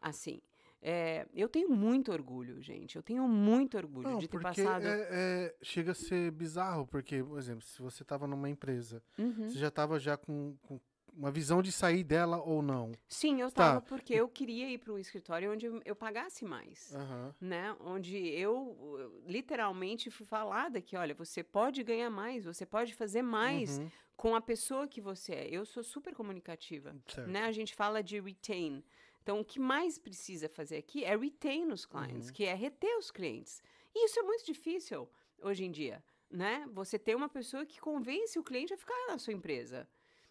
Assim, 0.00 0.42
é, 0.86 1.26
eu 1.34 1.48
tenho 1.48 1.70
muito 1.70 2.12
orgulho, 2.12 2.60
gente. 2.60 2.94
Eu 2.96 3.02
tenho 3.02 3.26
muito 3.26 3.76
orgulho 3.78 4.06
Não, 4.10 4.18
de 4.18 4.28
ter 4.28 4.38
passado. 4.40 4.84
é- 4.86 5.08
é- 5.10 5.54
chega 5.62 5.92
a 5.92 5.94
ser 5.94 6.30
bizarro, 6.30 6.86
porque, 6.86 7.22
por 7.24 7.38
exemplo, 7.38 7.62
se 7.62 7.80
você 7.80 8.02
estava 8.02 8.26
numa 8.26 8.50
empresa, 8.50 9.02
Uhum. 9.18 9.48
você 9.48 9.58
já 9.58 9.68
estava 9.68 9.98
já 9.98 10.16
com, 10.18 10.54
com 10.62 10.78
uma 11.16 11.30
visão 11.30 11.62
de 11.62 11.70
sair 11.72 12.02
dela 12.04 12.42
ou 12.42 12.60
não. 12.60 12.90
Sim, 13.08 13.40
eu 13.40 13.46
Tá. 13.50 13.78
estava 13.78 13.80
porque 13.82 14.12
eu 14.14 14.28
queria 14.28 14.68
ir 14.68 14.78
para 14.78 14.92
um 14.92 14.98
escritório 14.98 15.50
onde 15.52 15.64
eu, 15.84 15.94
pagasse 15.96 16.44
mais. 16.44 16.92
Aham. 16.94 17.34
Né? 17.40 17.74
Onde 17.80 18.16
eu 18.16 18.76
eu 19.00 19.22
literalmente 19.26 20.10
fui 20.10 20.26
falada 20.26 20.80
que, 20.82 20.96
olha, 20.96 21.14
você 21.14 21.42
pode 21.42 21.82
ganhar 21.84 22.10
mais, 22.10 22.44
você 22.44 22.66
pode 22.66 22.94
fazer 22.94 23.22
mais 23.22 23.78
Uhum. 23.78 23.88
com 24.16 24.34
a 24.34 24.40
pessoa 24.40 24.86
que 24.88 25.00
você 25.00 25.32
é. 25.34 25.48
Eu 25.50 25.64
sou 25.64 25.82
super 25.84 26.14
comunicativa. 26.14 26.94
Certo. 27.06 27.30
né? 27.30 27.44
A 27.44 27.52
gente 27.52 27.74
fala 27.74 28.02
de 28.02 28.18
retain. 28.20 28.82
Então, 29.24 29.40
o 29.40 29.44
que 29.44 29.58
mais 29.58 29.98
precisa 29.98 30.50
fazer 30.50 30.76
aqui 30.76 31.02
é 31.02 31.16
retain 31.16 31.72
os 31.72 31.86
clients, 31.86 32.26
Uhum. 32.28 32.32
que 32.34 32.44
é 32.44 32.52
reter 32.54 32.94
os 32.98 33.10
clientes. 33.10 33.62
E 33.94 34.04
isso 34.04 34.20
é 34.20 34.22
muito 34.22 34.44
difícil 34.44 35.08
hoje 35.40 35.64
em 35.64 35.70
dia, 35.70 36.04
né? 36.30 36.68
Você 36.74 36.98
ter 36.98 37.14
uma 37.16 37.28
pessoa 37.28 37.64
que 37.64 37.80
convence 37.80 38.38
o 38.38 38.42
cliente 38.44 38.74
a 38.74 38.76
ficar 38.76 38.94
na 39.08 39.16
sua 39.16 39.32
empresa. 39.32 39.88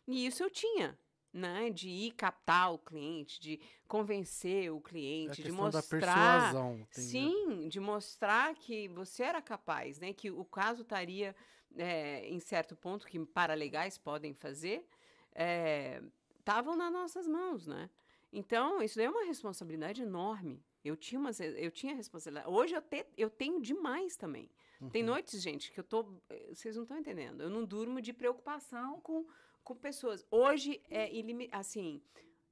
E 0.08 0.28
isso 0.28 0.44
eu 0.44 0.50
tinha, 0.52 0.96
né? 1.34 1.72
De 1.72 1.90
ir 1.90 2.12
captar 2.12 2.72
o 2.72 2.78
cliente, 2.78 3.42
de 3.42 3.60
convencer 3.88 4.72
o 4.72 4.76
É 4.76 4.78
a 4.78 4.82
cliente, 4.82 5.36
de 5.38 5.42
questão 5.44 5.70
da 5.72 5.78
mostrar... 5.80 5.90
persuasão. 5.90 6.74
entendeu? 6.76 6.92
Sim, 6.92 7.68
de 7.70 7.80
mostrar 7.80 8.54
que 8.54 8.88
você 8.90 9.24
era 9.24 9.42
capaz, 9.42 10.00
né? 10.00 10.14
Que 10.14 10.30
o 10.30 10.46
caso 10.46 10.84
estaria 10.84 11.36
é, 11.76 12.28
em 12.30 12.40
certo 12.40 12.76
ponto 12.76 13.08
que 13.08 13.18
paralegais 13.26 13.98
podem 13.98 14.36
fazer, 14.36 14.86
estavam 16.38 16.76
nas 16.76 16.94
nossas 16.94 17.28
mãos, 17.28 17.66
né? 17.66 17.90
Então, 18.34 18.82
isso 18.82 18.96
daí 18.98 19.06
é 19.06 19.10
uma 19.10 19.26
responsabilidade 19.26 20.02
enorme. 20.02 20.64
Eu 20.84 20.98
tinha, 20.98 21.20
umas, 21.20 21.40
eu 21.40 21.72
tinha 21.72 21.96
responsabilidade. 21.96 22.50
Hoje 22.54 22.74
eu, 22.76 22.82
te, 22.82 23.06
eu 23.16 23.30
tenho 23.30 23.62
demais 23.62 24.16
também. 24.18 24.50
Tem 24.92 25.02
Uhum. 25.04 25.10
noites, 25.12 25.42
gente, 25.42 25.72
que 25.72 25.80
eu 25.80 25.84
tô. 25.84 26.06
eh, 26.30 26.48
Vocês 26.54 26.76
não 26.76 26.84
estão 26.84 26.98
entendendo. 26.98 27.42
Eu 27.42 27.50
não 27.50 27.64
durmo 27.64 28.02
de 28.02 28.12
preocupação 28.12 29.00
com, 29.00 29.26
com 29.64 29.76
pessoas. 29.76 30.26
Hoje 30.30 30.82
é 30.90 31.14
ilimi- 31.14 31.48
assim. 31.54 32.02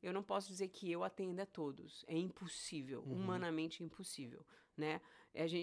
Eu 0.01 0.13
não 0.13 0.23
posso 0.23 0.47
dizer 0.47 0.69
que 0.69 0.89
eu 0.89 1.03
atenda 1.03 1.43
a 1.43 1.45
todos. 1.45 2.05
É 2.07 2.15
impossível, 2.17 3.01
Uhum. 3.01 3.13
humanamente 3.13 3.83
impossível, 3.83 4.45
né? 4.77 5.01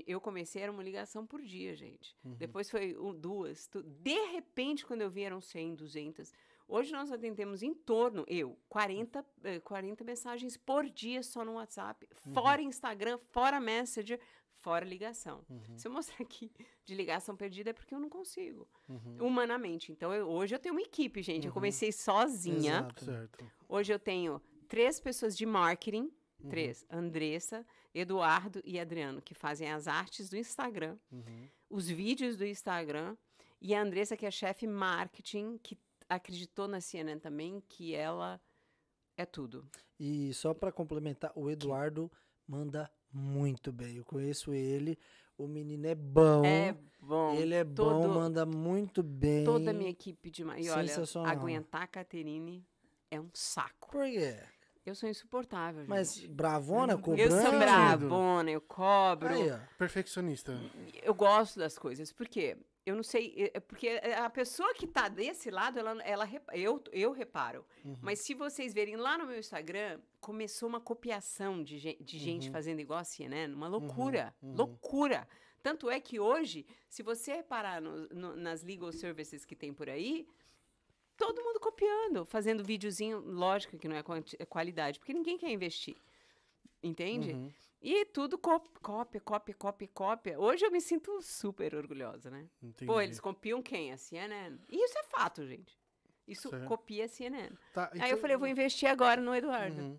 Eu 0.06 0.20
comecei 0.20 0.62
era 0.62 0.70
uma 0.72 0.82
ligação 0.82 1.26
por 1.26 1.42
dia, 1.42 1.74
gente. 1.74 2.16
Uhum. 2.24 2.34
Depois 2.34 2.70
foi 2.70 2.96
um, 2.98 3.14
duas. 3.14 3.68
De 4.02 4.18
repente, 4.32 4.84
quando 4.86 5.02
eu 5.02 5.10
vi, 5.10 5.22
eram 5.22 5.40
100, 5.40 5.74
200. 5.74 6.32
Hoje 6.68 6.92
nós 6.92 7.10
atendemos 7.10 7.62
em 7.62 7.72
torno, 7.72 8.24
eu, 8.28 8.58
40, 8.68 9.24
eh, 9.42 9.58
40 9.60 10.04
mensagens 10.04 10.56
por 10.56 10.84
dia 10.88 11.22
só 11.22 11.42
no 11.44 11.54
WhatsApp, 11.54 12.06
Uhum. 12.26 12.34
fora 12.34 12.60
Instagram, 12.60 13.18
fora 13.30 13.58
Messenger, 13.58 14.20
fora 14.52 14.84
ligação. 14.84 15.44
Uhum. 15.48 15.78
Se 15.78 15.88
eu 15.88 15.92
mostrar 15.92 16.22
aqui 16.22 16.52
de 16.84 16.94
ligação 16.94 17.34
perdida 17.34 17.70
é 17.70 17.72
porque 17.72 17.94
eu 17.94 17.98
não 18.00 18.10
consigo, 18.10 18.68
Uhum. 18.86 19.16
humanamente. 19.20 19.90
Então, 19.92 20.12
eu- 20.12 20.28
hoje 20.28 20.54
eu 20.54 20.58
tenho 20.58 20.74
uma 20.74 20.82
equipe, 20.82 21.22
gente. 21.22 21.44
Eu 21.46 21.50
Uhum. 21.50 21.54
comecei 21.54 21.90
sozinha. 21.90 22.80
Exato. 22.80 23.04
Certo. 23.04 23.50
Hoje 23.66 23.92
eu 23.92 23.98
tenho 23.98 24.38
três 24.68 25.00
pessoas 25.00 25.34
de 25.36 25.46
marketing, 25.46 26.12
Uhum. 26.42 26.50
três, 26.50 26.84
Andressa, 26.90 27.64
Eduardo 27.94 28.60
e 28.62 28.78
Adriano, 28.78 29.22
que 29.22 29.32
fazem 29.34 29.72
as 29.72 29.88
artes 29.88 30.28
do 30.28 30.36
Instagram, 30.36 30.98
Uhum. 31.10 31.48
os 31.70 31.88
vídeos 31.88 32.36
do 32.36 32.44
Instagram, 32.44 33.16
e 33.60 33.74
a 33.74 33.80
Andressa, 33.80 34.16
que 34.18 34.26
é 34.26 34.30
chefe 34.30 34.66
marketing, 34.66 35.58
que 35.62 35.76
acreditou 36.08 36.66
na 36.68 36.80
CNN 36.80 37.18
também, 37.20 37.62
que 37.68 37.94
ela 37.94 38.40
é 39.16 39.26
tudo. 39.26 39.68
E 39.98 40.32
só 40.34 40.54
pra 40.54 40.70
complementar, 40.72 41.32
o 41.34 41.50
Eduardo 41.50 42.10
manda 42.46 42.90
muito 43.12 43.72
bem. 43.72 43.96
Eu 43.96 44.04
conheço 44.04 44.52
ele. 44.52 44.98
O 45.36 45.46
menino 45.46 45.86
é 45.86 45.94
bom. 45.94 46.44
É 46.44 46.76
bom. 47.00 47.34
ele 47.34 47.54
é 47.54 47.64
bom, 47.64 48.02
todo- 48.02 48.14
manda 48.14 48.44
muito 48.44 49.02
bem. 49.02 49.44
Toda 49.44 49.70
a 49.70 49.74
minha 49.74 49.90
equipe 49.90 50.30
de... 50.30 50.42
E 50.42 50.70
olha, 50.70 50.94
aguentar 51.26 51.82
a 51.82 51.86
Caterine 51.86 52.66
é 53.10 53.20
um 53.20 53.30
saco. 53.32 53.90
Por 53.90 54.04
quê? 54.04 54.36
Eu 54.84 54.94
sou 54.94 55.08
insuportável, 55.08 55.82
gente. 55.82 55.90
Mas 55.90 56.24
bravona, 56.24 56.96
cobrando? 56.96 57.34
eu 57.34 57.42
sou 57.42 57.58
bravona, 57.58 58.50
eu 58.50 58.60
cobro. 58.60 59.28
Aí. 59.28 59.52
Perfeccionista. 59.76 60.58
Eu 61.02 61.14
gosto 61.14 61.58
das 61.58 61.78
coisas, 61.78 62.10
porque 62.10 62.56
eu 62.88 62.96
não 62.96 63.02
sei, 63.02 63.34
é- 63.36 63.50
é 63.58 63.60
porque 63.60 63.88
a 63.88 64.28
pessoa 64.30 64.72
que 64.74 64.86
tá 64.86 65.08
desse 65.08 65.50
lado, 65.50 65.78
ela, 65.78 66.02
ela 66.02 66.28
eu, 66.52 66.82
eu 66.92 67.12
reparo. 67.12 67.64
Uhum. 67.84 67.96
Mas 68.02 68.20
se 68.20 68.34
vocês 68.34 68.72
verem 68.74 68.96
lá 68.96 69.16
no 69.18 69.26
meu 69.26 69.38
Instagram, 69.38 70.00
começou 70.20 70.68
uma 70.68 70.80
copiação 70.80 71.62
de, 71.62 71.78
gen- 71.78 71.98
de 72.00 72.18
gente 72.18 72.46
Uhum. 72.46 72.52
fazendo 72.52 72.80
igual 72.80 72.98
a 73.00 73.04
CNN, 73.04 73.54
uma 73.54 73.68
loucura, 73.68 74.34
uhum. 74.42 74.54
loucura. 74.54 75.28
Tanto 75.62 75.90
é 75.90 76.00
que 76.00 76.18
hoje, 76.20 76.64
se 76.88 77.02
você 77.02 77.32
reparar 77.34 77.80
no- 77.82 78.08
no- 78.08 78.36
nas 78.36 78.62
legal 78.62 78.92
services 78.92 79.44
que 79.44 79.56
tem 79.56 79.72
por 79.74 79.88
aí, 79.90 80.26
todo 81.16 81.42
mundo 81.42 81.58
copiando, 81.60 82.24
fazendo 82.24 82.62
videozinho, 82.64 83.18
lógico 83.18 83.76
que 83.76 83.88
não 83.88 83.96
é 83.96 84.04
é 84.38 84.44
qualidade, 84.46 84.98
porque 85.00 85.12
ninguém 85.12 85.36
quer 85.36 85.50
investir. 85.50 85.96
Entende? 86.82 87.34
E 87.80 88.04
tudo 88.06 88.36
cópia, 88.36 89.20
cópia, 89.20 89.54
cópia, 89.54 89.88
cópia. 89.94 90.40
Hoje 90.40 90.64
eu 90.64 90.70
me 90.70 90.80
sinto 90.80 91.22
super 91.22 91.74
orgulhosa, 91.76 92.28
né? 92.30 92.48
Entendi. 92.62 92.86
Pô, 92.90 93.00
eles 93.00 93.20
copiam 93.20 93.62
quem? 93.62 93.92
A 93.92 93.96
CNN. 93.96 94.58
E 94.68 94.84
isso 94.84 94.98
é 94.98 95.02
fato, 95.04 95.46
gente. 95.46 95.78
Isso 96.26 96.50
Certo. 96.50 96.66
copia 96.66 97.04
a 97.04 97.08
CNN. 97.08 97.50
Tá, 97.72 97.88
Aí 97.92 98.00
eu 98.00 98.06
então- 98.06 98.18
falei, 98.18 98.34
eu 98.34 98.38
vou 98.40 98.48
investir 98.48 98.88
agora 98.90 99.20
no 99.20 99.34
Eduardo. 99.34 99.80
Uhum. 99.80 99.98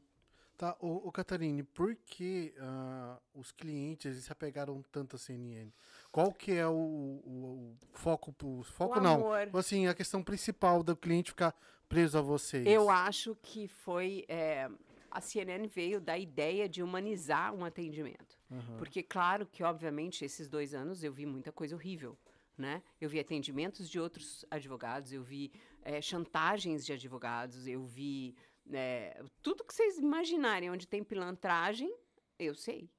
Tá, 0.57 0.75
ô, 0.81 1.07
ô 1.07 1.11
Catarine, 1.11 1.63
por 1.63 1.95
que 1.95 2.53
ah, 2.59 3.17
os 3.33 3.49
clientes 3.49 4.25
se 4.25 4.31
apegaram 4.31 4.83
tanto 4.91 5.15
a 5.15 5.19
CNN? 5.19 5.71
Qual 6.11 6.33
que 6.33 6.51
é 6.51 6.67
o, 6.67 6.73
o- 6.73 7.77
o 7.81 7.97
foco, 7.97 8.35
o 8.43 8.61
foco 8.63 8.99
o 8.99 9.01
não, 9.01 9.15
amor. 9.33 9.49
assim, 9.53 9.87
a 9.87 9.93
questão 9.95 10.21
principal 10.21 10.83
do 10.83 10.97
cliente 10.97 11.31
ficar 11.31 11.55
preso 11.87 12.17
a 12.17 12.21
vocês? 12.21 12.67
Eu 12.67 12.89
acho 12.89 13.37
que 13.41 13.69
foi. 13.69 14.25
é, 14.27 14.69
a 15.11 15.21
CNN 15.21 15.67
veio 15.67 15.99
da 15.99 16.17
ideia 16.17 16.67
de 16.67 16.81
humanizar 16.81 17.53
um 17.53 17.63
atendimento. 17.65 18.37
Aham. 18.51 18.77
Porque, 18.77 19.03
claro 19.03 19.45
que, 19.45 19.63
obviamente, 19.63 20.23
esses 20.25 20.49
dois 20.49 20.73
anos 20.73 21.03
eu 21.03 21.11
vi 21.11 21.25
muita 21.25 21.51
coisa 21.51 21.75
horrível. 21.75 22.17
Né? 22.57 22.83
Eu 22.99 23.07
vi 23.07 23.19
atendimentos 23.19 23.89
de 23.89 23.99
outros 23.99 24.45
advogados, 24.51 25.13
eu 25.13 25.23
vi 25.23 25.49
eh, 25.81 26.01
chantagens 26.01 26.85
de 26.85 26.91
advogados, 26.91 27.65
eu 27.65 27.85
vi 27.85 28.35
eh, 28.69 29.23
tudo 29.41 29.63
que 29.63 29.73
vocês 29.73 29.97
imaginarem 29.97 30.69
onde 30.69 30.85
tem 30.85 31.01
pilantragem, 31.01 31.93
eu 32.37 32.53
sei. 32.53 32.89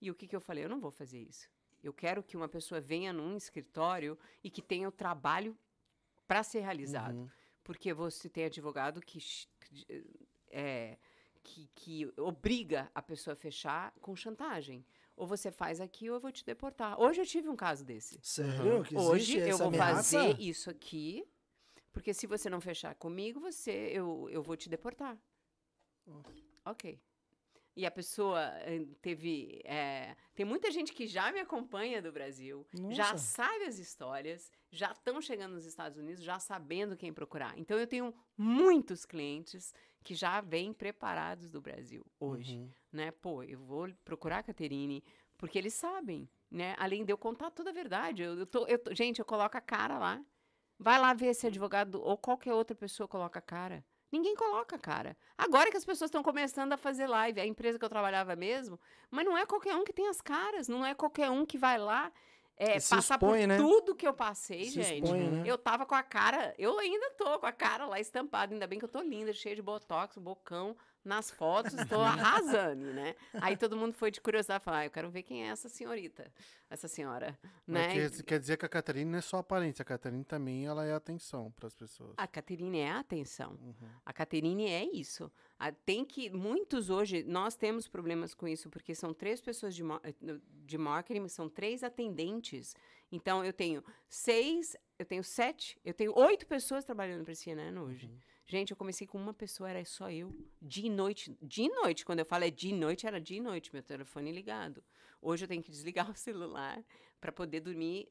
E 0.00 0.10
o 0.10 0.14
que, 0.14 0.26
que 0.26 0.34
eu 0.34 0.40
falei? 0.40 0.64
Eu 0.64 0.68
não 0.68 0.80
vou 0.80 0.90
fazer 0.90 1.20
isso. 1.20 1.48
Eu 1.82 1.92
quero 1.92 2.20
que 2.22 2.36
uma 2.36 2.48
pessoa 2.48 2.80
venha 2.80 3.12
num 3.12 3.36
escritório 3.36 4.18
e 4.42 4.50
que 4.50 4.60
tenha 4.60 4.88
o 4.88 4.92
trabalho 4.92 5.56
para 6.26 6.42
ser 6.42 6.60
realizado. 6.60 7.16
Uhum. 7.16 7.30
Porque 7.62 7.92
você 7.92 8.28
tem 8.28 8.44
advogado 8.44 9.00
que, 9.00 9.18
é, 10.50 10.98
que, 11.46 11.70
que 11.74 12.12
obriga 12.18 12.90
a 12.94 13.00
pessoa 13.00 13.34
a 13.34 13.36
fechar 13.36 13.92
com 14.00 14.16
chantagem. 14.16 14.84
Ou 15.16 15.26
você 15.26 15.50
faz 15.50 15.80
aqui 15.80 16.10
ou 16.10 16.16
eu 16.16 16.20
vou 16.20 16.32
te 16.32 16.44
deportar. 16.44 17.00
Hoje 17.00 17.20
eu 17.20 17.26
tive 17.26 17.48
um 17.48 17.56
caso 17.56 17.84
desse. 17.84 18.18
Sério? 18.22 18.82
Que 18.84 18.96
Hoje 18.96 19.38
eu 19.38 19.56
vou 19.56 19.68
ameaça? 19.68 20.18
fazer 20.18 20.40
isso 20.40 20.68
aqui, 20.68 21.24
porque 21.92 22.12
se 22.12 22.26
você 22.26 22.50
não 22.50 22.60
fechar 22.60 22.94
comigo, 22.96 23.40
você 23.40 23.70
eu, 23.92 24.28
eu 24.30 24.42
vou 24.42 24.56
te 24.56 24.68
deportar. 24.68 25.16
Ok. 26.64 27.00
E 27.76 27.84
a 27.84 27.90
pessoa 27.90 28.40
teve. 29.02 29.60
eh, 29.64 30.16
tem 30.34 30.46
muita 30.46 30.70
gente 30.70 30.94
que 30.94 31.06
já 31.06 31.30
me 31.30 31.40
acompanha 31.40 32.00
do 32.00 32.10
Brasil, 32.10 32.66
já 32.88 33.12
Nossa. 33.12 33.18
sabe 33.18 33.64
as 33.64 33.78
histórias, 33.78 34.50
já 34.70 34.92
estão 34.92 35.20
chegando 35.20 35.52
nos 35.52 35.66
Estados 35.66 35.98
Unidos, 35.98 36.24
já 36.24 36.38
sabendo 36.38 36.96
quem 36.96 37.12
procurar. 37.12 37.52
Então 37.58 37.78
eu 37.78 37.86
tenho 37.86 38.14
muitos 38.36 39.04
clientes 39.04 39.74
que 40.02 40.14
já 40.14 40.40
vêm 40.40 40.72
preparados 40.72 41.50
do 41.50 41.60
Brasil 41.60 42.02
hoje 42.18 42.56
Uhum. 42.56 42.70
né? 42.92 43.10
Pô, 43.10 43.42
eu 43.42 43.58
vou 43.58 43.92
procurar 44.04 44.38
a 44.38 44.42
Caterine 44.42 45.04
Porque 45.36 45.58
eles 45.58 45.74
sabem, 45.74 46.26
né? 46.50 46.74
Além 46.78 47.04
de 47.04 47.12
eu 47.12 47.18
contar 47.18 47.50
toda 47.50 47.68
a 47.68 47.72
verdade. 47.74 48.22
Eu, 48.22 48.38
eu 48.38 48.46
tô, 48.46 48.66
eu 48.66 48.78
tô- 48.78 48.94
gente, 48.94 49.18
eu 49.18 49.24
coloco 49.24 49.54
a 49.54 49.60
cara 49.60 49.98
lá. 49.98 50.24
Vai 50.78 50.98
lá 50.98 51.12
ver 51.12 51.34
se 51.34 51.46
advogado 51.46 52.00
ou 52.02 52.16
qualquer 52.16 52.54
outra 52.54 52.74
pessoa 52.74 53.06
coloca 53.06 53.38
a 53.38 53.42
cara. 53.42 53.84
Ninguém 54.10 54.34
coloca 54.36 54.76
a 54.76 54.78
cara. 54.78 55.16
Agora 55.36 55.70
que 55.70 55.76
as 55.76 55.84
pessoas 55.84 56.08
estão 56.08 56.22
começando 56.22 56.72
a 56.72 56.76
fazer 56.76 57.06
live, 57.06 57.40
a 57.40 57.46
empresa 57.46 57.78
que 57.78 57.84
eu 57.84 57.88
trabalhava 57.88 58.36
mesmo, 58.36 58.78
mas 59.10 59.24
não 59.24 59.36
é 59.36 59.44
qualquer 59.44 59.74
um 59.74 59.84
que 59.84 59.92
tem 59.92 60.08
as 60.08 60.20
caras, 60.20 60.68
não 60.68 60.84
é 60.86 60.94
qualquer 60.94 61.30
um 61.30 61.44
que 61.44 61.58
vai 61.58 61.78
lá 61.78 62.12
é, 62.58 62.76
E 62.76 62.80
se 62.80 62.94
passar 62.94 63.16
expõe, 63.16 63.40
por 63.42 63.48
né? 63.48 63.56
tudo 63.58 63.94
que 63.94 64.06
eu 64.08 64.14
passei, 64.14 64.64
Se 64.64 64.82
gente. 64.82 65.04
expõe, 65.04 65.28
né? 65.28 65.42
Eu 65.44 65.58
tava 65.58 65.84
com 65.84 65.94
a 65.94 66.02
cara, 66.02 66.54
eu 66.56 66.78
ainda 66.78 67.10
tô 67.10 67.38
com 67.38 67.46
a 67.46 67.52
cara 67.52 67.84
lá 67.84 68.00
estampada, 68.00 68.54
ainda 68.54 68.66
bem 68.66 68.78
que 68.78 68.84
eu 68.84 68.88
tô 68.88 69.02
linda, 69.02 69.32
cheia 69.32 69.54
de 69.54 69.60
botox, 69.60 70.16
bocão 70.16 70.74
nas 71.06 71.30
fotos, 71.30 71.72
estou 71.74 72.00
arrasando, 72.02 72.92
né? 72.92 73.14
Aí 73.34 73.56
todo 73.56 73.76
mundo 73.76 73.92
foi 73.94 74.10
de 74.10 74.20
curiosidade 74.20 74.62
falar, 74.64 74.78
ah, 74.80 74.84
eu 74.86 74.90
quero 74.90 75.08
ver 75.10 75.22
quem 75.22 75.44
é 75.44 75.48
essa 75.48 75.68
senhorita, 75.68 76.30
essa 76.68 76.88
senhora, 76.88 77.38
né? 77.66 77.92
Quer, 77.94 78.22
quer 78.24 78.40
dizer 78.40 78.56
que 78.56 78.66
a 78.66 78.68
Catarina 78.68 79.10
não 79.12 79.18
é 79.18 79.22
só 79.22 79.38
aparência, 79.38 79.82
a 79.82 79.86
Catarina 79.86 80.24
também 80.24 80.66
ela 80.66 80.84
é 80.84 80.92
atenção 80.92 81.50
para 81.52 81.68
as 81.68 81.74
pessoas. 81.74 82.14
A 82.16 82.26
Caterine 82.26 82.78
é 82.80 82.90
a 82.90 82.98
atenção. 82.98 83.52
Uhum. 83.62 83.88
A 84.04 84.12
Caterine 84.12 84.66
é 84.66 84.84
isso. 84.84 85.30
A- 85.58 85.72
tem 85.72 86.04
que. 86.04 86.28
Muitos 86.30 86.90
hoje, 86.90 87.22
nós 87.22 87.54
temos 87.54 87.86
problemas 87.88 88.34
com 88.34 88.46
isso, 88.48 88.68
porque 88.68 88.94
são 88.94 89.14
três 89.14 89.40
pessoas 89.40 89.74
de, 89.74 89.82
de 90.64 90.76
marketing, 90.78 91.28
são 91.28 91.48
três 91.48 91.82
atendentes. 91.82 92.74
Então, 93.12 93.44
eu 93.44 93.52
tenho 93.52 93.84
seis, 94.08 94.76
eu 94.98 95.06
tenho 95.06 95.22
sete, 95.22 95.78
eu 95.84 95.94
tenho 95.94 96.12
oito 96.18 96.46
pessoas 96.46 96.84
trabalhando 96.84 97.22
para 97.22 97.32
a 97.32 97.36
CNN 97.36 97.78
hoje. 97.78 98.10
Gente, 98.48 98.70
eu 98.70 98.76
comecei 98.76 99.06
com 99.06 99.18
uma 99.18 99.34
pessoa, 99.34 99.68
era 99.68 99.84
só 99.84 100.08
eu. 100.10 100.32
De 100.62 100.88
noite. 100.88 101.36
De 101.42 101.68
noite, 101.68 102.04
quando 102.04 102.20
eu 102.20 102.24
falo 102.26 102.44
é 102.44 102.50
de 102.50 102.72
noite, 102.72 103.04
era 103.06 103.20
de 103.20 103.40
noite, 103.40 103.72
meu 103.72 103.82
telefone 103.82 104.30
ligado. 104.30 104.82
Hoje 105.20 105.44
eu 105.44 105.48
tenho 105.48 105.62
que 105.62 105.70
desligar 105.70 106.08
o 106.10 106.14
celular 106.16 106.82
para 107.20 107.32
poder 107.32 107.60
dormir. 107.60 108.08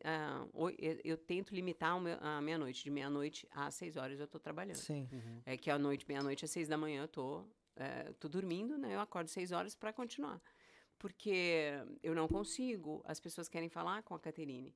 oi- 0.53 0.75
eu, 0.77 0.99
eu 1.05 1.17
tento 1.17 1.55
limitar 1.55 1.97
o 1.97 2.01
meu- 2.01 2.17
a 2.19 2.41
meia-noite. 2.41 2.83
De 2.83 2.89
meia-noite 2.89 3.47
às 3.51 3.75
seis 3.75 3.95
horas 3.95 4.19
eu 4.19 4.25
estou 4.25 4.39
trabalhando. 4.41 4.75
Sim. 4.75 5.07
É 5.45 5.55
que 5.55 5.69
à 5.71 5.79
noite, 5.79 6.05
meia-noite 6.07 6.43
às 6.43 6.51
seis 6.51 6.67
da 6.67 6.77
manhã, 6.77 7.03
eu 7.03 7.07
tô, 7.07 7.45
é, 7.77 8.11
tô 8.19 8.27
dormindo, 8.27 8.77
né? 8.77 8.93
Eu 8.93 8.99
acordo 8.99 9.29
seis 9.29 9.53
horas 9.53 9.73
para 9.73 9.93
continuar. 9.93 10.41
Porque 10.99 11.71
eu 12.03 12.13
não 12.13 12.27
consigo, 12.27 13.01
as 13.05 13.19
pessoas 13.21 13.47
querem 13.47 13.69
falar 13.69 14.03
com 14.03 14.13
a 14.15 14.19
Caterine. 14.19 14.73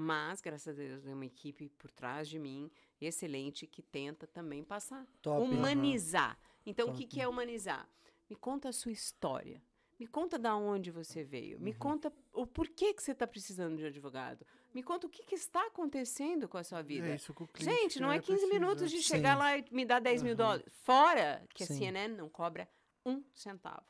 Mas, 0.00 0.40
graças 0.40 0.68
a 0.68 0.72
Deus, 0.80 1.02
tem 1.02 1.12
uma 1.12 1.26
equipe 1.26 1.68
por 1.70 1.90
trás 1.90 2.28
de 2.28 2.38
mim, 2.38 2.70
excelente, 3.00 3.66
que 3.66 3.82
tenta 3.82 4.28
também 4.28 4.62
passar. 4.62 5.04
Top. 5.20 5.42
Humanizar. 5.42 6.38
Então, 6.64 6.90
o 6.90 6.92
que, 6.92 7.02
Top. 7.02 7.14
que 7.16 7.20
é 7.20 7.26
humanizar? 7.26 7.88
Me 8.30 8.36
conta 8.36 8.68
a 8.68 8.72
sua 8.72 8.92
história. 8.92 9.60
Me 9.98 10.06
conta 10.06 10.38
da 10.38 10.54
onde 10.54 10.92
você 10.92 11.24
veio. 11.24 11.58
Me 11.58 11.74
conta 11.74 12.12
o 12.32 12.46
porquê 12.46 12.94
que 12.94 13.02
você 13.02 13.10
está 13.10 13.26
precisando 13.26 13.76
de 13.76 13.86
advogado. 13.86 14.46
Me 14.72 14.84
conta 14.84 15.08
o 15.08 15.10
que, 15.10 15.24
que 15.24 15.34
está 15.34 15.66
acontecendo 15.66 16.48
com 16.48 16.56
a 16.56 16.62
sua 16.62 16.80
vida. 16.80 17.08
É 17.08 17.16
isso 17.16 17.34
que 17.34 17.42
o 17.42 17.48
cliente 17.48 17.80
Gente, 17.80 18.00
não 18.00 18.12
é 18.12 18.20
quer, 18.20 18.26
15 18.26 18.38
precisa. 18.38 18.60
minutos 18.60 18.90
de 18.92 18.98
Sim. 18.98 19.02
chegar 19.02 19.36
lá 19.36 19.58
e 19.58 19.64
me 19.72 19.84
dar 19.84 19.98
10 19.98 20.22
mil 20.22 20.36
dólares. 20.36 20.64
Fora 20.84 21.44
que 21.52 21.64
a 21.64 21.66
Sim. 21.66 21.78
CNN 21.78 22.14
não 22.14 22.28
cobra 22.28 22.68
um 23.04 23.24
centavo. 23.34 23.86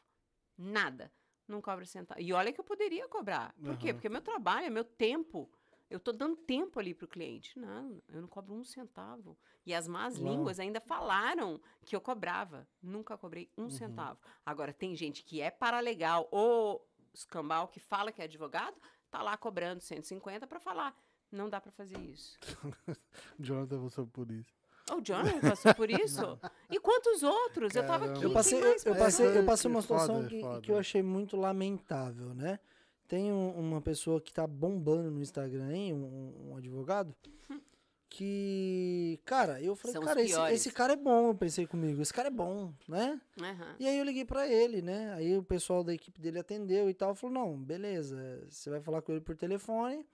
Nada. 0.57 1.13
Não 1.47 1.61
cobra 1.61 1.85
centavo. 1.85 2.19
E 2.19 2.33
olha 2.33 2.51
que 2.51 2.61
eu 2.61 2.65
poderia 2.65 3.07
cobrar. 3.09 3.55
Por 3.63 3.77
quê? 3.77 3.89
Aham. 3.89 3.95
Porque 3.95 4.07
é 4.07 4.11
meu 4.11 4.23
trabalho, 4.23 4.67
é 4.67 4.71
meu 4.71 4.85
tempo. 4.85 5.51
Eu 5.91 5.99
tô 5.99 6.13
dando 6.13 6.37
tempo 6.37 6.79
ali 6.79 6.93
pro 6.93 7.09
cliente. 7.09 7.59
Não, 7.59 8.03
eu 8.09 8.21
não 8.21 8.29
cobro 8.29 8.55
um 8.55 8.65
centavo. 8.65 9.37
E 9.65 9.75
as 9.75 9.89
más 9.89 10.17
línguas 10.17 10.61
ainda 10.61 10.81
falaram 10.81 11.61
que 11.85 11.97
eu 11.97 12.01
cobrava. 12.01 12.69
Nunca 12.83 13.17
cobrei 13.17 13.51
um 13.57 13.71
centavo. 13.71 14.21
Agora, 14.45 14.73
tem 14.73 14.95
gente 14.95 15.25
que 15.25 15.41
é 15.41 15.51
paralegal 15.51 16.29
ou 16.31 16.87
escambau 17.15 17.69
que 17.69 17.81
fala 17.81 18.13
que 18.13 18.21
é 18.21 18.25
advogado, 18.25 18.77
tá 19.11 19.23
lá 19.23 19.37
cobrando 19.37 19.81
150 19.81 20.47
para 20.47 20.61
falar. 20.61 20.95
Não 21.31 21.49
dá 21.49 21.61
para 21.61 21.73
fazer 21.73 21.99
isso. 21.99 22.39
Jonathan 23.39 23.83
passou 23.83 24.07
por 24.07 24.31
isso. 24.31 24.53
O 24.91 25.03
Jonathan 25.03 25.41
passou 25.41 25.75
por 25.75 25.91
isso? 25.91 26.39
E 26.71 26.79
quantos 26.79 27.23
outros? 27.23 27.75
Eu 27.75 27.83
tava 27.87 28.01
Caramba. 28.01 28.19
aqui. 28.19 28.25
Eu 28.27 28.33
passei, 28.33 28.59
eu, 28.59 28.77
eu 28.85 28.95
passei, 28.95 29.39
eu 29.39 29.45
passei 29.45 29.71
uma 29.71 29.81
é 29.81 29.83
foda, 29.83 30.01
situação 30.03 30.25
é 30.25 30.29
que, 30.29 30.41
foda. 30.41 30.61
que 30.61 30.71
eu 30.71 30.79
achei 30.79 31.03
muito 31.03 31.35
lamentável, 31.35 32.35
né? 32.35 32.59
Tem 33.09 33.33
um- 33.33 33.59
uma 33.59 33.81
pessoa 33.81 34.21
que 34.21 34.33
tá 34.33 34.47
bombando 34.47 35.11
no 35.11 35.21
Instagram, 35.23 35.73
hein? 35.73 35.95
Um, 35.95 36.51
um 36.51 36.57
advogado, 36.57 37.15
que, 38.11 39.21
cara, 39.25 39.61
eu 39.63 39.75
falei, 39.77 39.93
São 39.93 40.03
cara, 40.03 40.21
esse, 40.23 40.55
esse 40.55 40.71
cara 40.73 40.93
é 40.93 40.97
bom, 40.97 41.29
eu 41.29 41.35
pensei 41.35 41.67
comigo, 41.67 42.01
esse 42.03 42.13
cara 42.13 42.29
é 42.29 42.31
bom, 42.31 42.73
né? 42.89 43.21
Aham. 43.41 43.77
E 43.79 43.87
aí 43.87 43.99
eu 43.99 44.05
liguei 44.05 44.25
pra 44.25 44.47
ele, 44.47 44.83
né? 44.83 45.13
Aí 45.15 45.37
o 45.37 45.43
pessoal 45.43 45.85
da 45.85 45.93
equipe 45.95 46.21
dele 46.21 46.39
atendeu 46.39 46.89
e 46.89 46.95
tal, 46.95 47.15
falou, 47.15 47.35
não, 47.35 47.59
beleza, 47.59 48.45
você 48.49 48.71
vai 48.71 48.81
falar 48.81 49.03
com 49.03 49.13
ele 49.13 49.21
por 49.21 49.37
telefone 49.37 50.07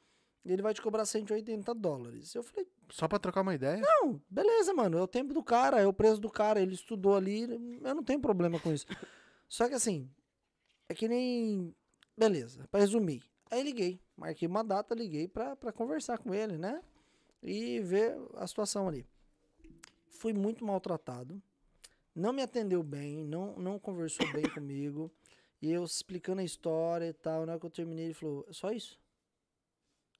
e 0.45 0.53
ele 0.53 0.63
vai 0.63 0.75
te 0.75 0.83
cobrar 0.83 1.05
180 1.07 1.75
dólares. 1.75 2.35
Eu 2.35 2.43
falei, 2.43 2.67
Só 2.91 3.09
pra 3.09 3.19
trocar 3.19 3.41
uma 3.43 3.55
ideia? 3.55 3.81
não, 3.81 4.21
beleza, 4.29 4.75
mano. 4.75 4.99
É 4.99 5.03
o 5.03 5.09
tempo 5.09 5.33
do 5.33 5.43
cara, 5.43 5.81
é 5.81 5.87
o 5.87 5.93
preço 5.93 6.21
do 6.21 6.31
cara. 6.31 6.61
Ele 6.61 6.75
estudou 6.75 7.17
ali, 7.17 7.43
eu 7.83 7.95
não 7.95 8.05
tenho 8.05 8.21
problema 8.21 8.61
com 8.61 8.73
isso. 8.73 8.87
Só 9.49 9.69
que 9.69 9.75
assim, 9.75 10.11
é 10.89 10.95
que 10.95 11.09
nem. 11.09 11.75
Beleza, 12.17 12.69
pra 12.71 12.81
resumir. 12.81 13.23
Aí 13.51 13.63
liguei, 13.63 14.01
marquei 14.17 14.49
uma 14.49 14.63
data, 14.63 14.95
liguei 14.95 15.29
pra, 15.29 15.57
pra 15.57 15.73
conversar 15.73 16.19
com 16.19 16.35
ele, 16.35 16.57
né? 16.57 16.83
E 17.43 17.81
ver 17.81 18.17
a 18.37 18.47
situação 18.47 18.89
ali. 18.89 19.07
Fui 20.09 20.33
muito 20.33 20.65
maltratado. 20.65 21.43
Não 22.15 22.33
me 22.33 22.43
atendeu 22.43 22.83
bem, 22.83 23.25
não, 23.25 23.57
não 23.57 23.79
conversou 23.79 24.31
bem 24.33 24.45
comigo. 24.55 25.11
E 25.61 25.71
eu 25.71 25.85
explicando 25.85 26.41
a 26.41 26.45
história 26.45 27.07
e 27.07 27.13
tal. 27.13 27.45
Na 27.45 27.53
hora 27.53 27.61
que 27.61 27.67
eu 27.67 27.71
terminei, 27.71 28.07
ele 28.07 28.15
falou: 28.15 28.47
só 28.51 28.71
isso? 28.71 28.99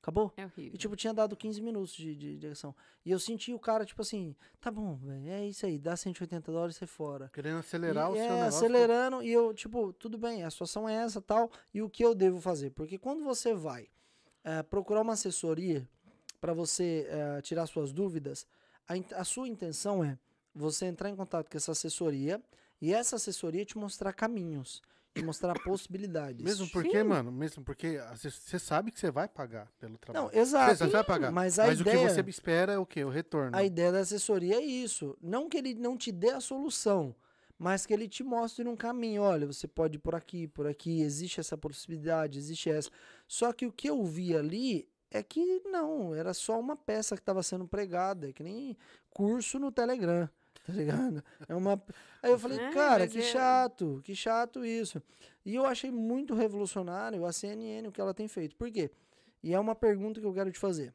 Acabou? 0.05 0.31
É 0.37 0.45
horrível. 0.45 0.75
E, 0.75 0.77
tipo, 0.77 0.95
tinha 0.97 1.15
dado 1.15 1.35
15 1.35 1.63
minutos 1.63 1.95
de, 1.95 2.15
de 2.15 2.37
direção. 2.37 2.75
E 3.07 3.11
eu 3.11 3.19
senti 3.19 3.55
o 3.55 3.59
cara, 3.59 3.87
tipo 3.87 4.03
assim, 4.03 4.37
tá 4.61 4.71
bom, 4.71 4.97
velho, 4.97 5.31
é 5.31 5.47
isso 5.47 5.65
aí, 5.65 5.79
dá 5.79 5.97
180 5.97 6.53
dólares 6.53 6.77
e 6.77 6.81
sai 6.81 6.87
fora. 6.89 7.31
Querendo 7.33 7.57
acelerar 7.61 8.09
E, 8.09 8.13
o 8.13 8.15
seu 8.15 8.23
é, 8.23 8.29
negócio. 8.29 8.59
acelerando, 8.59 9.23
e 9.23 9.33
eu, 9.33 9.55
tipo, 9.55 9.95
tudo 9.95 10.19
bem, 10.19 10.45
a 10.45 10.51
situação 10.51 10.87
é 10.87 10.93
essa 10.95 11.23
tal, 11.23 11.51
e 11.73 11.81
o 11.81 11.89
que 11.89 12.05
eu 12.05 12.15
devo 12.15 12.39
fazer? 12.39 12.69
Porque 12.73 12.99
quando 12.99 13.25
você 13.25 13.55
vai 13.55 13.89
eh, 14.45 14.63
procurar 14.65 15.01
uma 15.01 15.15
assessoria 15.15 15.89
para 16.39 16.53
você 16.53 17.07
eh, 17.09 17.41
tirar 17.41 17.65
suas 17.67 17.91
dúvidas, 17.91 18.47
a, 18.87 19.21
a 19.21 19.25
sua 19.25 19.49
intenção 19.49 20.05
é 20.05 20.19
você 20.55 20.85
entrar 20.85 21.09
em 21.09 21.17
contato 21.17 21.51
com 21.51 21.57
essa 21.57 21.73
assessoria 21.73 22.43
e 22.79 22.93
essa 22.93 23.17
assessoria 23.17 23.65
te 23.65 23.79
mostrar 23.79 24.13
caminhos, 24.13 24.83
te 25.15 25.25
mostrar 25.25 25.55
possibilidades. 25.63 26.43
Mesmo 26.43 26.69
porque, 26.71 26.99
Sim. 26.99 27.05
mano, 27.05 27.31
mesmo 27.31 27.63
porque 27.63 28.01
você 28.13 28.59
sabe 28.59 28.91
que 28.91 28.99
você 28.99 29.11
vai 29.11 29.29
pagar 29.29 29.71
pelo 29.79 29.97
trabalho. 29.97 30.27
Não, 30.27 30.41
exato. 30.41 30.77
Você 30.77 30.87
vai 30.89 31.05
pagar. 31.05 31.31
Mas 31.31 31.59
a 31.59 31.67
Mas 31.67 31.79
o 31.79 31.83
ideia... 31.83 32.09
que 32.09 32.15
você 32.15 32.21
espera 32.29 32.73
é 32.73 32.79
o 32.79 32.85
quê? 32.85 33.05
O 33.05 33.09
retorno. 33.09 33.57
A 33.57 33.63
ideia 33.63 33.93
da 33.93 34.01
assessoria 34.01 34.57
é 34.57 34.63
isso. 34.63 35.17
Não 35.23 35.49
que 35.49 35.57
ele 35.57 35.75
não 35.75 35.97
te 35.97 36.11
dê 36.11 36.31
a 36.31 36.41
solução, 36.41 37.15
mas 37.57 37.87
que 37.87 37.95
ele 37.95 38.09
te 38.09 38.25
mostre 38.25 38.67
um 38.69 38.77
caminho. 38.77 39.23
Olha, 39.23 39.47
você 39.47 39.69
pode 39.69 39.97
ir 39.97 40.01
por 40.01 40.15
aqui, 40.15 40.49
por 40.49 40.67
aqui, 40.67 41.01
existe 41.01 41.39
essa 41.39 41.57
possibilidade, 41.57 42.39
existe 42.39 42.69
essa. 42.69 42.91
Só 43.29 43.53
que 43.53 43.67
o 43.67 43.73
que 43.73 43.89
eu 43.89 44.05
vi 44.05 44.37
ali 44.37 44.89
é 45.11 45.23
que 45.23 45.63
não, 45.67 46.13
era 46.13 46.35
só 46.35 46.59
uma 46.59 46.77
peça 46.77 47.15
que 47.15 47.23
estava 47.23 47.41
sendo 47.41 47.69
pregada, 47.69 48.29
é 48.29 48.33
que 48.33 48.43
nem 48.43 48.77
curso 49.11 49.61
no 49.61 49.71
Telegram. 49.71 50.29
Tá 50.65 50.73
ligado? 50.73 51.23
É 51.49 51.55
uma. 51.55 51.83
Aí 52.23 52.31
eu 52.31 52.39
falei, 52.39 52.59
É, 52.59 52.71
cara, 52.73 53.07
que 53.07 53.19
é- 53.19 53.23
chato, 53.23 54.01
que 54.03 54.15
chato 54.15 54.65
isso. 54.65 55.03
E 55.45 55.55
eu 55.55 55.67
achei 55.67 55.91
muito 55.91 56.35
revolucionário 56.35 57.27
a 57.27 57.33
CNN, 57.33 57.87
o 57.89 57.93
que 57.93 58.01
ela 58.01 58.15
tem 58.15 58.27
feito. 58.27 58.57
Por 58.57 58.71
quê? 58.71 58.91
E 59.43 59.53
é 59.53 59.61
uma 59.61 59.75
pergunta 59.75 60.21
que 60.21 60.27
eu 60.27 60.33
quero 60.33 60.51
te 60.51 60.59
fazer. 60.59 60.95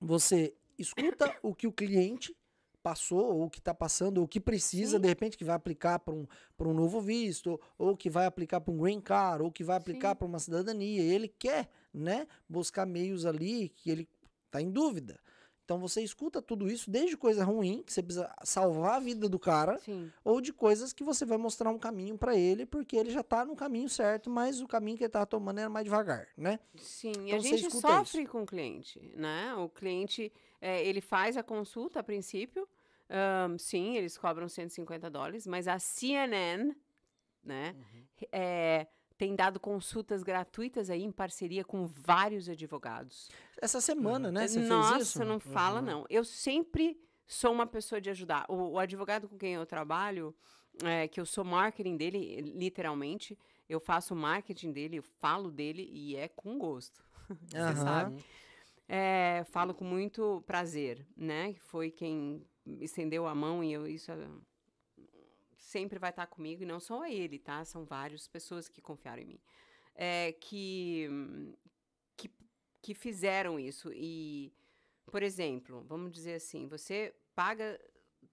Você 0.00 0.54
escuta 0.78 1.34
o 1.42 1.54
que 1.54 1.66
o 1.66 1.72
cliente 1.72 2.34
passou, 2.82 3.34
ou 3.34 3.44
o 3.44 3.50
que 3.50 3.58
está 3.58 3.74
passando, 3.74 4.18
ou 4.18 4.24
o 4.24 4.28
que 4.28 4.40
precisa, 4.40 4.96
Sim. 4.96 5.02
de 5.02 5.08
repente, 5.08 5.36
que 5.36 5.44
vai 5.44 5.56
aplicar 5.56 5.98
para 5.98 6.14
um, 6.14 6.26
pra 6.56 6.68
um 6.68 6.72
novo 6.72 7.00
visto, 7.00 7.60
ou 7.76 7.96
que 7.96 8.08
vai 8.08 8.24
aplicar 8.26 8.60
para 8.60 8.72
um 8.72 8.78
green 8.78 9.00
card, 9.00 9.42
ou 9.42 9.50
que 9.52 9.64
vai 9.64 9.76
aplicar 9.76 10.14
para 10.14 10.26
uma 10.26 10.38
cidadania. 10.38 11.02
Ele 11.02 11.28
quer, 11.28 11.68
né, 11.92 12.26
buscar 12.48 12.86
meios 12.86 13.26
ali 13.26 13.68
que 13.70 13.90
ele 13.90 14.08
está 14.46 14.62
em 14.62 14.70
dúvida. 14.70 15.18
Então 15.66 15.80
você 15.80 16.00
escuta 16.00 16.40
tudo 16.40 16.70
isso, 16.70 16.88
desde 16.88 17.16
coisa 17.16 17.44
ruim, 17.44 17.82
que 17.82 17.92
você 17.92 18.00
precisa 18.00 18.32
salvar 18.44 18.94
a 18.94 19.00
vida 19.00 19.28
do 19.28 19.36
cara, 19.36 19.76
Sim. 19.78 20.12
ou 20.24 20.40
de 20.40 20.52
coisas 20.52 20.92
que 20.92 21.02
você 21.02 21.26
vai 21.26 21.36
mostrar 21.36 21.70
um 21.70 21.78
caminho 21.78 22.16
para 22.16 22.36
ele, 22.36 22.64
porque 22.64 22.96
ele 22.96 23.10
já 23.10 23.24
tá 23.24 23.44
no 23.44 23.56
caminho 23.56 23.88
certo, 23.88 24.30
mas 24.30 24.60
o 24.60 24.68
caminho 24.68 24.96
que 24.96 25.02
ele 25.02 25.10
tá 25.10 25.26
tomando 25.26 25.58
era 25.58 25.68
mais 25.68 25.84
devagar, 25.84 26.28
né? 26.36 26.60
Sim, 26.76 27.10
e 27.18 27.26
Então 27.26 27.38
a 27.38 27.42
você 27.42 27.56
gente 27.56 27.74
sofre 27.80 28.26
com 28.26 28.44
o 28.44 28.46
cliente, 28.46 29.10
né? 29.16 29.56
O 29.56 29.68
cliente, 29.68 30.32
é, 30.60 30.86
ele 30.86 31.00
faz 31.00 31.36
a 31.36 31.42
consulta 31.42 31.98
a 31.98 32.02
princípio, 32.04 32.68
ahn, 33.10 33.58
sim, 33.58 33.96
eles 33.96 34.16
cobram 34.16 34.48
150 34.48 35.10
dólares, 35.10 35.48
mas 35.48 35.66
a 35.66 35.80
CNN, 35.80 36.76
né, 37.42 37.74
é, 38.30 38.86
tem 39.18 39.34
dado 39.34 39.58
consultas 39.58 40.22
gratuitas 40.22 40.90
aí 40.90 41.02
em 41.02 41.10
parceria 41.12 41.64
com 41.64 41.86
vários 41.86 42.48
advogados. 42.48 43.30
Essa 43.60 43.80
semana, 43.80 44.30
né? 44.30 44.46
Você 44.46 44.60
Nossa, 44.60 44.94
fez 44.96 45.08
isso? 45.08 45.24
não 45.24 45.40
fala 45.40 45.80
Uhum. 45.80 45.86
não. 45.86 46.04
Eu 46.10 46.24
sempre 46.24 46.98
sou 47.26 47.52
uma 47.52 47.66
pessoa 47.66 48.00
de 48.00 48.10
ajudar. 48.10 48.44
O, 48.48 48.72
o 48.72 48.78
advogado 48.78 49.28
com 49.28 49.36
quem 49.38 49.54
eu 49.54 49.64
trabalho, 49.66 50.34
é, 50.84 51.08
que 51.08 51.18
eu 51.20 51.26
sou 51.26 51.44
marketing 51.44 51.96
dele, 51.96 52.40
literalmente, 52.54 53.38
Eu 53.68 53.80
faço 53.80 54.14
o 54.14 54.16
marketing 54.16 54.70
dele, 54.70 54.98
eu 54.98 55.02
falo 55.02 55.50
dele 55.50 55.88
e 55.90 56.14
é 56.14 56.28
com 56.28 56.56
gosto. 56.56 57.02
Você 57.50 57.74
sabe? 57.74 58.24
É, 58.88 59.42
falo 59.50 59.74
com 59.74 59.84
muito 59.84 60.40
prazer, 60.46 61.04
né? 61.16 61.54
Foi 61.54 61.90
quem 61.90 62.46
estendeu 62.80 63.26
a 63.26 63.34
mão 63.34 63.64
e 63.64 63.72
eu 63.72 63.88
isso 63.88 64.12
é, 64.12 64.28
sempre 65.66 65.98
vai 65.98 66.10
estar 66.10 66.26
comigo 66.26 66.62
e 66.62 66.66
não 66.66 66.78
só 66.78 67.04
ele, 67.06 67.38
tá? 67.38 67.64
São 67.64 67.84
várias 67.84 68.28
pessoas 68.28 68.68
que 68.68 68.80
confiaram 68.80 69.22
em 69.22 69.26
mim, 69.26 69.40
é, 69.94 70.32
que, 70.32 71.08
que 72.16 72.30
que 72.80 72.94
fizeram 72.94 73.58
isso 73.58 73.90
e, 73.92 74.52
por 75.10 75.20
exemplo, 75.20 75.84
vamos 75.88 76.12
dizer 76.12 76.34
assim, 76.34 76.68
você 76.68 77.12
paga 77.34 77.80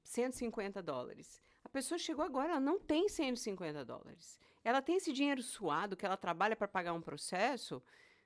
150 0.04 0.80
dólares. 0.84 1.42
A 1.64 1.70
pessoa 1.70 1.98
chegou 1.98 2.24
agora, 2.24 2.52
ela 2.52 2.60
não 2.60 2.80
tem 2.80 3.10
150 3.10 3.84
dólares. 3.84 4.40
Ela 4.64 4.80
tem 4.80 4.98
esse 4.98 5.12
dinheiro 5.12 5.42
suado 5.42 5.98
que 5.98 6.06
ela 6.06 6.16
trabalha 6.16 6.56
para 6.56 6.68
pagar 6.68 6.94
um 6.94 7.02
processo 7.02 7.82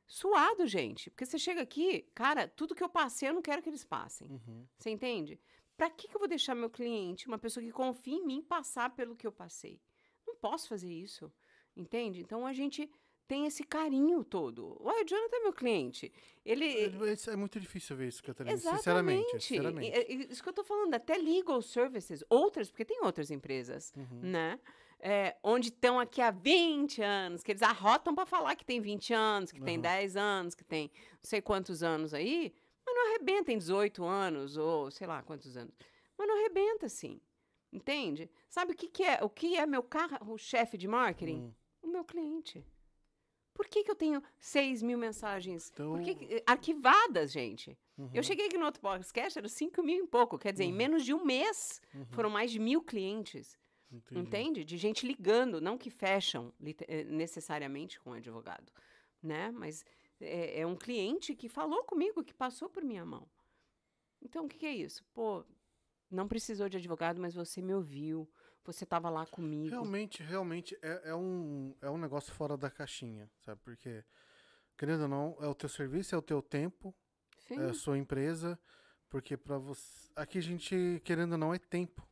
suado, 0.06 0.68
gente. 0.68 1.10
Porque 1.10 1.26
você 1.26 1.40
chega 1.40 1.62
aqui, 1.62 2.02
cara, 2.14 2.46
tudo 2.46 2.76
que 2.76 2.84
eu 2.84 2.90
passei 2.90 3.30
eu 3.30 3.34
não 3.34 3.42
quero 3.42 3.62
que 3.62 3.70
eles 3.70 3.86
passem. 3.86 4.28
Uhum. 4.30 4.68
Você 4.78 4.90
entende? 4.90 5.40
Para 5.78 5.90
que, 5.92 6.08
que 6.08 6.16
eu 6.16 6.20
vou 6.20 6.28
deixar 6.28 6.56
meu 6.56 6.70
cliente, 6.70 7.28
uma 7.28 7.38
pessoa 7.38 7.64
que 7.64 7.72
confia 7.72 8.16
em 8.18 8.26
mim, 8.26 8.42
passar 8.42 8.90
pelo 8.96 9.16
que 9.16 9.26
eu 9.28 9.32
passei? 9.32 9.80
Não 10.26 10.36
posso 10.36 10.68
fazer 10.68 10.92
isso, 10.92 11.32
entende? 11.76 12.20
Então 12.22 12.46
a 12.48 12.52
gente 12.52 12.90
tem 13.28 13.46
esse 13.46 13.64
carinho 13.64 14.24
todo. 14.24 14.76
O 14.82 15.04
Jonathan 15.06 15.36
é 15.36 15.40
meu 15.44 15.54
cliente. 15.54 16.12
Ele. 16.46 16.66
Ele- 16.66 17.12
isso 17.14 17.30
É 17.30 17.36
muito 17.36 17.60
difícil 17.60 17.96
ver 17.96 18.08
isso, 18.08 18.24
Catarina. 18.24 18.58
Sinceramente. 18.58 19.20
Exatamente. 19.36 19.44
sinceramente. 19.46 19.98
E- 19.98 20.14
e- 20.16 20.32
Isso 20.32 20.42
que 20.42 20.50
eu 20.50 20.54
tô 20.54 20.64
falando, 20.64 20.94
até 20.94 21.16
legal 21.18 21.62
services, 21.62 22.24
outras, 22.30 22.70
porque 22.72 22.86
tem 22.86 23.04
outras 23.04 23.30
empresas, 23.30 23.94
Uhum. 23.96 24.20
né? 24.24 24.60
É, 25.00 25.36
onde 25.44 25.68
estão 25.68 26.00
aqui 26.00 26.22
há 26.22 26.32
20 26.32 27.04
anos, 27.04 27.44
que 27.44 27.52
eles 27.52 27.62
arrotam 27.62 28.16
para 28.16 28.26
falar 28.26 28.56
que 28.56 28.66
tem 28.66 28.80
20 28.82 29.14
anos, 29.14 29.52
que 29.52 29.62
tem 29.62 29.76
Uhum. 29.76 29.82
10 29.84 30.16
anos, 30.18 30.56
que 30.56 30.64
tem 30.64 30.90
não 31.12 31.20
sei 31.24 31.40
quantos 31.40 31.84
anos 31.84 32.16
aí, 32.16 32.52
mas 32.88 32.96
não 32.96 33.08
arrebenta 33.10 33.52
em 33.52 33.58
18 33.58 34.04
anos, 34.06 34.56
ou 34.58 34.90
sei 34.90 35.06
lá 35.06 35.22
quantos 35.22 35.58
anos. 35.58 35.74
Mas 36.18 36.28
não 36.28 36.38
arrebenta, 36.40 36.86
assim. 36.86 37.20
Entende? 37.72 38.30
Sabe 38.50 38.72
o 38.72 38.76
que, 38.76 38.88
que 38.88 39.04
é? 39.04 39.22
O 39.24 39.30
que 39.30 39.58
é 39.58 39.66
meu 39.66 39.84
carro-chefe 39.84 40.78
de 40.78 40.88
marketing? 40.88 41.40
Hum. 41.42 41.54
O 41.82 41.88
meu 41.88 42.04
cliente. 42.06 42.66
Por 43.54 43.68
que, 43.68 43.84
que 43.84 43.92
eu 43.92 43.96
tenho 43.96 44.24
6 44.40 44.82
mil 44.84 44.98
mensagens 44.98 45.70
Então- 45.74 46.02
que- 46.02 46.42
arquivadas, 46.46 47.32
gente? 47.32 47.78
Uhum. 47.98 48.10
Eu 48.14 48.24
cheguei 48.24 48.46
aqui 48.48 48.58
no 48.58 48.66
outro 48.66 48.80
podcast, 48.82 49.38
era 49.38 49.50
5 49.50 49.84
mil 49.84 50.06
e 50.06 50.08
pouco. 50.08 50.38
Quer 50.38 50.52
dizer, 50.54 50.64
em 50.66 50.72
menos 50.74 51.04
de 51.04 51.14
um 51.14 51.26
mês, 51.26 51.82
Uhum. 51.94 52.06
foram 52.12 52.30
mais 52.30 52.52
de 52.52 52.60
mil 52.60 52.82
clientes. 52.82 53.58
Entendi. 53.92 54.22
Entende? 54.22 54.64
De 54.66 54.78
gente 54.78 55.06
ligando, 55.08 55.60
não 55.60 55.78
que 55.78 55.90
fecham 55.90 56.54
eh, 56.88 57.04
necessariamente 57.06 58.00
com 58.00 58.12
o 58.12 58.14
advogado, 58.14 58.72
né? 59.24 59.50
Mas 59.52 59.84
é, 60.20 60.62
é 60.62 60.68
um 60.68 60.76
cliente 60.76 61.36
que 61.36 61.50
falou 61.50 61.84
comigo, 61.84 62.24
que 62.24 62.34
passou 62.34 62.70
por 62.70 62.84
minha 62.84 63.06
mão. 63.06 63.28
Então, 64.22 64.46
o 64.46 64.50
que, 64.50 64.58
que 64.58 64.66
é 64.66 64.74
isso? 64.74 65.06
Pô, 65.14 65.46
não 66.10 66.28
precisou 66.28 66.70
de 66.70 66.78
advogado, 66.78 67.20
mas 67.20 67.34
você 67.34 67.62
me 67.62 67.74
ouviu, 67.74 68.30
você 68.64 68.84
estava 68.84 69.10
lá 69.10 69.26
comigo. 69.26 69.70
Realmente, 69.70 70.24
realmente 70.24 70.78
é, 70.82 71.10
é 71.10 71.16
um, 71.16 71.76
é 71.82 71.90
um 71.90 71.98
negócio 71.98 72.34
fora 72.34 72.58
da 72.58 72.70
caixinha, 72.70 73.30
sabe? 73.40 73.62
Porque, 73.64 74.04
querendo 74.78 75.04
ou 75.04 75.08
não, 75.08 75.38
é 75.40 75.48
o 75.48 75.56
teu 75.56 75.70
serviço, 75.70 76.16
é 76.16 76.18
o 76.18 76.22
teu 76.22 76.42
tempo, 76.42 76.96
Sim. 77.40 77.60
é 77.60 77.66
a 77.66 77.74
sua 77.74 77.98
empresa, 77.98 78.60
porque 79.10 79.38
para 79.38 79.58
você. 79.58 80.10
Aqui 80.16 80.38
a 80.38 80.42
gente, 80.42 81.02
querendo 81.04 81.34
ou 81.34 81.38
não, 81.38 81.54
é 81.54 81.60
tempo. 81.60 82.07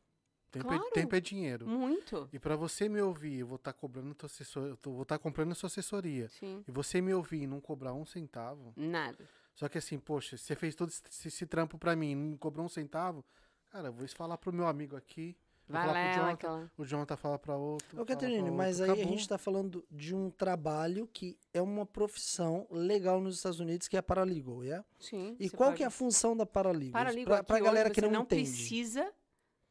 Tempo, 0.58 0.68
Claro. 0.68 0.84
é, 0.86 0.90
tempo 0.90 1.14
é 1.16 1.20
dinheiro. 1.20 1.66
Muito. 1.66 2.28
E 2.32 2.38
para 2.38 2.56
você 2.56 2.88
me 2.88 3.00
ouvir, 3.00 3.40
eu 3.40 3.46
vou 3.46 3.56
estar 3.56 3.72
cobrando 3.72 4.10
a 4.10 4.14
tua 4.14 4.26
assessor, 4.26 4.66
eu 4.68 4.76
tô- 4.76 4.92
vou 4.92 5.02
estar 5.02 5.18
comprando 5.18 5.52
a 5.52 5.54
sua 5.54 5.66
assessoria. 5.68 6.28
Sim. 6.28 6.62
E 6.66 6.70
você 6.70 7.00
me 7.00 7.12
ouvir 7.14 7.42
e 7.42 7.46
não 7.46 7.60
cobrar 7.60 7.92
um 7.94 8.04
centavo. 8.06 8.72
Nada. 8.76 9.28
Só 9.54 9.68
que 9.68 9.78
assim, 9.78 9.98
poxa, 9.98 10.36
você 10.36 10.54
fez 10.54 10.74
todo 10.74 10.88
esse, 10.90 11.28
esse 11.28 11.46
trampo 11.46 11.78
para 11.78 11.96
mim 11.96 12.10
e 12.10 12.14
não 12.14 12.36
cobrou 12.36 12.64
um 12.66 12.68
centavo, 12.68 13.24
cara, 13.72 13.88
eu 13.88 13.92
vou 13.92 14.06
falar 14.08 14.36
pro 14.38 14.52
meu 14.52 14.66
amigo 14.66 14.94
aqui. 14.96 15.34
vou 15.68 15.72
Vai 15.78 15.86
falar 15.88 15.98
lá, 16.00 16.12
Jonathan, 16.12 16.32
aquela. 16.34 16.72
O 16.78 16.84
Jonathan 16.84 17.16
fala 17.16 17.38
para 17.40 17.56
outro. 17.56 18.00
Ô, 18.00 18.04
pra 18.06 18.16
mas 18.52 18.80
aí 18.80 18.88
a 18.88 18.92
acabou. 18.92 19.12
gente 19.12 19.28
tá 19.28 19.36
falando 19.38 19.84
de 19.90 20.14
um 20.14 20.30
trabalho 20.30 21.08
que 21.12 21.36
é 21.52 21.60
uma 21.60 21.84
profissão 21.84 22.66
legal 22.70 23.20
nos 23.20 23.36
Estados 23.36 23.58
Unidos, 23.58 23.88
que 23.88 23.96
é 23.96 23.98
a 23.98 24.02
paralegal, 24.02 24.62
é? 24.62 24.84
Sim. 25.00 25.34
E 25.40 25.50
qual 25.50 25.70
pode- 25.70 25.78
que 25.78 25.82
é 25.82 25.86
a 25.86 25.90
função 25.90 26.36
da 26.36 26.46
paralegal? 26.46 26.92
Paralegal 26.92 27.24
Pra, 27.26 27.36
aqui 27.38 27.46
pra 27.46 27.56
hoje 27.56 27.64
galera 27.64 27.90
que 27.90 28.00
não, 28.00 28.10
não 28.10 28.22
entende. 28.22 28.42
precisa 28.48 29.12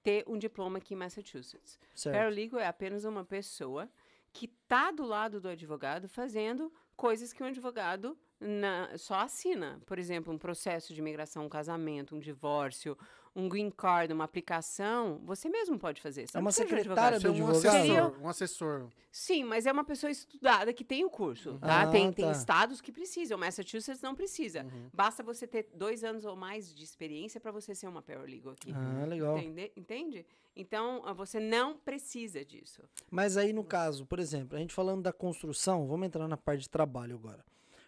ter 0.06 0.24
um 0.28 0.38
diploma 0.38 0.78
aqui 0.78 0.94
em 0.94 0.98
Massachusetts. 0.98 1.80
Certo. 1.96 2.16
Paralegal 2.16 2.60
é 2.62 2.68
apenas 2.68 3.04
uma 3.06 3.26
pessoa 3.26 3.90
que 4.32 4.46
está 4.46 4.92
do 4.92 5.04
lado 5.04 5.42
do 5.42 5.48
advogado 5.50 6.08
fazendo 6.08 6.72
coisas 6.96 7.34
que 7.34 7.42
um 7.42 7.48
advogado 7.48 8.16
na- 8.40 8.96
só 8.98 9.16
assina. 9.22 9.82
Por 9.86 9.98
exemplo, 9.98 10.32
um 10.32 10.38
processo 10.38 10.94
de 10.94 11.00
imigração, 11.00 11.46
um 11.46 11.50
casamento, 11.50 12.16
um 12.16 12.20
divórcio, 12.20 12.96
um 13.36 13.50
green 13.50 13.70
card, 13.70 14.14
uma 14.14 14.24
aplicação. 14.24 15.20
Você 15.26 15.50
mesmo 15.50 15.78
pode 15.78 16.02
fazer. 16.02 16.28
Você 16.28 16.38
É 16.38 16.40
uma 16.40 16.52
precisa 16.52 16.68
de 16.68 16.74
um 16.74 16.78
secretária 16.78 17.20
Ser 17.20 17.28
do 17.28 17.34
um 17.34 17.48
advogado? 17.48 17.76
assessor, 17.76 18.22
um 18.22 18.30
assessor. 18.30 18.88
Sim, 19.12 19.44
mas 19.44 19.66
é 19.66 19.72
uma 19.72 19.84
pessoa 19.84 20.10
estudada 20.10 20.72
que 20.74 20.84
tem 20.84 21.04
o 21.04 21.10
curso, 21.10 21.58
tá? 21.60 21.82
Ah, 21.82 21.88
tem, 21.88 22.12
tem 22.12 22.26
tá. 22.26 22.32
estados 22.32 22.82
que 22.82 22.92
precisam, 22.92 23.38
Massachusetts 23.38 24.02
não 24.02 24.16
precisa. 24.16 24.64
Uhum. 24.64 24.90
Basta 24.94 25.24
você 25.24 25.46
ter 25.46 25.70
dois 25.74 26.04
anos 26.04 26.26
ou 26.26 26.36
mais 26.36 26.74
de 26.74 26.84
experiência 26.84 27.40
para 27.40 27.52
você 27.52 27.76
ser 27.76 27.88
uma 27.88 28.02
paralegal 28.02 28.54
aqui. 28.54 28.74
Ah, 28.74 29.06
legal. 29.06 29.38
Entende? 29.38 29.72
Entende? 29.76 30.26
Então, 30.56 31.02
ah, 31.06 31.14
você 31.14 31.40
não 31.40 31.78
precisa 31.78 32.44
disso. 32.46 32.82
Mas 33.12 33.36
aí, 33.36 33.52
no 33.52 33.64
caso, 33.64 34.06
por 34.06 34.20
exemplo, 34.20 34.56
a 34.56 34.60
gente 34.60 34.74
falando 34.74 35.02
da 35.02 35.12
construção, 35.12 35.88
vamos 35.88 36.08
entrar 36.08 36.28
na 36.28 36.38
parte 36.38 36.62
de 36.62 36.70
trabalho 36.70 37.16
agora. 37.16 37.44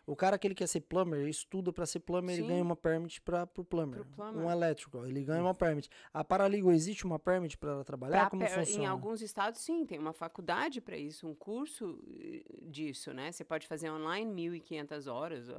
O 0.08 0.16
cara 0.16 0.38
que 0.40 0.48
ele 0.48 0.56
quer 0.56 0.68
ser 0.68 0.80
plumber, 0.80 1.20
ele 1.20 1.30
estuda 1.30 1.74
para 1.74 1.86
ser 1.86 2.00
plumber, 2.00 2.34
ele 2.34 2.44
Sim. 2.44 2.48
ganha 2.48 2.64
uma 2.64 2.78
permit 2.78 3.22
para 3.22 3.46
pro 3.46 3.64
plumber. 3.66 4.00
Pro 4.06 4.10
plumber. 4.16 4.42
Um 4.46 4.50
elétrico, 4.50 5.06
ele 5.06 5.22
ganha 5.22 5.42
uma 5.44 5.54
permit. 5.54 5.90
A 6.14 6.24
paralegal 6.24 6.72
existe 6.72 7.06
uma 7.06 7.20
permit 7.20 7.58
para 7.58 7.72
ela 7.72 7.84
trabalhar? 7.84 8.22
Pra 8.22 8.30
Como 8.30 8.42
per- 8.42 8.52
funciona? 8.54 8.84
Em 8.84 8.88
alguns 8.88 9.22
estados, 9.22 9.60
sim, 9.60 9.86
tem 9.86 10.00
uma 10.00 10.14
faculdade 10.14 10.80
para 10.80 10.98
isso, 10.98 11.28
um 11.28 11.36
curso 11.36 12.00
eh, 12.22 12.42
disso, 12.62 13.14
né? 13.14 13.34
Você 13.34 13.44
pode 13.44 13.68
fazer 13.68 13.92
online 13.92 14.32
1.500 14.34 15.12
horas, 15.12 15.50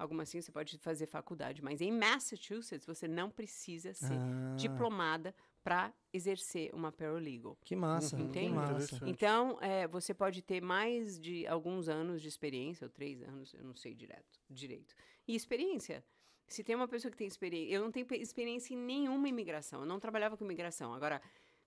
alguma 0.00 0.22
assim, 0.22 0.40
você 0.40 0.50
pode 0.50 0.78
fazer 0.78 1.06
faculdade. 1.06 1.62
Mas 1.62 1.80
em 1.80 1.92
Massachusetts, 1.92 2.86
você 2.86 3.06
não 3.06 3.30
precisa 3.30 3.92
ser 3.94 4.18
Ah, 4.18 4.54
diplomada 4.56 5.34
para 5.62 5.92
exercer 6.12 6.74
uma 6.74 6.90
paralegal. 6.90 7.56
Que 7.64 7.76
massa, 7.76 8.16
Uhum, 8.16 8.22
que 8.22 8.28
Entende? 8.28 8.54
massa. 8.54 8.72
Interessante. 8.72 9.10
Então, 9.10 9.58
é, 9.60 9.86
você 9.86 10.14
pode 10.14 10.40
ter 10.42 10.60
mais 10.62 11.20
de 11.20 11.46
alguns 11.46 11.88
anos 11.88 12.22
de 12.22 12.28
experiência, 12.28 12.86
ou 12.86 12.90
três 12.90 13.22
anos, 13.22 13.52
eu 13.54 13.62
não 13.64 13.74
sei 13.76 13.94
direto, 13.94 14.40
direito. 14.48 14.94
E 15.28 15.34
experiência. 15.34 16.02
Se 16.48 16.64
tem 16.64 16.74
uma 16.74 16.88
pessoa 16.88 17.12
que 17.12 17.16
tem 17.16 17.28
experiência. 17.28 17.72
Eu 17.72 17.80
não 17.82 17.92
tenho 17.92 18.04
pe- 18.06 18.16
experiência 18.16 18.74
em 18.74 18.76
nenhuma 18.76 19.28
imigração. 19.28 19.80
Eu 19.82 19.86
não 19.86 20.00
trabalhava 20.00 20.36
com 20.36 20.44
imigração. 20.44 20.92
Agora, 20.92 21.22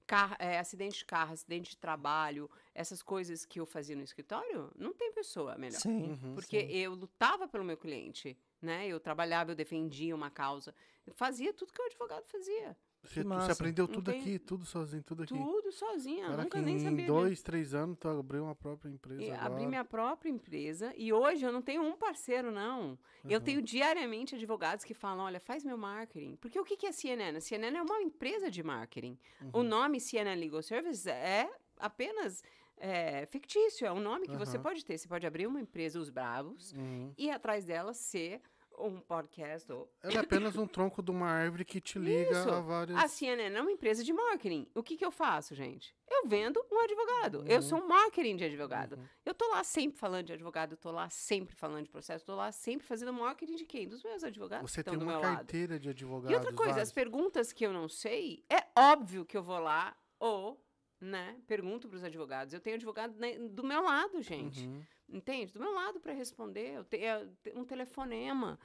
car- 0.06 0.36
é, 0.39 0.60
acidente 0.60 0.99
de 0.99 1.06
carro, 1.06 1.34
acidente 1.34 1.72
de 1.72 1.78
trabalho, 1.78 2.49
essas 2.74 3.01
coisas 3.01 3.45
que 3.45 3.60
eu 3.60 3.66
fazia 3.66 3.95
no 3.95 4.04
escritório, 4.04 4.72
não 4.78 4.93
tem 4.93 5.12
pessoa 5.12 5.58
melhor. 5.58 5.80
Sim. 5.80 6.12
Uhum. 6.12 6.36
Porque 6.36 6.58
eu 6.58 6.93
lutava 6.93 7.47
pelo 7.47 7.64
meu 7.64 7.78
cliente, 7.78 8.38
né? 8.62 8.88
Eu 8.88 8.99
trabalhava, 8.99 9.51
eu 9.51 9.56
defendia 9.56 10.16
uma 10.16 10.30
causa. 10.30 10.74
Eu 11.06 11.14
fazia 11.14 11.54
tudo 11.54 11.74
que 11.74 11.82
o 11.82 11.86
advogado 11.86 12.26
fazia. 12.28 12.78
Você, 13.04 13.22
você 13.24 13.51
aprendeu 13.51 13.88
tudo 13.88 14.12
tem- 14.12 14.22
aqui, 14.22 14.39
tudo 14.39 14.66
sozinho, 14.66 15.04
tudo 15.04 15.24
aqui. 15.24 15.34
Tudo 15.34 15.72
sozinha. 15.74 16.26
Cara, 16.28 16.43
nunca 16.43 16.62
nem 16.62 16.76
em 16.76 16.80
sabia. 16.80 16.97
de- 17.01 17.06
dois, 17.08 17.41
três 17.41 17.74
anos 17.74 17.97
tu 17.99 18.08
abriu 18.08 18.43
uma 18.45 18.56
própria 18.56 18.89
empresa 18.89 19.36
abri 19.39 19.68
minha 19.68 19.84
própria 19.84 20.30
empresa 20.30 20.93
e 20.95 21.12
hoje 21.12 21.45
eu 21.45 21.51
não 21.51 21.62
tenho 21.62 21.82
um 21.84 21.97
parceiro, 21.97 22.49
não. 22.51 22.97
Eu 23.26 23.39
Uhum. 23.39 23.43
tenho 23.43 23.62
diariamente 23.62 24.36
advogados 24.36 24.86
que 24.86 24.93
falam: 24.93 25.26
olha, 25.26 25.39
faz 25.39 25.64
meu 25.66 25.78
marketing. 25.78 26.38
Porque 26.38 26.58
o 26.60 26.64
que 26.64 26.78
que 26.78 26.86
é 26.86 26.91
CNN? 26.93 27.38
A 27.38 27.41
CNN 27.41 27.78
é 27.78 27.82
uma 27.82 28.01
empresa 28.01 28.49
de 28.49 28.64
marketing. 28.64 29.18
O 29.51 29.58
Uhum. 29.60 29.64
nome 29.64 29.99
CNN 29.99 30.39
Legal 30.39 30.62
Services 30.62 31.06
é 31.06 31.49
apenas 31.78 32.41
é, 32.78 33.26
fictício, 33.28 33.86
é 33.86 33.91
um 33.93 33.99
nome 33.99 34.28
que 34.28 34.36
você 34.36 34.58
Aham. 34.58 34.64
pode 34.64 34.84
ter. 34.84 34.97
Você 34.97 35.08
pode 35.08 35.26
abrir 35.26 35.45
uma 35.47 35.62
empresa, 35.62 35.99
os 35.99 36.10
Bravos, 36.10 36.74
Uhum. 36.74 37.14
e 37.18 37.30
atrás 37.30 37.64
dela 37.64 37.93
ser 37.93 38.41
um 38.80 38.99
podcast 38.99 39.71
ou 39.71 39.91
Ela 40.01 40.13
é 40.15 40.17
apenas 40.19 40.55
um 40.57 40.65
tronco 40.67 41.01
de 41.01 41.11
uma 41.11 41.28
árvore 41.28 41.63
que 41.65 41.80
te 41.80 41.97
liga 41.99 42.32
Isso. 42.32 42.49
a 42.49 42.59
várias. 42.59 42.97
A 42.97 43.07
CNN 43.07 43.55
é 43.55 43.61
uma 43.61 43.71
empresa 43.71 44.03
de 44.03 44.11
marketing. 44.13 44.67
O 44.74 44.82
que, 44.84 44.97
que 44.97 45.05
eu 45.05 45.11
faço, 45.11 45.53
gente? 45.55 45.95
Eu 46.09 46.28
vendo 46.28 46.63
um 46.71 46.80
advogado. 46.80 47.43
Eu 47.47 47.55
Uhum. 47.57 47.61
sou 47.61 47.80
um 47.80 47.88
marketing 47.88 48.36
de 48.36 48.43
advogado. 48.45 48.99
Eu 49.26 49.34
tô 49.34 49.47
lá 49.49 49.63
sempre 49.63 49.97
falando 49.97 50.26
de 50.28 50.34
advogado, 50.34 50.74
eu 50.74 50.78
tô 50.78 50.91
lá 50.91 51.09
sempre 51.09 51.55
falando 51.55 51.84
de 51.84 51.89
processo, 51.89 52.26
tô 52.26 52.36
lá 52.36 52.51
sempre 52.51 52.86
fazendo 52.86 53.11
marketing 53.13 53.55
de 53.55 53.65
quem? 53.65 53.88
Dos 53.88 54.03
meus 54.03 54.24
advogados 54.24 54.71
Você 54.71 54.84
tem 54.84 54.95
uma 54.95 55.05
meu 55.05 55.19
lado. 55.19 55.36
carteira 55.38 55.80
de 55.80 55.89
advogados. 55.89 56.32
E 56.32 56.36
outra 56.36 56.53
coisa, 56.53 56.71
as 56.71 56.76
vários. 56.76 56.91
perguntas 56.93 57.51
que 57.53 57.65
eu 57.65 57.74
não 57.74 57.88
sei, 57.89 58.43
é 58.49 58.63
óbvio 58.78 59.26
que 59.26 59.36
eu 59.38 59.43
vou 59.43 59.59
lá 59.59 59.95
ou, 60.19 60.62
né, 61.04 61.39
pergunto 61.47 61.88
para 61.88 61.97
os 61.97 62.04
advogados. 62.04 62.54
Eu 62.54 62.60
tenho 62.60 62.76
advogado 62.76 63.18
né, 63.20 63.38
do 63.38 63.64
meu 63.64 63.82
lado, 63.82 64.22
gente. 64.22 64.66
Uhum. 64.66 64.84
Entende? 65.10 65.54
Do 65.54 65.60
meu 65.60 65.74
lado 65.74 65.99
para 65.99 66.14
responder. 66.14 66.76
Eu 66.78 66.84
tenho 66.84 67.06
é, 67.06 67.28
um 67.56 67.66
telefonema. 67.66 68.60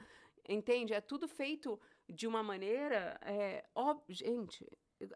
Entende? 0.47 0.93
É 0.93 1.01
tudo 1.01 1.27
feito 1.27 1.79
de 2.07 2.25
uma 2.27 2.41
maneira. 2.41 3.19
É, 3.21 3.65
ó, 3.75 3.97
gente, 4.07 4.65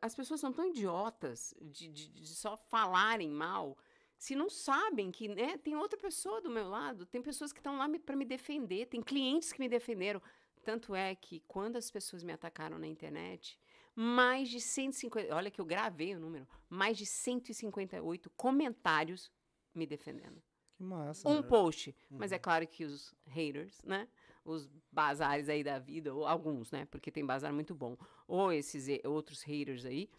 as 0.02 0.14
pessoas 0.16 0.40
são 0.40 0.54
tão 0.54 0.68
idiotas 0.68 1.54
de, 1.62 1.88
de- 1.88 2.10
de 2.10 2.28
só 2.36 2.56
falarem 2.56 3.30
mal 3.30 3.78
se 4.16 4.36
não 4.36 4.50
sabem 4.50 5.12
que 5.12 5.28
né, 5.28 5.58
tem 5.58 5.76
outra 5.76 6.00
pessoa 6.00 6.40
do 6.40 6.50
meu 6.50 6.70
lado, 6.70 7.06
tem 7.06 7.22
pessoas 7.22 7.52
que 7.52 7.60
estão 7.60 7.78
lá 7.78 7.90
para 8.06 8.16
me 8.16 8.24
defender, 8.24 8.86
tem 8.86 9.02
clientes 9.02 9.52
que 9.52 9.60
me 9.60 9.68
defenderam. 9.68 10.22
Tanto 10.64 10.96
é 10.96 11.14
que 11.14 11.42
quando 11.42 11.76
as 11.76 11.92
pessoas 11.92 12.24
me 12.24 12.32
atacaram 12.32 12.80
na 12.80 12.88
internet, 12.88 13.60
mais 13.96 14.50
de 14.50 14.60
150, 14.60 15.34
olha 15.36 15.52
que 15.52 15.62
eu 15.62 15.66
gravei 15.66 16.16
o 16.16 16.20
número, 16.20 16.48
mais 16.70 16.98
de 16.98 17.06
158 17.06 18.30
comentários 18.32 19.32
me 19.74 19.86
defendendo. 19.86 20.42
Que 20.76 20.84
massa. 20.84 21.28
Um 21.30 21.42
né? 21.42 21.44
post. 21.44 21.96
Mas 22.10 22.32
Uhum. 22.32 22.36
é 22.36 22.40
claro 22.40 22.68
que 22.68 22.84
os 22.84 23.14
haters, 23.28 23.82
né? 23.84 24.08
Os 24.44 24.68
bazares 24.92 25.48
aí 25.48 25.64
da 25.64 25.78
vida, 25.80 26.14
ou 26.14 26.26
alguns, 26.26 26.72
né? 26.72 26.86
Porque 26.86 27.12
tem 27.12 27.26
bazar 27.26 27.54
muito 27.54 27.74
bom. 27.76 27.96
Ou 28.28 28.52
esses 28.52 28.88
e- 28.88 29.02
outros 29.06 29.42
haters 29.44 29.86
aí, 29.86 30.10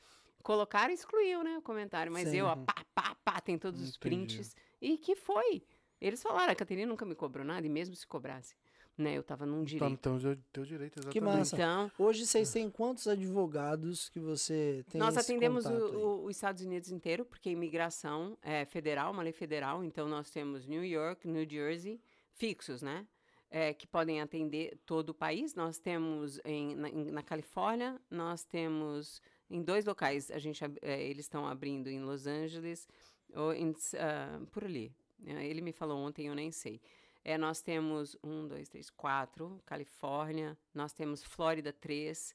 colocaram 0.42 0.90
e 0.90 0.94
excluiu, 0.94 1.42
né? 1.42 1.58
O 1.58 1.62
comentário. 1.62 2.10
Mas 2.12 2.28
Sim. 2.28 2.36
eu, 2.38 2.46
ó, 2.46 2.56
pá, 2.56 2.84
pá, 2.94 3.14
pá, 3.24 3.40
tem 3.40 3.58
todos 3.58 3.80
os 3.80 3.96
Entendi. 3.96 4.26
prints. 4.26 4.56
E 4.80 4.96
que 4.96 5.14
foi. 5.16 5.62
Eles 6.00 6.22
falaram, 6.22 6.52
a 6.52 6.54
Caterina 6.56 6.86
nunca 6.88 7.04
me 7.04 7.14
cobrou 7.14 7.44
nada, 7.44 7.66
e 7.66 7.70
mesmo 7.70 7.94
se 7.96 8.06
cobrasse, 8.06 8.54
né? 8.96 9.16
Eu 9.18 9.22
tava 9.22 9.44
num 9.44 9.62
Então, 9.62 9.64
direito. 9.64 9.92
então 9.94 10.18
teu, 10.18 10.36
teu 10.52 10.64
direito, 10.64 10.98
exatamente. 10.98 11.12
Que 11.12 11.20
massa. 11.20 11.56
Então, 11.56 11.90
Hoje 11.98 12.26
vocês 12.26 12.50
têm 12.52 12.70
quantos 12.70 13.06
advogados 13.08 14.08
que 14.08 14.20
você 14.20 14.84
tem 14.90 14.98
Nós 15.00 15.16
esse 15.16 15.30
atendemos 15.30 15.64
o- 15.66 15.68
contato 15.70 15.86
aí? 15.90 15.96
o- 15.96 16.24
os 16.24 16.36
Estados 16.36 16.62
Unidos 16.64 16.90
inteiro, 16.90 17.24
porque 17.24 17.50
imigração 17.50 18.38
é 18.42 18.64
federal, 18.64 19.12
uma 19.12 19.22
lei 19.22 19.32
federal. 19.32 19.82
Então, 19.84 20.08
nós 20.08 20.30
temos 20.30 20.66
New 20.66 20.84
York, 20.84 21.26
New 21.26 21.48
Jersey, 21.48 22.00
fixos, 22.32 22.82
né? 22.82 23.06
É, 23.50 23.72
que 23.72 23.86
podem 23.86 24.20
atender 24.20 24.76
todo 24.84 25.10
o 25.10 25.14
país. 25.14 25.54
Nós 25.54 25.78
temos 25.78 26.40
em, 26.44 26.74
na, 26.74 26.88
em- 26.88 27.10
na 27.12 27.22
Califórnia, 27.22 28.00
nós 28.10 28.42
temos 28.44 29.20
em 29.48 29.62
dois 29.62 29.84
locais. 29.84 30.28
A 30.30 30.38
gente, 30.38 30.64
é, 30.82 31.02
eles 31.04 31.24
estão 31.26 31.46
abrindo 31.46 31.88
em 31.88 32.00
Los 32.00 32.26
Angeles, 32.26 32.88
ou 33.32 33.52
em, 33.52 33.72
ah, 33.96 34.40
por 34.50 34.64
ali. 34.64 34.92
É, 35.24 35.46
Ele 35.46 35.60
me 35.60 35.72
falou 35.72 35.98
ontem, 35.98 36.26
eu 36.26 36.34
nem 36.34 36.50
sei. 36.50 36.80
É, 37.24 37.38
nós 37.38 37.62
temos 37.62 38.16
um, 38.22 38.46
dois, 38.46 38.68
três, 38.68 38.90
quatro, 38.90 39.58
Califórnia, 39.64 40.58
nós 40.74 40.92
temos 40.92 41.24
Flórida, 41.24 41.72
três. 41.72 42.34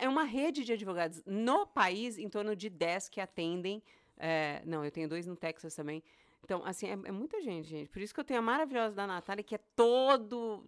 É 0.00 0.08
uma 0.08 0.24
rede 0.24 0.64
de 0.64 0.72
advogados 0.72 1.22
no 1.26 1.66
país, 1.66 2.16
em 2.18 2.28
torno 2.28 2.56
de 2.56 2.70
10 2.70 3.08
que 3.10 3.20
atendem. 3.20 3.82
é, 4.16 4.62
não, 4.64 4.82
eu 4.84 4.90
tenho 4.90 5.08
dois 5.08 5.26
no 5.26 5.36
Texas 5.36 5.74
também. 5.74 6.02
Então, 6.42 6.62
assim, 6.64 6.86
é, 6.88 6.92
é 6.92 7.12
muita 7.12 7.40
gente, 7.42 7.68
gente. 7.68 7.90
Por 7.90 8.00
isso 8.00 8.14
que 8.14 8.20
eu 8.20 8.24
tenho 8.24 8.40
a 8.40 8.42
maravilhosa 8.42 8.94
da 8.96 9.06
Natália, 9.06 9.44
que 9.44 9.54
é 9.54 9.58
todo. 9.76 10.66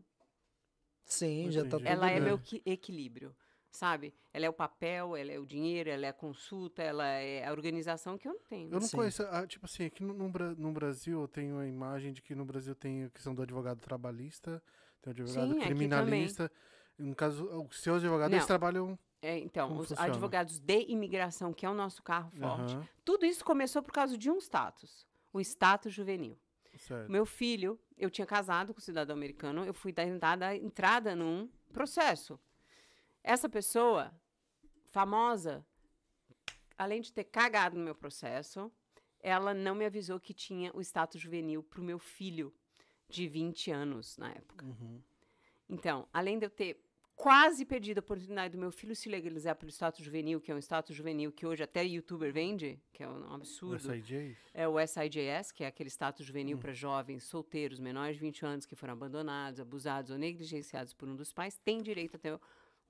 Sim, 1.05 1.51
já 1.51 1.62
tá 1.62 1.66
Entendi. 1.68 1.85
tudo 1.85 1.87
Ela 1.89 2.11
é 2.11 2.14
bem. 2.14 2.23
meu 2.25 2.39
qui- 2.39 2.62
equilíbrio, 2.64 3.35
sabe? 3.73 4.14
Ela 4.33 4.47
é 4.47 4.49
o 4.49 4.53
papel, 4.53 5.16
ela 5.16 5.33
é 5.33 5.39
o 5.39 5.47
dinheiro, 5.47 5.91
ela 5.91 6.07
é 6.07 6.09
a 6.11 6.12
consulta, 6.12 6.83
ela 6.83 7.07
é 7.07 7.45
a 7.47 7.51
organização 7.51 8.16
que 8.16 8.29
eu 8.29 8.35
não 8.35 8.41
tenho. 8.49 8.73
Eu 8.73 8.81
não 8.81 8.89
Sim. 8.89 8.97
conheço, 8.99 9.23
ah, 9.25 9.47
tipo 9.47 9.64
assim, 9.64 9.87
aqui 9.87 10.03
no, 10.03 10.14
no, 10.14 10.29
Bra- 10.29 10.55
no 10.57 10.73
Brasil 10.73 11.20
eu 11.20 11.29
tenho 11.29 11.59
a 11.59 11.66
imagem 11.66 12.12
de 12.12 12.23
que 12.23 12.35
no 12.35 12.45
Brasil 12.45 12.75
tem 12.75 13.05
a 13.05 13.11
questão 13.11 13.35
do 13.35 13.43
advogado 13.43 13.81
trabalhista, 13.81 14.62
tem 15.01 15.11
o 15.11 15.14
advogado 15.14 15.53
Sim, 15.53 15.59
aqui 15.59 15.64
criminalista. 15.64 16.53
No 16.99 17.16
caso, 17.16 17.45
os 17.68 17.81
seus 17.81 17.99
advogados, 17.99 18.31
Não. 18.31 18.39
eles 18.39 18.47
trabalham... 18.47 18.99
É, 19.23 19.39
então, 19.39 19.68
Como 19.68 19.81
os 19.81 19.89
funciona? 19.89 20.11
advogados 20.11 20.59
de 20.59 20.81
imigração, 20.89 21.53
que 21.53 21.64
é 21.64 21.70
o 21.70 21.75
nosso 21.75 22.03
carro 22.03 22.31
forte, 22.33 22.75
Aham, 22.75 22.89
tudo 23.05 23.25
isso 23.25 23.45
começou 23.45 23.83
por 23.83 23.93
causa 23.93 24.18
de 24.18 24.31
um 24.31 24.39
status, 24.39 25.07
o 25.33 25.41
status 25.41 25.93
juvenil. 25.93 26.37
certo. 26.77 27.11
Meu 27.11 27.25
filho, 27.25 27.79
eu 27.97 28.11
tinha 28.11 28.27
casado 28.27 28.75
com 28.75 28.79
um 28.81 28.83
cidadão 28.83 29.16
americano, 29.16 29.64
eu 29.64 29.73
fui 29.73 29.93
dar 29.93 30.05
entrada 30.05 31.14
num 31.14 31.49
processo. 31.73 32.39
Essa 33.25 33.49
pessoa, 33.49 34.12
famosa, 34.85 35.64
além 36.77 37.01
de 37.01 37.12
ter 37.12 37.25
cagado 37.25 37.79
no 37.79 37.85
meu 37.85 37.95
processo, 37.95 38.70
ela 39.20 39.55
não 39.55 39.75
me 39.75 39.85
avisou 39.85 40.18
que 40.18 40.35
tinha 40.35 40.70
o 40.75 40.81
status 40.81 41.20
juvenil 41.20 41.62
para 41.62 41.81
o 41.81 41.85
meu 41.85 41.99
filho 41.99 42.53
de 43.09 43.29
20 43.29 43.70
anos 43.70 44.16
na 44.16 44.31
época. 44.31 44.64
Uhum. 44.64 45.01
Então, 45.68 46.09
além 46.12 46.39
de 46.39 46.47
eu 46.47 46.51
ter 46.51 46.83
quase 47.14 47.64
perdido 47.64 47.99
a 47.99 48.01
oportunidade 48.01 48.53
do 48.53 48.59
meu 48.59 48.73
filho 48.73 48.97
se 48.97 49.09
legalizar 49.09 49.55
pelo 49.55 49.70
status 49.70 50.05
juvenil, 50.05 50.41
que 50.41 50.51
é 50.51 50.55
um 50.55 50.59
status 50.59 50.97
juvenil 50.97 51.31
que 51.31 51.47
hoje 51.47 51.62
até 51.62 51.85
youtuber 51.85 52.33
vende, 52.33 52.81
que 52.93 53.03
é 53.03 53.09
um 53.09 53.33
absurdo. 53.33 53.79
SIJ? 53.79 54.37
É 54.53 54.66
o 54.66 54.75
SIJS, 54.85 55.53
que 55.53 55.62
é 55.62 55.68
aquele 55.68 55.89
status 55.89 56.27
juvenil 56.27 56.59
para 56.59 56.73
jovens 56.73 57.23
solteiros 57.23 57.79
menores 57.79 58.16
de 58.16 58.20
20 58.20 58.45
anos 58.45 58.66
que 58.66 58.75
foram 58.75 58.95
abandonados, 58.95 59.61
abusados 59.61 60.11
ou 60.11 60.18
negligenciados 60.18 60.93
por 60.95 61.09
um 61.09 61.14
dos 61.14 61.33
pais, 61.33 61.57
tem 61.59 61.81
direito 61.81 62.16
a 62.16 62.18
ter 62.18 62.41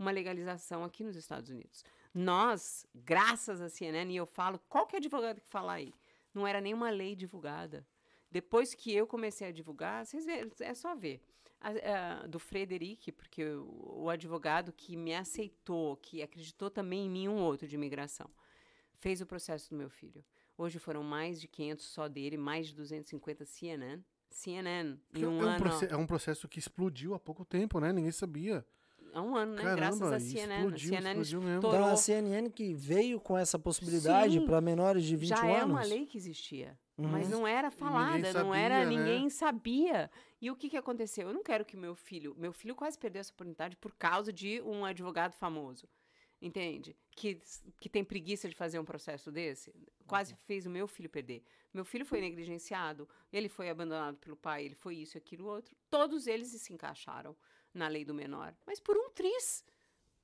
uma 0.03 0.11
legalização 0.11 0.85
aqui 0.85 1.03
nos 1.05 1.17
Estados 1.17 1.49
Unidos. 1.51 1.85
Nós, 2.13 2.85
graças 2.95 3.61
à 3.61 3.69
CNN, 3.69 4.13
e 4.13 4.17
eu 4.17 4.27
falo, 4.27 4.59
qualquer 4.69 4.99
advogado 4.99 5.41
que 5.41 5.49
falar 5.49 5.75
aí, 5.75 5.95
não 6.35 6.47
era 6.47 6.61
nenhuma 6.61 6.91
lei 6.91 7.15
divulgada. 7.17 7.87
Depois 8.31 8.75
que 8.75 8.93
eu 8.95 9.07
comecei 9.07 9.49
a 9.49 9.53
divulgar, 9.53 10.05
vocês 10.05 10.25
vê, 10.25 10.51
é 10.61 10.75
só 10.75 10.95
ver. 10.95 11.23
A- 11.61 12.23
a- 12.23 12.27
do 12.27 12.39
Frederic, 12.41 13.13
porque 13.13 13.45
o, 13.45 14.03
o 14.05 14.11
advogado 14.11 14.73
que 14.73 14.97
me 14.97 15.15
aceitou, 15.15 15.97
que 15.97 16.21
acreditou 16.23 16.69
também 16.69 17.07
em 17.07 17.11
mim, 17.11 17.29
um 17.29 17.37
outro 17.41 17.69
de 17.69 17.77
imigração, 17.77 18.29
fez 18.99 19.21
o 19.21 19.27
processo 19.27 19.71
do 19.71 19.77
meu 19.77 19.89
filho. 19.89 20.25
Hoje 20.59 20.79
foram 20.81 21.03
mais 21.05 21.41
de 21.41 21.47
500 21.47 21.85
só 21.87 22.09
dele, 22.09 22.37
mais 22.37 22.67
de 22.69 22.75
250 22.75 23.45
CNN. 23.45 24.03
CNN, 24.29 24.99
em 25.15 25.23
É 25.23 25.29
um 25.29 25.39
um 25.39 25.41
ano. 25.43 25.65
é 25.89 25.97
um 25.97 26.07
processo 26.07 26.49
que 26.49 26.59
explodiu 26.59 27.15
há 27.15 27.19
pouco 27.21 27.45
tempo, 27.45 27.79
né? 27.79 27.93
Ninguém 27.93 28.11
sabia. 28.13 28.67
Há 29.13 29.21
um 29.21 29.37
ano, 29.37 29.55
né? 29.55 29.63
Caramba, 29.63 29.77
Graças 29.77 30.13
a 30.13 30.17
e 30.17 30.21
CNN. 30.21 30.55
explodiu, 30.55 30.89
CNN 30.89 31.21
explodiu 31.21 31.43
mesmo. 31.43 31.69
Então 31.69 31.85
a 31.87 31.97
CNN 31.97 32.51
que 32.51 32.73
veio 32.73 33.21
com 33.21 33.37
essa 33.37 33.59
possibilidade 33.59 34.41
para 34.41 34.61
menores 34.61 35.05
de 35.05 35.17
21 35.17 35.37
Já 35.37 35.45
anos. 35.45 35.61
é 35.61 35.65
uma 35.65 35.85
lei 35.85 36.07
que 36.07 36.17
existia. 36.17 36.79
Uhum. 36.97 37.09
Mas 37.09 37.29
não 37.29 37.47
era 37.47 37.71
falada, 37.71 38.33
não 38.33 38.51
sabia, 38.51 38.57
era, 38.57 38.79
né? 38.85 38.87
ninguém 38.87 39.29
sabia. 39.29 40.11
E 40.41 40.51
o 40.51 40.57
que, 40.57 40.69
que 40.69 40.77
aconteceu? 40.77 41.29
Eu 41.29 41.35
não 41.35 41.43
quero 41.43 41.65
que 41.65 41.77
meu 41.77 41.95
filho. 41.95 42.35
Meu 42.39 42.53
filho 42.53 42.75
quase 42.75 42.99
perdeu 42.99 43.21
essa 43.21 43.33
oportunidade 43.33 43.77
por 43.77 43.95
causa 43.95 44.33
de 44.33 44.61
um 44.63 44.85
advogado 44.85 45.33
famoso. 45.33 45.87
Entende? 46.41 46.97
Que, 47.13 47.41
que 47.79 47.89
tem 47.89 48.03
preguiça 48.03 48.49
de 48.49 48.55
fazer 48.55 48.79
um 48.79 48.85
processo 48.85 49.31
desse. 49.31 49.73
Quase 50.07 50.35
fez 50.35 50.67
o 50.67 50.71
meu 50.71 50.89
filho 50.89 51.09
perder. 51.09 51.45
Meu 51.73 51.85
filho 51.85 52.05
foi 52.05 52.21
negligenciado, 52.21 53.09
ele 53.33 53.49
foi 53.49 53.71
abandonado 53.71 54.19
pelo 54.19 54.37
pai, 54.37 54.65
ele 54.65 54.75
foi 54.75 54.97
isso, 54.97 55.17
aquilo, 55.17 55.47
outro. 55.47 55.75
Todos 55.89 56.27
eles 56.27 56.49
se 56.49 56.73
encaixaram 56.73 57.35
na 57.75 57.89
lei 57.89 58.05
do 58.05 58.15
menor. 58.15 58.55
Mas 58.67 58.81
por 58.81 58.97
um 58.97 59.11
tris. 59.11 59.65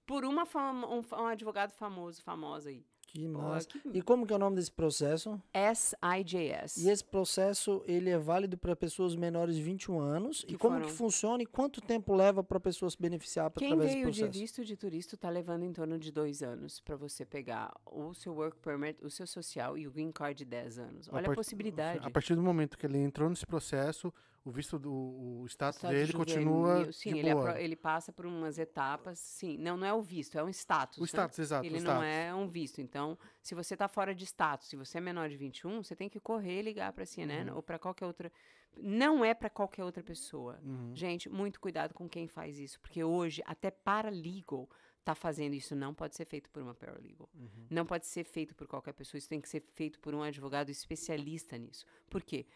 Por 0.07 0.25
uma 0.25 0.47
fama- 0.47 0.89
um, 0.89 1.03
um 1.13 1.27
advogado 1.27 1.73
famoso, 1.73 2.23
famosa 2.23 2.71
aí. 2.71 2.85
Que 3.11 3.27
massa. 3.27 3.67
que- 3.69 3.81
E 3.95 4.03
como 4.03 4.27
que 4.27 4.33
é 4.35 4.37
o 4.37 4.39
nome 4.39 4.57
desse 4.57 4.71
processo? 4.71 5.41
SIJS. 5.75 6.77
E 6.77 6.91
esse 6.91 7.03
processo, 7.05 7.83
ele 7.87 8.11
é 8.11 8.19
válido 8.19 8.59
para 8.59 8.77
pessoas 8.77 9.17
menores 9.17 9.57
de 9.57 9.63
21 9.63 9.99
anos. 9.99 10.45
Que 10.45 10.55
e 10.55 10.59
como 10.59 10.75
foram- 10.77 10.87
que 10.89 10.93
funciona 10.93 11.43
e 11.43 11.47
quanto 11.47 11.81
tempo 11.81 12.15
leva 12.15 12.45
para 12.45 12.59
a 12.59 12.61
pessoa 12.61 12.91
se 12.91 13.01
beneficiar 13.01 13.51
pra- 13.51 13.61
Quem 13.61 13.69
através 13.73 13.93
veio 13.95 14.07
do 14.07 14.13
de 14.13 14.21
processo? 14.21 14.39
visto 14.41 14.65
de 14.65 14.77
turista 14.77 15.15
está 15.15 15.31
levando 15.31 15.65
em 15.65 15.73
torno 15.73 15.99
de 15.99 16.13
dois 16.13 16.43
anos 16.43 16.81
para 16.81 16.97
você 16.97 17.25
pegar 17.25 17.73
o 17.87 18.13
seu 18.15 18.35
work 18.35 18.59
permit, 18.59 19.03
o 19.05 19.11
seu 19.11 19.27
social 19.27 19.77
e 19.79 19.87
o 19.87 19.91
green 19.91 20.13
card 20.13 20.37
de 20.39 20.45
10 20.45 20.79
anos. 20.79 21.09
A 21.09 21.13
Olha 21.13 21.21
a, 21.23 21.25
part- 21.27 21.37
possibilidade. 21.37 22.07
A 22.07 22.11
partir 22.11 22.35
do 22.35 22.43
momento 22.43 22.77
que 22.77 22.85
ele 22.87 22.99
entrou 22.99 23.29
nesse 23.31 23.47
processo, 23.47 24.13
o 24.49 24.51
visto 24.51 24.79
do 24.79 24.93
o 24.93 25.47
status, 25.47 25.79
Status 25.79 25.97
dele 25.99 26.13
continua 26.13 26.91
Sim, 26.93 27.13
de 27.13 27.19
ele, 27.19 27.33
boa. 27.35 27.51
apro- 27.51 27.61
ele 27.63 27.77
passa 27.77 28.13
por 28.13 28.25
umas 28.27 28.59
etapas. 28.59 29.19
Sim, 29.19 29.59
não, 29.59 29.77
não 29.77 29.87
é 29.87 29.93
o 29.93 30.01
visto, 30.03 30.37
é 30.39 30.43
um 30.43 30.49
status. 30.49 30.99
O 30.99 31.03
né? 31.03 31.07
status, 31.07 31.39
exato. 31.39 31.67
Ele 31.67 31.81
não 31.81 32.03
status. 32.03 32.05
é 32.07 32.35
um 32.35 32.49
visto. 32.49 32.81
Então, 32.81 33.19
se 33.43 33.55
você 33.55 33.75
está 33.75 33.87
fora 33.89 34.15
de 34.15 34.25
status, 34.25 34.69
se 34.69 34.77
você 34.77 34.99
é 34.99 35.01
menor 35.01 35.29
de 35.29 35.37
21, 35.37 35.83
você 35.83 35.95
tem 35.95 36.09
que 36.09 36.19
correr 36.19 36.61
e 36.61 36.63
ligar 36.63 36.93
para 36.93 37.03
a 37.03 37.07
CNN 37.07 37.51
Uhum. 37.51 37.57
ou 37.57 37.63
para 37.63 37.79
qualquer 37.79 38.07
outra. 38.07 38.33
Não 38.77 39.25
é 39.25 39.35
para 39.35 39.51
qualquer 39.51 39.85
outra 39.85 40.03
pessoa. 40.03 40.59
Uhum. 40.65 40.93
Gente, 40.95 41.29
muito 41.29 41.61
cuidado 41.61 41.93
com 41.95 42.09
quem 42.09 42.27
faz 42.29 42.59
isso, 42.59 42.79
porque 42.81 43.03
hoje 43.05 43.43
até 43.45 43.71
paralegal 43.71 44.69
tá 45.05 45.15
fazendo 45.15 45.55
isso. 45.55 45.75
Não 45.75 45.93
pode 45.95 46.15
ser 46.17 46.25
feito 46.27 46.49
por 46.51 46.63
uma 46.63 46.75
paralegal. 46.75 47.29
Uhum. 47.35 47.67
Não 47.71 47.85
pode 47.85 48.07
ser 48.07 48.25
feito 48.25 48.55
por 48.55 48.67
qualquer 48.67 48.93
pessoa. 48.93 49.19
Isso 49.19 49.29
tem 49.29 49.41
que 49.41 49.49
ser 49.49 49.63
feito 49.75 49.99
por 50.01 50.15
um 50.15 50.23
advogado 50.23 50.71
especialista 50.71 51.57
nisso. 51.59 51.85
Por 52.09 52.23
quê? 52.23 52.47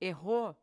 Errou 0.00 0.56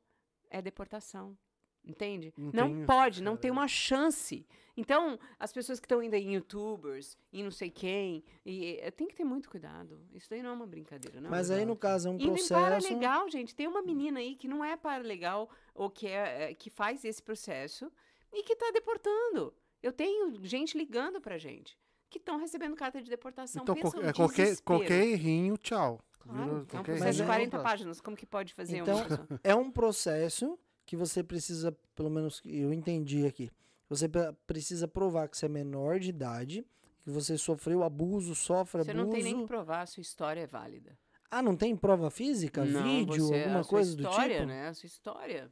é 0.49 0.61
deportação. 0.61 1.37
Entende? 1.83 2.33
Não 2.37 2.51
Não, 2.53 2.67
tem- 2.67 2.85
pode, 2.85 3.23
não 3.23 3.33
é. 3.33 3.37
tem 3.37 3.49
uma 3.49 3.67
chance. 3.67 4.45
Então, 4.75 5.17
as 5.39 5.51
pessoas 5.51 5.79
que 5.79 5.85
estão 5.85 6.03
indo 6.03 6.13
em 6.13 6.35
youtubers, 6.35 7.17
em 7.31 7.43
não 7.43 7.51
sei 7.51 7.69
quem, 7.71 8.23
e, 8.45 8.77
eh, 8.81 8.91
tem 8.91 9.07
que 9.07 9.15
ter 9.15 9.23
muito 9.23 9.49
cuidado. 9.49 9.99
Isso 10.13 10.29
daí 10.29 10.43
não 10.43 10.51
é 10.51 10.53
uma 10.53 10.67
brincadeira, 10.67 11.19
não. 11.21 11.29
Mas 11.29 11.49
aí, 11.49 11.65
no 11.65 11.75
caso, 11.75 12.09
é 12.09 12.11
um 12.11 12.15
Indo 12.15 12.33
processo... 12.33 12.93
legal, 12.93 13.29
gente. 13.29 13.55
Tem 13.55 13.65
uma 13.67 13.81
menina 13.81 14.19
aí 14.19 14.35
que 14.35 14.47
não 14.47 14.63
é 14.63 14.75
para 14.75 15.01
legal 15.03 15.49
ou 15.73 15.89
que, 15.89 16.05
é, 16.07 16.51
é, 16.51 16.53
que 16.53 16.69
faz 16.69 17.03
esse 17.05 17.23
processo 17.23 17.91
e 18.31 18.43
que 18.43 18.53
está 18.53 18.71
deportando. 18.71 19.53
Eu 19.81 19.93
tenho 19.93 20.37
gente 20.45 20.77
ligando 20.77 21.21
pra 21.21 21.37
gente 21.37 21.77
que 22.09 22.17
estão 22.17 22.37
recebendo 22.37 22.75
carta 22.75 23.01
de 23.01 23.09
deportação. 23.09 23.61
Então, 23.63 23.75
um 23.75 24.01
é 24.07 24.13
qualquer, 24.13 24.59
qualquer 24.61 25.05
errinho, 25.07 25.57
tchau. 25.57 25.99
Claro, 26.19 26.67
é 26.71 26.79
um 26.79 26.83
processo 26.83 27.17
de 27.17 27.23
é- 27.23 27.25
40 27.25 27.59
páginas. 27.59 28.01
Como 28.01 28.15
que 28.17 28.25
pode 28.25 28.53
fazer 28.53 28.77
Então, 28.77 28.97
uma 28.97 29.05
pessoa? 29.07 29.27
é 29.43 29.55
um 29.55 29.71
processo 29.71 30.59
que 30.85 30.95
você 30.95 31.23
precisa, 31.23 31.71
pelo 31.95 32.09
menos 32.09 32.39
que 32.39 32.59
eu 32.59 32.71
entendi 32.73 33.25
aqui, 33.25 33.49
você 33.87 34.07
pre- 34.09 34.33
precisa 34.45 34.87
provar 34.87 35.27
que 35.29 35.37
você 35.37 35.45
é 35.45 35.49
menor 35.49 35.99
de 35.99 36.09
idade, 36.09 36.65
que 37.03 37.09
você 37.09 37.37
sofreu 37.37 37.83
abuso, 37.83 38.35
sofre 38.35 38.83
Você 38.83 38.93
não 38.93 39.09
tem 39.09 39.23
nem 39.23 39.31
que 39.33 39.37
abuso. 39.39 39.47
provar, 39.47 39.81
a 39.81 39.85
sua 39.85 40.01
história 40.01 40.41
é 40.41 40.47
válida. 40.47 40.97
Ah, 41.31 41.41
não 41.41 41.55
tem 41.55 41.75
prova 41.75 42.09
física? 42.09 42.65
Não, 42.65 42.83
vídeo, 42.83 43.25
você- 43.27 43.35
alguma 43.43 43.59
a 43.59 43.63
sua 43.63 43.69
coisa 43.69 43.95
do 43.95 44.01
história, 44.03 44.35
tipo? 44.37 44.47
né? 44.47 44.67
A 44.67 44.73
sua 44.73 44.87
história. 44.87 45.51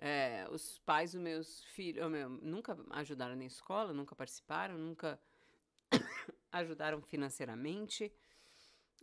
É, 0.00 0.46
os 0.50 0.78
pais 0.86 1.12
dos 1.12 1.20
meus 1.20 1.64
filhos 1.64 2.02
eu, 2.02 2.08
meu, 2.08 2.28
nunca 2.30 2.78
ajudaram 2.90 3.34
na 3.36 3.44
escola, 3.44 3.92
nunca 3.92 4.14
participaram, 4.14 4.78
nunca 4.78 5.18
ajudaram 6.52 7.00
financeiramente. 7.02 8.12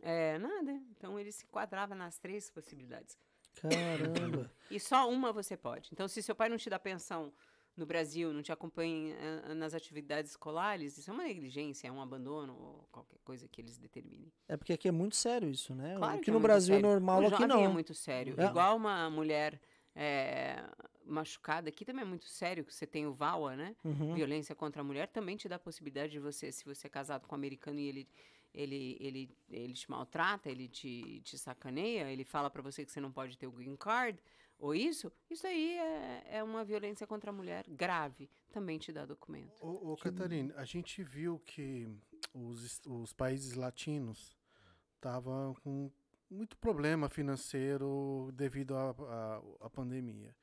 É, 0.01 0.37
nada. 0.37 0.79
Então 0.91 1.19
ele 1.19 1.31
se 1.31 1.45
enquadrava 1.45 1.95
nas 1.95 2.17
três 2.17 2.49
possibilidades. 2.49 3.17
Caramba. 3.55 4.51
E 4.71 4.79
só 4.79 5.07
uma 5.07 5.31
você 5.31 5.55
pode. 5.55 5.89
Então, 5.93 6.07
se 6.07 6.23
seu 6.23 6.35
pai 6.35 6.49
não 6.49 6.57
te 6.57 6.69
dá 6.71 6.79
pensão 6.79 7.31
no 7.77 7.85
Brasil, 7.85 8.33
não 8.33 8.41
te 8.41 8.51
acompanha 8.51 9.15
eh, 9.15 9.53
nas 9.53 9.75
atividades 9.75 10.31
escolares, 10.31 10.97
isso 10.97 11.09
é 11.09 11.13
uma 11.13 11.23
negligência, 11.23 11.87
é 11.87 11.91
um 11.91 12.01
abandono 12.01 12.53
ou 12.53 12.87
qualquer 12.91 13.19
coisa 13.23 13.47
que 13.47 13.61
eles 13.61 13.77
determinem. 13.77 14.31
É 14.47 14.57
porque 14.57 14.73
aqui 14.73 14.87
é 14.87 14.91
muito 14.91 15.15
sério 15.15 15.49
isso, 15.49 15.75
né? 15.75 15.95
Claro 15.97 16.15
o 16.15 16.17
que 16.17 16.25
que 16.25 16.29
é 16.29 16.33
no 16.33 16.39
muito 16.39 16.47
Brasil 16.47 16.73
sério. 16.73 16.87
é 16.87 16.89
normal, 16.89 17.17
o 17.21 17.27
aqui 17.27 17.29
jovem 17.31 17.47
não. 17.47 17.63
é 17.63 17.67
muito 17.67 17.93
sério. 17.93 18.33
É. 18.37 18.45
Igual 18.45 18.77
uma 18.77 19.09
mulher 19.09 19.61
eh, 19.93 20.63
machucada, 21.05 21.69
aqui 21.69 21.85
também 21.85 22.03
é 22.03 22.07
muito 22.07 22.25
sério, 22.25 22.63
que 22.63 22.73
você 22.73 22.87
tem 22.87 23.05
o 23.05 23.13
VAWA, 23.13 23.55
né? 23.55 23.75
Uhum. 23.83 24.15
Violência 24.15 24.55
contra 24.55 24.81
a 24.81 24.83
mulher 24.83 25.07
também 25.09 25.37
te 25.37 25.47
dá 25.47 25.57
a 25.57 25.59
possibilidade 25.59 26.13
de 26.13 26.19
você, 26.19 26.51
se 26.51 26.65
você 26.65 26.87
é 26.87 26.89
casado 26.89 27.27
com 27.27 27.35
um 27.35 27.37
americano 27.37 27.77
e 27.79 27.87
ele, 27.87 28.09
ele, 28.55 28.97
ele, 28.99 29.37
ele 29.49 29.73
te 29.73 29.89
maltrata, 29.89 30.49
ele 30.49 30.67
te, 30.67 31.21
te 31.21 31.37
sacaneia, 31.37 32.09
ele 32.09 32.23
fala 32.23 32.49
pra 32.49 32.61
você 32.61 32.85
que 32.85 32.91
você 32.91 33.01
não 33.01 33.11
pode 33.11 33.37
ter 33.37 33.47
o 33.47 33.51
green 33.51 33.75
card, 33.75 34.19
ou 34.57 34.73
isso, 34.73 35.11
isso 35.29 35.45
aí 35.45 35.77
é, 35.77 36.37
é 36.37 36.43
uma 36.43 36.63
violência 36.63 37.05
contra 37.05 37.29
a 37.29 37.33
mulher 37.33 37.65
grave. 37.67 38.29
Também 38.51 38.79
te 38.79 38.91
dá 38.91 39.05
documento. 39.05 39.61
Ô, 39.61 39.91
ô 39.91 39.97
Catarina, 39.97 40.53
a 40.55 40.63
gente 40.63 41.03
viu 41.03 41.39
que 41.39 41.87
os, 42.33 42.81
os 42.85 43.11
países 43.11 43.53
latinos 43.53 44.37
estavam 44.95 45.53
com 45.55 45.91
muito 46.29 46.57
problema 46.57 47.09
financeiro 47.09 48.31
devido 48.33 48.75
à 48.77 49.69
pandemia. 49.69 50.33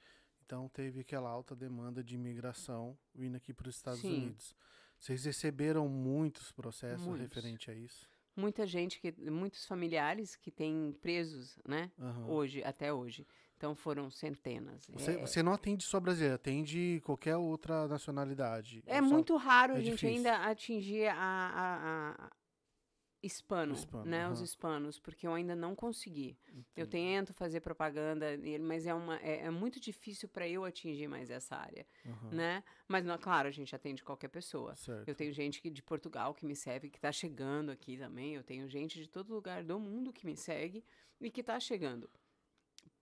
Então 0.44 0.68
teve 0.68 1.00
aquela 1.00 1.30
alta 1.30 1.56
demanda 1.56 2.04
de 2.04 2.14
imigração 2.14 2.98
vindo 3.14 3.36
aqui 3.36 3.54
para 3.54 3.68
os 3.68 3.76
Estados 3.76 4.00
Sim. 4.00 4.24
Unidos. 4.24 4.54
Vocês 5.02 5.24
receberam 5.24 5.88
muitos 5.88 6.52
processos 6.52 7.04
Muitos. 7.04 7.26
referente 7.34 7.68
a 7.68 7.74
isso? 7.74 8.08
Muita 8.36 8.64
gente, 8.64 9.00
que, 9.00 9.12
muitos 9.28 9.66
familiares 9.66 10.36
que 10.36 10.48
têm 10.48 10.96
presos, 11.02 11.58
né? 11.68 11.90
Aham. 12.00 12.28
Hoje, 12.28 12.62
até 12.62 12.92
hoje. 12.92 13.26
Então 13.56 13.74
foram 13.74 14.08
centenas. 14.10 14.86
Você, 14.92 15.10
é, 15.10 15.16
você 15.20 15.42
não 15.42 15.52
atende 15.52 15.82
só 15.82 15.98
brasileiro, 15.98 16.36
atende 16.36 17.02
qualquer 17.04 17.36
outra 17.36 17.88
nacionalidade. 17.88 18.80
é 18.86 19.02
Ou 19.02 19.08
só- 19.08 19.12
muito 19.14 19.36
raro 19.36 19.72
é 19.72 19.76
a 19.78 19.80
gente 19.80 19.90
difícil. 19.94 20.08
ainda 20.16 20.36
atingir 20.46 21.08
a, 21.08 21.14
a- 21.16 22.14
a- 22.26 22.30
hispano, 23.22 23.74
Hispano, 23.74 24.04
né? 24.04 24.28
Os 24.28 24.40
hispanos, 24.40 24.98
porque 24.98 25.26
eu 25.26 25.34
ainda 25.34 25.54
não 25.54 25.74
consegui. 25.74 26.36
Eu 26.76 26.84
Entendi. 26.84 26.90
tento 26.90 27.32
fazer 27.32 27.60
propaganda 27.60 28.26
mas 28.60 28.86
é, 28.86 28.92
uma, 28.92 29.16
é, 29.20 29.46
é 29.46 29.50
muito 29.50 29.78
difícil 29.78 30.28
para 30.28 30.48
eu 30.48 30.64
atingir 30.64 31.06
mais 31.06 31.30
essa 31.30 31.56
área, 31.56 31.86
né? 32.30 32.64
Mas, 32.88 33.04
não, 33.04 33.16
claro, 33.16 33.48
a 33.48 33.50
gente 33.50 33.74
atende 33.74 34.02
qualquer 34.02 34.28
pessoa. 34.28 34.74
Certo. 34.74 35.08
Eu 35.08 35.14
tenho 35.14 35.32
gente 35.32 35.62
que, 35.62 35.70
de 35.70 35.82
Portugal 35.82 36.34
que 36.34 36.44
me 36.44 36.56
segue, 36.56 36.90
que 36.90 36.98
está 36.98 37.12
chegando 37.12 37.70
aqui 37.70 37.96
também. 37.96 38.34
Eu 38.34 38.42
tenho 38.42 38.68
gente 38.68 39.00
de 39.00 39.08
todo 39.08 39.32
lugar 39.32 39.62
do 39.62 39.78
mundo 39.78 40.12
que 40.12 40.26
me 40.26 40.36
segue 40.36 40.84
e 41.20 41.30
que 41.30 41.40
está 41.40 41.58
chegando. 41.60 42.10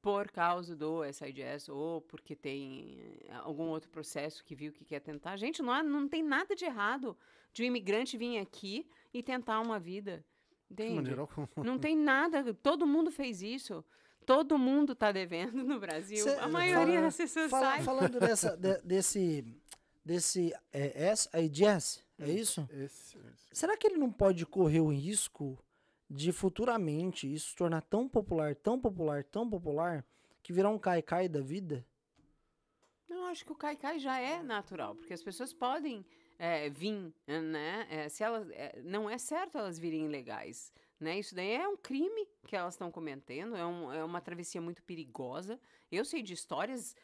Por 0.02 0.30
causa 0.30 0.74
do 0.74 1.02
SIDS 1.12 1.68
ou 1.68 2.00
porque 2.00 2.34
tem 2.34 2.98
eh, 3.28 3.32
algum 3.44 3.64
outro 3.68 3.90
processo 3.90 4.42
que 4.42 4.54
viu 4.54 4.72
que 4.72 4.84
quer 4.84 5.00
tentar. 5.00 5.36
Gente, 5.36 5.60
não, 5.62 5.72
há- 5.72 5.82
não 5.82 6.08
tem 6.08 6.22
nada 6.22 6.56
de 6.56 6.64
errado 6.64 7.16
de 7.52 7.62
um 7.62 7.66
imigrante 7.66 8.16
vir 8.16 8.38
aqui 8.38 8.88
e 9.12 9.22
tentar 9.22 9.60
uma 9.60 9.78
vida. 9.78 10.24
De 10.70 10.84
Entende? 10.84 11.10
Não 11.56 11.78
tem 11.78 11.94
nada. 11.96 12.54
Todo 12.54 12.86
mundo 12.86 13.10
fez 13.10 13.42
isso. 13.42 13.84
Todo 14.24 14.56
mundo 14.58 14.92
está 14.92 15.10
devendo 15.12 15.62
no 15.64 15.78
Brasil. 15.80 16.22
Cê- 16.24 16.36
a 16.38 16.48
maioria 16.48 16.94
fala- 16.94 17.00
das 17.02 17.16
pessoas 17.16 17.50
Fala- 17.50 17.66
sai. 17.66 17.82
falando 17.82 18.20
dessa, 18.20 18.56
de- 18.56 18.80
desse, 18.82 19.44
desse 20.04 20.54
é, 20.72 21.14
SIDS, 21.14 22.02
é 22.18 22.30
isso? 22.30 22.66
Esse- 22.70 23.18
esse. 23.18 23.46
Será 23.52 23.76
que 23.76 23.86
ele 23.86 23.96
não 23.98 24.10
pode 24.12 24.46
correr 24.46 24.80
o 24.80 24.88
risco 24.92 25.58
de 26.10 26.32
futuramente 26.32 27.32
isso 27.32 27.50
se 27.50 27.56
tornar 27.56 27.82
tão 27.82 28.08
popular, 28.08 28.54
tão 28.56 28.80
popular, 28.80 29.22
tão 29.24 29.48
popular, 29.48 30.04
que 30.42 30.52
virar 30.52 30.70
um 30.70 30.78
cai-cai 30.78 31.28
da 31.28 31.40
vida? 31.40 31.86
Não, 33.08 33.26
acho 33.26 33.44
que 33.44 33.52
o 33.52 33.56
caicai 33.56 33.98
já 33.98 34.18
é 34.18 34.42
natural, 34.42 34.94
porque 34.94 35.12
as 35.12 35.22
pessoas 35.22 35.52
podem 35.52 36.04
eh, 36.38 36.70
vir, 36.70 37.12
né? 37.26 37.86
eh, 37.90 38.08
se 38.08 38.22
elas, 38.24 38.48
eh, 38.50 38.80
não 38.84 39.10
é 39.10 39.18
certo 39.18 39.58
elas 39.58 39.78
virem 39.78 40.06
ilegais, 40.06 40.72
né? 40.98 41.18
Isso 41.18 41.34
daí 41.34 41.52
é 41.52 41.68
um 41.68 41.76
crime 41.76 42.26
que 42.46 42.56
elas 42.56 42.74
estão 42.74 42.90
cometendo, 42.90 43.56
é, 43.56 43.66
um- 43.66 43.92
é 43.92 44.02
uma 44.04 44.20
travessia 44.20 44.60
muito 44.60 44.82
perigosa. 44.84 45.60
Eu 45.90 46.04
sei 46.04 46.22
de 46.22 46.32
histórias 46.32 46.94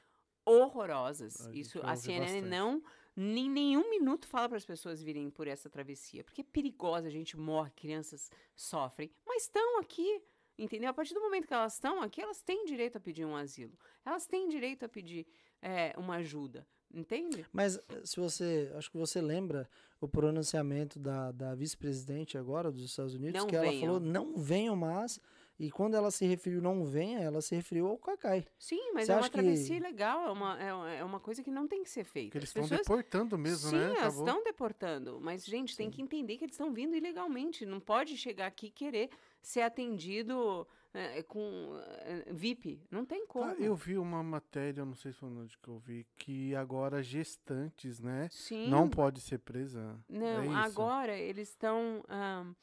horrorosas. 0.45 1.47
A 1.47 1.53
Isso 1.53 1.81
a 1.83 1.97
CNN 1.97 2.41
bastante. 2.41 2.51
não 2.51 2.83
nem 3.17 3.49
nenhum 3.51 3.89
minuto 3.89 4.27
fala 4.29 4.49
para 4.49 4.59
as 4.59 4.65
pessoas 4.67 5.03
virem 5.03 5.31
por 5.31 5.49
essa 5.49 5.71
travessia, 5.71 6.23
porque 6.23 6.43
é 6.43 6.45
perigosa, 6.45 7.07
a 7.09 7.11
gente 7.11 7.37
morre, 7.37 7.71
crianças 7.71 8.31
sofrem, 8.55 9.11
mas 9.27 9.45
estão 9.45 9.81
aqui. 9.81 10.23
Entendeu? 10.59 10.89
A 10.89 10.95
partir 10.95 11.13
do 11.13 11.21
momento 11.21 11.47
que 11.47 11.53
elas 11.53 11.75
estão 11.75 12.01
aqui, 12.01 12.21
elas 12.21 12.41
têm 12.41 12.65
direito 12.65 12.97
a 12.97 13.01
pedir 13.01 13.27
um 13.27 13.37
asilo. 13.37 13.79
Elas 14.03 14.27
têm 14.27 14.49
direito 14.49 14.85
a 14.87 14.89
pedir 14.89 15.27
é, 15.61 15.93
uma 15.99 16.17
ajuda. 16.17 16.67
Entende? 16.95 17.45
Mas 17.53 17.77
eh, 17.77 17.83
se 18.05 18.19
você, 18.19 18.73
acho 18.75 18.91
que 18.91 18.97
você 18.97 19.21
lembra 19.21 19.69
o 20.01 20.09
pronunciamento 20.09 20.99
da, 20.99 21.31
da 21.33 21.55
vice-presidente 21.55 22.39
agora 22.39 22.71
dos 22.71 22.85
Estados 22.85 23.15
Unidos, 23.15 23.39
Não 23.39 23.47
que 23.49 23.57
ela 23.57 23.67
venham. 23.67 23.81
falou 23.81 24.01
não 24.01 24.37
venham 24.39 24.77
mais, 24.77 25.21
e 25.59 25.71
quando 25.71 25.95
ela 25.95 26.11
se 26.11 26.27
referiu 26.27 26.61
não 26.61 26.85
venha, 26.85 27.19
ela 27.21 27.41
se 27.41 27.55
referiu 27.55 27.87
ao 27.89 27.97
cacai. 27.99 28.47
Sim, 28.59 28.93
mas 28.93 29.07
Você 29.07 29.13
é 29.13 29.17
uma 29.17 29.23
que- 29.25 29.31
travessia 29.31 29.81
legal, 29.81 30.27
é 30.29 30.31
uma, 30.31 30.63
é, 30.63 30.75
uma- 30.75 30.93
é 30.93 31.05
uma 31.05 31.21
coisa 31.21 31.43
que 31.43 31.51
não 31.51 31.67
tem 31.67 31.83
que 31.83 31.91
ser 31.91 32.05
feita. 32.05 32.33
Que 32.33 32.39
eles 32.39 32.49
As 32.51 32.57
estão 32.57 32.63
pessoas- 32.63 32.81
deportando 32.81 33.39
mesmo, 33.39 33.71
Sim, 33.71 33.77
né? 33.77 33.85
elas 33.85 33.99
Acabou. 33.99 34.27
estão 34.27 34.45
deportando. 34.45 35.21
Mas, 35.21 35.45
gente, 35.45 35.77
tem 35.77 35.91
que 35.91 36.03
entender 36.03 36.37
que 36.37 36.45
eles 36.45 36.55
estão 36.55 36.73
vindo 36.73 36.95
ilegalmente. 36.95 37.65
Não 37.67 37.81
pode 37.81 38.17
chegar 38.17 38.47
aqui 38.47 38.67
e 38.67 38.71
querer 38.71 39.11
ser 39.43 39.63
atendido 39.63 40.67
é, 40.99 41.23
com 41.23 41.79
é, 42.05 42.33
VIP. 42.33 42.81
Não 42.91 43.05
tem 43.05 43.27
como. 43.27 43.45
Ah, 43.45 43.55
eu 43.59 43.75
vi 43.77 43.99
uma 43.99 44.23
matéria, 44.23 44.81
eu 44.81 44.87
não 44.87 44.95
sei 44.95 45.13
se 45.13 45.19
foi 45.19 45.29
onde 45.29 45.59
que 45.59 45.69
eu 45.69 45.79
vi, 45.79 46.07
que 46.17 46.55
agora 46.55 47.03
gestantes, 47.03 48.01
né? 48.01 48.29
Sim. 48.33 48.69
Não 48.71 48.89
pode 48.89 49.21
ser 49.21 49.39
presa. 49.41 49.99
Não, 50.09 50.55
é 50.55 50.55
agora 50.65 51.15
eles 51.19 51.51
estão. 51.51 52.03
ahn, 52.09 52.55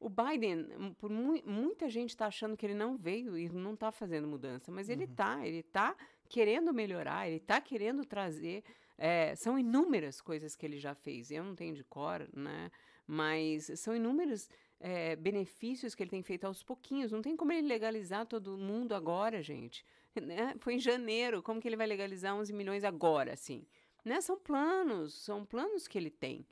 o 0.00 0.08
Biden, 0.08 0.66
hum, 0.78 0.94
por 0.94 1.10
mui- 1.10 1.42
muita 1.46 1.88
gente 1.88 2.10
está 2.10 2.26
achando 2.26 2.56
que 2.56 2.64
ele 2.66 2.74
não 2.74 2.96
veio 2.96 3.36
e 3.36 3.48
não 3.50 3.74
está 3.74 3.92
fazendo 3.92 4.26
mudança, 4.26 4.72
mas 4.72 4.88
Uhum. 4.88 4.94
ele 4.94 5.04
está, 5.04 5.46
ele 5.46 5.58
está 5.58 5.94
querendo 6.28 6.72
melhorar, 6.72 7.26
ele 7.28 7.36
está 7.36 7.60
querendo 7.60 8.04
trazer. 8.04 8.64
é, 9.02 9.34
são 9.34 9.58
inúmeras 9.58 10.20
coisas 10.20 10.54
que 10.54 10.66
ele 10.66 10.78
já 10.78 10.94
fez. 10.94 11.30
Eu 11.30 11.42
não 11.42 11.54
tenho 11.54 11.74
de 11.74 11.82
cor, 11.82 12.28
né? 12.34 12.70
Mas 13.06 13.70
são 13.80 13.96
inúmeros 13.96 14.46
é, 14.78 15.16
benefícios 15.16 15.94
que 15.94 16.02
ele 16.02 16.10
tem 16.10 16.22
feito 16.22 16.44
aos 16.44 16.62
pouquinhos. 16.62 17.10
Não 17.10 17.22
tem 17.22 17.34
como 17.34 17.50
ele 17.50 17.66
legalizar 17.66 18.26
todo 18.26 18.58
mundo 18.58 18.94
agora, 18.94 19.42
gente. 19.42 19.86
Né? 20.14 20.54
Foi 20.58 20.74
em 20.74 20.78
janeiro. 20.78 21.42
Como 21.42 21.60
que 21.62 21.66
ele 21.66 21.76
vai 21.78 21.86
legalizar 21.86 22.36
11 22.36 22.52
milhões 22.52 22.84
agora, 22.84 23.32
assim? 23.32 23.66
Né? 24.04 24.20
São 24.20 24.38
planos, 24.38 25.14
são 25.24 25.46
planos 25.46 25.88
que 25.88 25.96
ele 25.96 26.10
tem 26.10 26.46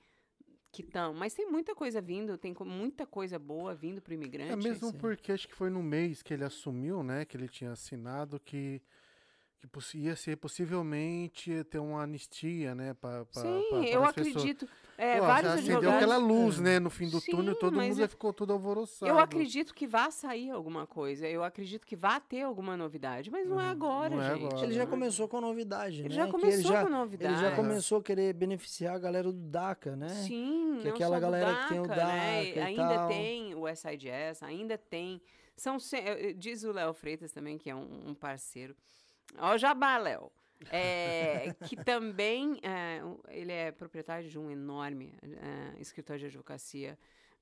que 0.71 0.83
estão. 0.83 1.14
Mas 1.14 1.35
tem 1.35 1.51
muita 1.51 1.75
coisa 1.75 2.01
vindo, 2.01 2.37
tem 2.37 2.55
muita 2.61 3.07
coisa 3.07 3.39
boa 3.39 3.75
vindo 3.75 4.01
para 4.01 4.11
o 4.11 4.14
imigrante. 4.14 4.53
É 4.53 4.57
mesmo 4.57 4.93
porque 4.93 5.33
acho 5.33 5.49
que 5.49 5.55
foi 5.55 5.71
no 5.71 5.83
mês 5.83 6.23
que 6.23 6.35
ele 6.35 6.45
assumiu, 6.45 7.03
né? 7.03 7.25
Que 7.25 7.37
ele 7.37 7.49
tinha 7.49 7.73
assinado 7.73 8.39
que, 8.41 8.81
que 9.61 9.98
ia 9.98 10.14
ser 10.14 10.36
possivelmente 10.36 11.64
ter 11.64 11.78
uma 11.78 12.02
anistia, 12.02 12.74
né? 12.74 12.94
Pra, 12.94 13.24
pra, 13.24 13.42
Sim, 13.42 13.64
pra- 13.70 13.78
eu 13.80 14.00
para 14.00 14.09
as 14.11 14.14
pessoas. 14.14 14.36
acredito. 14.36 14.68
É, 14.96 15.18
Pô, 15.20 15.26
vários 15.26 15.52
já 15.52 15.59
acendeu 15.61 15.92
aquela 15.92 16.16
luz, 16.16 16.59
né? 16.61 16.78
No 16.80 16.90
fim 16.90 17.09
do 17.09 17.20
Sim, 17.20 17.30
túnel, 17.32 17.54
todo 17.56 17.76
mas 17.76 17.88
mundo 17.88 17.98
eu- 17.98 18.02
já 18.04 18.09
ficou 18.09 18.32
todo 18.32 18.52
alvoroçado. 18.52 19.11
Eu 19.11 19.18
acredito 19.18 19.72
que 19.74 19.86
vá 19.86 20.11
sair 20.11 20.50
alguma 20.50 20.86
coisa. 20.86 21.26
Eu 21.26 21.42
acredito 21.44 21.86
que 21.86 21.94
vá 21.96 22.18
ter 22.20 22.42
alguma 22.42 22.76
novidade, 22.76 23.30
mas 23.30 23.48
não 23.48 23.61
é 23.61 23.64
Uhum, 23.64 23.70
agora, 23.70 24.16
não 24.16 24.22
é 24.22 24.34
gente. 24.34 24.44
agora, 24.46 24.64
Ele 24.66 24.72
já 24.74 24.84
né? 24.84 24.90
começou 24.90 25.28
com 25.28 25.40
novidade, 25.40 26.00
Ele 26.00 26.09
né? 26.09 26.14
já 26.14 26.26
começou 26.28 26.52
ele 26.52 26.62
já, 26.62 26.84
com 26.84 26.90
novidade. 26.90 27.34
Ele 27.34 27.40
já 27.50 27.56
começou 27.56 27.98
a 27.98 28.02
querer 28.02 28.32
beneficiar 28.32 28.94
a 28.96 28.98
galera 28.98 29.32
do 29.32 29.40
DACA, 29.40 29.94
né? 29.96 30.09
Sim, 30.09 30.78
Que 30.82 30.88
não 30.88 30.94
aquela 30.94 31.20
galera 31.20 31.62
que 31.62 31.68
tem 31.68 31.80
o 31.80 31.86
DACA, 31.86 32.04
né? 32.04 32.44
DACA 32.46 32.59
e 32.59 32.62
Ainda 32.62 32.94
tal. 32.94 33.09
tem 33.09 33.54
o 33.54 33.66
SIDS, 33.74 34.42
ainda 34.42 34.78
tem. 34.78 35.20
São, 35.56 35.78
ce- 35.78 35.96
eh, 35.96 36.32
diz 36.34 36.62
o 36.64 36.70
Léo 36.72 36.92
Freitas 36.94 37.32
também, 37.32 37.59
que 37.59 37.68
é 37.70 37.74
um, 37.74 38.11
um 38.11 38.14
parceiro. 38.14 38.76
Ó, 39.37 39.55
o 39.55 39.59
Jabá, 39.59 39.99
Léo. 39.99 40.31
É, 40.70 41.55
que 41.68 41.76
também 41.76 42.59
é, 42.62 43.01
ele 43.29 43.53
é 43.53 43.70
proprietário 43.70 44.29
de 44.29 44.39
um 44.39 44.51
enorme 44.51 45.14
é, 45.22 45.81
escritório 45.81 46.20
de 46.20 46.26
advocacia 46.26 46.99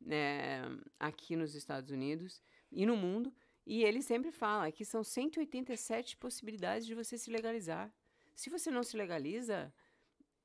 é, 0.08 0.60
aqui 0.98 1.34
nos 1.36 1.54
Estados 1.54 1.90
Unidos 1.90 2.42
e 2.70 2.84
no 2.84 2.96
mundo. 2.96 3.32
E 3.66 3.82
ele 3.82 4.02
sempre 4.02 4.30
fala 4.30 4.70
que 4.70 4.84
são 4.84 5.02
187 5.02 6.16
possibilidades 6.16 6.86
de 6.86 6.94
você 6.94 7.18
se 7.18 7.30
legalizar. 7.30 7.92
Se 8.34 8.50
você 8.50 8.70
não 8.70 8.82
se 8.82 8.96
legaliza, 8.96 9.72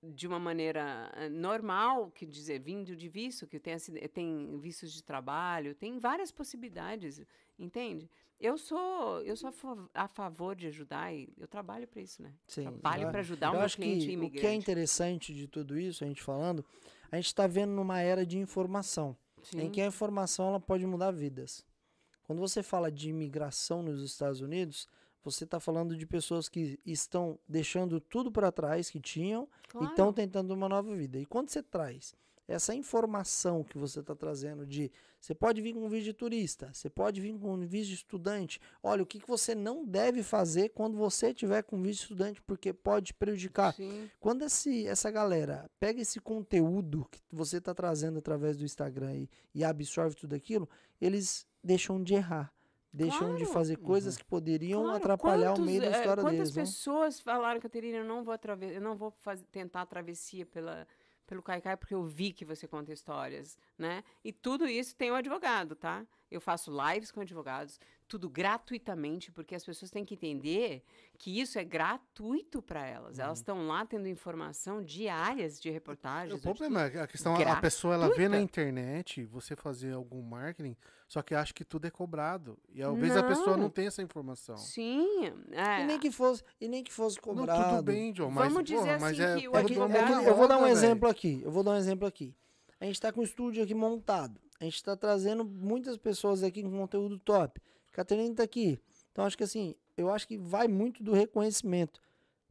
de 0.02 0.28
uma 0.28 0.40
maneira 0.40 1.12
eh, 1.16 1.30
normal, 1.30 2.10
que 2.10 2.26
dizer, 2.26 2.60
vindo 2.60 2.96
de 2.96 3.08
visto, 3.08 3.46
que 3.46 3.60
tem, 3.60 3.78
tem 4.12 4.60
vistos 4.60 4.92
de 4.92 5.04
trabalho, 5.04 5.76
tem 5.76 6.00
várias 6.00 6.32
possibilidades, 6.32 7.22
entende? 7.58 8.10
Eu 8.42 8.58
sou, 8.58 9.22
eu 9.22 9.38
sou 9.38 9.50
a, 9.50 9.52
fa- 9.52 9.90
a 9.94 10.08
favor 10.08 10.56
de 10.56 10.66
ajudar 10.68 11.14
e 11.14 11.30
eu 11.38 11.48
trabalho 11.48 11.88
para 11.88 12.02
isso, 12.02 12.22
né? 12.24 12.34
Sim, 12.48 12.64
trabalho 12.64 13.10
para 13.12 13.20
ajudar 13.20 13.52
o 13.52 13.56
Eu 13.56 13.60
meu 13.60 13.70
cliente 13.70 14.00
que 14.00 14.02
o 14.06 14.08
que 14.08 14.10
é 14.10 14.14
imigrante. 14.14 14.56
interessante 14.58 15.34
de 15.34 15.48
tudo 15.48 15.78
isso, 15.80 16.04
a 16.04 16.08
gente 16.08 16.24
falando, 16.24 16.66
a 17.12 17.16
gente 17.18 17.28
está 17.28 17.46
vendo 17.46 17.72
numa 17.72 18.00
era 18.02 18.26
de 18.26 18.40
informação, 18.40 19.16
em 19.54 19.60
Sim. 19.62 19.70
que 19.70 19.80
a 19.80 19.86
informação 19.86 20.48
ela 20.50 20.60
pode 20.60 20.86
mudar 20.88 21.12
vidas. 21.12 21.64
Quando 22.24 22.40
você 22.40 22.64
fala 22.64 22.92
de 22.92 23.10
imigração 23.10 23.84
nos 23.84 24.02
Estados 24.02 24.42
Unidos, 24.42 24.88
você 25.24 25.44
está 25.44 25.60
falando 25.60 25.96
de 25.96 26.06
pessoas 26.08 26.50
que 26.50 26.80
estão 26.84 27.38
deixando 27.48 28.00
tudo 28.02 28.32
para 28.32 28.52
trás 28.52 28.90
que 28.90 29.00
tinham 29.00 29.48
e 29.66 29.68
Claro. 29.70 29.88
estão 29.88 30.12
tentando 30.12 30.52
uma 30.52 30.68
nova 30.68 30.96
vida. 30.96 31.20
E 31.20 31.26
quando 31.28 31.50
você 31.50 31.62
traz 31.62 32.16
essa 32.48 32.74
informação 32.76 33.64
que 33.64 33.78
você 33.78 34.00
está 34.02 34.16
trazendo 34.16 34.66
de 34.66 34.92
você 35.20 35.36
pode 35.36 35.62
vir 35.62 35.74
com 35.74 35.86
um 35.86 35.88
vídeo 35.90 36.06
de 36.06 36.14
turista, 36.14 36.72
você 36.74 36.90
pode 36.90 37.22
vir 37.22 37.38
com 37.38 37.54
um 37.54 37.60
vídeo 37.66 37.90
de 37.90 37.94
estudante. 37.94 38.60
Olha, 38.82 39.04
o 39.04 39.06
que, 39.06 39.20
que 39.20 39.28
você 39.28 39.54
não 39.54 39.86
deve 39.86 40.24
fazer 40.24 40.70
quando 40.70 40.98
você 40.98 41.32
tiver 41.34 41.62
com 41.62 41.78
vídeo 41.78 41.92
de 41.94 42.02
estudante, 42.02 42.42
porque 42.42 42.74
pode 42.74 43.14
prejudicar. 43.14 43.74
Sim. 43.76 44.10
Quando 44.20 44.44
esse, 44.44 44.88
essa 44.88 45.12
galera 45.12 45.70
pega 45.80 46.02
esse 46.02 46.20
conteúdo 46.20 47.08
que 47.12 47.20
você 47.32 47.58
está 47.58 47.74
trazendo 47.74 48.18
através 48.20 48.58
do 48.58 48.66
Instagram 48.66 49.14
e, 49.16 49.30
e 49.54 49.64
absorve 49.64 50.16
tudo 50.16 50.36
aquilo, 50.36 50.68
eles 51.00 51.46
deixam 51.64 52.02
de 52.04 52.16
errar. 52.16 52.52
Deixam 52.94 53.36
de 53.36 53.44
Claro. 53.44 53.54
fazer 53.54 53.78
coisas 53.78 54.18
que 54.18 54.26
poderiam 54.26 54.82
Claro, 54.84 54.98
atrapalhar 54.98 55.52
o 55.52 55.54
quantos, 55.54 55.66
meio 55.66 55.80
da 55.82 55.88
eh, 55.88 55.92
história 55.92 56.24
Quantas 56.24 56.52
deles. 56.52 56.56
né? 56.56 56.62
pessoas 56.64 57.22
falaram, 57.22 57.62
Caterina, 57.62 58.00
eu 58.00 58.04
não 58.04 58.22
vou, 58.22 58.36
eu 58.74 58.82
não 58.82 58.98
vou 58.98 59.12
faz- 59.12 59.46
tentar 59.50 59.84
a 59.84 59.86
travessia 59.86 60.46
pela, 60.46 60.86
pelo 61.32 61.42
Caicai 61.42 61.78
porque 61.78 61.94
eu 61.94 62.04
vi 62.04 62.34
que 62.34 62.44
você 62.44 62.68
conta 62.68 62.92
histórias, 62.92 63.58
né? 63.78 64.04
E 64.22 64.34
tudo 64.34 64.68
isso 64.68 64.94
tem 64.94 65.10
um 65.10 65.16
advogado, 65.16 65.78
tá? 65.78 66.06
Eu 66.32 66.40
faço 66.40 66.72
lives 66.72 67.12
com 67.12 67.20
advogados, 67.20 67.78
tudo 68.08 68.30
gratuitamente, 68.30 69.32
porque 69.32 69.54
as 69.54 69.64
pessoas 69.66 69.92
têm 69.92 70.06
que 70.06 70.14
entender 70.16 70.82
que 71.18 71.40
isso 71.42 71.60
é 71.60 71.64
gratuito 71.64 72.62
para 72.62 72.86
elas. 72.88 73.20
Elas 73.20 73.40
Uhum. 73.40 73.42
estão 73.42 73.68
lá 73.68 73.86
tendo 73.86 74.08
informação 74.08 74.82
diárias 74.82 75.60
de 75.60 75.70
reportagens. 75.70 76.34
O 76.40 76.42
problema 76.42 76.84
é 76.84 77.02
a 77.02 77.08
questão, 77.08 77.36
a 77.36 77.56
pessoa 77.58 77.94
ela 77.96 78.08
vê 78.08 78.24
na 78.30 78.38
gratuita. 78.38 78.44
internet 78.44 79.26
você 79.26 79.56
fazer 79.56 79.94
algum 79.94 80.22
marketing, 80.22 80.76
só 81.08 81.22
que 81.22 81.36
acha 81.36 81.54
que 81.54 81.66
tudo 81.66 81.86
é 81.86 81.92
cobrado. 81.92 82.58
E 82.74 82.82
às 82.82 82.96
vezes 82.98 83.18
a 83.18 83.24
pessoa 83.24 83.58
não 83.58 83.64
Não. 83.64 83.70
tem 83.70 83.88
essa 83.88 84.02
informação. 84.02 84.56
Sim, 84.58 85.26
é. 85.52 85.82
E 85.82 85.86
nem 85.86 86.00
que 86.00 86.12
fosse, 86.12 86.44
e 86.62 86.68
nem 86.70 86.84
que 86.84 86.94
fosse 86.94 87.18
Não, 87.18 87.24
cobrado. 87.36 87.70
tudo 87.76 87.84
bem, 87.84 88.14
John, 88.14 88.32
mas, 88.32 88.48
Vamos 88.52 88.64
dizer 88.64 88.80
porra, 88.80 89.00
mas 89.00 89.20
assim 89.20 89.22
é, 89.38 89.42
que 89.42 89.48
o 89.50 89.56
é 89.58 89.62
que- 89.64 89.74
que 89.74 89.80
mundo 89.80 89.94
eu 90.26 90.36
vou 90.36 90.48
dar 90.48 90.58
um 90.58 90.68
exemplo 90.68 91.10
aqui. 91.10 91.42
Eu 91.44 91.52
vou 91.52 91.62
dar 91.64 91.72
um 91.72 91.76
exemplo 91.78 92.08
aqui. 92.08 92.34
A 92.80 92.86
gente 92.86 92.96
está 92.96 93.12
com 93.12 93.20
o 93.20 93.24
estúdio 93.24 93.62
aqui 93.64 93.76
montado. 93.76 94.40
A 94.62 94.64
gente 94.64 94.76
está 94.76 94.96
trazendo 94.96 95.44
muitas 95.44 95.98
pessoas 95.98 96.44
aqui 96.44 96.62
com 96.64 96.70
conteúdo 96.72 97.18
top. 97.20 97.60
Caterina 97.92 98.34
tá 98.36 98.44
aqui. 98.44 98.80
Então 99.12 99.26
acho 99.26 99.36
que 99.38 99.44
assim, 99.44 99.76
eu 99.98 100.10
acho 100.10 100.28
que 100.28 100.38
vai 100.38 100.68
muito 100.68 101.04
do 101.04 101.12
reconhecimento. 101.14 102.00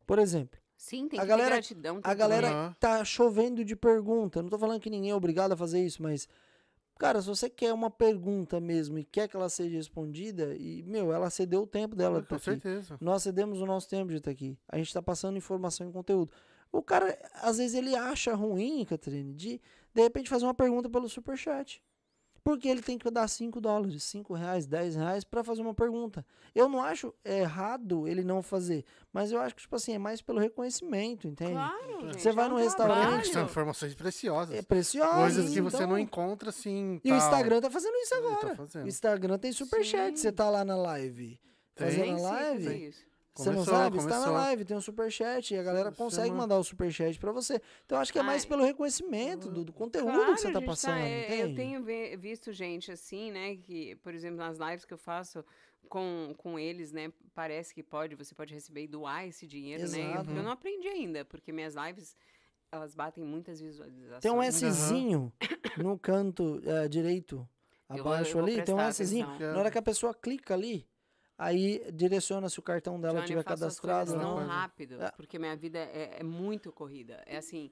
Por 0.06 0.18
exemplo, 0.18 0.58
Sim, 0.76 1.08
tem 1.08 1.18
A 1.20 1.22
que 1.22 1.28
galera- 1.28 1.48
ter 1.50 1.54
gratidão. 1.74 2.00
a 2.02 2.14
galera 2.14 2.76
tá 2.80 3.04
chovendo 3.04 3.64
de 3.64 3.76
pergunta. 3.76 4.42
Não 4.42 4.48
tô 4.48 4.58
falando 4.58 4.80
que 4.80 4.90
ninguém 4.90 5.10
é 5.10 5.14
obrigado 5.14 5.52
a 5.52 5.56
fazer 5.56 5.80
isso, 5.84 6.02
mas 6.02 6.26
cara, 6.98 7.20
se 7.22 7.28
você 7.28 7.48
quer 7.48 7.72
uma 7.72 7.90
pergunta 7.90 8.58
mesmo 8.60 8.98
e 8.98 9.04
quer 9.04 9.28
que 9.28 9.36
ela 9.36 9.48
seja 9.48 9.76
respondida, 9.76 10.54
e 10.56 10.82
meu, 10.82 11.12
ela 11.12 11.30
cedeu 11.30 11.62
o 11.62 11.66
tempo 11.66 11.94
dela 11.94 12.20
de 12.20 12.26
tá 12.26 12.28
Com 12.30 12.34
aqui. 12.36 12.44
certeza. 12.44 12.96
Nós 13.00 13.22
cedemos 13.22 13.60
o 13.60 13.66
nosso 13.66 13.88
tempo 13.88 14.10
de 14.10 14.16
estar 14.16 14.30
aqui. 14.30 14.58
A 14.68 14.76
gente 14.78 14.88
está 14.88 15.00
passando 15.02 15.36
informação 15.38 15.88
e 15.88 15.92
conteúdo. 15.92 16.32
O 16.72 16.82
cara, 16.82 17.16
às 17.42 17.58
vezes, 17.58 17.74
ele 17.76 17.94
acha 17.94 18.34
ruim, 18.34 18.84
Catarine, 18.84 19.32
de 19.34 19.60
de 19.94 20.02
repente 20.02 20.28
fazer 20.30 20.44
uma 20.44 20.54
pergunta 20.54 20.88
pelo 20.88 21.08
superchat. 21.08 21.82
Porque 22.42 22.68
ele 22.68 22.80
tem 22.80 22.96
que 22.96 23.10
dar 23.10 23.28
5 23.28 23.60
dólares, 23.60 24.02
5 24.04 24.32
reais, 24.34 24.66
10 24.66 24.96
reais 24.96 25.24
para 25.24 25.44
fazer 25.44 25.60
uma 25.62 25.74
pergunta. 25.74 26.24
Eu 26.54 26.68
não 26.68 26.82
acho 26.82 27.14
errado 27.24 28.08
ele 28.08 28.24
não 28.24 28.42
fazer, 28.42 28.84
mas 29.12 29.30
eu 29.30 29.40
acho 29.40 29.54
que, 29.54 29.62
tipo 29.62 29.76
assim, 29.76 29.92
é 29.94 29.98
mais 29.98 30.22
pelo 30.22 30.38
reconhecimento, 30.40 31.28
entende? 31.28 31.52
Claro, 31.52 32.00
gente, 32.06 32.20
Você 32.22 32.32
vai 32.32 32.46
é 32.46 32.48
um 32.48 32.52
num 32.52 32.56
restaurante. 32.56 33.28
São 33.28 33.44
informações 33.44 33.94
preciosas. 33.94 34.54
É 34.56 34.62
precioso. 34.62 35.12
Coisas 35.14 35.50
que 35.52 35.60
você 35.60 35.76
então- 35.76 35.88
não 35.88 35.98
encontra 35.98 36.48
assim. 36.50 37.00
E 37.04 37.12
o 37.12 37.16
tal. 37.16 37.26
Instagram 37.26 37.60
tá 37.60 37.70
fazendo 37.70 37.94
isso 37.96 38.10
tá 38.10 38.16
agora. 38.18 38.56
fazendo. 38.56 38.84
O 38.84 38.88
Instagram 38.88 39.38
tem 39.38 39.52
superchat. 39.52 40.10
Sim. 40.18 40.22
Você 40.22 40.32
tá 40.32 40.48
lá 40.48 40.64
na 40.64 40.76
live. 40.76 41.38
Tem. 41.74 41.86
Fazendo 41.88 42.18
a 42.18 42.30
live. 42.30 42.64
fazer 42.64 42.94
Você 43.34 43.48
não 43.50 43.54
Começou, 43.56 43.74
sabe? 43.74 43.96
Você 43.96 44.08
tá 44.08 44.18
na 44.18 44.24
começou. 44.26 44.44
live, 44.44 44.64
tem 44.64 44.76
um 44.76 44.80
superchat 44.80 45.54
e 45.54 45.58
a 45.58 45.62
galera 45.62 45.92
consegue 45.92 46.34
mandar 46.34 46.58
o 46.58 46.64
superchat 46.64 47.18
pra 47.18 47.30
você. 47.32 47.60
Então 47.86 47.98
acho 47.98 48.12
que 48.12 48.18
é 48.18 48.22
mais 48.22 48.42
Ai. 48.42 48.48
pelo 48.48 48.64
reconhecimento 48.64 49.48
do, 49.48 49.64
do 49.64 49.72
conteúdo 49.72 50.12
Claro, 50.12 50.34
que 50.34 50.40
você 50.40 50.52
tá 50.52 50.58
gente, 50.58 50.66
passando, 50.68 50.98
é, 50.98 51.24
entende? 51.26 51.42
Eu 51.42 51.54
tenho 51.54 52.18
visto 52.18 52.52
gente 52.52 52.90
assim, 52.90 53.30
né, 53.30 53.56
que, 53.56 53.94
por 53.96 54.12
exemplo, 54.14 54.36
nas 54.36 54.58
lives 54.58 54.84
que 54.84 54.92
eu 54.92 54.98
faço 54.98 55.44
com, 55.88 56.34
com 56.36 56.58
eles, 56.58 56.92
né, 56.92 57.12
parece 57.34 57.72
que 57.72 57.82
pode, 57.82 58.14
você 58.16 58.34
pode 58.34 58.52
receber 58.52 58.82
e 58.84 58.88
doar 58.88 59.26
esse 59.26 59.46
dinheiro, 59.46 59.88
né? 59.88 59.98
Eu, 60.00 60.10
Exato. 60.10 60.30
eu 60.30 60.42
não 60.42 60.50
aprendi 60.50 60.88
ainda, 60.88 61.24
porque 61.24 61.52
minhas 61.52 61.74
lives, 61.74 62.16
elas 62.70 62.94
batem 62.94 63.24
muitas 63.24 63.60
visualizações. 63.60 64.20
Tem 64.22 64.30
um 64.32 64.42
Szinho 64.42 65.32
no 65.78 65.96
canto 65.98 66.60
eh, 66.64 66.88
direito, 66.88 67.48
Eu 67.88 68.00
abaixo 68.00 68.36
eu 68.38 68.42
vou 68.44 68.52
ali, 68.52 68.62
tem 68.62 68.74
um 68.74 68.92
Szinho. 68.92 69.26
atenção. 69.26 69.52
Na 69.52 69.58
hora 69.60 69.70
que 69.70 69.78
a 69.78 69.82
pessoa 69.82 70.12
clica 70.12 70.52
ali, 70.54 70.86
aí 71.40 71.82
direciona 71.90 72.50
se 72.50 72.58
o 72.58 72.62
cartão 72.62 73.00
dela 73.00 73.14
Johnny, 73.14 73.24
estiver 73.24 73.40
eu 73.40 73.44
faço 73.44 73.64
as 73.64 73.80
cadastrado 73.80 74.12
ou 74.12 74.18
tão 74.18 74.40
não. 74.40 74.46
rápido, 74.46 75.02
É. 75.02 75.10
porque 75.12 75.38
minha 75.38 75.56
vida 75.56 75.78
é, 75.78 76.18
é 76.20 76.22
muito 76.22 76.70
corrida. 76.70 77.22
É 77.26 77.38
assim... 77.38 77.70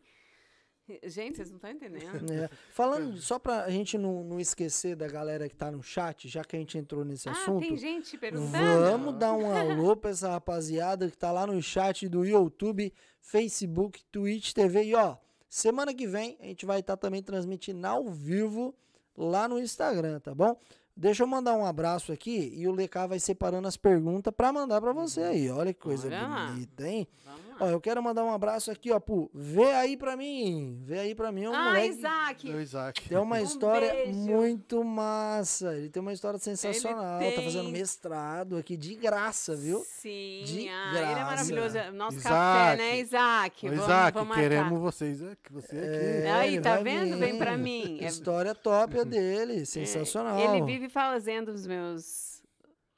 Gente, 1.04 1.36
vocês 1.36 1.50
não 1.50 1.56
estão 1.56 1.70
entendendo. 1.70 2.32
É. 2.32 2.48
Falando, 2.70 3.18
só 3.18 3.38
pra 3.38 3.68
gente 3.68 3.98
não, 3.98 4.24
não 4.24 4.40
esquecer 4.40 4.96
da 4.96 5.06
galera 5.06 5.46
que 5.46 5.54
tá 5.54 5.70
no 5.70 5.82
chat, 5.82 6.26
já 6.26 6.42
que 6.42 6.56
a 6.56 6.58
gente 6.58 6.78
entrou 6.78 7.04
nesse 7.04 7.28
ah, 7.28 7.32
assunto. 7.32 7.60
tem 7.60 7.76
gente 7.76 8.16
perguntando? 8.16 8.90
Vamos 8.90 9.14
dar 9.18 9.34
um 9.34 9.54
alô 9.54 9.94
pra 9.94 10.12
essa 10.12 10.30
rapaziada 10.30 11.10
que 11.10 11.18
tá 11.18 11.30
lá 11.30 11.46
no 11.46 11.60
chat 11.60 12.08
do 12.08 12.24
YouTube, 12.24 12.90
Facebook, 13.20 14.02
Twitch 14.04 14.54
TV. 14.54 14.84
E 14.84 14.94
ó, 14.94 15.18
semana 15.46 15.92
que 15.92 16.06
vem 16.06 16.38
a 16.40 16.46
gente 16.46 16.64
vai 16.64 16.80
estar 16.80 16.96
também 16.96 17.22
transmitindo 17.22 17.86
ao 17.86 18.08
vivo 18.08 18.74
lá 19.14 19.46
no 19.46 19.58
Instagram, 19.58 20.20
tá 20.20 20.34
bom? 20.34 20.58
Deixa 21.00 21.22
eu 21.22 21.28
mandar 21.28 21.54
um 21.54 21.64
abraço 21.64 22.10
aqui 22.10 22.52
e 22.56 22.66
o 22.66 22.72
Lecar 22.72 23.06
vai 23.06 23.20
separando 23.20 23.68
as 23.68 23.76
perguntas 23.76 24.34
pra 24.36 24.52
mandar 24.52 24.80
pra 24.80 24.92
você 24.92 25.20
aí. 25.20 25.48
Olha 25.48 25.72
que 25.72 25.78
coisa 25.78 26.08
Olha 26.08 26.26
bonita, 26.26 26.88
hein? 26.88 27.06
Vamos. 27.24 27.47
Ó, 27.60 27.66
eu 27.66 27.80
quero 27.80 28.02
mandar 28.02 28.24
um 28.24 28.32
abraço 28.32 28.70
aqui, 28.70 28.90
ó, 28.92 29.00
pro 29.00 29.30
Vê 29.34 29.72
aí 29.74 29.96
pra 29.96 30.16
mim. 30.16 30.80
Vê 30.84 30.98
aí 31.00 31.14
pra 31.14 31.30
mim, 31.32 31.44
é 31.44 31.50
um 31.50 31.54
ah, 31.54 31.64
moleque. 31.64 31.88
Isaac! 31.88 32.50
É 32.50 32.54
o 32.54 32.60
Isaac. 32.60 33.08
Tem 33.08 33.18
uma 33.18 33.36
Um 33.36 33.42
história 33.42 33.92
beijo. 33.92 34.12
muito 34.18 34.84
massa. 34.84 35.74
Ele 35.76 35.88
tem 35.88 36.00
uma 36.00 36.12
história 36.12 36.38
sensacional. 36.38 37.18
Tá 37.20 37.42
fazendo 37.42 37.64
tem. 37.64 37.72
mestrado 37.72 38.56
aqui 38.56 38.76
de 38.76 38.94
graça, 38.94 39.56
viu? 39.56 39.84
Sim, 39.84 40.42
De 40.44 40.68
ah, 40.68 40.88
ele 40.90 40.98
é 40.98 41.02
graça. 41.02 41.24
maravilhoso. 41.24 41.78
Nosso 41.92 42.16
Isaac. 42.18 42.34
café, 42.34 42.76
né, 42.76 43.00
Isaac? 43.00 43.66
Ô, 43.66 43.68
Vamos- 43.70 43.84
Isaac, 43.84 44.14
vamos 44.14 44.28
marcar. 44.28 44.42
queremos 44.42 44.80
vocês 44.80 45.22
aqui. 45.22 45.52
Você 45.52 45.76
aqui. 45.76 46.26
É, 46.26 46.30
Aí, 46.32 46.60
tá 46.60 46.76
vendo? 46.76 47.16
Vem 47.18 47.36
pra 47.38 47.56
mim. 47.56 47.98
É- 48.00 48.06
História 48.06 48.54
top 48.54 48.98
a 49.00 49.04
dele, 49.04 49.64
sensacional. 49.66 50.38
Ele 50.38 50.64
vive 50.64 50.88
fazendo 50.88 51.48
os 51.50 51.66
meus. 51.66 52.27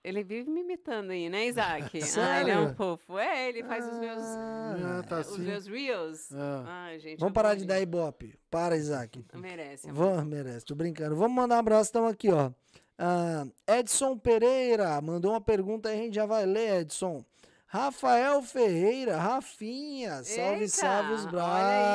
Ele 0.02 0.24
vive 0.24 0.48
me 0.48 0.60
imitando 0.60 1.10
aí, 1.10 1.28
né, 1.28 1.46
Isaac? 1.46 1.90
Ah, 2.18 2.40
ele 2.40 2.50
é 2.50 2.58
um 2.58 2.74
fofo. 2.74 3.18
É, 3.18 3.48
ele 3.48 3.62
faz 3.62 3.86
os 3.86 3.98
meus. 3.98 4.22
Ah, 4.22 5.04
tá 5.06 5.20
os 5.20 5.28
assim. 5.28 5.42
meus 5.42 5.66
reels. 5.66 6.32
Ah. 6.32 6.64
Ai, 6.86 6.98
gente. 6.98 7.18
Vamos 7.20 7.34
parar 7.34 7.54
de 7.54 7.66
dar 7.66 7.80
ibope. 7.80 8.34
Para, 8.50 8.76
Isaac. 8.76 9.22
Merece. 9.34 9.90
Vamos, 9.92 10.24
merece, 10.24 10.64
tô 10.64 10.74
brincando. 10.74 11.14
Vamos 11.16 11.34
mandar 11.36 11.56
um 11.56 11.60
abraço, 11.60 11.90
então 11.90 12.06
aqui, 12.06 12.30
ó. 12.30 12.50
Ah, 12.98 13.46
Edson 13.66 14.16
Pereira 14.18 15.00
mandou 15.00 15.32
uma 15.32 15.40
pergunta 15.40 15.88
aí, 15.88 15.98
a 15.98 16.02
gente 16.02 16.14
já 16.14 16.26
vai 16.26 16.46
ler, 16.46 16.80
Edson. 16.80 17.24
Rafael 17.66 18.42
Ferreira, 18.42 19.16
Rafinha, 19.16 20.24
salve, 20.24 20.62
Eita, 20.62 20.68
salve 20.68 21.12
os 21.12 21.24
olha 21.26 21.44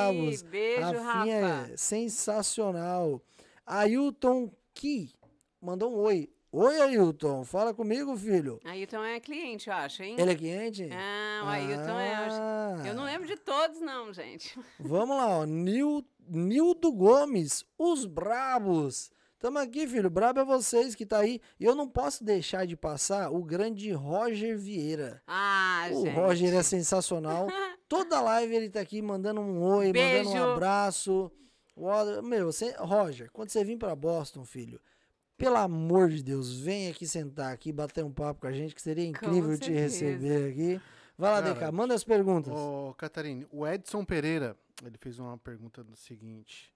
aí, 0.07 0.17
bravos. 0.17 0.41
Beijo, 0.43 1.01
Rafinha 1.01 1.47
Rafa. 1.47 1.73
é 1.73 1.77
sensacional. 1.77 3.21
Ailton 3.65 4.49
Ki 4.73 5.11
mandou 5.61 5.91
um 5.93 5.97
oi. 5.99 6.29
Oi, 6.57 6.79
Ailton, 6.79 7.43
fala 7.43 7.73
comigo, 7.73 8.15
filho. 8.15 8.61
Ailton 8.63 9.03
é 9.03 9.19
cliente, 9.19 9.67
eu 9.69 9.75
acho, 9.75 10.01
hein? 10.03 10.15
Ele 10.17 10.31
é 10.31 10.35
cliente? 10.35 10.87
Ah, 10.89 11.41
o 11.43 11.47
Ailton 11.49 11.99
é. 11.99 12.11
eu 12.13 12.17
acho- 12.27 12.87
Eu 12.87 12.93
não 12.93 13.03
Ah, 13.03 13.07
lembro 13.07 13.27
de 13.27 13.35
todos, 13.35 13.81
não, 13.81 14.13
gente. 14.13 14.57
Vamos 14.79 15.17
lá, 15.17 15.27
ó. 15.39 15.45
Nil, 15.45 16.01
Nildo 16.25 16.93
Gomes, 16.93 17.65
os 17.77 18.05
brabos. 18.05 19.11
Tamo 19.37 19.59
aqui, 19.59 19.85
filho. 19.85 20.09
Brabo 20.09 20.39
é 20.39 20.45
vocês 20.45 20.95
que 20.95 21.05
tá 21.05 21.19
aí. 21.19 21.41
E 21.59 21.65
eu 21.65 21.75
não 21.75 21.89
posso 21.89 22.23
deixar 22.23 22.65
de 22.65 22.77
passar 22.77 23.29
o 23.33 23.43
grande 23.43 23.91
Roger 23.91 24.57
Vieira. 24.57 25.21
Ah, 25.27 25.87
o 25.91 26.05
gente. 26.05 26.15
Roger 26.15 26.53
é 26.55 26.63
sensacional. 26.63 27.47
Toda 27.89 28.21
live 28.21 28.55
ele 28.55 28.69
tá 28.69 28.79
aqui 28.79 29.01
mandando 29.01 29.41
um 29.41 29.61
oi, 29.61 29.87
mandando 29.87 30.29
um 30.29 30.33
Beijo. 30.33 30.37
abraço. 30.51 31.29
O 31.75 32.21
Meu, 32.21 32.45
você, 32.49 32.73
Roger, 32.79 33.29
quando 33.33 33.49
você 33.49 33.61
vir 33.65 33.77
pra 33.77 33.93
Boston, 33.93 34.45
filho, 34.45 34.79
pelo 35.38 35.57
amor 35.57 36.09
de 36.09 36.23
Deus, 36.23 36.59
vem 36.59 36.89
aqui 36.89 37.07
sentar 37.07 37.53
aqui, 37.53 37.71
bater 37.71 38.03
um 38.03 38.11
papo 38.11 38.41
com 38.41 38.47
a 38.47 38.51
gente, 38.51 38.73
que 38.73 38.81
seria 38.81 39.05
incrível 39.05 39.57
te 39.57 39.71
receber 39.71 40.51
aqui. 40.51 40.81
Vai 41.17 41.31
lá, 41.31 41.41
DK, 41.41 41.71
manda 41.71 41.93
as 41.93 42.03
perguntas. 42.03 42.53
Ô, 42.53 42.93
Catarine, 42.97 43.47
o 43.51 43.65
Edson 43.65 44.03
Pereira, 44.03 44.57
ele 44.83 44.97
fez 44.97 45.19
uma 45.19 45.38
pergunta 45.38 45.83
do 45.83 45.95
seguinte. 45.95 46.73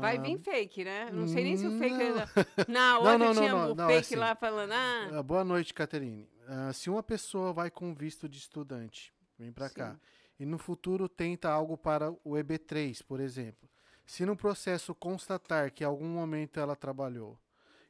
Vai 0.00 0.18
ah, 0.18 0.20
vir 0.20 0.38
fake, 0.38 0.84
né? 0.84 1.10
Não 1.10 1.26
sei 1.26 1.44
nem 1.44 1.56
se 1.56 1.66
o 1.66 1.78
fake 1.78 1.96
não. 1.96 2.00
ainda. 2.02 2.28
Na 2.68 2.98
outra 2.98 3.18
não, 3.18 3.26
não, 3.26 3.34
tinha 3.34 3.52
não, 3.52 3.72
o 3.72 3.74
não, 3.74 3.84
é 3.84 3.94
fake 3.94 4.06
assim. 4.06 4.16
lá 4.16 4.34
falando, 4.34 4.72
ah, 4.72 5.18
ah, 5.18 5.22
boa 5.22 5.44
noite, 5.44 5.72
Caterine. 5.72 6.28
Ah, 6.46 6.72
se 6.74 6.90
uma 6.90 7.02
pessoa 7.02 7.52
vai 7.54 7.70
com 7.70 7.94
visto 7.94 8.28
de 8.28 8.38
estudante, 8.38 9.14
vem 9.38 9.50
para 9.50 9.70
cá, 9.70 9.96
e 10.38 10.44
no 10.44 10.58
futuro 10.58 11.08
tenta 11.08 11.48
algo 11.48 11.76
para 11.76 12.10
o 12.10 12.32
EB3, 12.32 13.02
por 13.02 13.18
exemplo, 13.18 13.68
se 14.04 14.26
no 14.26 14.36
processo 14.36 14.94
constatar 14.94 15.72
que 15.72 15.82
em 15.82 15.86
algum 15.86 16.08
momento 16.08 16.60
ela 16.60 16.76
trabalhou, 16.76 17.38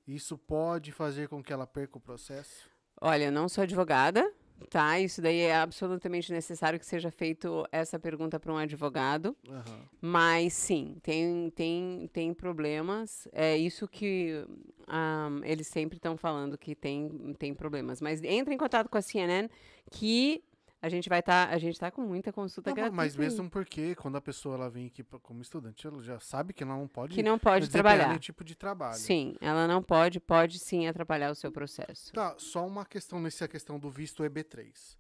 isso 0.06 0.38
pode 0.38 0.92
fazer 0.92 1.28
com 1.28 1.42
que 1.42 1.52
ela 1.52 1.66
perca 1.66 1.98
o 1.98 2.00
processo? 2.00 2.68
olha, 3.00 3.24
eu 3.24 3.32
não 3.32 3.48
sou 3.48 3.62
advogada, 3.62 4.32
tá? 4.70 4.98
Isso 4.98 5.20
daí 5.20 5.40
é 5.40 5.56
absolutamente 5.56 6.32
necessário 6.32 6.78
que 6.78 6.86
seja 6.86 7.10
feito 7.10 7.66
essa 7.70 7.98
pergunta 7.98 8.40
para 8.40 8.52
um 8.52 8.56
advogado. 8.56 9.36
Aham. 9.48 9.80
Mas 10.00 10.52
sim, 10.54 10.96
tem, 11.02 11.50
tem, 11.54 12.10
tem 12.12 12.34
problemas. 12.34 13.28
É 13.32 13.56
isso 13.56 13.86
que 13.86 14.44
ah, 14.86 15.28
eles 15.44 15.66
sempre 15.66 15.98
estão 15.98 16.16
falando 16.16 16.56
que 16.56 16.74
tem, 16.74 17.34
tem 17.38 17.54
problemas. 17.54 18.00
Mas 18.00 18.22
entre 18.22 18.54
em 18.54 18.58
contato 18.58 18.88
com 18.88 18.98
a 18.98 19.02
CNN 19.02 19.48
que 19.90 20.42
a 20.86 20.88
gente 20.88 21.08
vai 21.08 21.18
estar. 21.18 21.48
a 21.48 21.58
gente 21.58 21.78
tá 21.78 21.90
com 21.90 22.02
muita 22.02 22.32
consulta 22.32 22.70
Não, 22.70 22.74
gratuita. 22.76 22.96
mas 22.96 23.14
aí, 23.14 23.18
mesmo 23.20 23.50
porque 23.50 23.94
quando 23.96 24.16
a 24.16 24.20
pessoa 24.20 24.54
ela 24.54 24.70
vem 24.70 24.86
aqui 24.86 25.02
como 25.02 25.42
estudante, 25.42 25.86
ela 25.86 26.00
já 26.02 26.20
sabe 26.20 26.52
que 26.52 26.62
ela 26.62 26.76
não 26.76 26.86
pode 26.86 27.14
que 27.14 27.22
não 27.22 27.38
pode 27.38 27.68
trabalhar. 27.68 28.06
nenhum 28.08 28.18
tipo 28.20 28.44
de 28.44 28.54
trabalho. 28.54 28.94
Sim, 28.96 29.34
ela 29.40 29.66
não 29.66 29.82
pode, 29.82 30.20
pode 30.20 30.58
sim 30.58 30.86
atrapalhar 30.86 31.30
o 31.30 31.34
seu 31.34 31.50
processo. 31.50 32.12
Tá, 32.12 32.34
só 32.38 32.64
uma 32.66 32.84
questão 32.84 33.20
nessa 33.20 33.48
questão 33.48 33.78
do 33.78 33.90
visto 33.90 34.22
EB3. 34.22 34.96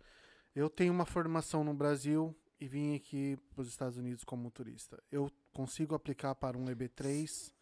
Eu 0.54 0.68
tenho 0.68 0.92
uma 0.92 1.06
formação 1.06 1.62
no 1.62 1.72
Brasil 1.74 2.34
e 2.60 2.66
vim 2.66 2.94
aqui 2.96 3.38
para 3.50 3.62
os 3.62 3.68
Estados 3.68 3.96
Unidos 3.98 4.24
como 4.24 4.50
turista. 4.50 5.00
Eu 5.12 5.30
consigo 5.52 5.94
aplicar 5.94 6.34
para 6.34 6.56
um 6.58 6.64
EB3? 6.64 7.52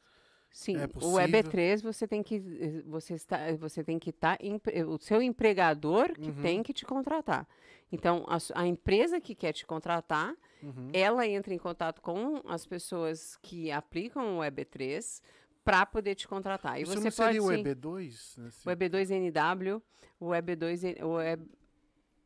Sim, 0.56 0.76
É 0.76 0.84
o 0.84 0.88
possível? 0.88 1.18
EB3 1.18 1.82
você 1.82 2.06
tem 2.06 2.22
que 2.22 2.36
eh, 2.36 2.82
você 2.86 3.14
está 3.14 3.38
você 3.58 3.82
tem 3.82 3.98
que 3.98 4.10
estar 4.10 4.38
o 4.86 4.96
seu 5.00 5.20
empregador 5.20 6.12
que 6.14 6.30
Uhum. 6.30 6.42
tem 6.42 6.62
que 6.62 6.72
te 6.72 6.84
contratar. 6.84 7.44
Então 7.90 8.24
a, 8.28 8.38
a 8.62 8.64
empresa 8.64 9.20
que 9.20 9.34
quer 9.34 9.52
te 9.52 9.66
contratar, 9.66 10.32
Uhum. 10.62 10.90
ela 10.92 11.26
entra 11.26 11.52
em 11.52 11.58
contato 11.58 12.00
com 12.00 12.40
as 12.46 12.64
pessoas 12.64 13.36
que 13.42 13.72
aplicam 13.72 14.38
o 14.38 14.42
EB3 14.42 15.20
para 15.64 15.84
poder 15.84 16.14
te 16.14 16.28
contratar. 16.28 16.78
E 16.78 16.82
Isso 16.82 16.92
você 16.92 16.98
não 17.00 17.02
pode 17.10 17.14
seria 17.16 17.42
o 17.42 17.48
sim, 17.50 17.62
EB2? 17.64 18.38
Nesse- 18.38 18.68
o 18.68 18.70
EB2NW, 18.70 19.82
o 20.20 20.26
EB2 20.30 21.02
o 21.04 21.20
EB... 21.20 21.42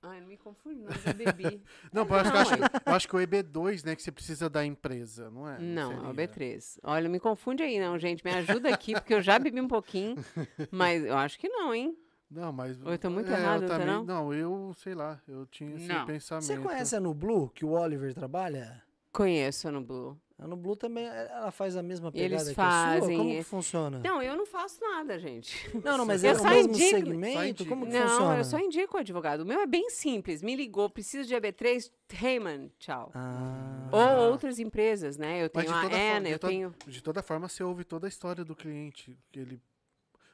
Ai, 0.08 0.20
não 0.20 0.28
me 0.28 0.36
confunde, 0.38 0.80
não, 0.80 0.90
eu 0.90 0.98
já 0.98 1.12
bebi. 1.12 1.62
Não, 1.92 2.06
eu 2.06 2.14
acho, 2.14 2.30
que, 2.30 2.36
eu 2.36 2.40
acho, 2.40 2.58
Não, 2.58 2.68
eu 2.86 2.94
acho 2.94 3.08
que 3.08 3.16
o 3.16 3.18
EB2, 3.18 3.84
né, 3.84 3.94
que 3.94 4.02
você 4.02 4.10
precisa 4.10 4.48
da 4.48 4.64
empresa, 4.64 5.30
não 5.30 5.46
é? 5.46 5.58
Não, 5.58 5.92
é 5.92 6.10
o 6.10 6.14
seria? 6.14 6.28
B3. 6.28 6.78
Olha, 6.82 7.08
me 7.08 7.20
confunde 7.20 7.62
aí, 7.62 7.78
não, 7.78 7.98
gente. 7.98 8.24
Me 8.24 8.30
ajuda 8.30 8.72
aqui, 8.72 8.94
porque 8.94 9.12
eu 9.12 9.20
já 9.20 9.38
bebi 9.38 9.60
um 9.60 9.68
pouquinho. 9.68 10.16
Mas 10.70 11.04
eu 11.04 11.16
acho 11.16 11.38
que 11.38 11.48
não, 11.48 11.74
hein? 11.74 11.96
Não, 12.30 12.52
mas... 12.52 12.78
Ou 12.82 12.92
eu 12.92 12.98
tô 12.98 13.08
muito 13.08 13.30
é, 13.30 13.40
errado, 13.40 13.62
eu 13.62 13.68
não 13.68 13.68
também, 13.68 13.86
não? 13.86 14.04
não, 14.04 14.34
eu, 14.34 14.74
sei 14.76 14.94
lá, 14.94 15.18
eu 15.26 15.46
tinha 15.46 15.74
esse 15.76 15.88
Não. 15.88 16.04
pensamento. 16.04 16.44
Você 16.44 16.58
conhece 16.58 16.94
a 16.94 17.00
Nublu, 17.00 17.48
que 17.48 17.64
o 17.64 17.70
Oliver 17.70 18.12
trabalha? 18.12 18.82
Conheço 19.10 19.72
no 19.72 19.80
Blue. 19.80 20.20
A 20.40 20.46
Nublu 20.46 20.76
também, 20.76 21.04
ela 21.04 21.50
faz 21.50 21.76
a 21.76 21.82
mesma 21.82 22.12
Eles 22.14 22.44
pegada 22.44 22.44
que 22.44 22.50
a 22.50 22.54
sua? 22.54 23.00
fazem 23.00 23.16
Como 23.18 23.30
que 23.30 23.42
funciona? 23.42 23.98
Não, 24.04 24.22
eu 24.22 24.36
não 24.36 24.46
faço 24.46 24.80
nada, 24.80 25.18
gente. 25.18 25.68
Não, 25.84 25.98
não, 25.98 26.06
mas 26.06 26.22
Eu 26.22 26.30
é 26.30 26.34
o 26.40 26.44
mesmo 26.44 26.72
indico- 26.74 26.78
Só 26.90 26.96
segmento? 26.96 27.42
indico. 27.44 27.68
Como 27.68 27.86
que 27.86 27.92
Não, 27.92 28.08
funciona? 28.08 28.38
eu 28.38 28.44
só 28.44 28.58
indico 28.60 28.96
o 28.96 29.00
advogado. 29.00 29.40
O 29.40 29.44
meu 29.46 29.60
é 29.60 29.66
bem 29.66 29.90
simples. 29.90 30.40
Me 30.40 30.54
ligou, 30.54 30.88
preciso 30.88 31.26
de 31.28 31.34
EB3, 31.34 31.90
Heyman, 32.22 32.70
tchau. 32.78 33.10
Ah, 33.14 33.88
Ou 33.90 34.30
outras 34.30 34.60
empresas, 34.60 35.16
né? 35.16 35.42
Eu 35.42 35.48
tenho 35.48 35.66
de 35.66 35.72
a 35.72 36.16
Ana, 36.16 36.28
eu 36.28 36.38
tenho... 36.38 36.72
De 36.86 37.02
toda 37.02 37.20
forma, 37.20 37.48
você 37.48 37.64
ouve 37.64 37.82
toda 37.82 38.06
a 38.06 38.08
história 38.08 38.44
do 38.44 38.54
cliente, 38.54 39.18
que 39.32 39.40
ele... 39.40 39.60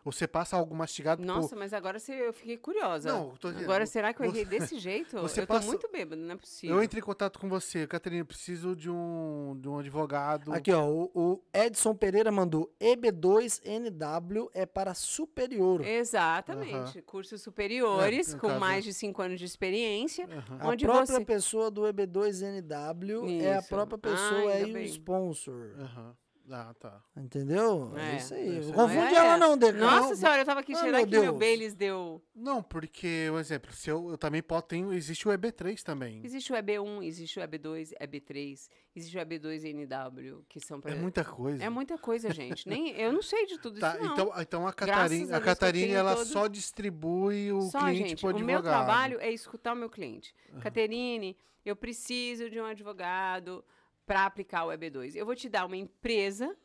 Você 0.05 0.29
passa 0.29 0.55
algo 0.57 0.75
mastigado 0.75 1.25
Nossa, 1.25 1.57
mas 1.57 1.73
agora 1.73 1.99
você, 1.99 2.13
eu 2.29 2.33
fiquei 2.35 2.59
curiosa. 2.59 3.09
Não, 3.11 3.31
eu 3.31 3.39
tô 3.39 3.49
dizendo, 3.51 3.65
agora, 3.65 3.87
será 3.87 4.13
que 4.13 4.21
eu 4.23 4.27
você- 4.31 4.41
errei 4.41 4.45
desse 4.45 4.77
jeito? 4.79 5.19
você 5.19 5.41
eu 5.41 5.47
tô 5.47 5.55
passa- 5.55 5.67
muito 5.67 5.89
bêbado, 5.91 6.21
não 6.21 6.35
é 6.35 6.37
possível. 6.37 6.77
Eu 6.77 6.83
entrei 6.83 7.01
em 7.01 7.05
contato 7.05 7.39
com 7.39 7.49
você, 7.49 7.87
Catarina, 7.87 8.21
eu 8.21 8.27
preciso 8.27 8.77
de 8.77 8.91
um, 8.91 9.57
de 9.59 9.67
um 9.67 9.79
advogado. 9.79 10.53
Aqui, 10.53 10.71
ó, 10.73 10.87
o, 10.87 11.11
o 11.15 11.43
Edson 11.55 11.95
Pereira 11.95 12.31
mandou 12.31 12.71
EB2NW 12.79 14.51
é 14.53 14.67
para 14.67 14.93
superior. 14.95 15.85
Exatamente. 15.85 17.01
Cursos 17.03 17.41
superiores, 17.43 18.35
É, 18.35 18.39
com 18.39 18.49
caso, 18.49 18.61
mais 18.61 18.85
de 18.85 18.93
cinco 18.93 19.23
anos 19.23 19.39
de 19.39 19.47
experiência. 19.47 20.27
Aham. 20.27 20.59
A 20.61 20.69
onde 20.69 20.85
própria 20.85 21.07
você- 21.07 21.25
pessoa 21.25 21.71
do 21.71 21.83
EB2NW 21.87 23.43
é 23.43 23.55
a 23.55 23.59
Isso. 23.61 23.69
própria 23.69 23.97
Ah, 23.97 23.99
pessoa 23.99 24.53
aí 24.53 24.73
o 24.75 24.79
sponsor. 24.81 25.75
Aham. 25.79 26.15
Ah, 26.51 26.75
tá. 26.79 27.01
Entendeu? 27.17 27.91
É, 27.97 28.13
É, 28.13 28.17
isso 28.17 28.35
aí. 28.35 28.59
isso 28.59 28.69
aí. 28.69 28.75
Confunde 28.75 29.15
É, 29.15 29.17
ela 29.17 29.35
é. 29.35 29.39
não, 29.39 29.57
Decão. 29.57 29.81
Nossa 29.81 30.15
senhora, 30.15 30.43
eu 30.43 30.45
tava 30.45 30.61
aqui 30.61 30.75
Ah, 30.75 30.79
cheirando 30.81 31.01
meu 31.01 31.07
que 31.07 31.13
meu 31.13 31.23
Deus. 31.23 31.39
Baileys 31.39 31.75
deu. 31.75 32.23
Não, 32.35 32.63
porque, 32.63 33.31
um 33.33 33.39
exemplo, 33.39 33.73
se 33.73 33.89
eu, 33.91 34.11
eu 34.11 34.19
também 34.19 34.43
posso, 34.43 34.65
tenho, 34.67 34.93
existe 34.93 35.27
o 35.27 35.33
EB3 35.33 35.83
também. 35.83 36.21
Existe 36.23 36.53
o 36.53 36.57
EB1, 36.57 37.03
existe 37.03 37.41
o 37.41 37.43
EB2, 37.43 37.93
EB3, 37.99 38.69
existe 38.95 39.17
o 39.17 39.21
EB2NW, 39.21 40.45
que 40.49 40.61
são 40.61 40.81
pra... 40.81 40.93
É 40.93 40.95
muita 40.95 41.25
coisa. 41.25 41.65
É 41.65 41.71
muita 41.71 41.97
coisa, 41.97 42.31
gente. 42.31 42.69
Nem, 42.69 42.91
eu 42.91 43.11
não 43.13 43.23
sei 43.23 43.47
de 43.47 43.59
tudo 43.59 43.81
Tá, 43.81 43.95
isso, 43.95 44.03
não. 44.05 44.13
então, 44.13 44.33
então 44.39 44.69
a 44.69 44.73
Graças 44.73 44.77
Catarina, 44.95 45.25
a 45.25 45.25
a 45.25 45.29
Deus 45.29 45.31
que 45.31 45.35
eu 45.35 45.41
Catarina 45.55 45.87
tenho 45.87 45.99
ela 45.99 46.15
todo- 46.17 46.27
só 46.27 46.47
distribui 46.47 47.53
o 47.53 47.63
Só, 47.63 47.81
cliente 47.81 48.09
gente, 48.11 48.21
pro 48.21 48.27
o 48.27 48.31
advogado. 48.31 48.53
meu 48.53 48.63
trabalho 48.63 49.19
é 49.21 49.31
escutar 49.33 49.73
o 49.73 49.77
meu 49.77 49.89
cliente. 49.89 50.35
Caterine, 50.61 51.37
eu 51.65 51.75
preciso 51.75 52.51
de 52.51 52.61
um 52.61 52.65
advogado 52.67 53.65
para 54.07 54.27
aplicar 54.27 54.65
o 54.65 54.69
EB2. 54.69 55.15
Eu 55.15 55.27
vou 55.27 55.35
te 55.35 55.49
dar 55.49 55.67
uma 55.67 55.77
empresa 55.77 56.57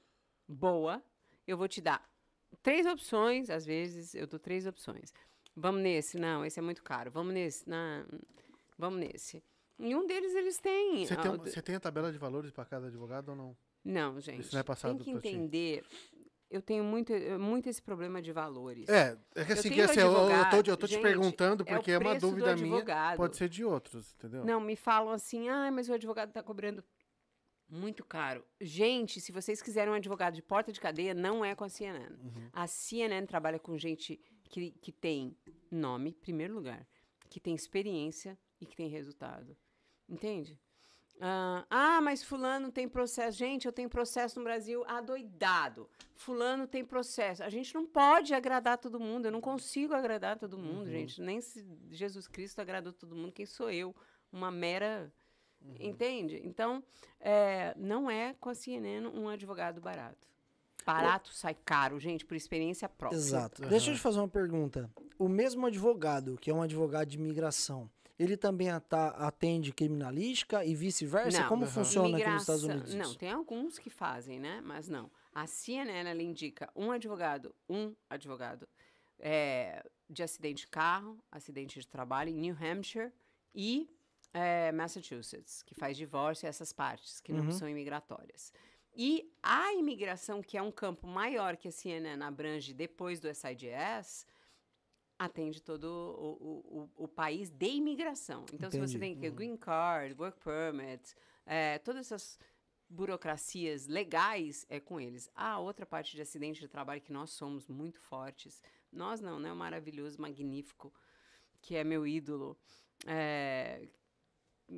boa, 0.48 1.04
eu 1.48 1.58
vou 1.58 1.68
te 1.68 1.82
dar 1.82 2.08
três 2.62 2.86
opções, 2.86 3.50
às 3.50 3.66
vezes 3.66 4.16
eu 4.16 4.28
dou 4.28 4.40
três 4.40 4.66
opções. 4.66 5.14
Vamos 5.56 5.82
nesse? 5.82 6.18
Não, 6.18 6.46
esse 6.46 6.60
é 6.60 6.62
muito 6.62 6.84
caro. 6.84 7.12
Vamos 7.12 7.34
nesse? 7.34 7.68
Não, 7.70 8.06
vamos 8.78 9.00
nesse. 9.00 9.44
Em 9.78 9.96
um 9.96 10.06
deles 10.06 10.34
eles 10.36 10.58
têm. 10.58 11.06
Você 11.06 11.16
tem, 11.16 11.38
você 11.38 11.62
tem 11.62 11.76
a 11.76 11.80
tabela 11.80 12.12
de 12.12 12.18
valores 12.18 12.52
para 12.52 12.66
cada 12.66 12.88
advogado 12.88 13.30
ou 13.30 13.36
não? 13.36 13.58
Não, 13.84 14.20
gente. 14.20 14.52
não 14.52 14.60
é 14.60 14.64
passado 14.64 15.04
tem 15.04 15.20
que 15.20 15.30
entender. 15.30 15.84
Eu 16.50 16.62
tenho 16.62 16.84
muito, 16.84 17.14
muito 17.40 17.70
esse 17.70 17.82
problema 17.82 18.22
de 18.22 18.32
valores. 18.32 18.90
É, 18.90 19.16
é 19.36 19.46
que 19.46 19.54
assim, 19.54 19.70
que 19.70 19.76
tenho 19.76 19.86
assim, 19.86 20.00
eu, 20.00 20.08
eu 20.08 20.14
tô, 20.14 20.20
advogado, 20.22 20.68
eu 20.68 20.78
tô 20.78 20.88
te 20.88 20.94
gente, 20.94 21.02
perguntando 21.04 21.64
é 21.66 21.76
porque 21.76 21.92
é, 21.92 21.98
uma 21.98 22.10
preço 22.10 22.26
do 22.26 22.30
dúvida 22.32 22.56
minha, 22.56 22.76
advogado. 22.76 23.18
pode 23.18 23.38
ser 23.38 23.50
de 23.50 23.64
outros, 23.64 24.16
entendeu? 24.16 24.44
Não, 24.44 24.60
me 24.60 24.76
falam 24.76 25.14
assim, 25.14 25.48
ah, 25.48 25.72
mas 25.72 25.88
o 25.90 25.94
advogado 25.94 26.30
está 26.30 26.42
cobrando 26.42 26.84
muito 27.70 28.04
caro. 28.04 28.44
Gente, 28.60 29.22
se 29.22 29.32
vocês 29.32 29.62
quiserem 29.62 29.92
um 29.94 29.96
advogado 29.96 30.34
de 30.34 30.42
porta 30.42 30.72
de 30.72 30.80
cadeia, 30.82 31.14
não 31.14 31.46
é 31.46 31.54
com 31.56 31.64
a 31.64 31.70
CNN. 31.70 32.16
Uhum. 32.16 32.50
A 32.52 32.66
CNN 32.68 33.28
trabalha 33.28 33.60
com 33.60 33.78
gente 33.78 34.20
que, 34.46 34.72
que 34.72 34.92
tem 34.92 35.38
nome, 35.72 36.14
primeiro 36.14 36.54
lugar, 36.56 36.88
que 37.30 37.40
tem 37.40 37.54
experiência 37.54 38.38
e 38.60 38.66
que 38.66 38.76
tem 38.76 38.90
resultado. 38.90 39.56
Entende? 40.08 40.60
Ah, 41.22 41.66
ah, 41.70 42.02
mas 42.02 42.24
fulano 42.24 42.72
tem 42.72 42.88
processo. 42.88 43.38
Gente, 43.38 43.66
eu 43.66 43.74
tenho 43.74 43.90
processo 43.90 44.40
no 44.40 44.46
Brasil 44.46 44.84
adoidado. 44.88 45.90
Fulano 46.16 46.66
tem 46.66 46.84
processo. 46.84 47.44
A 47.44 47.50
gente 47.50 47.76
não 47.76 47.86
pode 47.86 48.34
agradar 48.34 48.78
todo 48.78 49.00
mundo. 49.00 49.26
Eu 49.26 49.32
não 49.32 49.42
consigo 49.42 49.94
agradar 49.94 50.40
todo 50.40 50.58
mundo, 50.58 50.86
Uhum. 50.86 50.92
gente. 50.92 51.22
Nem 51.22 51.42
se 51.42 51.66
Jesus 51.92 52.26
Cristo 52.28 52.60
agradou 52.62 52.94
todo 52.94 53.16
mundo. 53.16 53.34
Quem 53.34 53.46
sou 53.46 53.70
eu? 53.70 53.94
Uma 54.32 54.50
mera... 54.50 55.14
Uhum. 55.62 55.76
Entende? 55.80 56.42
Então, 56.44 56.84
é, 57.20 57.74
não 57.78 58.10
é 58.10 58.34
com 58.40 58.50
a 58.50 58.54
CNN 58.54 59.08
um 59.08 59.28
advogado 59.28 59.82
barato. 59.82 60.28
Barato 60.86 61.34
sai 61.34 61.56
caro, 61.66 62.00
gente, 62.00 62.26
por 62.26 62.36
experiência 62.36 62.90
própria. 62.90 63.18
Exato. 63.18 63.62
Aham. 63.62 63.70
Deixa 63.70 63.92
eu 63.92 63.96
te 63.96 64.02
fazer 64.02 64.20
uma 64.20 64.28
pergunta. 64.28 64.90
O 65.18 65.28
mesmo 65.28 65.66
advogado, 65.66 66.38
que 66.38 66.50
é 66.50 66.54
um 66.54 66.62
advogado 66.62 67.10
de 67.10 67.18
imigração, 67.18 67.90
ele 68.18 68.36
também 68.36 68.70
atende 68.70 69.72
criminalística 69.72 70.66
e 70.66 70.76
vice-versa? 70.76 71.42
Não. 71.42 71.50
Como 71.50 71.64
Aham. 71.64 71.72
funciona 71.72 72.18
aqui 72.18 72.30
nos 72.30 72.42
Estados 72.42 72.64
Unidos? 72.64 72.94
Não, 72.94 73.14
tem 73.14 73.32
alguns 73.32 73.78
que 73.78 73.90
fazem, 73.90 74.40
né? 74.40 74.62
Mas 74.62 74.90
não. 74.90 75.12
A 75.34 75.46
CNN, 75.48 76.10
ela 76.10 76.22
indica 76.22 76.70
um 76.76 76.92
advogado, 76.92 77.54
um 77.70 77.94
advogado 78.10 78.68
é, 79.20 79.84
de 80.10 80.24
acidente 80.24 80.66
de 80.66 80.68
carro, 80.68 81.18
acidente 81.32 81.80
de 81.80 81.88
trabalho 81.88 82.30
em 82.30 82.36
New 82.36 82.58
Hampshire 82.60 83.12
e 83.54 83.90
é, 84.34 84.72
Massachusetts, 84.72 85.64
que 85.64 85.74
faz 85.76 85.98
divórcio 85.98 86.46
e 86.46 86.50
essas 86.50 86.72
partes, 86.72 87.20
que 87.20 87.34
não 87.34 87.46
Uhum. 87.46 87.52
são 87.52 87.68
imigratórias. 87.70 88.54
E 88.96 89.32
a 89.42 89.74
imigração, 89.74 90.42
que 90.42 90.58
é 90.58 90.62
um 90.62 90.72
campo 90.72 91.08
maior 91.08 91.56
que 91.56 91.68
a 91.68 91.72
CNN 91.72 92.22
abrange 92.24 92.74
depois 92.74 93.20
do 93.20 93.28
SIDS, 93.34 94.26
atende 95.18 95.62
todo 95.62 95.84
o, 95.86 96.30
o, 96.32 96.80
o, 96.98 97.04
o 97.04 97.08
país 97.08 97.50
de 97.50 97.68
imigração. 97.68 98.46
Então, 98.54 98.70
se 98.72 98.80
você 98.80 98.98
Entendi. 98.98 99.16
tem 99.16 99.20
que 99.20 99.30
green 99.36 99.58
card, 99.58 100.16
work 100.18 100.40
permit, 100.44 101.14
é, 101.46 101.78
todas 101.80 102.06
essas 102.06 102.40
burocracias 102.90 103.86
legais 103.88 104.66
é 104.70 104.80
com 104.80 105.00
eles. 105.00 105.30
A 105.36 105.60
outra 105.60 105.86
parte 105.86 106.16
de 106.16 106.22
acidente 106.22 106.60
de 106.60 106.68
trabalho 106.68 107.02
que 107.02 107.12
nós 107.14 107.32
somos 107.32 107.68
muito 107.68 108.00
fortes, 108.00 108.62
nós 108.92 109.22
não, 109.22 109.40
né? 109.40 109.52
O 109.52 109.56
maravilhoso, 109.56 110.20
magnífico, 110.22 110.92
que 111.62 111.76
é 111.76 111.84
meu 111.84 112.08
ídolo, 112.08 112.58
é, 113.06 113.88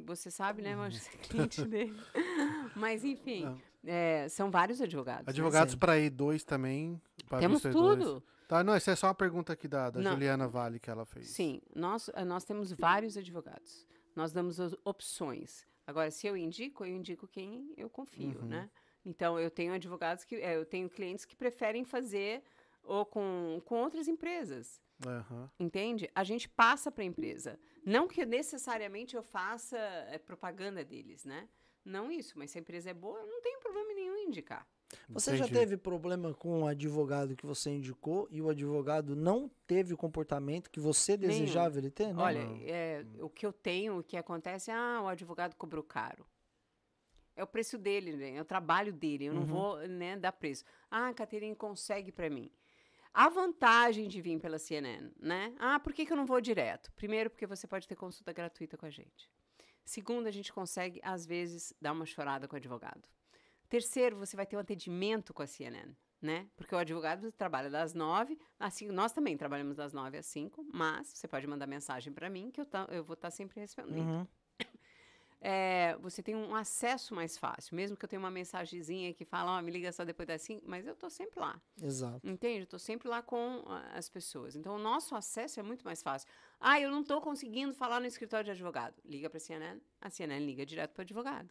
você 0.05 0.31
sabe, 0.31 0.61
né? 0.61 0.76
Mas 0.76 0.95
você 0.97 1.09
é 1.09 1.18
cliente 1.22 1.65
dele. 1.65 1.95
Mas, 2.76 3.03
enfim, 3.03 3.57
é, 3.84 4.27
são 4.30 4.49
vários 4.51 4.81
advogados. 4.81 5.26
né? 5.26 5.31
Advogados 5.31 5.76
para 5.76 5.97
E2 5.97 6.43
também. 6.43 7.01
Temos 7.39 7.63
visto 7.63 7.77
E2. 7.77 7.97
tudo. 7.97 8.23
Tá, 8.47 8.63
não, 8.63 8.73
essa 8.73 8.91
é 8.91 8.95
só 8.95 9.07
uma 9.07 9.15
pergunta 9.15 9.53
aqui 9.53 9.68
da, 9.68 9.89
da. 9.89 10.01
Juliana 10.01 10.47
Vale 10.47 10.80
que 10.80 10.89
ela 10.89 11.05
fez. 11.05 11.30
Sim, 11.30 11.61
nós, 11.76 12.09
eh, 12.13 12.26
nós 12.26 12.43
temos 12.43 12.72
vários 12.73 13.15
advogados. 13.15 13.88
Nós 14.15 14.34
damos 14.34 14.59
as 14.59 14.76
opções. 14.84 15.65
Agora, 15.88 16.11
se 16.11 16.27
eu 16.27 16.35
indico, 16.35 16.84
eu 16.84 16.93
indico 16.93 17.27
quem 17.27 17.73
eu 17.77 17.89
confio, 17.89 18.38
Uhum. 18.41 18.47
né? 18.47 18.69
Então, 19.05 19.39
eu 19.39 19.49
tenho 19.49 19.73
advogados 19.73 20.23
que... 20.26 20.35
eh, 20.35 20.57
eu 20.57 20.65
tenho 20.65 20.89
clientes 20.89 21.23
que 21.26 21.35
preferem 21.35 21.84
fazer 21.85 22.43
ou 22.84 23.05
com, 23.05 23.61
com 23.65 23.76
outras 23.81 24.07
empresas. 24.09 24.81
Aham. 25.07 25.49
Entende? 25.60 26.10
A 26.15 26.23
gente 26.23 26.48
passa 26.49 26.91
para 26.91 27.03
a 27.03 27.06
empresa. 27.06 27.60
Não 27.86 28.07
que 28.07 28.26
necessariamente 28.26 29.15
eu 29.15 29.23
faça 29.23 29.78
eh, 29.78 30.18
propaganda 30.19 30.84
deles, 30.84 31.26
né? 31.26 31.48
Não 31.84 32.11
isso, 32.11 32.38
mas 32.38 32.52
se 32.52 32.57
a 32.57 32.61
empresa 32.61 32.91
é 32.91 32.94
boa, 32.94 33.19
eu 33.19 33.28
não 33.28 33.41
tenho 33.41 33.60
problema 33.60 33.94
nenhum 33.94 34.15
em 34.18 34.28
indicar. 34.28 34.68
Você 35.10 35.38
já 35.38 35.45
Entendi. 35.45 35.60
teve 35.60 35.78
problema 35.78 36.34
com 36.34 36.64
o 36.64 36.68
advogado 36.68 37.36
que 37.36 37.45
você 37.45 37.69
indicou 37.69 38.28
e 38.30 38.41
o 38.41 38.49
advogado 38.49 39.15
não 39.15 39.49
teve 39.65 39.94
o 39.94 39.98
comportamento 39.98 40.69
que 40.69 40.80
você 40.80 41.15
Nenhum. 41.18 41.30
desejava 41.30 41.78
ele 41.78 41.90
ter? 41.90 42.14
Não? 42.14 42.23
Olha, 42.23 42.40
é, 42.69 43.06
o 43.22 43.30
que 43.30 43.45
eu 43.45 43.53
tenho, 43.53 43.99
o 43.99 44.03
que 44.03 44.18
acontece, 44.18 44.69
é, 44.69 44.73
ah, 44.73 45.02
o 45.03 45.07
advogado 45.07 45.56
cobrou 45.56 45.84
caro. 45.84 46.26
É 47.36 47.44
o 47.44 47.48
preço 47.48 47.78
dele, 47.78 48.15
né? 48.15 48.36
é 48.36 48.41
o 48.41 48.45
trabalho 48.45 48.91
dele. 48.94 49.26
Eu 49.26 49.34
não 49.34 49.41
Uhum. 49.41 49.48
vou 49.48 49.78
né, 49.88 50.18
dar 50.18 50.32
preço. 50.34 50.64
Ah, 50.90 51.07
a 51.07 51.14
Caterine 51.14 51.56
consegue 51.56 52.11
para 52.11 52.30
mim. 52.30 52.52
A 53.14 53.28
vantagem 53.30 54.08
de 54.08 54.22
vir 54.22 54.40
pela 54.40 54.58
CNN, 54.58 55.12
né? 55.20 55.54
Ah, 55.60 55.80
por 55.80 55.94
que, 55.94 56.06
que 56.06 56.14
eu 56.14 56.18
não 56.18 56.26
vou 56.26 56.40
direto? 56.40 56.92
Primeiro, 56.94 57.30
porque 57.30 57.46
você 57.46 57.68
pode 57.68 57.88
ter 57.88 57.96
consulta 57.96 58.32
gratuita 58.32 58.78
com 58.78 58.86
a 58.86 58.90
gente. 58.90 59.30
Segundo, 59.84 60.28
a 60.28 60.32
gente 60.32 60.54
consegue, 60.54 61.02
às 61.04 61.26
vezes, 61.26 61.74
dar 61.82 61.92
uma 61.92 62.06
chorada 62.06 62.48
com 62.48 62.56
o 62.56 62.58
advogado. 62.58 63.10
Terceiro, 63.68 64.16
você 64.18 64.36
vai 64.36 64.46
ter 64.46 64.56
um 64.56 64.60
atendimento 64.60 65.34
com 65.34 65.42
a 65.42 65.48
CNN, 65.48 65.94
né? 66.22 66.48
Porque 66.56 66.74
o 66.74 66.78
advogado 66.78 67.32
trabalha 67.34 67.70
das 67.70 67.94
nove, 67.94 68.38
assim, 68.60 68.88
nós 68.88 69.12
também 69.12 69.36
trabalhamos 69.36 69.76
das 69.76 69.92
nove 69.92 70.18
às 70.18 70.26
cinco, 70.28 70.66
mas 70.74 71.08
você 71.10 71.28
pode 71.28 71.48
mandar 71.48 71.68
mensagem 71.68 72.14
para 72.14 72.30
mim 72.30 72.50
que 72.52 72.62
eu, 72.62 72.66
tá- 72.66 72.88
eu 72.92 73.04
vou 73.04 73.16
estar 73.16 73.32
sempre 73.32 73.60
respondendo. 73.60 74.08
Uhum. 74.08 74.28
É, 75.43 75.97
você 75.99 76.22
tem 76.22 76.35
um 76.35 76.53
acesso 76.53 77.15
mais 77.15 77.35
fácil, 77.35 77.76
mesmo 77.76 77.97
que 77.97 78.05
eu 78.05 78.09
tenha 78.09 78.19
uma 78.19 78.30
mensagenzinha 78.30 79.11
que 79.11 79.26
fala, 79.26 79.57
ó, 79.57 79.61
me 79.61 79.72
liga 79.72 79.91
só 79.91 80.05
depois 80.05 80.27
das 80.27 80.43
cinco, 80.43 80.63
mas 80.68 80.85
eu 80.85 80.95
tô 80.95 81.09
sempre 81.09 81.39
lá. 81.39 81.59
Exato. 81.81 82.27
Entende? 82.27 82.61
Eu 82.61 82.68
tô 82.68 82.77
sempre 82.77 83.09
lá 83.09 83.23
com 83.23 83.63
ah, 83.65 83.91
as 83.95 84.07
pessoas. 84.07 84.55
Então, 84.55 84.76
o 84.76 84.80
nosso 84.80 85.15
acesso 85.15 85.59
é 85.59 85.63
muito 85.63 85.84
mais 85.84 86.03
fácil. 86.03 86.30
Ah, 86.59 86.80
eu 86.80 86.91
não 86.91 87.03
tô 87.03 87.19
conseguindo 87.19 87.73
falar 87.73 87.99
no 87.99 88.05
escritório 88.05 88.45
de 88.45 88.51
advogado. 88.51 88.93
Liga 89.03 89.31
pra 89.31 89.39
CNN, 89.39 89.81
a 89.99 90.11
CNN 90.11 90.45
liga 90.45 90.63
direto 90.63 90.91
pro 90.91 91.01
advogado. 91.01 91.49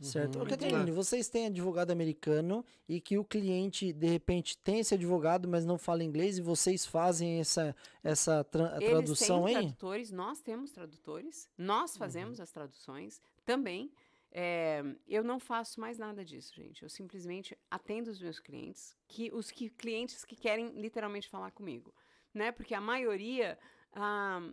Certo. 0.00 0.38
Uhum. 0.38 0.46
Caterine, 0.46 0.90
vocês 0.92 1.28
têm 1.28 1.46
advogado 1.46 1.90
americano 1.90 2.64
e 2.88 3.00
que 3.00 3.18
o 3.18 3.24
cliente, 3.24 3.92
de 3.92 4.06
repente, 4.06 4.56
tem 4.58 4.78
esse 4.78 4.94
advogado, 4.94 5.48
mas 5.48 5.64
não 5.64 5.76
fala 5.76 6.04
inglês 6.04 6.38
e 6.38 6.40
vocês 6.40 6.86
fazem 6.86 7.40
essa, 7.40 7.74
essa 8.02 8.44
tra- 8.44 8.76
Eles 8.76 8.90
tradução 8.90 9.44
têm 9.44 9.56
aí? 9.56 9.62
tradutores, 9.62 10.12
nós 10.12 10.40
temos 10.40 10.70
tradutores, 10.70 11.48
nós 11.58 11.96
fazemos 11.96 12.38
as 12.40 12.52
traduções 12.52 13.20
também. 13.44 13.90
É, 14.30 14.84
eu 15.08 15.24
não 15.24 15.40
faço 15.40 15.80
mais 15.80 15.98
nada 15.98 16.24
disso, 16.24 16.54
gente. 16.54 16.82
Eu 16.82 16.88
simplesmente 16.88 17.58
atendo 17.70 18.10
os 18.10 18.20
meus 18.20 18.38
clientes, 18.38 18.94
que 19.08 19.30
os 19.32 19.50
que, 19.50 19.68
clientes 19.70 20.24
que 20.24 20.36
querem 20.36 20.68
literalmente 20.80 21.28
falar 21.28 21.50
comigo, 21.50 21.92
né? 22.32 22.52
Porque 22.52 22.74
a 22.74 22.80
maioria, 22.80 23.58
ah, 23.94 24.48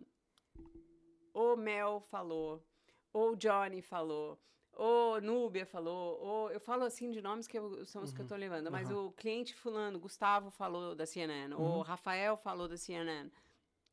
o 1.33 1.55
Mel 1.55 1.99
falou, 1.99 2.65
ou 3.13 3.33
o 3.33 3.35
Johnny 3.35 3.81
falou, 3.81 4.39
ou 4.75 5.21
Núbia 5.21 5.65
falou, 5.65 6.19
ou 6.21 6.51
eu 6.51 6.59
falo 6.59 6.83
assim 6.83 7.09
de 7.11 7.21
nomes 7.21 7.47
que 7.47 7.57
eu- 7.57 7.85
são 7.85 8.03
os 8.03 8.11
que 8.11 8.19
eu 8.21 8.23
estou 8.23 8.37
levando, 8.37 8.69
mas 8.71 8.91
o 8.91 9.11
cliente 9.13 9.55
fulano, 9.55 9.99
Gustavo 9.99 10.49
falou 10.51 10.93
da 10.95 11.05
CNN, 11.05 11.53
o 11.55 11.81
Rafael 11.81 12.35
falou 12.37 12.67
da 12.67 12.77
CNN. 12.77 13.29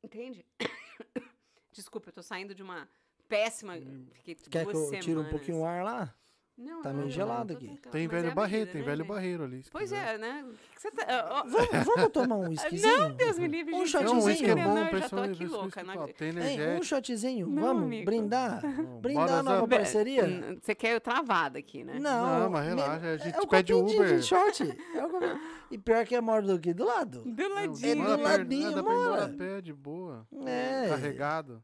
Entende? 0.02 0.44
Desculpa, 1.72 2.08
eu 2.08 2.12
tô 2.12 2.22
saindo 2.22 2.54
de 2.54 2.62
uma 2.62 2.88
péssima. 3.28 3.74
Fiquei 4.12 4.34
Quer 4.34 4.64
duas 4.64 4.72
que 4.72 4.76
eu 4.76 4.84
semanas. 4.86 5.04
tire 5.04 5.18
um 5.18 5.30
pouquinho 5.30 5.58
o 5.60 5.64
ar 5.64 5.82
lá? 5.84 6.14
Não, 6.62 6.82
Tá 6.82 6.88
não, 6.90 6.96
meio 6.96 7.06
não, 7.08 7.12
gelado 7.12 7.52
aqui. 7.52 7.66
tranquila. 7.66 7.92
Tem 7.92 8.04
é 8.04 8.08
velho 8.08 8.30
a 8.30 8.34
barreiro, 8.34 8.70
tem 8.70 8.80
né, 8.80 8.86
velho 8.86 8.98
gente? 8.98 9.08
barreiro 9.08 9.44
ali. 9.44 9.62
Pois 9.70 9.84
quiser. 9.90 10.14
é, 10.14 10.18
né? 10.18 10.44
O 10.46 10.52
que 10.52 10.74
que 10.74 10.80
você 10.80 10.90
tá. 10.90 11.42
Vamos, 11.46 11.84
vamos 11.86 12.08
tomar 12.12 12.36
um 12.36 12.48
whiskyzinho? 12.48 12.98
Não, 12.98 13.10
Deus 13.12 13.38
me 13.38 13.48
livre, 13.48 13.74
Um 13.74 13.86
shotzinho. 13.86 14.16
Não, 14.56 14.62
é 14.62 14.64
Não, 14.64 14.74
bom, 14.74 14.78
eu 14.78 14.84
já 14.84 14.90
tô 14.90 15.00
pessoal. 15.00 15.24
aqui 15.24 15.46
louca, 15.46 15.82
não 15.84 16.06
Tem 16.08 16.28
Hein, 16.28 16.34
um 16.34 16.38
energético. 16.40 16.84
shotzinho? 16.84 17.46
Não, 17.48 17.62
vamos 17.62 17.82
amigo. 17.84 18.04
brindar? 18.04 18.62
Não, 18.64 19.00
Brindar 19.00 19.30
a 19.30 19.42
nova 19.42 19.68
parceria? 19.68 20.56
Você 20.60 20.74
quer 20.74 20.94
eu 20.94 21.00
travada 21.00 21.58
aqui, 21.58 21.84
né? 21.84 21.98
Não, 22.00 22.40
Não, 22.40 22.50
mas 22.50 22.66
relaxa, 22.66 23.06
a 23.06 23.16
gente 23.16 23.36
é 23.36 23.46
pede 23.46 23.74
Uber. 23.74 24.16
De 24.16 24.22
short. 24.22 24.62
É. 24.62 25.62
E 25.70 25.78
pior 25.78 26.04
que 26.04 26.14
é 26.14 26.20
maior 26.20 26.42
do 26.42 26.58
que 26.58 26.74
do 26.74 26.84
lado. 26.84 27.22
Do 27.24 27.42
Não, 27.48 27.54
ladinho. 27.54 27.96
do 27.96 28.02
mora 28.02 28.18
perto, 28.18 28.38
ladinho, 28.38 28.72
dá 28.72 28.82
pra 28.82 28.92
ir 28.92 28.96
embora 28.96 29.24
a 29.24 29.28
mora. 29.28 29.34
pé, 29.38 29.60
de 29.60 29.72
boa. 29.72 30.26
É. 30.46 30.88
Carregado. 30.88 31.62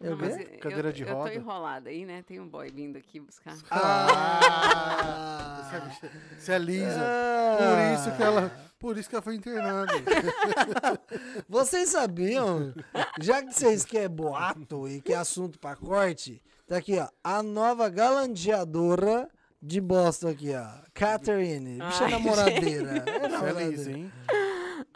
Eu 0.00 0.16
Não, 0.16 0.26
eu- 0.26 0.58
Cadeira 0.60 0.92
de 0.92 1.02
eu, 1.02 1.08
Eu 1.08 1.14
roda. 1.16 1.30
tô 1.30 1.36
enrolada 1.36 1.90
aí, 1.90 2.06
né? 2.06 2.22
Tem 2.26 2.40
um 2.40 2.48
boy 2.48 2.70
vindo 2.70 2.96
aqui 2.96 3.20
buscar. 3.20 3.54
Ah! 3.70 5.70
Você 6.38 6.52
é, 6.52 6.58
lisa. 6.58 7.00
Por 7.58 7.94
isso 7.94 8.16
que 8.16 8.22
ela, 8.22 8.52
por 8.78 8.98
isso 8.98 9.08
que 9.08 9.14
ela 9.14 9.22
foi 9.22 9.34
internada. 9.34 9.92
Vocês 11.48 11.90
sabiam? 11.90 12.72
Já 13.20 13.42
que 13.42 13.52
vocês 13.52 13.84
querem 13.84 14.08
boato 14.08 14.88
e 14.88 15.00
que 15.02 15.12
é 15.12 15.16
assunto 15.16 15.58
pra 15.58 15.76
corte, 15.76 16.42
tá 16.66 16.78
aqui, 16.78 16.98
ó. 16.98 17.06
A 17.22 17.42
nova 17.42 17.88
galanteadora 17.90 19.28
de 19.62 19.80
Boston 19.80 20.28
aqui, 20.28 20.54
ó. 20.54 20.66
Catherine. 20.94 21.78
Bicha 21.78 22.04
Ai, 22.04 22.10
namoradeira. 22.12 23.04
É 23.06 23.16
é 23.16 23.28
namoradeira. 23.28 23.70
lisa, 23.70 23.92
hein? 23.92 24.12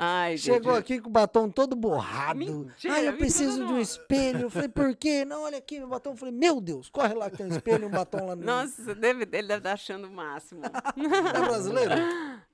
Ai, 0.07 0.37
Chegou 0.37 0.75
gente. 0.75 0.81
aqui 0.83 1.01
com 1.01 1.09
o 1.09 1.13
batom 1.13 1.49
todo 1.49 1.75
borrado. 1.75 2.39
Mentira, 2.39 2.95
Ai, 2.95 3.09
eu 3.09 3.17
preciso 3.17 3.67
de 3.67 3.73
um 3.73 3.81
espelho. 3.81 4.41
Eu 4.43 4.51
falei, 4.51 4.69
por 4.69 4.95
quê? 4.95 5.25
Não, 5.25 5.43
olha 5.45 5.59
aqui 5.59 5.79
meu 5.79 5.89
batom. 5.89 6.11
Eu 6.11 6.17
falei, 6.17 6.35
meu 6.35 6.61
Deus, 6.61 6.89
corre 6.91 7.15
lá 7.15 7.31
que 7.31 7.39
tem 7.39 7.47
um 7.47 7.51
espelho 7.51 7.85
e 7.85 7.87
um 7.87 7.91
batom 7.91 8.27
lá 8.27 8.37
no. 8.37 8.45
Nossa, 8.45 8.95
deve, 8.95 9.23
ele 9.23 9.27
deve 9.49 9.55
estar 9.59 9.73
achando 9.73 10.07
o 10.07 10.11
máximo. 10.11 10.61
É 10.65 11.41
brasileiro? 11.41 11.95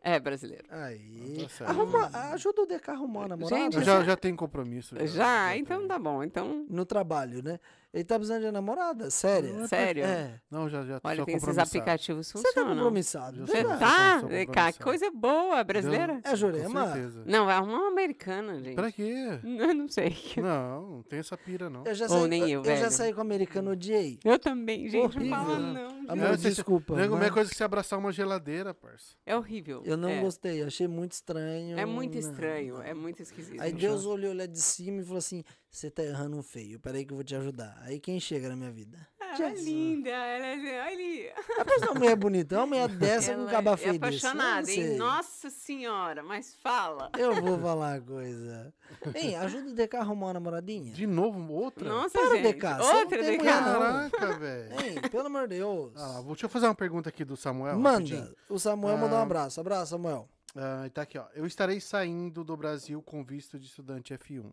é 0.03 0.21
brasileiro. 0.21 0.65
Aí. 0.71 1.39
Tá 1.43 1.49
certo. 1.49 1.71
Arruma, 1.71 2.11
ajuda 2.33 2.63
o 2.63 2.67
Deca 2.67 2.93
a 2.93 2.95
arrumar 2.95 3.21
uma 3.21 3.29
namorada. 3.29 3.57
Gente, 3.63 3.77
Eu 3.77 3.83
já, 3.83 4.03
já 4.05 4.17
tem 4.17 4.37
compromisso. 4.37 4.95
Já? 5.07 5.51
tem. 5.51 5.61
Então 5.61 5.87
tá 5.89 5.99
bom. 5.99 6.23
Então, 6.23 6.65
No 6.71 6.85
trabalho, 6.85 7.43
né? 7.43 7.59
Ele 7.93 8.05
tá 8.05 8.15
precisando 8.15 8.43
de 8.45 8.53
namorada? 8.53 9.11
Sério? 9.11 9.67
sério. 9.67 10.05
É. 10.05 10.41
Não, 10.49 10.69
já, 10.69 10.85
já 10.85 11.01
Olha, 11.03 11.25
tem 11.25 11.35
esses 11.35 11.59
aplicativos 11.59 12.29
Você 12.29 12.35
tá 12.41 12.49
funcionam. 12.51 12.75
compromissado? 12.77 13.41
Eu 13.41 13.47
Você 13.49 13.53
Verdade. 13.53 13.81
tá? 13.81 14.21
sou 14.21 14.29
Cara, 14.29 14.47
compromissado. 14.47 14.85
coisa 14.85 15.11
boa, 15.11 15.65
brasileira. 15.65 16.21
É 16.23 16.31
Com 16.31 16.37
Jurema? 16.37 16.87
certeza. 16.93 17.25
Não, 17.27 17.47
vai 17.47 17.57
arrumar 17.57 17.79
uma 17.79 17.89
americana, 17.89 18.61
gente. 18.63 18.77
Pra 18.77 18.93
quê? 18.93 19.41
Eu 19.45 19.75
não 19.75 19.89
sei. 19.89 20.17
Não, 20.37 20.83
não 20.91 21.03
tem 21.03 21.19
essa 21.19 21.37
pira, 21.37 21.69
não. 21.69 21.85
Eu 21.85 21.95
já 21.95 22.05
Ou 22.05 22.11
saí, 22.21 22.29
nem 22.29 22.49
eu, 22.51 22.65
já 22.65 22.75
velho. 22.75 22.91
saí 22.93 23.13
com 23.13 23.19
o 23.19 23.23
americano, 23.23 23.73
odiei. 23.73 24.21
Eu 24.25 24.39
também, 24.39 24.89
gente. 24.89 25.05
Horrível. 25.17 25.31
Fala 25.37 25.59
não. 25.59 25.89
gente. 25.91 26.11
Amor, 26.11 26.17
Não, 26.29 26.37
você- 26.37 26.49
desculpa. 26.51 26.95
Não 26.97 27.03
é 27.05 27.09
mas 27.09 27.31
coisa 27.33 27.51
que 27.51 27.57
você 27.57 27.65
abraçar 27.65 27.99
uma 27.99 28.13
geladeira, 28.13 28.73
parça. 28.73 29.15
É 29.27 29.37
horrível. 29.37 29.83
Eu 29.85 29.97
não 29.97 30.09
é. 30.09 30.21
gostei, 30.21 30.63
achei 30.63 30.87
muito 30.87 31.13
estranho. 31.13 31.77
É 31.79 31.85
muito 31.85 32.13
não. 32.15 32.21
estranho, 32.21 32.83
é 32.83 32.95
muito 32.95 33.21
esquisito. 33.23 33.61
Aí 33.61 33.73
Deus 33.73 34.07
olhou 34.07 34.33
lá 34.35 34.47
de 34.47 34.61
cima 34.61 35.01
e 35.01 35.05
falou 35.05 35.19
assim: 35.19 35.43
Você 35.71 35.89
tá 35.89 36.03
errando 36.03 36.43
feio, 36.43 36.81
peraí 36.81 37.05
que 37.05 37.13
eu 37.13 37.17
vou 37.17 37.23
te 37.25 37.35
ajudar. 37.37 37.79
Aí 37.83 38.01
quem 38.01 38.19
chega 38.19 38.49
na 38.49 38.57
minha 38.57 38.73
vida? 38.73 38.99
Ela 39.21 39.51
é 39.51 39.55
linda, 39.55 40.11
ela 40.11 40.47
é. 40.47 40.57
Olha 40.57 40.85
ali. 40.91 41.31
A 41.61 41.65
pessoa 41.65 41.95
mulher 41.95 42.17
bonita, 42.17 42.57
uma 42.59 42.67
mulher 42.67 42.89
dessa 42.89 43.33
com 43.33 43.43
um 43.43 43.47
caba 43.47 43.71
é 43.75 43.77
feio 43.77 43.99
desse. 44.01 44.27
eu 44.27 44.35
não 44.35 44.41
apaixonada, 44.41 44.71
hein? 44.73 44.77
sei. 44.89 44.97
Nossa 44.97 45.51
senhora, 45.51 46.23
mas 46.25 46.57
fala. 46.57 47.13
Eu 47.17 47.41
vou 47.41 47.57
falar 47.61 47.95
uma 47.95 48.01
coisa. 48.01 48.75
Hein, 49.15 49.37
ajuda 49.37 49.71
o 49.71 49.73
DK 49.75 49.95
a 49.97 50.01
arrumar 50.01 50.27
uma 50.27 50.33
namoradinha. 50.35 50.93
De 50.93 51.07
novo, 51.07 51.53
outra? 51.53 51.89
Nossa, 51.89 52.19
Para, 52.19 52.37
gente. 52.37 52.53
DK, 52.55 52.67
Outra 52.97 53.23
DK. 53.23 53.45
Caraca, 53.45 54.39
velho. 54.39 54.73
Hein, 54.81 55.01
pelo 55.09 55.27
amor 55.27 55.43
de 55.47 55.55
Deus. 55.59 55.93
Ah, 55.97 56.21
deixa 56.27 56.47
eu 56.47 56.51
fazer 56.51 56.67
uma 56.67 56.75
pergunta 56.75 57.09
aqui 57.09 57.25
do 57.25 57.37
Samuel. 57.37 57.79
Manda. 57.79 57.99
rapidinho. 57.99 58.35
O 58.49 58.59
Samuel 58.59 58.99
mandou 58.99 59.17
um 59.17 59.21
Ah. 59.21 59.25
abraço. 59.25 59.61
Abraço, 59.61 59.91
Samuel. 59.93 60.29
Ah, 60.57 60.91
tá 60.93 61.03
aqui, 61.03 61.17
ó. 61.17 61.27
Eu 61.37 61.47
estarei 61.47 61.81
saindo 61.81 62.43
do 62.43 62.57
Brasil 62.57 63.01
com 63.01 63.23
visto 63.25 63.57
de 63.61 63.67
estudante 63.67 64.13
F1. 64.13 64.51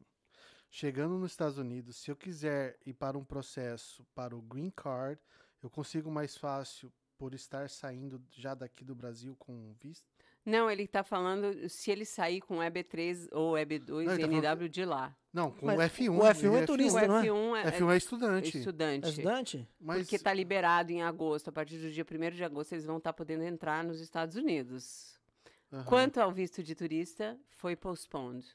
Chegando 0.69 1.18
nos 1.18 1.31
Estados 1.31 1.57
Unidos, 1.57 1.98
se 1.98 2.11
eu 2.11 2.15
quiser 2.15 2.77
ir 2.85 2.94
para 2.94 3.18
um 3.18 3.23
processo 3.23 4.06
para 4.14 4.35
o 4.35 4.41
Green 4.41 4.69
Card, 4.69 5.19
eu 5.64 5.69
consigo 5.69 6.11
mais 6.11 6.38
fácil 6.38 6.91
por 7.18 7.34
estar 7.34 7.69
saindo 7.69 8.22
já 8.31 8.53
daqui 8.53 8.84
do 8.84 8.94
Brasil 8.94 9.35
com 9.38 9.73
visto? 9.80 10.06
Não, 10.45 10.72
ele 10.72 10.88
tá 10.88 11.03
falando 11.03 11.68
se 11.68 11.91
ele 11.91 12.06
sair 12.06 12.39
com 12.39 12.57
EB3 12.60 13.27
ou 13.34 13.56
EB2 13.56 14.06
Não, 14.06 14.14
ele 14.14 14.41
tá 14.41 14.56
NW 14.56 14.69
de 14.69 14.85
lá. 14.85 15.18
Não, 15.34 15.52
com 15.52 15.65
Mas 15.65 15.77
o 15.77 15.81
F1. 15.81 16.10
o 16.10 16.19
F1 16.22 16.53
é 16.53 16.57
ele 16.57 16.65
turista, 16.65 17.03
O 17.03 17.07
não 17.07 17.18
é? 17.18 17.64
F1 17.64 17.68
é, 17.68 17.80
F1 17.80 17.91
é 17.91 17.98
estudante. 17.98 18.56
é 18.56 18.60
estudante. 18.60 19.06
É 19.06 19.10
estudante? 19.10 19.69
Mas 19.77 19.98
Porque 19.99 20.18
tá 20.18 20.34
liberado 20.34 20.91
em 20.91 21.03
agosto. 21.03 21.49
A 21.49 21.52
partir 21.52 21.77
do 21.77 21.91
dia 21.91 22.06
1 22.10 22.35
de 22.35 22.44
agosto, 22.45 22.72
eles 22.73 22.85
vão 22.85 22.98
estar 22.98 23.11
podendo 23.11 23.44
entrar 23.44 23.84
nos 23.84 23.99
Estados 23.99 24.38
Unidos. 24.38 25.19
Aham. 25.72 25.84
Quanto 25.84 26.22
ao 26.22 26.31
visto 26.31 26.64
de 26.64 26.73
turista, 26.73 27.38
foi 27.49 27.76
postponed. 27.76 28.48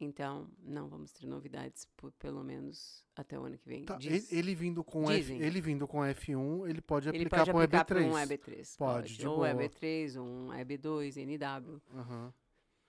Então, 0.00 0.50
não 0.62 0.88
vamos 0.88 1.12
ter 1.12 1.24
novidades 1.26 1.86
por 1.96 2.10
pelo 2.12 2.42
menos 2.42 3.04
até 3.14 3.38
o 3.38 3.44
ano 3.44 3.56
que 3.56 3.68
vem. 3.68 3.84
Tá, 3.84 3.96
ele, 4.02 4.26
ele 4.30 4.54
vindo 4.54 4.82
com 4.82 5.08
F, 5.10 5.32
ele 5.32 5.60
vindo 5.60 5.86
com 5.86 5.98
F1, 5.98 6.68
ele 6.68 6.80
pode 6.80 7.08
Ele 7.08 7.18
aplicar 7.18 7.38
pode 7.38 7.50
para 7.50 7.56
um 7.56 7.62
aplicar 7.62 7.84
para 7.84 8.00
EB3. 8.00 8.06
um 8.08 8.12
EB3. 8.14 8.76
Pode, 8.76 9.16
de 9.16 9.26
ou 9.28 9.36
boa. 9.36 9.50
EB3, 9.54 10.20
ou 10.20 10.26
um 10.26 10.48
EB2, 10.48 11.16
NW. 11.16 11.80
Aham. 11.94 12.34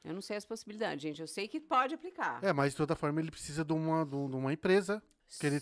Eu 0.04 0.14
não 0.14 0.22
sei 0.22 0.38
as 0.38 0.46
possibilidades, 0.46 1.02
gente. 1.02 1.22
Eu 1.22 1.28
sei 1.28 1.48
que 1.48 1.60
pode 1.60 1.94
aplicar. 1.96 2.44
É, 2.44 2.52
mas 2.54 2.72
de 2.74 2.78
toda 2.78 2.96
forma 2.96 3.20
ele 3.20 3.32
precisa 3.32 3.64
de 3.64 3.74
uma, 3.74 4.06
de 4.06 4.16
um- 4.16 4.28
uma 4.36 4.54
empresa 4.54 5.02
que 5.40 5.46
ele 5.48 5.60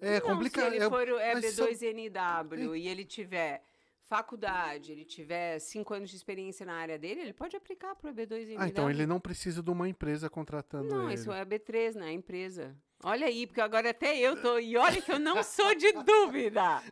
É 0.00 0.20
não, 0.20 0.26
complicado. 0.26 0.70
Se 0.70 0.76
ele 0.76 0.84
é- 0.84 0.88
for 0.88 1.08
o 1.08 1.14
mas 1.16 1.44
EB2NW 1.58 2.76
e 2.76 2.88
ele 2.88 3.04
tiver 3.04 3.62
faculdade, 4.06 4.92
ele 4.92 5.04
tiver 5.04 5.58
cinco 5.58 5.94
anos 5.94 6.10
de 6.10 6.16
experiência 6.16 6.64
na 6.64 6.74
área 6.74 6.98
dele, 6.98 7.20
ele 7.22 7.32
pode 7.32 7.56
aplicar 7.56 7.94
para 7.94 8.10
o 8.10 8.14
EB2NW. 8.14 8.56
Ah, 8.58 8.68
então 8.68 8.90
ele 8.90 9.06
não 9.06 9.18
precisa 9.18 9.62
de 9.62 9.70
uma 9.70 9.88
empresa 9.88 10.28
contratando 10.30 10.88
Não, 10.88 11.04
ele. 11.06 11.14
isso 11.14 11.32
é 11.32 11.44
EB3, 11.44 11.94
né? 11.96 12.06
A 12.08 12.12
empresa. 12.12 12.76
Olha 13.02 13.26
aí, 13.26 13.46
porque 13.46 13.60
agora 13.60 13.90
até 13.90 14.16
eu 14.18 14.40
tô. 14.40 14.58
E 14.58 14.76
olha 14.76 15.00
que 15.02 15.12
eu 15.12 15.18
não 15.18 15.42
sou 15.42 15.74
de 15.74 15.92
dúvida. 16.04 16.82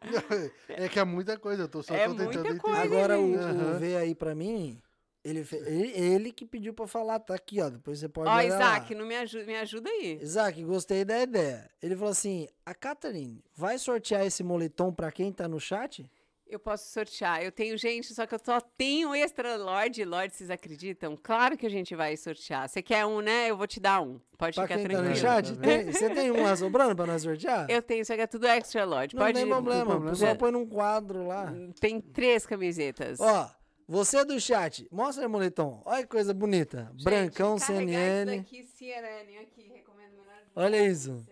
É 0.68 0.88
que 0.88 0.98
é 0.98 1.04
muita 1.04 1.38
coisa, 1.38 1.62
eu 1.62 1.68
tô 1.68 1.82
só 1.82 1.94
É 1.94 2.04
tô 2.06 2.10
tentando 2.12 2.24
muita 2.24 2.40
entender. 2.40 2.58
coisa, 2.60 2.82
Agora 2.82 3.18
o, 3.18 3.34
Aham. 3.34 3.78
V 3.78 3.96
aí 3.96 4.14
pra 4.14 4.34
mim, 4.34 4.78
ele, 5.24 5.46
ele, 5.66 5.88
ele 5.98 6.32
que 6.32 6.44
pediu 6.44 6.74
pra 6.74 6.86
falar, 6.86 7.18
tá 7.20 7.34
aqui, 7.34 7.60
ó. 7.62 7.70
Depois 7.70 7.98
você 7.98 8.08
pode 8.08 8.28
Ó, 8.28 8.34
olhar 8.34 8.48
lá. 8.48 8.56
Isaac, 8.56 8.94
não 8.94 9.06
me 9.06 9.16
ajuda, 9.16 9.44
me 9.44 9.56
ajuda 9.56 9.88
aí. 9.88 10.18
Isaac, 10.20 10.62
gostei 10.64 11.04
da 11.04 11.22
ideia. 11.22 11.70
Ele 11.82 11.94
falou 11.96 12.10
assim: 12.10 12.46
a 12.66 12.74
Catherine 12.74 13.42
vai 13.56 13.78
sortear 13.78 14.26
esse 14.26 14.42
moletom 14.42 14.92
pra 14.92 15.10
quem 15.12 15.32
tá 15.32 15.48
no 15.48 15.60
chat? 15.60 16.10
Eu 16.52 16.58
posso 16.58 16.90
sortear. 16.92 17.42
Eu 17.42 17.50
tenho, 17.50 17.78
gente, 17.78 18.12
só 18.14 18.26
que 18.26 18.34
eu 18.34 18.40
só 18.44 18.60
tenho 18.60 19.14
extra 19.14 19.56
Lorde. 19.56 20.04
Lorde, 20.04 20.34
vocês 20.34 20.50
acreditam? 20.50 21.16
Claro 21.20 21.56
que 21.56 21.64
a 21.64 21.70
gente 21.70 21.94
vai 21.96 22.14
sortear. 22.14 22.68
Você 22.68 22.82
quer 22.82 23.06
um, 23.06 23.20
né? 23.22 23.48
Eu 23.48 23.56
vou 23.56 23.66
te 23.66 23.80
dar 23.80 24.02
um. 24.02 24.20
Pode 24.36 24.54
Pra 24.56 24.64
ficar 24.64 24.76
quem 24.76 24.82
tá 24.84 24.88
tranquilo. 24.90 25.08
no 25.08 25.16
chat? 25.16 25.56
Tem- 25.56 25.90
você 25.90 26.10
tem 26.10 26.30
um 26.30 26.42
lá 26.42 26.54
sobrando 26.54 26.94
pra 26.94 27.06
nós 27.06 27.22
sortear? 27.22 27.70
Eu 27.70 27.80
tenho, 27.80 28.04
só 28.04 28.14
que 28.14 28.20
é 28.20 28.26
tudo 28.26 28.46
extra 28.46 28.84
Lorde. 28.84 29.16
Não 29.16 29.22
Pode 29.22 29.38
tem 29.38 29.48
problema, 29.48 29.84
problema. 29.86 30.06
o 30.08 30.10
pessoal 30.12 30.36
põe 30.36 30.50
num 30.52 30.66
quadro 30.66 31.26
lá. 31.26 31.50
Tem 31.80 31.98
três 32.02 32.44
camisetas. 32.44 33.18
Ó, 33.18 33.50
você 33.88 34.22
do 34.22 34.38
chat, 34.38 34.86
mostra 34.92 35.24
aí, 35.24 35.28
moletom. 35.30 35.80
Olha 35.86 36.02
que 36.02 36.08
coisa 36.08 36.34
bonita. 36.34 36.90
Gente, 36.92 37.04
Brancão, 37.04 37.56
CNN. 37.58 38.30
Isso 38.30 38.42
daqui, 38.42 38.62
CNN, 38.76 39.38
aqui, 39.38 39.72
recomendo 39.74 40.10
melhor. 40.18 40.42
Olha 40.54 40.86
isso. 40.86 41.24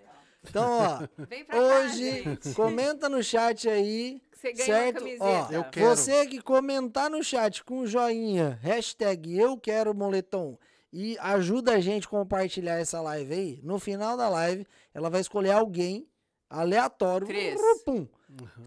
Então, 0.49 0.65
ó, 0.67 1.25
Vem 1.27 1.45
pra 1.45 1.55
cá, 1.55 1.63
hoje, 1.63 2.23
gente. 2.23 2.55
comenta 2.55 3.11
no 3.11 3.23
chat 3.23 3.69
aí. 3.69 4.23
Que 4.41 4.57
Você 4.57 4.67
ganha 4.67 4.93
certo? 4.93 5.05
uma 5.05 5.15
Ó, 5.15 5.27
camiseta. 5.29 5.55
Eu 5.55 5.65
quero. 5.65 5.87
Você 5.89 6.27
que 6.27 6.41
comentar 6.41 7.11
no 7.11 7.23
chat 7.23 7.63
com 7.65 7.87
joinha, 7.87 8.59
hashtag 8.63 9.39
eu 9.39 9.57
quero 9.59 9.95
moletom 9.95 10.59
e 10.93 11.17
ajuda 11.21 11.73
a 11.75 11.81
gente 11.81 12.07
a 12.07 12.11
compartilhar 12.11 12.79
essa 12.79 13.01
live 13.01 13.33
aí, 13.33 13.61
no 13.63 13.79
final 13.79 14.17
da 14.17 14.29
live, 14.29 14.67
ela 14.93 15.09
vai 15.09 15.21
escolher 15.21 15.53
alguém 15.53 16.07
aleatório. 16.49 17.27
Três. 17.27 17.61
Pum. 17.85 18.07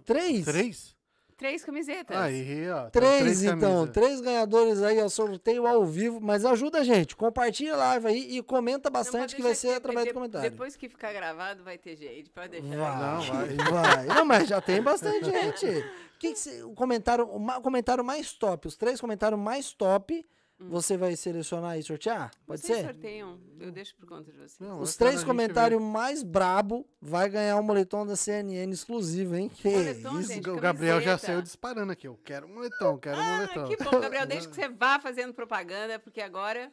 Três? 0.06 0.46
Três? 0.46 0.93
Três 1.38 1.64
camisetas. 1.64 2.16
Aí, 2.16 2.70
ó. 2.70 2.84
tá 2.84 2.90
Três, 2.92 3.44
então. 3.44 3.60
camisas. 3.60 3.90
Três 3.92 4.22
ganhadores 4.22 4.82
aí, 4.82 5.02
ó, 5.02 5.10
sorteio 5.10 5.66
ao 5.68 5.86
vivo. 5.86 6.20
Mas 6.22 6.46
ajuda 6.46 6.80
a 6.80 6.84
gente, 6.84 7.16
compartilha 7.16 7.74
a 7.74 7.78
live 7.78 8.08
aí 8.08 8.38
e 8.38 8.44
comenta 8.44 8.90
bastante 8.90 9.36
que 9.36 9.42
vai 9.42 9.56
ser 9.56 9.74
através 9.76 10.06
de- 10.06 10.12
do 10.12 10.16
comentário. 10.16 10.50
Depois 10.50 10.76
que 10.76 10.88
ficar 10.90 11.12
gravado, 11.14 11.64
vai 11.64 11.78
ter 11.78 11.96
jeito. 11.96 12.30
Pode 12.32 12.50
deixar. 12.50 12.78
Vai, 12.78 12.98
Não, 13.00 13.22
vai. 13.22 13.56
vai. 13.72 14.06
Não, 14.08 14.26
mas 14.26 14.48
já 14.48 14.62
tem 14.62 14.82
bastante 14.82 15.26
gente. 15.26 15.66
Que 16.20 16.32
que 16.32 16.40
cê- 16.40 16.64
o 16.64 16.74
comentário, 16.74 17.26
o 17.28 17.36
o 17.38 17.62
comentário 17.62 18.02
mais 18.02 18.32
top, 18.32 18.66
os 18.70 18.78
três 18.78 19.02
comentários 19.02 19.38
mais 19.38 19.74
top, 19.74 20.26
você 20.60 20.96
vai 20.96 21.16
selecionar 21.16 21.78
e 21.78 21.84
sortear? 21.84 22.32
Pode 22.46 22.62
Vocês 22.62 22.78
ser? 22.80 22.86
sorteiam. 22.86 23.40
Eu 23.60 23.72
deixo 23.72 23.96
por 23.98 24.06
conta 24.08 24.32
de 24.32 24.38
vocês. 24.38 24.60
Não, 24.60 24.80
Os 24.80 24.96
três 24.96 25.24
comentários 25.24 25.82
mais 25.82 26.24
brabo 26.24 26.86
vai 27.02 27.28
ganhar 27.30 27.58
um 27.58 27.64
moletom 27.64 28.06
da 28.06 28.16
CNN 28.16 28.72
exclusivo, 28.72 29.36
hein? 29.36 29.50
Que 29.50 29.70
Moletom, 29.70 30.20
isso? 30.20 30.34
gente. 30.34 30.50
O 30.50 30.56
Gabriel 30.60 31.00
já 31.02 31.12
camiseta. 31.12 31.28
saiu 31.28 31.42
disparando 31.42 31.92
aqui. 31.92 32.08
Eu 32.08 32.18
quero 32.24 32.48
um 32.48 32.54
moletom, 32.54 32.98
quero 32.98 33.18
um 33.18 33.20
Ah, 33.22 33.34
moletom. 33.36 33.68
que 33.68 33.84
bom, 33.84 34.00
Gabriel. 34.00 34.26
Deixa 34.26 34.48
que 34.48 34.56
você 34.56 34.70
vá 34.70 35.00
fazendo 35.00 35.34
propaganda, 35.34 36.00
porque 36.00 36.22
agora, 36.22 36.72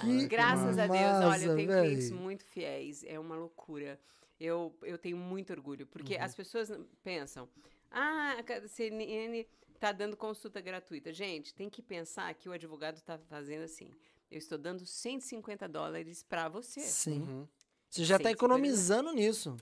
Que 0.00 0.26
graças 0.26 0.78
a 0.78 0.86
Deus, 0.86 1.24
olha, 1.24 1.44
eu 1.44 1.56
tenho 1.56 1.68
véi. 1.68 1.82
clientes 1.86 2.10
muito 2.10 2.44
fiéis. 2.44 3.04
É 3.04 3.18
uma 3.18 3.36
loucura. 3.36 3.98
Eu, 4.40 4.74
eu 4.82 4.98
tenho 4.98 5.16
muito 5.16 5.52
orgulho, 5.52 5.86
porque 5.86 6.16
as 6.16 6.34
pessoas 6.34 6.70
pensam, 7.02 7.48
ah, 7.90 8.36
a 8.40 8.68
CNN 8.68 9.46
está 9.74 9.92
dando 9.92 10.16
consulta 10.16 10.60
gratuita. 10.60 11.12
Gente, 11.12 11.54
tem 11.54 11.68
que 11.68 11.82
pensar 11.82 12.32
que 12.34 12.48
o 12.48 12.52
advogado 12.52 12.96
está 12.96 13.18
fazendo 13.18 13.62
assim. 13.64 13.90
Eu 14.30 14.38
estou 14.38 14.56
dando 14.58 14.84
150 14.86 15.68
dólares 15.68 16.22
para 16.22 16.48
você. 16.48 16.80
Sim. 16.80 17.20
Uhum. 17.20 17.48
Você 17.90 18.04
já 18.04 18.18
tá 18.18 18.28
sim, 18.28 18.34
economizando 18.34 19.12
nisso. 19.12 19.56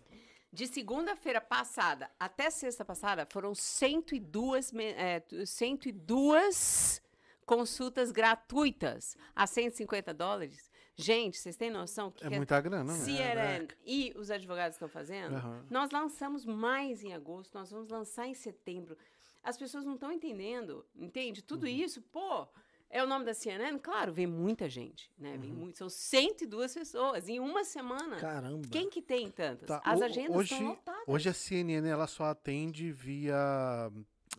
De 0.52 0.66
segunda-feira 0.66 1.40
passada 1.40 2.10
até 2.18 2.51
sexta 2.51 2.84
passada, 2.84 3.26
foram 3.26 3.55
102, 3.55 4.70
me- 4.72 4.93
é, 4.93 5.20
tu- 5.20 5.47
102 5.47 7.02
consultas 7.44 8.12
gratuitas 8.12 9.16
a 9.34 9.47
150 9.47 10.12
dólares. 10.14 10.70
Gente, 10.94 11.39
vocês 11.39 11.56
têm 11.56 11.70
noção 11.70 12.10
que 12.10 12.24
É 12.24 12.28
que 12.28 12.34
a 12.34 12.36
muita 12.36 12.60
grana, 12.60 12.93
né? 12.93 12.98
CNN 13.05 13.66
e 13.84 14.12
os 14.16 14.30
advogados 14.30 14.76
estão 14.76 14.89
fazendo? 14.89 15.36
Aham. 15.36 15.66
Nós 15.70 15.90
lançamos 15.90 16.44
mais 16.44 17.02
em 17.02 17.14
agosto, 17.14 17.55
nós 17.59 17.70
vamos 17.70 17.89
lançar 17.89 18.26
em 18.26 18.34
setembro. 18.34 18.97
As 19.43 19.56
pessoas 19.56 19.85
não 19.85 19.94
estão 19.94 20.12
entendendo, 20.12 20.85
entende? 20.94 21.43
Tudo 21.43 21.64
Uhum. 21.64 21.69
isso, 21.73 22.01
pô, 22.02 22.47
é 22.89 23.02
o 23.02 23.06
nome 23.06 23.24
da 23.24 23.35
CNN? 23.35 23.78
Claro, 23.78 24.12
vem 24.12 24.27
muita 24.27 24.69
gente, 24.69 25.10
né? 25.19 25.32
Uhum. 25.35 25.40
Vem 25.40 25.52
muito, 25.52 25.78
são 25.78 25.89
102 25.89 26.73
pessoas 26.74 27.28
em 27.28 27.40
uma 27.40 27.64
semana. 27.64 28.16
Caramba. 28.16 28.69
Quem 28.70 28.89
que 28.89 29.02
tem 29.02 29.31
tantas? 29.31 29.66
Tá, 29.69 29.81
As 29.85 30.01
agendas 30.02 30.36
hoje, 30.36 30.52
estão 30.55 30.69
lotadas. 30.69 31.02
hoje 31.06 31.28
a 31.28 31.32
CNN 31.35 31.89
ela 31.89 32.06
só 32.06 32.24
atende 32.27 32.93
via 32.93 33.90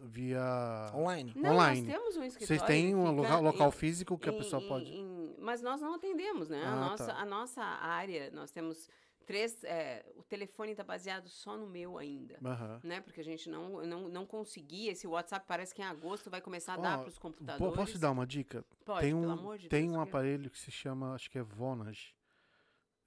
via 0.02 0.92
Online. 0.96 1.34
Não, 1.36 1.52
online. 1.54 1.82
nós 1.82 1.92
temos 1.96 2.18
um 2.18 2.24
escritório. 2.24 2.48
Vocês 2.48 2.62
têm 2.64 2.96
um 2.96 3.12
local, 3.12 3.42
local 3.44 3.68
em- 3.68 3.72
físico 3.72 4.18
que 4.18 4.28
a 4.30 4.34
em- 4.34 4.38
pessoa 4.38 4.62
em- 4.62 4.68
pode. 4.68 4.92
em- 4.92 5.36
mas 5.40 5.62
nós 5.62 5.82
não 5.82 5.94
atendemos, 5.94 6.50
né? 6.50 6.64
a, 6.64 6.72
Ah, 6.72 6.76
nossa, 6.76 7.06
tá. 7.08 7.14
a 7.20 7.26
nossa 7.26 7.62
área, 7.62 8.32
nós 8.32 8.50
temos 8.52 8.90
três. 9.26 9.64
é, 9.64 10.06
o 10.16 10.24
telefone 10.24 10.72
está 10.72 10.84
baseado 10.84 11.28
só 11.30 11.58
no 11.58 11.68
meu 11.68 11.98
ainda. 11.98 12.38
Aham. 12.44 12.80
Né? 12.84 13.02
Porque 13.02 13.22
a 13.22 13.24
gente 13.24 13.50
não, 13.50 13.86
não, 13.86 14.08
não 14.10 14.26
conseguia. 14.26 14.92
Esse 14.92 15.08
WhatsApp 15.08 15.46
parece 15.48 15.74
que 15.74 15.82
em 15.82 15.86
agosto 15.86 16.30
vai 16.30 16.42
começar 16.42 16.74
a 16.76 16.78
dar 16.78 17.00
Ó, 17.00 17.02
para 17.02 17.10
os 17.10 17.18
computadores. 17.18 17.76
Posso 17.76 17.92
te 17.94 17.98
dar 18.00 18.12
uma 18.12 18.26
dica? 18.28 18.64
Pode, 18.86 19.02
tem 19.02 19.14
pelo 19.14 19.28
um, 19.28 19.32
amor 19.32 19.58
de 19.58 19.70
tem 19.70 19.88
Deus. 19.88 19.94
um 19.98 20.04
que- 20.04 20.10
aparelho 20.10 20.50
que 20.50 20.60
se 20.60 20.72
chama, 20.72 21.14
acho 21.14 21.30
que 21.32 21.38
é 21.38 21.44
Vonage. 21.44 22.16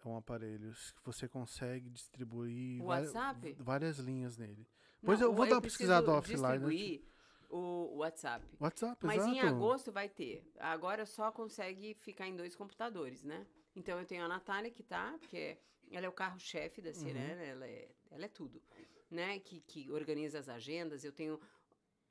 É 0.05 0.09
um 0.09 0.17
aparelho 0.17 0.71
que 0.73 1.03
você 1.05 1.29
consegue 1.29 1.91
distribuir 1.91 2.81
WhatsApp? 2.83 3.57
várias 3.59 3.99
linhas 3.99 4.37
nele. 4.37 4.69
Não, 5.03 5.07
Pois 5.07 5.21
eu 5.21 5.33
vou 5.35 5.47
dar 5.47 5.57
uma 5.57 5.63
pesquisada 5.63 6.11
offline 6.13 6.41
distribuir 6.43 7.03
o 7.51 7.97
WhatsApp. 7.99 8.45
WhatsApp, 8.61 9.05
Mas 9.05 9.25
em 9.27 9.39
exato. 9.39 9.55
agosto 9.55 9.93
vai 9.93 10.09
ter. 10.09 10.49
Agora 10.59 11.05
só 11.07 11.31
consegue 11.33 11.95
ficar 11.95 12.27
em 12.27 12.37
dois 12.37 12.55
computadores, 12.55 13.23
né? 13.25 13.47
Então 13.75 13.99
eu 13.99 14.07
tenho 14.07 14.25
a 14.25 14.29
Natália 14.29 14.71
que 14.71 14.83
tá, 14.83 15.15
porque 15.19 15.59
ela 15.91 16.07
é 16.07 16.09
o 16.09 16.13
carro-chefe 16.13 16.81
da 16.81 16.93
CNN, 16.93 17.35
Uhum. 17.35 17.41
ela, 17.49 17.67
é, 17.67 17.89
ela 18.11 18.25
é 18.25 18.29
tudo, 18.29 18.63
né? 19.11 19.39
Que, 19.39 19.61
que 19.61 19.91
organiza 19.91 20.39
as 20.39 20.49
agendas. 20.49 21.05
Eu 21.05 21.13
tenho 21.13 21.41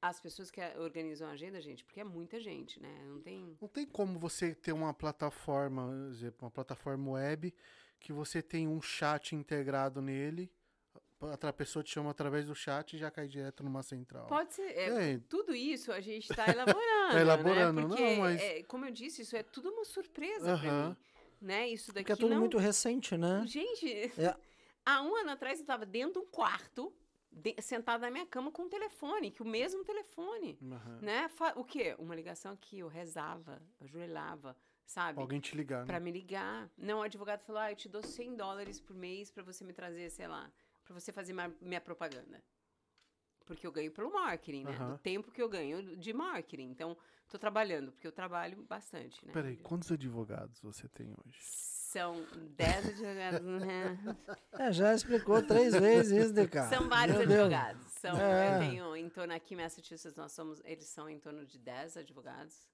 as 0.02 0.19
pessoas 0.19 0.52
que 0.52 0.61
organizam 0.77 1.27
a 1.27 1.31
agenda, 1.31 1.60
gente, 1.61 1.84
porque 1.84 1.99
é 1.99 2.03
muita 2.03 2.39
gente, 2.39 2.80
né? 2.81 3.03
Não 3.07 3.19
tem. 3.22 3.57
Não 3.60 3.68
tem 3.68 3.85
como 3.85 4.19
você 4.19 4.53
ter 4.53 4.72
uma 4.72 4.93
plataforma, 4.93 5.89
uma 6.41 6.52
plataforma 6.52 7.11
web 7.11 7.53
que 7.99 8.14
você 8.14 8.41
tem 8.41 8.68
um 8.68 8.81
chat 8.81 9.35
integrado 9.35 10.02
nele, 10.02 10.52
a 11.41 11.53
pessoa 11.53 11.81
te 11.81 11.91
chama 11.91 12.11
através 12.11 12.45
do 12.45 12.53
chat 12.53 12.93
e 12.95 12.99
já 12.99 13.10
cai 13.10 13.27
direto 13.27 13.64
numa 13.64 13.81
central. 13.81 14.27
Pode 14.27 14.53
ser. 14.53 14.69
é, 14.77 15.14
É. 15.14 15.19
Tudo 15.27 15.56
isso 15.56 15.91
a 15.91 15.99
gente 16.02 16.30
está 16.30 16.47
elaborando. 16.52 16.76
Tá 17.15 17.22
elaborando, 17.22 17.81
né? 17.81 17.88
não, 17.88 17.95
Porque, 17.95 18.15
mas- 18.18 18.41
é, 18.41 18.64
como 18.64 18.85
eu 18.85 18.91
disse, 18.91 19.22
isso 19.22 19.35
é 19.35 19.43
tudo 19.43 19.69
uma 19.69 19.85
surpresa 19.85 20.57
para 20.57 20.69
Aham. 20.69 20.89
mim. 20.89 20.97
Né? 21.46 21.70
Isso 21.70 21.94
daqui 21.94 22.06
Porque 22.08 22.14
é 22.14 22.16
tudo 22.16 22.34
não... 22.34 22.40
muito 22.40 22.58
recente, 22.58 23.16
né? 23.16 23.44
Gente, 23.46 23.88
É. 24.20 24.36
há 24.84 25.04
um 25.04 25.16
ano 25.16 25.30
atrás 25.30 25.60
eu 25.60 25.64
estava 25.64 25.86
dentro 25.86 26.14
de 26.14 26.20
um 26.20 26.26
quarto, 26.32 26.92
de- 27.32 27.56
sentada 27.62 28.04
na 28.08 28.12
minha 28.12 28.26
cama 28.26 28.52
com 28.52 28.64
um 28.64 28.70
telefone, 28.70 29.30
que 29.30 29.44
o 29.44 29.46
mesmo 29.46 29.84
telefone. 29.86 30.58
Aham. 30.64 31.00
Né? 31.04 31.30
Fa- 31.30 31.54
O 31.56 31.64
quê? 31.64 31.96
Uma 32.00 32.16
ligação 32.16 32.52
aqui, 32.54 32.80
eu 32.80 32.88
rezava, 32.88 33.62
ajoelhava, 33.80 34.58
sabe? 34.88 35.20
Alguém 35.22 35.40
te 35.40 35.56
ligar, 35.56 35.82
né? 35.82 35.86
Pra 35.86 36.00
me 36.00 36.12
ligar. 36.12 36.68
Não, 36.76 36.98
o 36.98 37.04
advogado 37.04 37.42
falou: 37.44 37.62
ah, 37.62 37.72
eu 37.72 37.76
te 37.76 37.88
dou 37.88 38.02
100 38.02 38.36
dólares 38.36 38.82
por 38.82 38.96
mês 38.96 39.30
pra 39.30 39.44
você 39.44 39.64
me 39.64 39.72
trazer, 39.72 40.10
sei 40.10 40.28
lá, 40.28 40.52
pra 40.84 40.96
você 41.00 41.12
fazer 41.12 41.36
minha 41.62 41.80
propaganda. 41.82 42.44
Porque 43.46 43.66
eu 43.66 43.72
ganho 43.72 43.92
pelo 43.92 44.12
marketing, 44.12 44.64
né? 44.64 44.72
Aham. 44.72 44.92
Do 44.92 44.98
tempo 44.98 45.32
que 45.32 45.42
eu 45.42 45.48
ganho 45.48 45.96
de 45.96 46.14
marketing. 46.14 46.64
Então, 46.70 46.98
tô 47.30 47.38
trabalhando, 47.38 47.92
porque 47.92 48.08
eu 48.08 48.12
trabalho 48.12 48.64
bastante, 48.64 49.24
né? 49.26 49.32
Peraí, 49.32 49.58
quantos 49.58 49.92
advogados 49.92 50.60
você 50.62 50.88
tem 50.90 51.14
hoje? 51.26 51.38
São 51.42 52.26
10 52.58 52.90
advogados. 52.90 53.42
né? 53.62 53.98
É, 54.58 54.72
já 54.72 54.94
explicou 54.94 55.42
três 55.46 55.74
vezes 55.74 56.26
isso, 56.26 56.34
DK. 56.34 56.64
São 56.70 56.88
vários 56.90 57.18
Meu 57.18 57.28
Deus. 57.28 57.40
advogados. 57.40 57.86
São, 57.94 58.18
É. 58.18 58.56
Eu 58.56 58.60
tenho 58.60 58.96
em 58.96 59.10
torno 59.10 59.34
aqui 59.34 59.54
em 59.54 59.58
Massachusetts, 59.58 60.16
nós 60.16 60.32
somos, 60.32 60.62
eles 60.66 60.86
são 60.86 61.10
em 61.10 61.20
torno 61.20 61.46
de 61.46 61.58
10 61.60 61.98
advogados. 61.98 62.68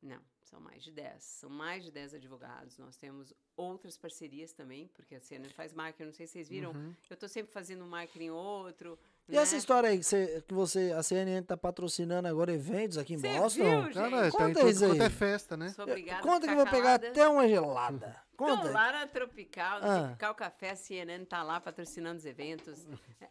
Não, 0.00 0.20
são 0.42 0.60
mais 0.60 0.82
de 0.84 0.92
10. 0.92 1.22
São 1.22 1.50
mais 1.50 1.84
de 1.84 1.90
10 1.90 2.14
advogados. 2.14 2.78
Nós 2.78 2.96
temos 2.96 3.34
outras 3.56 3.96
parcerias 3.98 4.52
também, 4.52 4.86
porque 4.94 5.16
a 5.16 5.20
CNN 5.20 5.52
faz 5.52 5.72
marketing, 5.74 6.04
não 6.06 6.12
sei 6.12 6.26
se 6.26 6.34
vocês 6.34 6.48
viram. 6.48 6.70
Uhum. 6.72 6.94
Eu 7.10 7.16
tô 7.16 7.26
sempre 7.26 7.52
fazendo 7.52 7.84
um 7.84 7.88
marketing 7.88 8.30
outro. 8.30 8.96
E 9.28 9.36
né? 9.36 9.42
essa 9.42 9.56
história 9.56 9.90
aí 9.90 9.98
que 9.98 10.04
você, 10.04 10.42
que 10.46 10.54
você, 10.54 10.92
a 10.96 11.02
CNN 11.02 11.42
tá 11.46 11.56
patrocinando 11.56 12.26
agora 12.28 12.52
eventos 12.52 12.96
aqui 12.96 13.14
em 13.14 13.18
Cê 13.18 13.28
Boston? 13.38 13.62
viu, 13.62 13.82
gente? 13.84 13.94
Cara, 13.94 14.30
tá 14.30 14.38
Conta 14.38 14.70
isso 14.70 14.84
aí. 14.84 14.90
quanto 14.90 15.02
é 15.02 15.10
festa, 15.10 15.56
né? 15.56 15.68
Sou 15.70 15.84
obrigada 15.84 16.22
Conta 16.22 16.46
que 16.46 16.52
eu 16.52 16.56
vou 16.56 16.64
pegar 16.66 16.82
calada. 16.98 17.08
até 17.08 17.28
uma 17.28 17.46
gelada. 17.46 18.16
Conta. 18.38 18.70
lá 18.70 18.92
na 18.92 19.06
Tropical, 19.08 19.80
Ah. 19.82 19.98
Tropical 20.04 20.34
Café, 20.36 20.70
a 20.70 20.76
CNN 20.76 21.24
tá 21.26 21.42
lá 21.42 21.60
patrocinando 21.60 22.18
os 22.18 22.24
eventos. 22.24 22.86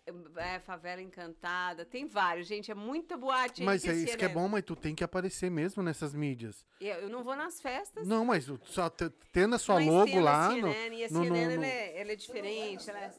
É, 0.06 0.56
é, 0.56 0.60
Favela 0.60 1.02
Encantada, 1.02 1.86
tem 1.86 2.06
vários, 2.06 2.45
gente, 2.45 2.69
é 2.69 2.76
muita 2.76 3.15
boate. 3.18 3.61
aí 3.61 3.65
Mas 3.65 3.86
é 3.86 3.94
isso 3.94 4.06
que 4.18 4.26
é 4.26 4.28
CNN 4.28 4.34
bom, 4.34 4.48
mas 4.49 4.64
tu 4.65 4.76
tem 4.76 4.94
que 4.94 5.03
aparecer 5.06 5.49
mesmo 5.49 5.82
nessas 5.82 6.14
mídias. 6.14 6.65
Eu, 6.82 6.95
eu 6.95 7.10
não 7.10 7.24
vou 7.24 7.36
nas 7.38 7.61
festas. 7.61 8.06
Não, 8.06 8.26
mas 8.26 8.45
só 8.65 8.90
te- 8.90 9.10
tendo 9.32 9.56
a 9.56 9.60
sua 9.60 9.76
mas 9.76 9.88
logo 9.88 10.19
lá. 10.19 10.48
A 10.48 10.49
no- 10.49 10.72
CNN, 10.74 10.95
e 10.98 11.06
a 11.06 11.10
no- 11.10 11.19
no- 11.19 11.26
CNN, 11.26 11.45
no- 11.57 11.64
ela, 11.64 11.65
é, 11.65 12.02
ela 12.02 12.11
é 12.11 12.15
diferente. 12.15 12.90
Ela 12.90 12.99
é... 12.99 13.11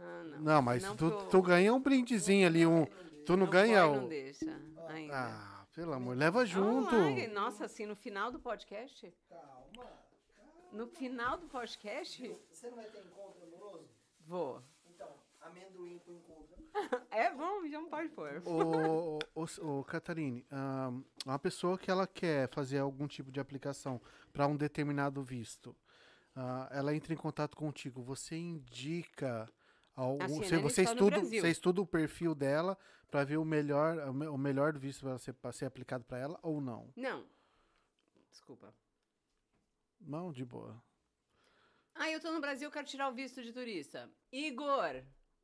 Ah, 0.00 0.22
não. 0.24 0.40
Não, 0.40 0.62
mas 0.62 0.82
Não, 0.82 0.96
tu, 0.96 1.10
porque 1.10 1.24
o- 1.24 1.28
tu 1.28 1.42
ganha 1.42 1.74
um 1.74 1.80
brindezinho 1.80 2.46
ali, 2.46 2.66
um. 2.66 2.86
Tu 3.26 3.36
não 3.36 3.46
o 3.46 3.50
ganha 3.50 3.86
o. 3.86 3.96
não 3.96 4.08
deixa 4.08 4.58
ainda. 4.88 5.14
Ah, 5.14 5.66
pelo 5.74 5.92
amor, 5.92 6.16
leva 6.16 6.44
junto. 6.46 6.94
lá, 6.96 7.28
Nossa, 7.34 7.66
assim, 7.66 7.84
no 7.86 7.94
final 7.94 8.32
do 8.32 8.38
podcast? 8.40 9.12
No 10.72 10.86
final 10.86 11.36
do 11.38 11.46
podcast? 11.48 12.36
Você 12.52 12.68
não 12.68 12.76
vai 12.76 12.86
ter 12.86 13.00
encontro 13.04 13.42
amoroso? 13.42 13.88
Vou. 14.26 14.62
Então, 14.88 15.08
amendoim 15.40 15.98
com 15.98 16.12
encontro. 16.12 16.50
É 17.10 17.30
bom, 17.34 17.66
já 17.68 17.80
não 17.80 17.88
pode 17.90 18.08
pôr. 18.10 18.40
Ô, 18.46 19.18
ô, 19.34 19.44
ô, 19.60 19.78
ô, 19.80 19.84
Catarine, 19.84 20.46
uma 21.26 21.38
pessoa 21.38 21.76
que 21.76 21.90
ela 21.90 22.06
quer 22.06 22.48
fazer 22.48 22.78
algum 22.78 23.08
tipo 23.08 23.30
de 23.32 23.40
aplicação 23.40 24.00
para 24.32 24.46
um 24.46 24.56
determinado 24.56 25.20
visto, 25.22 25.74
ah, 26.36 26.68
ela 26.70 26.94
entra 26.94 27.12
em 27.12 27.16
contato 27.16 27.56
contigo, 27.56 28.00
você 28.02 28.36
indica 28.36 29.48
ao, 29.94 30.20
A 30.22 30.26
você, 30.26 30.44
CNN 30.44 30.62
você 30.62 30.82
está 30.82 30.92
estuda, 30.94 31.20
você 31.20 31.48
estuda 31.50 31.80
o 31.80 31.86
perfil 31.86 32.34
dela 32.34 32.76
para 33.10 33.24
ver 33.24 33.36
o 33.38 33.44
melhor, 33.44 33.98
o 34.08 34.12
me- 34.14 34.26
o 34.28 34.38
melhor 34.38 34.78
visto 34.78 35.00
para 35.02 35.18
ser, 35.18 35.32
pra 35.34 35.52
ser 35.52 35.66
aplicado 35.66 36.04
para 36.04 36.18
ela 36.18 36.38
ou 36.42 36.60
não? 36.60 36.92
Não. 36.96 37.26
Desculpa. 38.30 38.72
Não, 40.00 40.32
de 40.32 40.44
boa. 40.44 40.80
Ah, 41.94 42.10
eu 42.10 42.20
tô 42.20 42.30
no 42.32 42.40
Brasil, 42.40 42.70
quero 42.70 42.86
tirar 42.86 43.08
o 43.08 43.14
visto 43.14 43.42
de 43.42 43.52
turista. 43.52 44.10
Igor, 44.32 45.02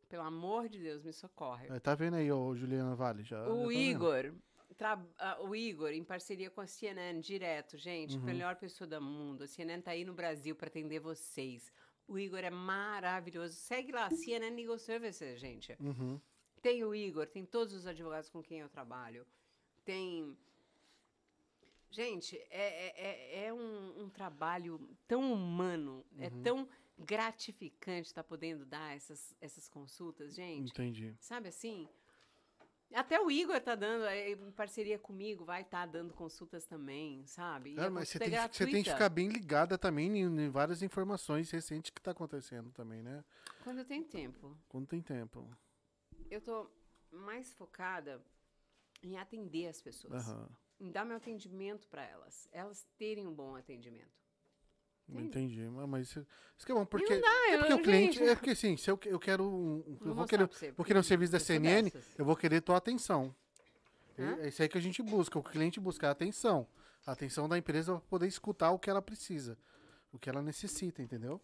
pelo 0.08 0.22
amor 0.22 0.68
de 0.68 0.78
Deus, 0.80 1.02
me 1.02 1.12
socorre. 1.12 1.68
É, 1.68 1.78
Tá 1.80 1.94
vendo 1.94 2.14
aí, 2.16 2.30
ô 2.32 2.54
Juliana 2.54 2.94
Vale? 2.94 3.22
Já, 3.24 3.46
O? 3.48 3.70
Igor, 3.70 4.32
tra- 4.76 5.04
ah, 5.18 5.42
o 5.42 5.54
Igor, 5.54 5.90
em 5.90 6.04
parceria 6.04 6.48
com 6.50 6.60
a 6.60 6.66
CNN, 6.66 7.20
direto, 7.20 7.76
gente, 7.76 8.16
Uhum. 8.16 8.22
melhor 8.24 8.56
pessoa 8.56 8.88
do 8.88 9.00
mundo. 9.02 9.42
A 9.44 9.46
CNN 9.48 9.82
tá 9.82 9.90
aí 9.90 10.04
no 10.04 10.14
Brasil 10.14 10.54
para 10.54 10.68
atender 10.68 11.00
vocês. 11.00 11.70
O 12.08 12.18
Igor 12.18 12.38
é 12.40 12.50
maravilhoso. 12.50 13.54
Segue 13.54 13.90
lá, 13.92 14.08
CNN 14.10 14.54
Legal 14.54 14.78
Services, 14.78 15.40
gente. 15.40 15.76
Uhum. 15.80 16.20
Tem 16.62 16.84
o 16.84 16.94
Igor, 16.94 17.26
tem 17.26 17.44
todos 17.44 17.74
os 17.74 17.86
advogados 17.86 18.28
com 18.30 18.42
quem 18.42 18.60
eu 18.60 18.68
trabalho. 18.68 19.26
Tem. 19.84 20.36
Gente, 21.90 22.36
é, 22.50 22.50
é- 22.50 22.94
é, 22.96 23.44
é 23.46 23.52
um, 23.54 24.02
um 24.04 24.08
trabalho 24.10 24.80
tão 25.06 25.32
humano, 25.32 26.04
é 26.18 26.28
Uhum. 26.28 26.42
tão 26.42 26.68
gratificante 26.98 28.08
estar 28.08 28.24
podendo 28.24 28.64
dar 28.66 28.94
essas, 28.96 29.34
essas 29.40 29.68
consultas, 29.68 30.34
gente. 30.34 30.70
Entendi. 30.70 31.14
Sabe 31.20 31.48
assim? 31.48 31.88
Até 32.94 33.20
o 33.20 33.30
Igor 33.30 33.60
tá 33.60 33.74
dando, 33.74 34.04
é, 34.04 34.30
em 34.30 34.50
parceria 34.52 34.98
comigo, 34.98 35.44
vai 35.44 35.62
estar 35.62 35.86
dando 35.86 36.14
consultas 36.14 36.66
também, 36.66 37.26
sabe? 37.26 37.74
Cara, 37.74 37.90
mas 37.90 38.08
você 38.08 38.18
consulta 38.18 38.30
tem, 38.30 38.44
é 38.44 38.48
que, 38.48 38.56
você 38.56 38.66
tem 38.66 38.82
que 38.82 38.90
ficar 38.90 39.08
bem 39.08 39.28
ligada 39.28 39.76
também 39.76 40.18
em, 40.18 40.24
em 40.24 40.48
várias 40.48 40.82
informações 40.82 41.50
recentes 41.50 41.90
que 41.90 42.00
tá 42.00 42.12
acontecendo 42.12 42.70
também, 42.70 43.02
né? 43.02 43.24
Quando 43.64 43.84
tenho 43.84 44.04
tempo. 44.04 44.56
Quando 44.68 44.86
tem 44.86 45.02
tempo. 45.02 45.50
Eu 46.30 46.40
tô 46.40 46.70
mais 47.10 47.52
focada 47.54 48.22
em 49.02 49.18
atender 49.18 49.68
as 49.68 49.80
pessoas. 49.82 50.28
Aham. 50.28 50.48
Em 50.78 50.90
dar 50.90 51.04
meu 51.04 51.16
atendimento 51.16 51.88
para 51.88 52.04
elas. 52.04 52.48
Elas 52.52 52.86
terem 52.96 53.26
um 53.26 53.34
bom 53.34 53.56
atendimento. 53.56 54.25
Entende? 55.08 55.26
Entendi. 55.28 55.68
Mas- 55.68 55.88
Mas 55.88 56.08
isso, 56.08 56.26
isso 56.56 56.66
que 56.66 56.72
é 56.72 56.74
bom, 56.74 56.84
porque, 56.84 57.12
Ah, 57.24 57.50
é 57.50 57.54
eu- 57.54 57.58
porque 57.60 57.74
o 57.74 57.82
cliente. 57.82 58.18
gente, 58.18 58.28
É 58.28 58.34
porque 58.34 58.50
assim, 58.50 58.76
se 58.76 58.90
eu, 58.90 58.98
eu 59.06 59.18
quero. 59.20 59.44
um- 59.44 59.98
eu 60.04 60.14
vou 60.14 60.26
querer, 60.26 60.46
você, 60.48 60.66
vou 60.66 60.74
porque 60.76 60.88
querer 60.88 60.98
um 61.00 61.02
serviço 61.02 61.32
da 61.32 61.38
CNN, 61.38 61.90
dessas. 61.90 62.18
eu 62.18 62.24
vou 62.24 62.36
querer 62.36 62.60
tua 62.60 62.76
atenção. 62.76 63.34
Hã? 64.18 64.36
É 64.40 64.48
isso 64.48 64.62
aí 64.62 64.68
que 64.68 64.78
a 64.78 64.80
gente 64.80 65.02
busca. 65.02 65.38
O 65.38 65.42
cliente 65.42 65.78
busca 65.78 66.08
a 66.08 66.10
atenção. 66.10 66.66
A 67.06 67.12
atenção 67.12 67.48
da 67.48 67.56
empresa 67.56 67.92
para 67.92 68.08
poder 68.08 68.26
escutar 68.26 68.70
o 68.72 68.78
que 68.78 68.90
ela 68.90 69.00
precisa. 69.02 69.56
O 70.12 70.18
que 70.18 70.28
ela 70.28 70.42
necessita, 70.42 71.02
entendeu? 71.02 71.40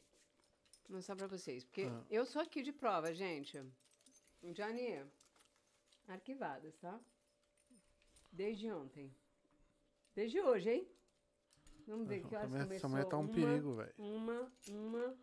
Vou 0.88 0.96
mostrar 0.96 1.14
pra 1.14 1.26
vocês. 1.28 1.62
Porque 1.64 1.82
Ah. 1.82 2.02
eu 2.10 2.24
sou 2.26 2.42
aqui 2.42 2.62
de 2.62 2.72
prova, 2.72 3.14
gente. 3.14 3.62
Johnny, 4.42 5.00
arquivadas, 6.08 6.74
tá? 6.78 6.98
Desde 8.32 8.72
ontem. 8.72 9.14
Desde 10.16 10.40
hoje, 10.40 10.70
hein? 10.70 10.88
Vamos 11.86 12.08
ver 12.08 12.22
que 12.24 12.34
horas 12.34 12.54
Essa 12.54 12.64
começou. 12.64 12.90
mulher 12.90 13.04
tá 13.06 13.16
um 13.18 13.20
uma, 13.20 13.34
perigo, 13.34 13.74
velho. 13.74 13.92
Uma, 13.98 14.52
uma. 14.68 15.16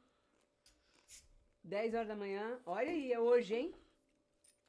10 1.64 1.94
horas 1.94 2.08
da 2.08 2.16
manhã. 2.16 2.60
Olha 2.66 2.90
aí, 2.90 3.12
é 3.12 3.20
hoje, 3.20 3.56
hein? 3.56 3.76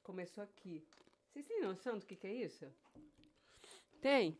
Começou 0.02 0.44
aqui. 0.44 0.86
Vocês 1.28 1.46
têm 1.46 1.62
noção 1.62 1.98
do 1.98 2.06
que, 2.06 2.16
que 2.16 2.26
é 2.26 2.32
isso? 2.34 2.66
Tem. 4.00 4.38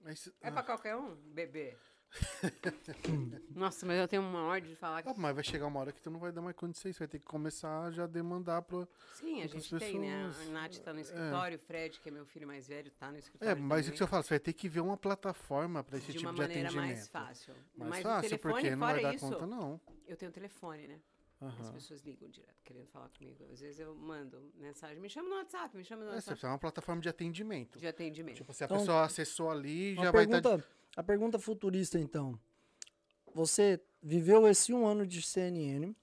Mas, 0.00 0.26
É 0.40 0.48
ah, 0.48 0.52
pra 0.52 0.62
qualquer 0.62 0.96
um? 0.96 1.14
Bebê. 1.16 1.76
Nossa, 3.58 3.84
mas 3.84 3.98
eu 3.98 4.06
tenho 4.06 4.22
uma 4.22 4.42
ordem 4.42 4.70
de 4.70 4.76
falar 4.76 5.02
que 5.02 5.08
ah, 5.08 5.14
mas 5.16 5.34
vai 5.34 5.42
chegar 5.42 5.66
uma 5.66 5.80
hora 5.80 5.92
que 5.92 6.00
tu 6.00 6.10
não 6.10 6.20
vai 6.20 6.30
dar 6.30 6.40
mais 6.40 6.54
condição. 6.54 6.90
Você 6.92 6.98
vai 6.98 7.08
ter 7.08 7.18
que 7.18 7.24
começar 7.24 7.82
a 7.86 7.90
já 7.90 8.06
demandar 8.06 8.62
pro. 8.62 8.88
Sim, 9.14 9.42
a 9.42 9.46
gente 9.48 9.76
tem, 9.78 9.98
né? 9.98 10.24
A 10.24 10.28
pessoas, 10.28 10.48
Nath 10.50 10.76
tá 10.78 10.92
no 10.92 11.00
escritório, 11.00 11.56
o 11.56 11.60
Fred, 11.60 12.00
que 12.00 12.08
é 12.08 12.12
meu 12.12 12.24
filho 12.24 12.46
mais 12.46 12.68
velho, 12.68 12.90
tá 12.92 13.10
no 13.10 13.16
É, 13.16 13.18
escritório. 13.20 13.60
mas 13.62 13.80
o 13.80 13.84
também, 13.86 13.96
que 13.96 14.02
eu 14.02 14.06
falo, 14.06 14.22
você 14.22 14.28
vai 14.30 14.38
ter 14.40 14.52
que 14.52 14.68
ver 14.68 14.80
uma 14.80 14.96
plataforma 14.96 15.82
para 15.82 15.98
esse 15.98 16.06
de 16.06 16.12
tipo 16.12 16.24
uma 16.26 16.32
de 16.32 16.38
maneira 16.40 16.68
atendimento. 16.68 16.86
mais 16.96 17.08
fácil. 17.08 17.54
Mais 17.76 17.90
mas 17.90 18.00
o 18.00 18.02
fácil, 18.08 18.30
telefone, 18.30 18.52
porque 18.54 18.70
não 18.70 18.78
fora 18.78 18.92
vai 18.94 19.02
dar 19.02 19.14
isso, 19.14 19.26
conta, 19.26 19.46
não. 19.46 19.80
eu 20.06 20.16
tenho 20.16 20.30
telefone, 20.32 20.86
né? 20.86 21.00
As 21.40 21.54
Aham. 21.54 21.72
pessoas 21.72 22.00
ligam 22.02 22.28
direto, 22.28 22.62
querendo 22.64 22.86
falar 22.88 23.08
comigo. 23.10 23.44
Às 23.52 23.60
vezes 23.60 23.78
eu 23.78 23.94
mando 23.94 24.40
mensagem, 24.56 25.00
me 25.00 25.08
chama 25.08 25.28
no 25.28 25.36
WhatsApp, 25.36 25.76
me 25.76 25.84
chama 25.84 26.02
no 26.02 26.08
É, 26.08 26.12
você 26.12 26.16
WhatsApp 26.16 26.32
precisa 26.34 26.48
de 26.48 26.52
uma 26.52 26.58
plataforma 26.58 27.00
de 27.00 27.08
atendimento. 27.08 27.78
de 27.78 27.86
atendimento. 27.86 28.36
Tipo, 28.36 28.52
se 28.52 28.64
a 28.64 28.66
Então, 28.66 28.78
pessoa 28.78 29.04
acessou 29.04 29.50
ali, 29.50 29.94
Uma 29.94 30.04
já 30.04 30.10
vai 30.10 30.24
estar. 30.24 30.64
A 30.96 31.02
pergunta 31.02 31.38
futurista, 31.38 31.96
então. 31.98 32.38
Você 33.38 33.80
viveu 34.02 34.48
esse 34.48 34.72
um 34.74 34.84
ano 34.84 35.06
de 35.06 35.22
CNN 35.22 35.94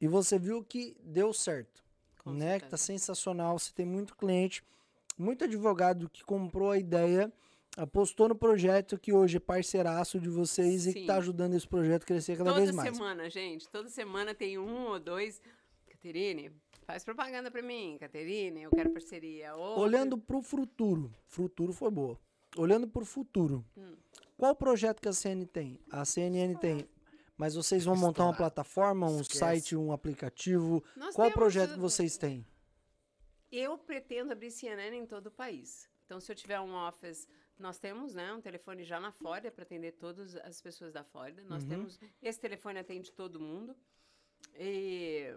e 0.00 0.08
você 0.08 0.36
viu 0.40 0.60
que 0.64 0.96
deu 1.04 1.32
certo, 1.32 1.84
Com 2.24 2.32
né? 2.32 2.54
Que 2.58 2.68
tá 2.68 2.76
certeza. 2.76 2.98
sensacional. 2.98 3.56
Você 3.56 3.72
tem 3.72 3.86
muito 3.86 4.16
cliente, 4.16 4.60
muito 5.16 5.44
advogado 5.44 6.10
que 6.10 6.24
comprou 6.24 6.72
a 6.72 6.76
ideia, 6.76 7.32
apostou 7.76 8.28
no 8.28 8.34
projeto 8.34 8.98
que 8.98 9.12
hoje 9.12 9.36
é 9.36 9.40
parceiraço 9.40 10.18
de 10.18 10.28
vocês 10.28 10.88
e 10.88 10.92
que 10.92 11.00
Sim. 11.02 11.06
tá 11.06 11.18
ajudando 11.18 11.54
esse 11.54 11.68
projeto 11.68 12.02
a 12.02 12.06
crescer 12.06 12.36
cada 12.36 12.50
Toda 12.50 12.62
vez 12.64 12.74
mais. 12.74 12.96
semana, 12.96 13.30
gente, 13.30 13.68
toda 13.68 13.88
semana 13.88 14.34
tem 14.34 14.58
um 14.58 14.86
ou 14.88 14.98
dois. 14.98 15.40
Caterine, 15.88 16.50
faz 16.84 17.04
propaganda 17.04 17.52
pra 17.52 17.62
mim. 17.62 17.96
Caterine, 18.00 18.62
eu 18.64 18.70
quero 18.72 18.90
parceria. 18.90 19.54
Olhando 19.56 20.18
pro 20.18 20.42
futuro, 20.42 21.14
futuro 21.28 21.72
foi 21.72 21.92
boa. 21.92 22.18
Olhando 22.56 22.88
pro 22.88 23.04
futuro, 23.04 23.64
Hum. 23.76 23.94
Qual 24.36 24.54
projeto 24.54 25.00
que 25.00 25.08
a 25.08 25.12
CNN 25.12 25.46
tem? 25.46 25.78
A 25.90 26.04
CNN 26.04 26.54
tem, 26.58 26.88
mas 27.36 27.54
vocês 27.54 27.84
vão 27.84 27.96
montar 27.96 28.24
uma 28.24 28.36
plataforma, 28.36 29.08
um 29.08 29.20
Esquece. 29.20 29.38
site, 29.38 29.76
um 29.76 29.92
aplicativo? 29.92 30.82
Nós 30.96 31.14
Qual 31.14 31.26
temos 31.28 31.34
projeto 31.34 31.70
o- 31.70 31.74
que 31.74 31.80
vocês 31.80 32.16
têm? 32.16 32.46
Eu 33.50 33.78
pretendo 33.78 34.32
abrir 34.32 34.50
CNN 34.50 34.96
em 34.96 35.06
todo 35.06 35.26
o 35.26 35.30
país. 35.30 35.88
Então, 36.04 36.20
se 36.20 36.30
eu 36.30 36.36
tiver 36.36 36.60
um 36.60 36.74
office, 36.74 37.28
nós 37.58 37.78
temos 37.78 38.14
né, 38.14 38.32
um 38.32 38.40
telefone 38.40 38.82
já 38.84 38.98
na 38.98 39.12
Flórida 39.12 39.50
para 39.50 39.62
atender 39.62 39.92
todas 39.92 40.34
as 40.36 40.60
pessoas 40.60 40.92
da 40.92 41.04
Flórida. 41.04 41.42
Nós 41.44 41.62
Uhum. 41.62 41.68
temos. 41.68 42.00
Esse 42.20 42.40
telefone 42.40 42.80
atende 42.80 43.12
todo 43.12 43.38
mundo. 43.40 43.76
E, 44.58 45.32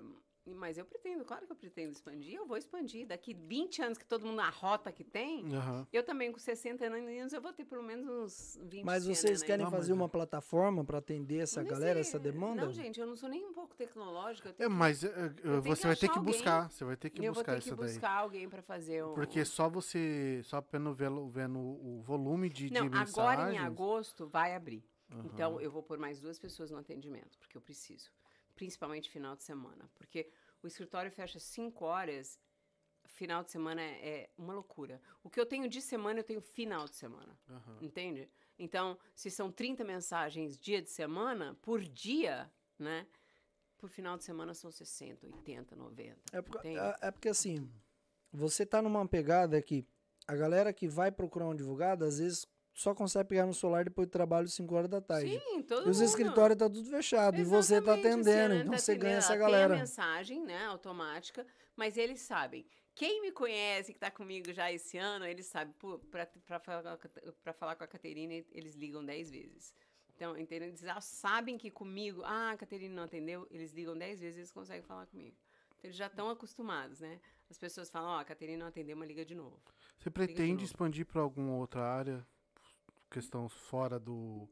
mas 0.55 0.77
eu 0.77 0.85
pretendo, 0.85 1.23
claro 1.25 1.45
que 1.45 1.51
eu 1.51 1.55
pretendo 1.55 1.91
expandir. 1.91 2.35
Eu 2.35 2.45
vou 2.45 2.57
expandir. 2.57 3.05
Daqui 3.07 3.33
20 3.33 3.81
anos 3.81 3.97
que 3.97 4.05
todo 4.05 4.25
mundo 4.25 4.37
na 4.37 4.49
rota 4.49 4.91
que 4.91 5.03
tem, 5.03 5.45
Aham. 5.55 5.87
eu 5.91 6.03
também 6.03 6.31
com 6.31 6.39
60 6.39 6.85
anos 6.85 7.33
eu 7.33 7.41
vou 7.41 7.51
ter 7.53 7.65
pelo 7.65 7.83
menos 7.83 8.07
uns 8.07 8.59
20 8.63 8.83
Mas 8.85 9.05
vocês 9.05 9.41
querem 9.43 9.63
Não, 9.65 9.71
mas 9.71 9.79
fazer 9.79 9.91
é- 9.91 9.95
uma 9.95 10.09
plataforma 10.09 10.83
para 10.83 10.97
atender 10.99 11.39
essa 11.39 11.61
Nem 11.61 11.69
galera, 11.71 11.93
sei. 11.95 12.01
essa 12.01 12.19
demanda? 12.19 12.65
Não, 12.65 12.71
gente, 12.71 12.99
eu 12.99 13.05
não 13.07 13.15
sou 13.15 13.29
nem 13.29 13.45
um 13.45 13.53
pouco 13.53 13.75
tecnológica. 13.75 14.55
É, 14.57 14.67
mas 14.67 15.03
é, 15.03 15.07
é, 15.07 15.29
que 15.29 15.47
você 15.61 15.87
vai 15.87 15.95
ter 15.95 16.09
que 16.09 16.17
alguém. 16.17 16.33
buscar. 16.33 16.69
Você 16.71 16.85
vai 16.85 16.95
ter 16.95 17.09
que 17.09 17.19
eu 17.19 17.33
vou 17.33 17.41
buscar 17.43 17.53
ter 17.55 17.61
que 17.61 17.67
isso 17.67 17.75
daí. 17.75 17.89
buscar 17.89 18.11
alguém 18.11 18.49
para 18.49 18.61
fazer 18.61 19.03
um. 19.03 19.13
Porque 19.13 19.43
só 19.45 19.69
você, 19.69 20.41
só 20.43 20.61
vendo, 20.71 20.93
vendo, 20.93 21.27
vendo 21.29 21.59
o 21.59 22.01
volume 22.01 22.49
de, 22.49 22.71
Não, 22.71 22.83
de 22.83 22.89
mensagens... 22.89 23.17
agora 23.17 23.53
em 23.53 23.57
agosto 23.57 24.27
vai 24.27 24.55
abrir. 24.55 24.83
Aham. 25.11 25.21
Então 25.25 25.61
eu 25.61 25.71
vou 25.71 25.81
pôr 25.81 25.97
mais 25.97 26.19
duas 26.19 26.37
pessoas 26.37 26.69
no 26.71 26.77
atendimento, 26.77 27.37
porque 27.39 27.55
eu 27.57 27.61
preciso. 27.61 28.11
Principalmente 28.57 29.09
final 29.09 29.35
de 29.35 29.43
semana. 29.43 29.89
Porque 29.95 30.29
o 30.61 30.67
escritório 30.67 31.11
fecha 31.11 31.39
5 31.39 31.85
horas, 31.85 32.39
final 33.05 33.43
de 33.43 33.51
semana 33.51 33.81
é, 33.81 34.29
uma 34.37 34.53
loucura. 34.53 35.01
O 35.23 35.29
que 35.29 35.39
eu 35.39 35.45
tenho 35.45 35.69
de 35.69 35.81
semana, 35.81 36.19
eu 36.19 36.23
tenho 36.23 36.41
final 36.41 36.85
de 36.85 36.95
semana. 36.95 37.39
Aham. 37.47 37.77
Entende? 37.81 38.29
Então, 38.59 38.97
se 39.15 39.29
são 39.29 39.51
30 39.51 39.83
mensagens 39.83 40.57
dia 40.57 40.81
de 40.81 40.89
semana, 40.89 41.55
por 41.61 41.81
dia, 41.81 42.51
né? 42.77 43.07
Por 43.77 43.89
final 43.89 44.17
de 44.17 44.23
semana 44.23 44.55
são 44.55 44.71
60, 44.71 45.27
80, 45.27 45.75
90. 45.75 46.19
É 46.33 46.41
porque, 46.41 46.67
Entende? 46.67 46.79
é, 46.79 47.07
é 47.07 47.11
porque 47.11 47.29
assim, 47.29 47.71
você 48.31 48.65
tá 48.65 48.81
numa 48.81 49.07
pegada 49.07 49.61
que 49.61 49.85
a 50.27 50.35
galera 50.35 50.73
que 50.73 50.87
vai 50.87 51.11
procurar 51.11 51.45
um 51.45 51.51
advogado, 51.51 52.03
às 52.03 52.17
vezes 52.17 52.47
só 52.79 52.93
consegue 52.93 53.29
pegar 53.29 53.45
no 53.45 53.53
celular 53.53 53.83
depois 53.85 54.07
do 54.07 54.11
trabalho 54.11 54.47
5 54.47 54.75
horas 54.75 54.89
da 54.89 55.01
tarde. 55.01 55.31
Sim, 55.39 55.63
todo 55.63 55.87
E 55.87 55.89
os 55.89 55.97
mundo. 55.97 56.05
escritórios 56.07 56.57
tá 56.59 56.69
tudo 56.69 56.89
fechado. 56.89 57.37
E 57.39 57.43
você 57.43 57.81
tá 57.81 57.93
Exatamente, 57.97 58.07
atendendo, 58.29 58.55
então 58.55 58.71
Tá 58.71 58.77
você 58.77 58.95
ganha 58.95 59.17
atendendo. 59.17 59.17
essa 59.17 59.33
Ela 59.33 59.41
galera. 59.41 59.67
Tem 59.69 59.77
a 59.77 59.79
mensagem, 59.81 60.43
né, 60.45 60.65
automática, 60.65 61.45
mas 61.75 61.97
eles 61.97 62.21
sabem. 62.21 62.65
Quem 62.93 63.21
me 63.21 63.31
conhece, 63.31 63.93
que 63.93 63.99
tá 63.99 64.09
comigo 64.11 64.51
já 64.53 64.71
esse 64.71 64.97
ano, 64.97 65.25
eles 65.25 65.47
sabem, 65.47 65.73
pra, 66.11 66.59
falar, 66.59 66.81
com 66.97 67.07
a- 67.07 67.31
pra 67.43 67.53
falar 67.53 67.75
com 67.75 67.83
a 67.83 67.87
Caterina, 67.87 68.33
eles 68.51 68.75
ligam 68.75 69.03
10 69.05 69.29
vezes. 69.29 69.73
Então, 70.15 70.35
entendeu? 70.37 70.67
Eles 70.69 70.79
já 70.79 70.99
sabem 71.01 71.57
que 71.59 71.69
comigo, 71.69 72.21
ah, 72.25 72.51
a 72.51 72.57
Caterina 72.57 72.95
não 72.95 73.03
atendeu, 73.03 73.47
eles 73.51 73.71
ligam 73.71 73.95
10 73.97 74.19
vezes 74.19 74.37
e 74.37 74.39
eles 74.41 74.51
conseguem 74.51 74.81
falar 74.81 75.05
comigo. 75.07 75.35
Então, 75.77 75.79
eles 75.89 75.95
já 75.95 76.07
estão 76.07 76.27
acostumados, 76.29 76.99
né? 76.99 77.19
As 77.49 77.57
pessoas 77.57 77.89
falam, 77.89 78.09
ó, 78.09 78.19
a 78.19 78.25
Caterina 78.25 78.59
não 78.59 78.67
atendeu, 78.67 78.97
mas 78.97 79.07
liga 79.07 79.23
de 79.23 79.35
novo. 79.35 79.59
Você 79.99 80.09
de 80.09 80.13
pretende 80.13 80.65
expandir 80.65 81.05
para 81.05 81.21
alguma 81.21 81.53
outra 81.55 81.81
área? 81.83 82.25
Questão 83.09 83.47
fora 83.47 83.99
do. 83.99 84.47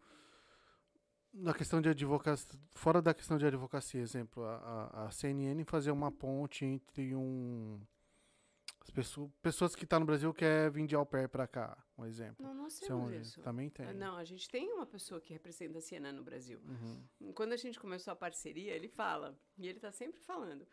Na 1.34 1.54
questão 1.54 1.82
de 1.82 1.90
advocacia. 1.90 2.58
Fora 2.74 3.02
da 3.02 3.14
questão 3.14 3.38
de 3.38 3.46
advocacia, 3.46 4.02
exemplo, 4.02 4.44
a, 4.46 5.06
a, 5.06 5.12
CNN 5.12 5.64
fazer 5.66 5.92
uma 5.92 6.12
ponte 6.12 6.64
entre 6.66 7.14
um. 7.16 7.82
As 8.80 8.90
pessoas, 8.92 9.32
pessoas 9.42 9.76
que 9.76 9.84
estão 9.84 10.00
no 10.00 10.06
Brasil 10.06 10.32
querem 10.34 10.70
vir 10.70 10.88
de 10.88 10.96
au 10.96 11.06
pair 11.06 11.28
para 11.28 11.48
cá, 11.48 11.76
um 11.98 12.06
exemplo. 12.06 12.46
Não, 12.46 12.54
não 12.54 12.68
Isso 12.68 12.86
é 12.86 12.88
temos 12.88 13.12
um- 13.12 13.20
isso. 13.20 13.42
Também 13.42 13.70
tem. 13.70 13.88
Ah, 13.88 13.94
Não, 13.94 14.16
a 14.16 14.24
gente 14.24 14.48
tem 14.48 14.72
uma 14.72 14.86
pessoa 14.86 15.20
que 15.20 15.34
representa 15.34 15.80
a 15.80 15.82
CNN 15.82 16.16
no 16.16 16.24
Brasil. 16.24 16.62
Uhum. 16.64 17.34
Quando 17.34 17.54
a 17.54 17.58
gente 17.58 17.80
começou 17.80 18.14
a 18.14 18.16
parceria, 18.16 18.74
ele 18.74 18.88
fala, 18.88 19.38
e 19.58 19.68
ele 19.68 19.80
tá 19.80 19.92
sempre 19.92 20.22
falando. 20.22 20.68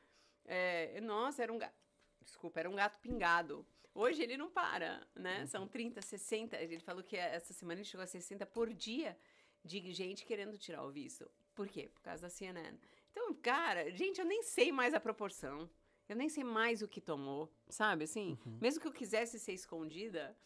É, 0.44 1.00
nossa, 1.00 1.42
era 1.42 1.52
um 1.52 1.59
gato. 1.59 1.74
Desculpa, 2.22 2.60
era 2.60 2.68
um 2.70 2.74
gato 2.76 3.00
pingado. 3.00 3.66
Hoje 3.94 4.23
ele 4.23 4.36
não 4.36 4.51
para, 4.51 5.06
né? 5.14 5.44
São 5.47 5.66
30, 5.69 6.01
60. 6.01 6.56
Ele 6.56 6.78
falou 6.81 7.02
que 7.02 7.16
essa 7.16 7.52
semana 7.52 7.81
ele 7.81 7.85
chegou 7.89 8.02
a 8.02 8.06
60 8.06 8.47
por 8.47 8.73
dia 8.73 9.16
de 9.64 9.93
gente 9.93 10.24
querendo 10.24 10.56
tirar 10.56 10.82
o 10.85 10.90
visto. 10.90 11.31
Por 11.55 11.69
quê? 11.69 11.90
Por 11.93 12.01
causa 12.02 12.23
da 12.23 12.28
CNN. 12.31 12.78
Então, 13.10 13.35
cara, 13.35 13.90
gente, 13.90 14.19
eu 14.19 14.24
nem 14.24 14.43
sei 14.43 14.73
mais 14.73 14.94
a 14.94 15.01
proporção. 15.01 15.69
Eu 16.09 16.16
nem 16.16 16.28
sei 16.28 16.43
mais 16.43 16.82
o 16.82 16.89
que 16.89 17.01
tomou, 17.01 17.51
sabe? 17.69 18.05
Assim, 18.05 18.39
mesmo 18.60 18.81
que 18.81 18.86
eu 18.89 18.93
quisesse 18.93 19.39
ser 19.39 19.52
escondida, 19.52 20.36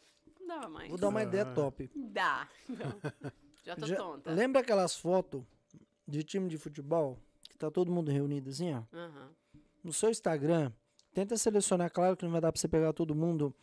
não 0.41 0.47
dava 0.47 0.69
mais. 0.69 0.89
Vou 0.89 0.99
dar 0.99 1.09
uma 1.09 1.23
ideia 1.23 1.47
top. 1.47 1.91
Dá. 1.95 2.49
Não. 2.69 3.01
Já 3.65 3.75
tô 3.75 3.87
Já- 3.87 3.97
tonta. 3.97 4.31
lembra 4.33 4.61
aquelas 4.61 4.97
fotos 4.97 5.43
de 6.07 6.23
time 6.23 6.49
de 6.49 6.59
futebol? 6.59 7.19
Que 7.49 7.57
tá 7.59 7.71
todo 7.71 7.91
mundo 7.91 8.11
reunido 8.11 8.51
assim, 8.51 8.73
ó? 8.75 8.83
Aham. 8.93 9.35
No 9.83 9.93
seu 9.93 10.11
Instagram, 10.11 10.73
tenta 11.17 11.35
selecionar, 11.39 11.91
claro 11.91 12.15
que 12.15 12.27
não 12.27 12.31
vai 12.33 12.43
dar 12.43 12.53
pra 12.53 12.61
você 12.61 12.69
pegar 12.69 12.93
todo 12.93 13.15
mundo, 13.15 13.55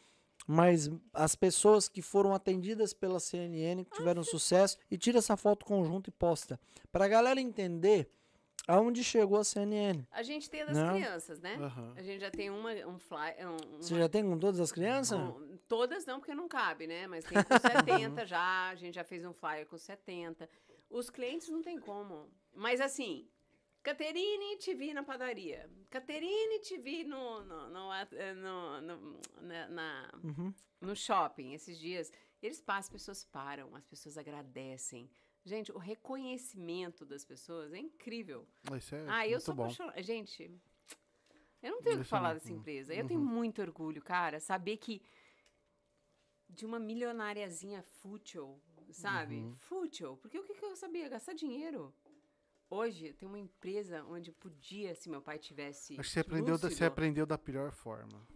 mas 0.47 0.89
as 1.13 1.35
pessoas 1.35 1.87
que 1.87 2.01
foram 2.01 2.33
atendidas 2.33 2.95
pela 2.95 3.19
CNN, 3.19 3.85
que 3.85 3.91
tiveram 3.91 4.23
sucesso, 4.23 4.75
e 4.89 4.97
tira 4.97 5.19
essa 5.19 5.37
foto 5.37 5.63
conjunto 5.63 6.09
e 6.09 6.11
posta. 6.11 6.59
Pra 6.91 7.07
galera 7.07 7.39
entender 7.39 8.09
aonde 8.67 9.03
chegou 9.03 9.37
a 9.37 9.43
CNN. 9.43 10.03
A 10.09 10.23
gente 10.23 10.49
tem 10.49 10.63
a 10.63 10.65
das 10.65 10.75
Não. 10.77 10.95
crianças, 10.95 11.39
né? 11.41 11.55
Aham. 11.61 11.93
A 11.95 12.01
gente 12.01 12.21
já 12.21 12.31
tem 12.31 12.49
uma, 12.49 12.71
um 12.87 12.97
fly, 12.97 13.35
um, 13.45 13.77
Você 13.77 13.93
uma- 13.93 13.99
já 14.01 14.09
tem 14.09 14.23
com 14.23 14.39
todas 14.39 14.59
as 14.59 14.71
crianças? 14.71 15.19
um- 15.19 15.57
todas 15.67 16.07
não, 16.07 16.19
porque 16.19 16.33
não 16.33 16.47
cabe, 16.47 16.87
né? 16.87 17.05
Mas 17.05 17.23
tem 17.23 17.37
com 17.43 17.49
70 18.19 18.25
já, 18.25 18.69
a 18.69 18.75
gente 18.75 18.95
já 18.95 19.03
fez 19.03 19.23
um 19.23 19.33
flyer 19.33 19.67
com 19.67 19.77
70. 19.77 20.49
Os 20.89 21.11
clientes 21.11 21.49
não 21.49 21.61
tem 21.61 21.77
como. 21.79 22.27
Mas 22.55 22.81
assim, 22.81 23.27
Caterine 23.83 24.57
te 24.57 24.73
vi 24.73 24.93
na 24.93 25.03
padaria. 25.03 25.69
Caterine 25.89 26.59
te 26.59 26.77
vi 26.77 27.03
no, 27.03 27.43
no, 27.43 27.69
no, 27.69 27.93
eh, 27.93 28.33
no- 28.33 28.81
no- 28.81 29.19
na- 29.41 29.67
na, 29.67 30.09
Uhum. 30.23 30.53
no 30.81 30.95
shopping 30.95 31.53
esses 31.53 31.77
dias. 31.77 32.11
Eles 32.41 32.61
passam, 32.61 32.79
as 32.79 32.89
pessoas 32.89 33.23
param, 33.25 33.75
as 33.75 33.85
pessoas 33.85 34.17
agradecem. 34.17 35.09
Gente, 35.45 35.71
o 35.73 35.77
reconhecimento 35.77 37.05
das 37.05 37.25
pessoas 37.25 37.73
é 37.73 37.77
incrível. 37.79 38.47
Isso 38.77 38.95
é 38.95 39.05
Ah, 39.09 39.27
eu 39.27 39.41
sou 39.41 39.53
apaixonada. 39.53 40.01
Gente, 40.01 40.49
eu 41.61 41.71
não 41.71 41.81
tenho 41.81 41.95
o 41.95 41.99
que 41.99 42.01
é 42.03 42.05
falar 42.05 42.33
dessa 42.33 42.53
empresa. 42.53 42.93
Eu 42.93 43.05
tenho 43.05 43.19
muito 43.19 43.61
orgulho, 43.61 44.01
cara, 44.01 44.39
saber 44.39 44.77
que 44.77 45.01
de 46.49 46.65
uma 46.65 46.79
milionariazinha 46.79 47.81
fútil, 47.83 48.61
sabe? 48.91 49.35
Uhum. 49.37 49.55
Fútil. 49.55 50.17
Porque 50.17 50.39
o 50.39 50.43
que, 50.43 50.53
que 50.53 50.63
eu 50.63 50.75
sabia? 50.77 51.09
Gastar 51.09 51.33
dinheiro. 51.33 51.93
Hoje 52.73 53.13
tem 53.13 53.27
uma 53.27 53.37
empresa 53.37 54.03
onde 54.05 54.31
podia, 54.31 54.95
se 54.95 55.07
meu 55.07 55.21
pai 55.21 55.37
tivesse. 55.37 55.95
Que 55.95 56.03
você 56.03 56.21
aprendeu, 56.21 56.55
da, 56.55 56.61
você 56.61 56.67
lúcido, 56.69 56.85
aprendeu 56.87 57.25
da 57.25 57.37
pior 57.37 57.71
forma. 57.71 58.27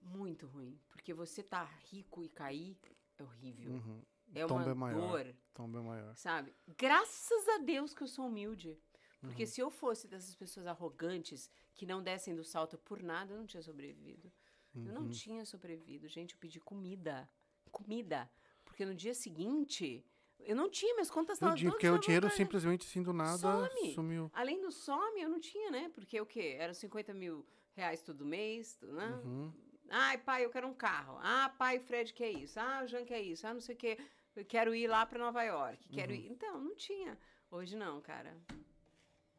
Muito 0.00 0.46
ruim. 0.46 0.78
Porque 0.90 1.12
você 1.12 1.42
tá 1.42 1.64
rico 1.90 2.22
e 2.22 2.28
cair 2.28 2.78
é 3.18 3.22
horrível. 3.24 3.72
Uhum. 3.72 4.02
É 4.32 4.46
uma 4.46 4.70
é 4.70 4.74
maior. 4.74 5.24
dor. 5.24 5.34
Tom 5.52 5.68
bem 5.68 5.82
maior. 5.82 6.14
sabe? 6.14 6.54
Graças 6.78 7.48
a 7.48 7.58
Deus 7.58 7.92
que 7.92 8.02
eu 8.02 8.06
sou 8.06 8.26
humilde. 8.28 8.70
Uhum. 8.70 9.28
Porque 9.28 9.44
se 9.44 9.60
eu 9.60 9.70
fosse 9.72 10.06
dessas 10.06 10.36
pessoas 10.36 10.68
arrogantes 10.68 11.50
que 11.74 11.84
não 11.84 12.00
descem 12.00 12.34
do 12.36 12.44
salto 12.44 12.78
por 12.78 13.02
nada, 13.02 13.32
eu 13.34 13.38
não 13.38 13.46
tinha 13.46 13.62
sobrevivido. 13.62 14.32
Eu 14.72 14.82
Uhum. 14.82 14.92
não 14.92 15.10
tinha 15.10 15.44
sobrevivido. 15.44 16.06
Gente, 16.06 16.34
eu 16.34 16.38
pedi 16.38 16.60
comida. 16.60 17.28
Comida. 17.72 18.30
Porque 18.64 18.86
no 18.86 18.94
dia 18.94 19.14
seguinte, 19.14 20.06
eu 20.44 20.56
não 20.56 20.68
tinha, 20.70 20.94
minhas 20.94 21.10
contas 21.10 21.34
O 21.34 21.36
estavam 21.36 21.54
din- 21.54 21.64
todas 21.66 21.74
porque 21.74 21.88
o 21.88 21.98
dinheiro 21.98 22.26
levantadas. 22.26 22.36
simplesmente 22.36 22.86
assim 22.86 23.02
do 23.02 23.12
nada 23.12 23.38
Some. 23.38 23.94
sumiu. 23.94 24.30
Além 24.34 24.60
do 24.60 24.70
some, 24.72 25.20
eu 25.20 25.28
não 25.28 25.40
tinha, 25.40 25.70
né? 25.70 25.90
Porque 25.94 26.20
o 26.20 26.26
quê? 26.26 26.56
Eram 26.58 26.74
50 26.74 27.12
mil 27.14 27.46
reais 27.74 28.02
todo 28.02 28.24
mês, 28.24 28.78
né? 28.82 29.20
Uhum. 29.24 29.52
Ai, 29.90 30.18
pai, 30.18 30.44
eu 30.44 30.50
quero 30.50 30.68
um 30.68 30.74
carro. 30.74 31.18
Ah, 31.22 31.52
pai, 31.58 31.78
o 31.78 31.80
Fred 31.80 32.12
quer 32.12 32.30
isso. 32.30 32.58
Ah, 32.60 32.82
o 32.84 32.86
Jean 32.86 33.04
quer 33.04 33.20
isso. 33.20 33.46
Ah, 33.46 33.52
não 33.54 33.60
sei 33.60 33.74
o 33.74 33.78
quê. 33.78 33.98
Eu 34.36 34.44
quero 34.44 34.74
ir 34.74 34.86
lá 34.86 35.04
para 35.04 35.18
Nova 35.18 35.42
York. 35.42 35.88
Quero 35.88 36.12
Uhum. 36.12 36.18
ir. 36.18 36.30
Então, 36.30 36.60
não 36.60 36.76
tinha. 36.76 37.18
Hoje 37.50 37.74
não, 37.76 38.00
cara. 38.00 38.36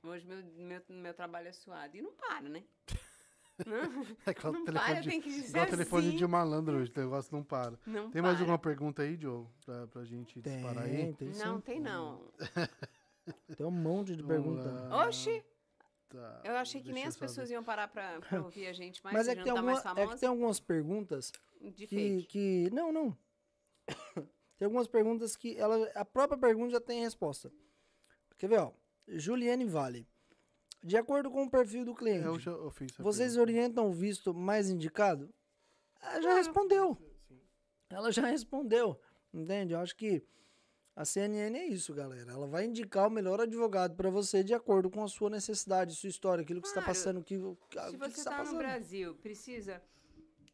Hoje 0.03 0.25
meu, 0.25 0.43
meu, 0.43 0.81
meu 0.89 1.13
trabalho 1.13 1.47
é 1.47 1.53
suado. 1.53 1.95
E 1.95 2.01
não 2.01 2.11
para, 2.13 2.49
né? 2.49 2.63
Não, 3.65 4.05
É 4.25 4.31
igual 4.31 4.53
não 4.53 4.65
telefone 4.65 4.91
para, 4.91 5.01
de, 5.01 5.09
tem 5.09 5.21
que 5.21 5.29
dizer 5.29 5.49
igual 5.49 5.65
telefone 5.67 6.07
assim. 6.07 6.17
de 6.17 6.27
malandro 6.27 6.77
hoje, 6.77 6.91
o 6.95 6.99
negócio 6.99 7.35
não 7.35 7.43
para. 7.43 7.79
Não 7.85 8.09
Tem 8.11 8.21
mais 8.21 8.35
para. 8.35 8.43
alguma 8.43 8.59
pergunta 8.59 9.01
aí, 9.01 9.17
Diogo? 9.17 9.51
Pra, 9.65 9.87
pra 9.87 10.03
gente 10.05 10.41
disparar 10.41 10.83
aí? 10.83 10.95
Tem, 10.95 11.13
tem 11.13 11.27
Não, 11.29 11.55
sim. 11.55 11.61
tem 11.61 11.79
não. 11.79 12.31
Tem 13.55 13.65
um 13.65 13.71
monte 13.71 14.15
de 14.15 14.23
pergunta. 14.23 14.69
Oxi, 15.07 15.43
Tá, 16.09 16.41
eu 16.43 16.57
achei 16.57 16.81
que 16.81 16.91
nem 16.91 17.05
as 17.05 17.15
pessoas 17.15 17.49
iam 17.49 17.63
parar 17.63 17.87
pra, 17.87 18.19
pra 18.19 18.41
ouvir 18.43 18.67
a 18.67 18.73
gente 18.73 19.01
mais. 19.01 19.15
Mas 19.15 19.29
a 19.29 19.31
é 19.31 19.35
que, 19.35 19.43
tem 19.43 19.53
não 19.53 19.55
tá 19.55 19.61
alguma, 19.61 19.95
mais 19.95 19.97
é 19.97 20.13
que 20.13 20.19
tem 20.19 20.27
algumas 20.29 20.59
perguntas 20.59 21.31
De 21.61 21.87
que, 21.87 22.23
que. 22.23 22.69
Não, 22.73 22.91
não. 22.91 23.17
tem 24.57 24.65
algumas 24.65 24.87
perguntas 24.87 25.37
que 25.37 25.57
ela, 25.57 25.89
a 25.95 26.03
própria 26.03 26.37
pergunta 26.37 26.71
já 26.71 26.81
tem 26.81 27.01
resposta. 27.01 27.49
Quer 28.37 28.47
ver, 28.47 28.59
ó? 28.59 28.73
Juliane 29.07 29.63
Vale. 29.65 30.05
De 30.83 30.97
acordo 30.97 31.29
com 31.29 31.43
o 31.43 31.49
perfil 31.49 31.85
do 31.85 31.93
cliente, 31.93 32.25
Eu 32.25 32.39
já 32.39 32.51
eu 32.51 32.71
vocês 32.99 33.33
pergunta. 33.33 33.41
orientam 33.41 33.87
o 33.89 33.93
visto 33.93 34.33
mais 34.33 34.69
indicado? 34.69 35.29
Ela 36.01 36.21
já 36.21 36.33
respondeu. 36.35 36.97
Ela 37.89 38.11
já 38.11 38.25
respondeu. 38.25 38.99
Entende? 39.33 39.73
Eu 39.73 39.79
acho 39.79 39.95
que 39.95 40.23
a 40.95 41.05
CNN 41.05 41.57
é 41.57 41.67
isso, 41.67 41.93
galera. 41.93 42.31
Ela 42.31 42.47
vai 42.47 42.65
indicar 42.65 43.07
o 43.07 43.11
melhor 43.11 43.39
advogado 43.39 43.95
para 43.95 44.09
você 44.09 44.43
de 44.43 44.53
acordo 44.53 44.89
com 44.89 45.03
a 45.03 45.07
sua 45.07 45.29
necessidade, 45.29 45.95
sua 45.95 46.09
história, 46.09 46.41
aquilo 46.41 46.61
que 46.61 46.67
você 46.67 46.71
está 46.79 46.81
Claro. 46.81 46.97
passando, 46.97 47.19
o 47.19 47.23
que, 47.23 47.37
que, 47.37 47.79
Se 47.91 47.97
você 47.97 48.15
você 48.15 48.23
tá 48.23 48.43
tá 48.43 48.51
no. 48.51 48.57
Brasil, 48.57 49.15
precisa 49.15 49.81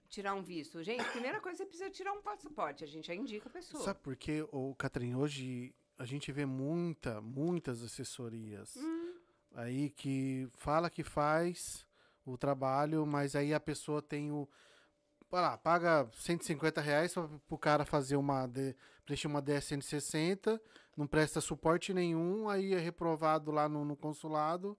tirar 0.10 0.34
um 0.36 0.44
visto. 0.44 0.84
Gente, 0.84 1.04
primeira 1.12 1.40
coisa, 1.40 1.58
você 1.60 1.66
precisa 1.66 1.90
tirar 1.90 2.12
um 2.14 2.22
passaporte. 2.22 2.84
A 2.84 2.88
gente 2.88 3.08
já 3.08 3.16
indica 3.16 3.48
a 3.48 3.52
pessoa. 3.52 3.82
Sabe 3.84 4.00
por 4.02 4.16
quê, 4.18 4.46
ô, 4.52 4.76
Catherine? 4.76 5.16
Hoje 5.16 5.74
a 5.98 6.06
gente 6.06 6.32
vê 6.34 6.46
muita, 6.46 7.22
muitas 7.22 7.82
assessorias 7.82 8.76
Hum. 8.76 9.14
Aí 9.58 9.90
que 9.90 10.48
fala 10.56 10.90
que 10.90 11.04
faz 11.04 11.86
o 12.26 12.38
trabalho, 12.38 13.06
mas 13.06 13.36
aí 13.36 13.54
a 13.54 13.60
pessoa 13.60 14.02
tem 14.02 14.32
o. 14.32 14.48
Lá, 15.32 15.58
paga 15.58 16.08
150 16.14 16.80
reais 16.80 17.14
para 17.14 17.28
o 17.50 17.58
cara 17.58 17.84
fazer 17.84 18.16
uma. 18.16 18.50
Preencher 19.06 19.28
uma 19.28 19.42
DSN 19.42 19.82
60, 19.82 20.62
não 20.96 21.08
presta 21.08 21.40
suporte 21.42 21.94
nenhum, 21.94 22.50
aí 22.50 22.74
é 22.74 22.78
reprovado 22.80 23.52
lá 23.52 23.68
no, 23.70 23.84
no 23.86 23.96
consulado 23.96 24.78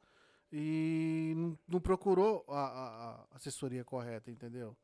e 0.52 1.32
não, 1.36 1.58
não 1.66 1.80
procurou 1.80 2.44
a, 2.48 2.60
a- 2.60 3.24
assessoria 3.36 3.84
correta, 3.84 4.30
entendeu? 4.30 4.76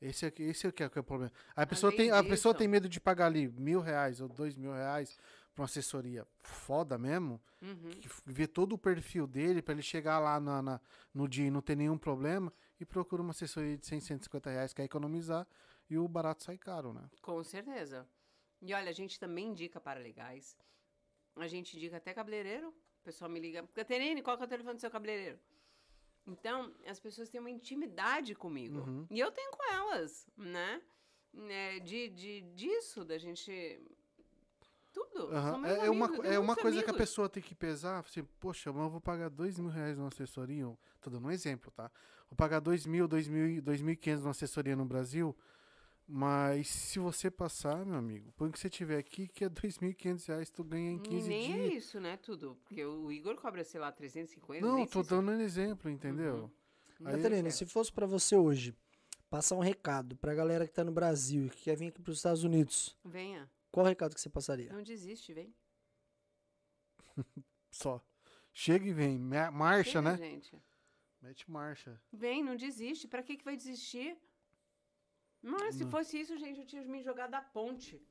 Esse 0.00 0.26
é, 0.26 0.30
que- 0.30 0.42
esse 0.44 0.66
é 0.66 0.72
que 0.72 0.82
é, 0.84 0.88
que 0.88 0.98
é 0.98 1.00
o 1.00 1.04
problema. 1.04 1.32
A 1.56 1.66
pessoa, 1.66 1.90
Além 1.90 1.96
tem, 1.98 2.10
a 2.12 2.22
pessoa 2.22 2.54
tem 2.54 2.68
medo 2.68 2.88
de 2.88 3.00
pagar 3.00 3.26
ali 3.26 3.48
mil 3.48 3.80
reais 3.80 4.20
ou 4.20 4.28
dois 4.28 4.54
mil 4.54 4.72
reais 4.72 5.18
para 5.56 5.62
uma 5.62 5.66
assessoria 5.66 6.26
foda 6.42 6.98
mesmo, 6.98 7.40
Uhum. 7.62 7.90
ver 8.26 8.46
todo 8.48 8.74
o 8.74 8.78
perfil 8.78 9.26
dele 9.26 9.62
para 9.62 9.72
ele 9.72 9.82
chegar 9.82 10.18
lá 10.18 10.38
na, 10.38 10.60
na- 10.62 10.80
no 11.14 11.26
dia 11.26 11.46
e 11.46 11.50
não 11.50 11.62
ter 11.62 11.74
nenhum 11.74 11.96
problema, 11.96 12.52
e 12.78 12.84
procura 12.84 13.22
uma 13.22 13.30
assessoria 13.30 13.76
de 13.78 13.86
100, 13.86 14.00
150 14.00 14.50
reais, 14.50 14.74
quer 14.74 14.84
economizar, 14.84 15.46
e 15.88 15.96
o 15.96 16.06
barato 16.06 16.44
sai 16.44 16.58
caro, 16.58 16.92
né? 16.92 17.08
Com 17.22 17.42
certeza. 17.42 18.06
E 18.60 18.74
olha, 18.74 18.90
a 18.90 18.92
gente 18.92 19.18
também 19.18 19.48
indica 19.48 19.80
para 19.80 19.98
legais. 19.98 20.56
A 21.36 21.46
gente 21.48 21.74
indica 21.76 21.96
até 21.96 22.12
cabeleireiro. 22.12 22.68
O 22.68 23.04
pessoal 23.04 23.30
me 23.30 23.40
liga, 23.40 23.66
Caterine, 23.74 24.22
qual 24.22 24.36
que 24.36 24.42
é 24.42 24.46
o 24.46 24.48
telefone 24.48 24.74
do 24.74 24.80
seu 24.80 24.90
cabeleireiro? 24.90 25.38
Então, 26.26 26.74
as 26.86 26.98
pessoas 27.00 27.28
têm 27.30 27.40
uma 27.40 27.50
intimidade 27.50 28.34
comigo. 28.34 28.80
Uhum. 28.80 29.06
E 29.10 29.18
eu 29.20 29.30
tenho 29.30 29.50
com 29.52 29.72
elas, 29.72 30.28
né? 30.36 30.82
Né, 31.32 31.78
De, 31.80 32.08
de, 32.08 32.40
disso, 32.54 33.04
da 33.04 33.16
gente. 33.18 33.80
Tudo. 34.96 35.28
Meus 35.60 35.64
É, 35.78 35.86
é 35.86 35.90
uma, 35.90 36.06
amigos, 36.06 36.24
é 36.26 36.38
uma 36.38 36.56
coisa 36.56 36.78
que 36.82 36.86
a 36.88 36.92
amigos. 36.92 36.96
pessoa 37.08 37.28
tem 37.28 37.42
que 37.42 37.54
pesar, 37.54 37.98
assim, 38.00 38.24
poxa, 38.40 38.72
mas 38.72 38.82
eu 38.84 38.90
vou 38.90 39.00
pagar 39.00 39.28
dois 39.28 39.58
mil 39.58 39.68
reais 39.70 39.96
numa 39.96 40.08
assessoria, 40.08 40.64
tô 41.02 41.10
dando 41.10 41.26
um 41.26 41.30
exemplo, 41.30 41.70
tá? 41.70 41.90
Vou 42.30 42.36
pagar 42.36 42.60
dois 42.60 42.86
mil, 42.86 43.06
dois 43.06 43.28
mil, 43.28 43.60
dois 43.60 43.82
mil 43.82 43.92
e 43.92 43.96
quinhentos 43.96 44.22
numa 44.24 44.30
assessoria 44.30 44.74
no 44.74 44.84
Brasil, 44.86 45.36
mas 46.08 46.68
se 46.68 46.98
você 46.98 47.30
passar, 47.30 47.84
meu 47.84 47.96
amigo, 47.96 48.32
põe 48.36 48.50
que 48.50 48.58
você 48.58 48.70
tiver 48.70 48.98
aqui, 48.98 49.26
que 49.28 49.44
é 49.44 49.48
dois 49.48 49.78
mil 49.78 49.90
e 49.90 49.94
quinhentos 49.94 50.24
reais, 50.26 50.50
tu 50.50 50.62
ganha 50.64 50.92
em 50.92 50.96
E 50.96 51.00
15 51.00 51.28
nem 51.28 51.52
é 51.52 51.68
dias. 51.68 51.84
isso, 51.84 52.00
né? 52.00 52.16
Tudo. 52.16 52.56
Porque 52.64 52.84
o 52.84 53.10
Igor 53.12 53.34
cobra, 53.36 53.64
sei 53.64 53.80
lá, 53.80 53.90
350. 53.92 54.64
Não, 54.66 54.86
tô 54.86 55.02
dando 55.02 55.30
um 55.32 55.40
exemplo, 55.40 55.90
entendeu? 55.90 56.50
Uhum. 57.00 57.06
Aí- 57.08 57.16
Catarina, 57.16 57.48
É. 57.48 57.50
se 57.50 57.66
fosse 57.66 57.92
pra 57.92 58.06
você 58.06 58.34
hoje 58.36 58.74
passar 59.28 59.56
um 59.56 59.60
recado 59.60 60.16
pra 60.16 60.32
galera 60.34 60.66
que 60.66 60.72
tá 60.72 60.84
no 60.84 60.92
Brasil 60.92 61.46
e 61.46 61.50
que 61.50 61.64
quer 61.64 61.76
vir 61.76 61.88
aqui 61.88 62.00
pros 62.00 62.16
Estados 62.18 62.44
Unidos, 62.44 62.96
Venha. 63.04 63.50
Qual 63.76 63.84
recado 63.84 64.14
que 64.14 64.20
você 64.22 64.30
passaria? 64.30 64.72
Não 64.72 64.82
desiste, 64.82 65.34
vem. 65.34 65.54
Só. 67.70 68.02
Chega 68.50 68.86
e 68.86 68.92
vem, 68.94 69.18
ma- 69.18 69.50
marcha, 69.50 69.90
Chega, 69.90 70.02
né? 70.12 70.16
gente. 70.16 70.58
Mete 71.20 71.50
marcha. 71.50 72.00
Vem, 72.10 72.42
não 72.42 72.56
desiste. 72.56 73.06
Pra 73.06 73.22
que, 73.22 73.36
que 73.36 73.44
vai 73.44 73.54
desistir? 73.54 74.16
Mas 75.42 75.74
se 75.74 75.84
Não. 75.84 75.90
fosse 75.90 76.18
isso, 76.18 76.38
gente, 76.38 76.60
eu 76.60 76.66
tinha 76.66 76.82
me 76.86 77.02
jogado 77.02 77.32
da 77.32 77.42
ponte. 77.42 78.02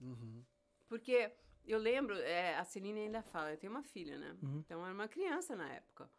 Uhum. 0.00 0.42
Porque 0.88 1.30
eu 1.66 1.78
lembro, 1.78 2.14
é, 2.16 2.56
a 2.56 2.64
Celine 2.64 3.00
ainda 3.00 3.22
fala, 3.22 3.50
eu 3.52 3.58
tenho 3.58 3.70
uma 3.74 3.82
filha, 3.82 4.18
né? 4.18 4.38
Uhum. 4.42 4.60
Então 4.60 4.82
era 4.82 4.94
uma 4.94 5.06
criança 5.06 5.54
na 5.54 5.70
época. 5.70 6.10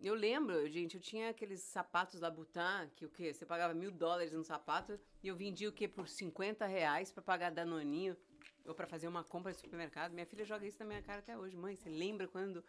Eu 0.00 0.14
lembro, 0.14 0.68
gente, 0.68 0.94
eu 0.96 1.00
tinha 1.00 1.30
aqueles 1.30 1.60
sapatos 1.60 2.20
da 2.20 2.30
Butan, 2.30 2.88
que 2.94 3.04
o 3.04 3.08
quê? 3.10 3.32
Você 3.34 3.44
pagava 3.44 3.74
mil 3.74 3.90
dólares 3.90 4.32
no 4.32 4.44
sapato 4.44 4.98
e 5.22 5.26
eu 5.28 5.34
vendia 5.36 5.68
o 5.68 5.72
quê? 5.72 5.88
Por 5.88 6.08
50 6.08 6.66
reais 6.66 7.10
pra 7.10 7.20
pagar 7.22 7.50
danoninho 7.50 8.16
ou 8.64 8.74
pra 8.74 8.86
fazer 8.86 9.08
uma 9.08 9.24
compra 9.24 9.50
no 9.50 9.58
supermercado. 9.58 10.12
Minha 10.12 10.26
filha 10.26 10.44
joga 10.44 10.64
isso 10.66 10.78
na 10.78 10.84
minha 10.86 11.02
cara 11.02 11.18
até 11.18 11.36
hoje. 11.36 11.56
Mãe, 11.56 11.74
você 11.74 11.88
lembra 11.90 12.28
quando, 12.28 12.64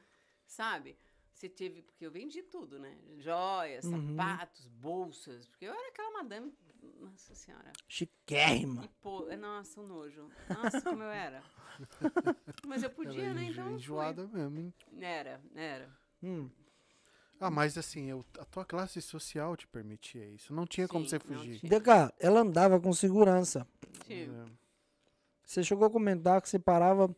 sabe? 0.47 0.97
Você 1.31 1.47
teve, 1.47 1.83
porque 1.83 2.03
eu 2.03 2.11
vendi 2.11 2.41
tudo, 2.41 2.79
né? 2.79 2.97
Joias, 3.19 3.85
Uhum. 3.85 4.15
sapatos, 4.15 4.67
bolsas. 4.67 5.47
Porque 5.47 5.65
eu 5.65 5.71
era 5.73 5.89
aquela 5.89 6.11
madame, 6.23 6.51
nossa 6.99 7.35
senhora. 7.35 7.71
Chiquérrima. 7.87 8.83
E 8.83 8.87
pô, 9.01 9.25
nossa, 9.37 9.79
um 9.79 9.85
nojo. 9.87 10.29
Nossa, 10.49 10.81
como 10.81 11.03
eu 11.03 11.09
era. 11.11 11.43
Mas 12.65 12.81
eu 12.81 12.89
podia, 12.89 13.21
Ela 13.29 13.29
é 13.29 13.33
né? 13.33 13.49
Então 13.51 13.71
enjoada 13.71 14.27
mesmo, 14.27 14.59
hein? 14.59 14.73
Era, 14.99 15.41
era. 15.55 15.95
Hum, 16.21 16.49
Ah, 17.39 17.49
mas 17.49 17.77
assim, 17.77 18.09
eu- 18.09 18.25
a 18.37 18.45
tua 18.45 18.65
classe 18.65 19.01
social 19.01 19.55
te 19.55 19.65
permitia 19.67 20.25
isso. 20.27 20.53
Não 20.53 20.65
tinha 20.65 20.87
como 20.87 21.05
Sim, 21.05 21.09
você 21.17 21.19
não 21.29 21.37
fugir. 21.39 21.59
DK, 21.63 22.13
ela 22.19 22.41
andava 22.41 22.79
com 22.79 22.91
segurança. 22.93 23.65
Tipo, 24.05 24.31
É. 24.33 24.45
Você 25.45 25.63
chegou 25.63 25.87
a 25.87 25.89
comentar 25.89 26.39
que 26.41 26.47
você 26.49 26.59
parava, 26.59 27.09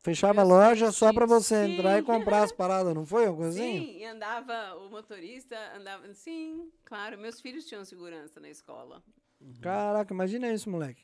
fechava 0.00 0.42
a 0.42 0.44
loja 0.44 0.92
só 0.92 1.10
pra 1.12 1.26
tinham- 1.26 1.40
você 1.40 1.64
entrar 1.64 1.96
e 1.96 2.00
Sim. 2.00 2.04
comprar 2.06 2.42
as 2.42 2.52
paradas, 2.52 2.92
não 2.94 3.06
foi 3.06 3.24
alguma 3.26 3.48
assim? 3.48 3.58
Sim, 3.78 3.98
e 3.98 4.04
andava, 4.04 4.74
o 4.76 4.90
motorista 4.90 5.56
andava. 5.74 6.12
Sim, 6.12 6.70
claro, 6.84 7.16
meus 7.16 7.40
filhos 7.40 7.64
tinham 7.64 7.84
segurança 7.86 8.40
na 8.40 8.50
escola. 8.50 9.02
Caraca, 9.62 10.12
imagina 10.12 10.52
isso, 10.52 10.68
moleque. 10.68 11.02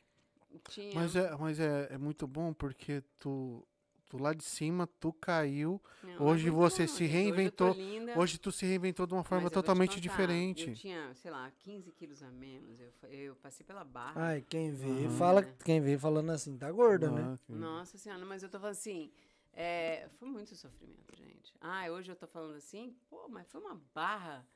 Tinha. 0.68 0.94
Mas, 0.94 1.16
é, 1.16 1.34
mas 1.36 1.58
é, 1.58 1.88
é 1.92 1.98
muito 1.98 2.26
bom 2.26 2.52
porque 2.52 3.02
tu, 3.18 3.66
tu 4.16 4.22
lá 4.22 4.32
de 4.32 4.44
cima, 4.44 4.86
tu 5.00 5.12
caiu. 5.12 5.82
Não, 6.02 6.26
hoje 6.26 6.48
você 6.50 6.86
bom, 6.86 6.92
se 6.92 7.04
reinventou. 7.04 7.70
Hoje, 7.70 7.80
linda, 7.80 8.18
Hoje 8.18 8.38
tu 8.38 8.52
se 8.52 8.64
reinventou 8.64 9.06
de 9.06 9.12
uma 9.14 9.24
forma 9.24 9.50
totalmente 9.50 9.90
contar, 9.96 10.00
diferente. 10.00 10.68
Eu 10.70 10.74
tinha, 10.76 11.14
sei 11.14 11.30
lá, 11.30 11.50
15 11.58 11.90
quilos 11.92 12.22
a 12.22 12.30
menos. 12.30 12.78
Eu, 12.80 12.92
eu 13.10 13.36
passei 13.36 13.66
pela 13.66 13.84
barra. 13.84 14.12
Ai, 14.28 14.42
quem 14.42 14.70
vê, 14.70 14.86
Aham. 15.06 15.10
fala, 15.18 15.42
quem 15.64 15.80
vê 15.80 15.98
falando 15.98 16.30
assim, 16.30 16.56
tá 16.56 16.70
gorda, 16.70 17.10
né? 17.10 17.22
Ah, 17.34 17.38
que- 17.44 17.52
Nossa 17.52 17.98
senhora, 17.98 18.24
mas 18.24 18.42
eu 18.42 18.48
tô 18.48 18.58
falando 18.58 18.72
assim. 18.76 19.10
é, 19.52 20.08
foi 20.16 20.28
muito 20.28 20.54
sofrimento, 20.54 21.16
gente. 21.16 21.54
Ah, 21.60 21.86
hoje 21.90 22.10
eu 22.10 22.16
tô 22.16 22.26
falando 22.26 22.54
assim, 22.56 22.94
pô, 23.08 23.28
mas 23.28 23.50
foi 23.50 23.60
uma 23.60 23.80
barra. 23.94 24.46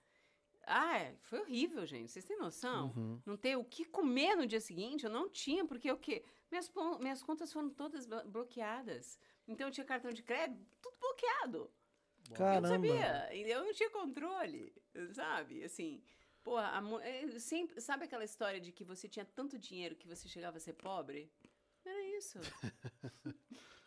Ah, 0.70 0.98
é, 0.98 1.14
foi 1.22 1.40
horrível, 1.40 1.86
gente. 1.86 2.10
Vocês 2.12 2.24
têm 2.26 2.36
noção? 2.38 2.92
Uhum. 2.94 3.18
Não 3.24 3.36
ter 3.38 3.56
o 3.56 3.64
que 3.64 3.86
comer 3.86 4.36
no 4.36 4.46
dia 4.46 4.60
seguinte, 4.60 5.04
eu 5.04 5.10
não 5.10 5.28
tinha, 5.28 5.64
porque 5.64 5.90
o 5.90 5.96
quê? 5.96 6.22
Minhas, 6.50 6.70
minhas 7.00 7.22
contas 7.22 7.50
foram 7.52 7.70
todas 7.70 8.04
blo- 8.06 8.24
bloqueadas. 8.26 9.18
Então 9.48 9.66
eu 9.68 9.72
tinha 9.72 9.84
cartão 9.84 10.12
de 10.12 10.22
crédito, 10.22 10.64
tudo 10.82 10.96
bloqueado. 11.00 11.58
Eu 12.26 12.30
não 12.30 12.36
Caramba. 12.36 12.68
sabia. 12.68 13.34
Eu 13.34 13.64
não 13.64 13.72
tinha 13.72 13.90
controle, 13.90 14.72
sabe? 15.14 15.64
Assim, 15.64 16.02
porra, 16.42 16.70
a 16.78 17.06
é, 17.08 17.26
sempre, 17.38 17.80
sabe 17.80 18.04
aquela 18.04 18.24
história 18.24 18.60
de 18.60 18.70
que 18.70 18.84
você 18.84 19.08
tinha 19.08 19.24
tanto 19.24 19.58
dinheiro 19.58 19.96
que 19.96 20.06
você 20.06 20.28
chegava 20.28 20.58
a 20.58 20.60
ser 20.60 20.74
pobre? 20.74 21.32
Era 21.84 22.02
isso. 22.18 22.38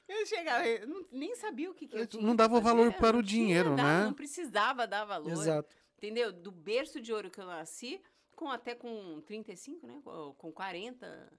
eu 0.10 0.26
chegava, 0.26 0.68
eu 0.68 0.88
não- 0.88 1.06
nem 1.12 1.36
sabia 1.36 1.70
o 1.70 1.74
que, 1.76 1.88
que 1.88 1.96
eu 1.96 2.08
tinha. 2.08 2.24
não 2.24 2.36
dava 2.36 2.60
valor 2.60 2.92
para 2.94 3.16
o 3.16 3.22
dinheiro, 3.22 3.76
dava- 3.76 4.00
né? 4.00 4.06
Não 4.06 4.14
precisava 4.14 4.88
dar 4.88 5.06
valor. 5.06 5.32
Exato. 5.32 5.76
Entendeu? 5.98 6.32
Do 6.34 6.52
berço 6.52 7.00
de 7.00 7.14
ouro 7.14 7.30
que 7.30 7.40
eu 7.40 7.46
nasci, 7.46 8.02
com 8.36 8.50
até 8.50 8.74
com 8.74 9.22
35, 9.22 9.86
né? 9.86 10.02
Com 10.04 10.34
com 10.34 10.52
40, 10.52 11.32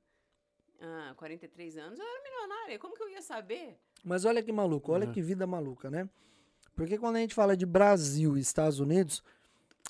ah, 0.81 1.15
43 1.17 1.77
anos, 1.79 1.99
eu 1.99 2.07
era 2.07 2.23
milionária. 2.23 2.79
Como 2.79 2.95
que 2.95 3.03
eu 3.03 3.09
ia 3.09 3.23
saber? 3.23 3.77
Mas 4.05 4.25
olha 4.25 4.43
que 4.43 4.53
maluco, 4.53 4.93
olha 4.93 5.07
Uhum. 5.07 5.13
que 5.13 5.23
vida 5.23 5.47
maluca, 5.47 5.91
né? 5.91 6.09
Porque 6.75 6.99
quando 6.99 7.17
a 7.17 7.19
gente 7.21 7.35
fala 7.35 7.57
de 7.57 7.67
Brasil 7.67 8.37
e 8.37 8.41
Estados 8.41 8.81
Unidos, 8.81 9.23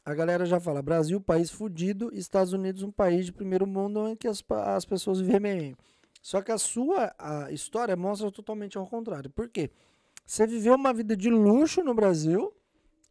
a 0.04 0.12
galera 0.14 0.44
já 0.44 0.58
fala 0.60 0.82
Brasil, 0.82 1.20
país 1.20 1.50
fudido, 1.50 2.10
Estados 2.12 2.52
Unidos, 2.52 2.82
um 2.82 2.90
país 2.90 3.26
de 3.26 3.32
primeiro 3.32 3.66
mundo 3.66 4.08
em 4.08 4.16
que 4.16 4.26
as, 4.28 4.42
as 4.66 4.84
pessoas 4.84 5.20
vivem 5.20 5.40
bem. 5.40 5.76
Só 6.20 6.40
que 6.42 6.52
a 6.52 6.58
sua 6.58 7.14
a 7.18 7.50
história 7.52 7.96
mostra 7.96 8.30
totalmente 8.30 8.76
ao 8.76 8.86
contrário. 8.86 9.30
Por 9.30 9.48
quê? 9.48 9.70
Você 10.26 10.46
viveu 10.46 10.74
uma 10.74 10.92
vida 10.92 11.16
de 11.16 11.30
luxo 11.30 11.82
no 11.82 11.94
Brasil 11.94 12.52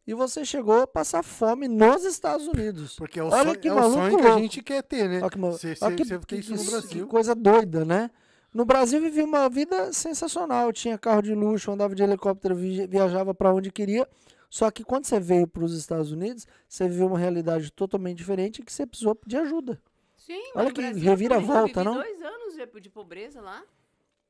e 0.06 0.14
você 0.14 0.44
chegou 0.44 0.82
a 0.82 0.86
passar 0.86 1.22
fome 1.22 1.68
nos 1.68 2.04
Estados 2.04 2.46
Unidos. 2.46 2.96
Porque 2.96 3.20
é 3.20 3.22
o, 3.22 3.28
Olha 3.28 3.44
sonho, 3.50 3.58
que 3.60 3.68
é 3.68 3.72
o 3.74 3.90
sonho 3.92 4.16
que 4.18 4.26
a 4.26 4.38
gente 4.38 4.62
quer 4.62 4.82
ter, 4.82 5.08
né? 5.08 5.20
Olha 5.22 5.30
que, 5.30 5.38
olha 5.84 5.96
que- 5.96 6.18
que- 6.26 6.36
isso 6.36 6.52
no 6.54 6.58
que- 6.64 6.70
Brasil. 6.70 7.04
que 7.04 7.10
coisa 7.10 7.34
doida, 7.34 7.84
né? 7.84 8.10
No 8.52 8.64
Brasil 8.64 9.00
vivia 9.00 9.24
uma 9.24 9.48
vida 9.48 9.92
sensacional, 9.92 10.72
tinha 10.72 10.98
carro 10.98 11.22
de 11.22 11.34
luxo, 11.34 11.70
andava 11.70 11.94
de 11.94 12.02
helicóptero, 12.02 12.54
vi- 12.54 12.86
viajava 12.86 13.34
para 13.34 13.52
onde 13.52 13.70
queria. 13.72 14.06
Só 14.50 14.70
que 14.70 14.84
quando 14.84 15.06
você 15.06 15.18
veio 15.18 15.46
para 15.48 15.64
os 15.64 15.72
Estados 15.74 16.12
Unidos, 16.12 16.46
você 16.68 16.86
viveu 16.86 17.06
uma 17.06 17.18
realidade 17.18 17.70
totalmente 17.72 18.18
diferente 18.18 18.62
que 18.62 18.70
você 18.70 18.86
precisou 18.86 19.18
de 19.26 19.36
ajuda. 19.38 19.80
Sim, 20.16 20.40
Olha 20.54 20.70
que 20.70 20.82
Brasil 20.82 21.02
reviravolta, 21.02 21.80
eu 21.80 21.84
não? 21.84 21.94
dois 21.94 22.22
anos 22.22 22.54
de, 22.54 22.90
pobreza 22.90 23.40
lá. 23.40 23.64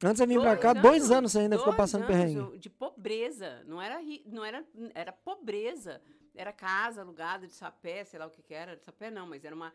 Antes 0.04 0.20
de 0.20 0.26
vir 0.26 0.40
para 0.40 0.56
cá, 0.56 0.72
dois 0.72 1.10
anos 1.10 1.32
você 1.32 1.40
ainda 1.40 1.58
ficou 1.58 1.74
passando 1.74 2.04
anos 2.04 2.16
perrengue. 2.16 2.58
De 2.58 2.70
pobreza. 2.70 3.62
Não 3.66 3.82
era, 3.82 4.00
não 4.26 4.44
era, 4.44 4.64
era 4.94 5.12
pobreza. 5.12 6.00
Era 6.34 6.52
casa 6.52 7.02
alugada 7.02 7.46
de 7.46 7.52
sapé, 7.52 8.04
sei 8.04 8.18
lá 8.18 8.26
o 8.26 8.30
que 8.30 8.42
que 8.42 8.54
era. 8.54 8.76
De 8.76 8.84
sapé 8.84 9.10
não, 9.10 9.26
mas 9.26 9.44
era 9.44 9.54
uma... 9.54 9.72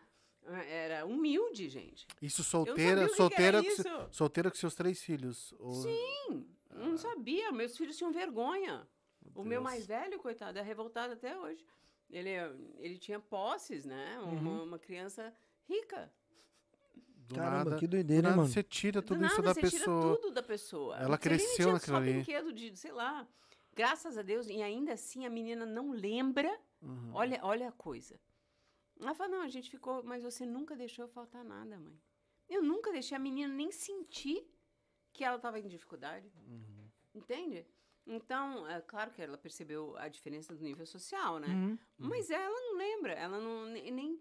Era 0.69 1.05
humilde, 1.05 1.67
gente. 1.69 2.07
Isso 2.21 2.43
solteira, 2.43 3.03
que 3.05 3.09
que 3.11 3.15
solteira, 3.17 3.57
era 3.57 3.63
com 3.63 3.69
isso. 3.71 3.83
solteira 4.11 4.49
com 4.51 4.57
seus 4.57 4.75
três 4.75 5.01
filhos. 5.03 5.53
Ou- 5.59 5.73
Sim, 5.73 6.47
eu 6.71 6.85
não 6.85 6.97
sabia. 6.97 7.51
Meus 7.51 7.75
filhos 7.77 7.97
tinham 7.97 8.11
vergonha. 8.11 8.87
o 9.35 9.43
meu 9.43 9.61
mais 9.61 9.85
velho, 9.85 10.17
coitado, 10.19 10.57
é 10.57 10.61
revoltado 10.61 11.13
até 11.13 11.37
hoje. 11.37 11.63
Ele, 12.09 12.29
ele 12.79 12.97
tinha 12.97 13.19
posses, 13.19 13.83
né? 13.85 14.17
Uma, 14.23 14.31
Uhum. 14.51 14.63
uma 14.63 14.79
criança 14.79 15.33
rica. 15.67 16.09
Do 17.27 17.35
Caramba, 17.35 17.65
nada, 17.71 17.75
que 17.77 17.85
do 17.87 17.91
doideira, 17.91 18.23
nada 18.29 18.37
mano. 18.37 18.47
você 18.49 18.63
tira 18.63 19.01
Do 19.01 19.07
tudo 19.07 19.19
nada, 19.19 19.33
isso 19.33 19.41
da 19.41 19.53
você 19.53 19.61
pessoa. 19.61 20.01
tira 20.01 20.15
tudo 20.21 20.33
da 20.33 20.41
pessoa. 20.43 20.95
Ela 20.95 21.03
Celine 21.03 21.17
cresceu 21.19 21.55
tinha 21.65 21.73
naquilo 21.73 21.97
ali. 21.97 22.13
brinquedo 22.13 22.53
de, 22.53 22.75
sei 22.77 22.91
lá. 22.93 23.27
Graças 23.75 24.17
a 24.17 24.21
Deus, 24.21 24.47
e 24.47 24.61
ainda 24.61 24.93
assim 24.93 25.25
a 25.25 25.29
menina 25.29 25.65
não 25.65 25.91
lembra. 25.91 26.57
Uhum. 26.81 27.11
Olha, 27.13 27.39
olha 27.43 27.67
a 27.67 27.71
coisa. 27.73 28.17
Ela 28.99 29.13
fala, 29.13 29.29
não, 29.29 29.41
a 29.41 29.47
gente 29.49 29.69
ficou, 29.69 30.03
mas 30.03 30.23
você 30.23 30.45
nunca 30.45 30.75
deixou 30.75 31.07
faltar 31.07 31.43
nada, 31.43 31.77
mãe. 31.79 31.99
Eu 32.49 32.63
nunca 32.63 32.91
deixei 32.91 33.15
a 33.15 33.19
menina 33.19 33.53
nem 33.53 33.71
sentir 33.71 34.49
que 35.13 35.23
ela 35.23 35.35
estava 35.37 35.59
em 35.59 35.67
dificuldade. 35.67 36.31
Uhum. 36.47 36.89
Entende? 37.13 37.65
Então, 38.05 38.65
é 38.69 38.79
claro 38.81 39.11
que 39.11 39.21
ela 39.21 39.37
percebeu 39.37 39.95
a 39.97 40.07
diferença 40.07 40.55
do 40.55 40.63
nível 40.63 40.85
social, 40.85 41.39
né? 41.39 41.47
Uhum. 41.47 41.77
Mas 41.97 42.29
ela 42.29 42.49
não 42.59 42.77
lembra, 42.77 43.11
ela 43.13 43.39
não 43.39 43.65
ne- 43.65 43.91
nem. 43.91 44.19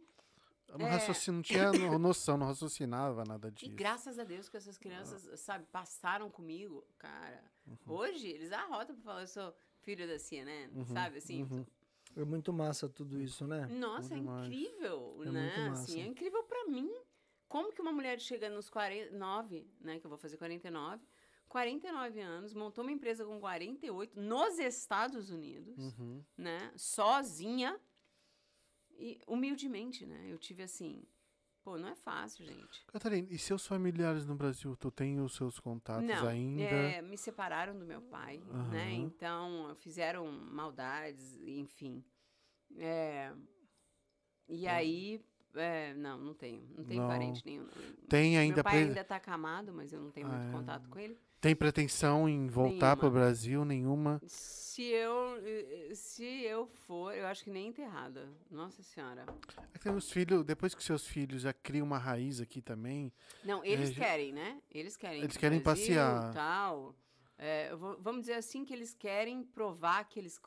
Não, 0.69 0.85
É. 0.89 1.31
não 1.31 1.43
tinha 1.43 1.71
no- 1.95 1.99
noção, 1.99 2.37
não 2.37 2.47
raciocinava 2.49 3.25
nada 3.25 3.47
E 3.49 3.51
disso. 3.53 3.77
graças 3.77 4.19
a 4.19 4.25
Deus 4.25 4.49
que 4.49 4.57
essas 4.57 4.77
crianças, 4.77 5.39
sabe, 5.39 5.65
passaram 5.71 6.29
comigo, 6.29 6.85
cara. 6.99 7.41
Uhum. 7.65 7.77
Hoje, 7.87 8.27
eles 8.29 8.51
arrotam 8.51 8.97
pra 8.97 9.05
falar, 9.05 9.21
eu 9.23 9.29
sou 9.29 9.55
filho 9.83 10.09
da 10.09 10.19
CNN, 10.19 10.85
sabe, 10.87 11.19
assim. 11.19 11.47
É 12.17 12.25
muito 12.25 12.53
massa 12.53 12.89
tudo 12.89 13.21
isso, 13.21 13.47
né? 13.47 13.67
Nossa, 13.67 14.15
é 14.15 14.19
incrível, 14.19 15.19
É 15.23 15.31
né? 15.31 15.43
muito 15.43 15.61
massa. 15.71 15.83
Assim, 15.83 16.01
é 16.01 16.07
incrível 16.07 16.43
pra 16.45 16.65
mim. 16.67 16.91
Como 17.49 17.73
que 17.73 17.81
uma 17.81 17.93
mulher 17.93 18.19
chega 18.21 18.49
nos 18.49 18.69
49, 18.71 19.67
né, 19.81 20.01
que 20.01 20.07
eu 20.07 20.09
vou 20.09 20.19
fazer 20.19 20.37
49, 20.37 21.05
49 21.49 22.21
anos, 22.21 22.53
montou 22.55 22.83
uma 22.83 22.91
empresa 22.91 23.25
com 23.25 23.39
48 23.39 24.19
nos 24.21 24.59
Estados 24.59 25.31
Unidos, 25.31 25.77
Uhum. 25.79 26.25
né, 26.37 26.73
sozinha 26.77 27.79
e 28.99 29.21
humildemente, 29.29 30.05
né? 30.07 30.27
Eu 30.29 30.39
tive 30.39 30.63
assim, 30.63 31.05
pô, 31.67 31.77
não 31.77 31.89
é 31.89 31.97
fácil, 31.97 32.47
gente. 32.47 32.87
Catarina, 32.87 33.27
e 33.29 33.37
seus 33.37 33.67
familiares 33.67 34.25
no 34.25 34.37
Brasil? 34.37 34.77
Tu 34.77 34.89
tem 34.93 35.21
os 35.21 35.35
seus 35.35 35.59
contatos 35.59 36.07
não, 36.09 36.29
ainda? 36.29 36.63
é, 36.63 37.03
me 37.03 37.19
separaram 37.19 37.77
do 37.77 37.85
meu 37.85 38.01
pai, 38.03 38.41
né? 38.71 38.93
Aham. 38.95 39.03
Então 39.03 39.75
fizeram 39.81 40.31
maldades, 40.31 41.37
enfim. 41.43 42.05
É, 42.79 43.33
e 44.49 44.69
aí, 44.69 45.21
é, 45.57 45.93
não, 45.95 46.17
não 46.19 46.35
tenho, 46.35 46.65
não 46.77 46.85
tenho 46.85 47.01
Não. 47.03 47.09
parente 47.09 47.45
nenhum. 47.45 47.67
Tem 48.09 48.39
ainda 48.39 48.55
meu 48.59 48.65
pai 48.65 48.75
pre- 48.75 48.85
ainda 48.85 49.03
tá 49.03 49.17
acamado, 49.17 49.73
mas 49.73 49.93
eu 49.93 50.01
não 50.01 50.13
tenho 50.13 50.29
muito 50.29 50.45
Ah, 50.45 50.49
é. 50.49 50.53
contato 50.53 50.89
com 50.89 51.01
ele. 51.01 51.19
Tem 51.41 51.55
pretensão 51.55 52.29
em 52.29 52.47
voltar 52.49 52.97
pro 52.97 53.07
Nenhuma. 53.09 53.21
Brasil? 53.25 53.65
Nenhuma? 53.65 54.21
Se 54.27 54.83
eu, 54.83 55.37
eh, 55.45 55.91
se 55.95 56.25
eu 56.25 56.67
for, 56.67 57.15
eu 57.15 57.27
acho 57.27 57.45
que 57.45 57.51
nem 57.51 57.69
enterrada. 57.69 58.29
Nossa 58.51 58.83
senhora. 58.83 59.25
É 59.75 59.79
que 59.79 59.89
os 59.89 60.11
filhos, 60.11 60.45
depois 60.45 60.75
que 60.75 60.83
seus 60.83 61.07
filhos 61.07 61.43
já 61.43 61.53
criam 61.53 61.87
uma 61.87 61.99
raiz 61.99 62.41
aqui 62.41 62.61
também, 62.61 63.13
Não, 63.45 63.65
eles 63.65 63.93
já- 63.93 64.05
querem, 64.05 64.33
né? 64.33 64.61
Eles 64.71 64.97
querem. 64.97 65.23
Eles 65.23 65.37
querem 65.37 65.61
Brasil, 65.61 65.85
passear. 65.87 66.33
Tal. 66.35 66.95
É, 67.39 67.75
vou- 67.77 67.99
vamos 68.01 68.23
dizer 68.23 68.35
assim 68.35 68.65
que 68.65 68.73
eles 68.73 68.95
querem 68.95 69.43
provar 69.45 70.05
que 70.09 70.19
eles 70.19 70.41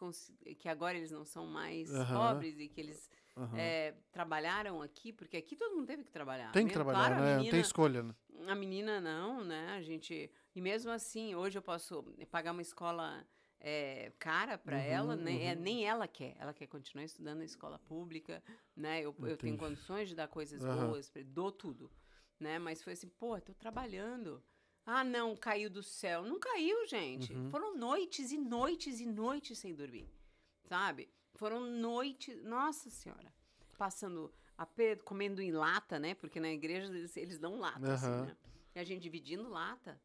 que 0.58 0.68
agora 0.68 0.98
eles 0.98 1.12
não 1.12 1.24
são 1.24 1.46
mais 1.46 1.94
Aham. 1.94 2.18
pobres 2.18 2.60
e 2.60 2.68
que 2.68 2.82
eles 2.82 3.10
aham. 3.40 3.58
é, 3.58 3.94
trabalharam 4.12 4.82
aqui, 4.82 5.12
porque 5.14 5.38
aqui 5.38 5.56
todo 5.56 5.76
mundo 5.76 5.88
teve 5.88 6.04
que 6.04 6.12
trabalhar. 6.12 6.52
tem 6.52 6.64
que 6.68 6.74
mesmo- 6.76 6.84
trabalhar, 6.84 7.08
claro, 7.10 7.24
né? 7.24 7.30
Não 7.32 7.38
tem 7.38 7.46
menina- 7.46 7.62
escolha, 7.66 8.04
né? 8.04 8.16
A 8.48 8.56
menina 8.56 9.02
não, 9.02 9.44
né? 9.44 9.70
A 9.74 9.82
gente. 9.82 10.32
E 10.56 10.62
mesmo 10.62 10.92
assim, 10.92 11.36
hoje 11.36 11.58
eu 11.58 11.62
posso 11.62 12.04
pagar 12.32 12.52
uma 12.52 12.62
escola 12.62 13.26
é, 13.60 14.12
cara 14.18 14.58
para 14.58 14.78
Uhum, 14.78 14.84
ela, 14.84 15.16
né? 15.16 15.44
É, 15.46 15.54
uhum. 15.54 15.62
nem 15.62 15.86
ela 15.86 16.08
quer. 16.08 16.36
Ela 16.40 16.54
quer 16.54 16.68
continuar 16.68 17.04
estudando 17.04 17.40
na 17.40 17.46
escola 17.46 17.78
pública, 17.80 18.42
né? 18.76 19.02
Eu, 19.02 19.14
eu 19.24 19.36
tenho 19.38 19.58
condições 19.58 20.08
de 20.10 20.16
dar 20.16 20.28
coisas 20.30 20.64
Aham. 20.64 20.88
boas, 20.88 21.12
dou 21.26 21.52
tudo, 21.52 21.92
né? 22.40 22.58
Mas 22.58 22.82
foi 22.82 22.94
assim, 22.94 23.10
pô, 23.10 23.40
tô 23.42 23.54
trabalhando. 23.54 24.42
Ah, 24.86 25.04
não, 25.04 25.36
caiu 25.36 25.70
do 25.70 25.84
céu. 25.84 26.24
Não 26.24 26.40
caiu, 26.40 26.88
gente. 26.88 27.34
Uhum. 27.34 27.50
Foram 27.52 27.76
noites 27.78 28.32
e 28.32 28.38
noites 28.38 29.00
e 29.02 29.06
noites 29.06 29.60
sem 29.60 29.76
dormir, 29.76 30.10
sabe? 30.64 31.10
Foram 31.40 31.62
noites, 31.62 32.44
nossa 32.44 32.90
senhora, 32.90 33.34
passando 33.78 34.30
a 34.58 34.68
comendo 35.06 35.42
em 35.42 35.54
lata, 35.54 35.98
né? 35.98 36.14
Porque 36.14 36.38
na 36.38 36.50
igreja 36.52 36.94
eles, 36.94 37.16
eles 37.16 37.40
dão 37.40 37.58
lata, 37.58 37.94
assim, 37.94 38.08
Aham. 38.08 38.26
né? 38.26 38.38
E 38.76 38.80
a 38.80 38.84
gente 38.84 39.02
dividindo 39.02 39.48
lata, 39.48 39.98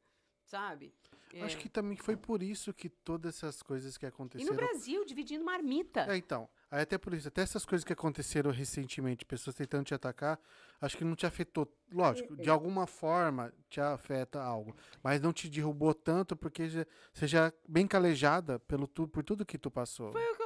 sabe? 0.44 0.94
Acho 1.42 1.56
É. 1.56 1.60
que 1.60 1.68
também 1.68 1.96
foi 1.96 2.16
por 2.16 2.40
isso 2.40 2.72
que 2.72 2.88
todas 2.88 3.34
essas 3.34 3.60
coisas 3.64 3.98
que 3.98 4.06
E 4.06 4.08
no 4.08 4.14
aconteceram. 4.14 4.54
Brasil, 4.56 5.04
dividindo 5.04 5.44
marmita. 5.44 6.06
É, 6.08 6.16
então. 6.16 6.48
Aí 6.70 6.82
até 6.82 6.96
por 6.96 7.12
isso, 7.12 7.26
até 7.26 7.42
essas 7.42 7.66
coisas 7.66 7.84
que 7.84 7.92
aconteceram 7.92 8.52
recentemente, 8.52 9.24
pessoas 9.24 9.56
tentando 9.56 9.84
te 9.84 9.94
atacar, 9.94 10.40
acho 10.80 10.96
que 10.96 11.02
não 11.02 11.16
te 11.16 11.26
afetou. 11.26 11.68
Lógico, 11.90 12.36
de 12.36 12.48
alguma 12.48 12.86
forma 12.86 13.52
te 13.68 13.80
afeta 13.80 14.40
algo. 14.40 14.76
Mas 15.02 15.20
não 15.20 15.32
te 15.32 15.48
derrubou 15.48 15.92
tanto 15.94 16.36
porque 16.36 16.68
já, 16.68 16.86
você 17.12 17.26
já 17.26 17.46
é 17.46 17.52
bem 17.68 17.88
calejada 17.88 18.60
pelo 18.60 18.86
tu, 18.86 19.08
por 19.08 19.24
tudo 19.24 19.44
que 19.44 19.58
tu 19.58 19.70
passou. 19.70 20.12
Foi 20.12 20.24
o 20.32 20.36
que 20.36 20.43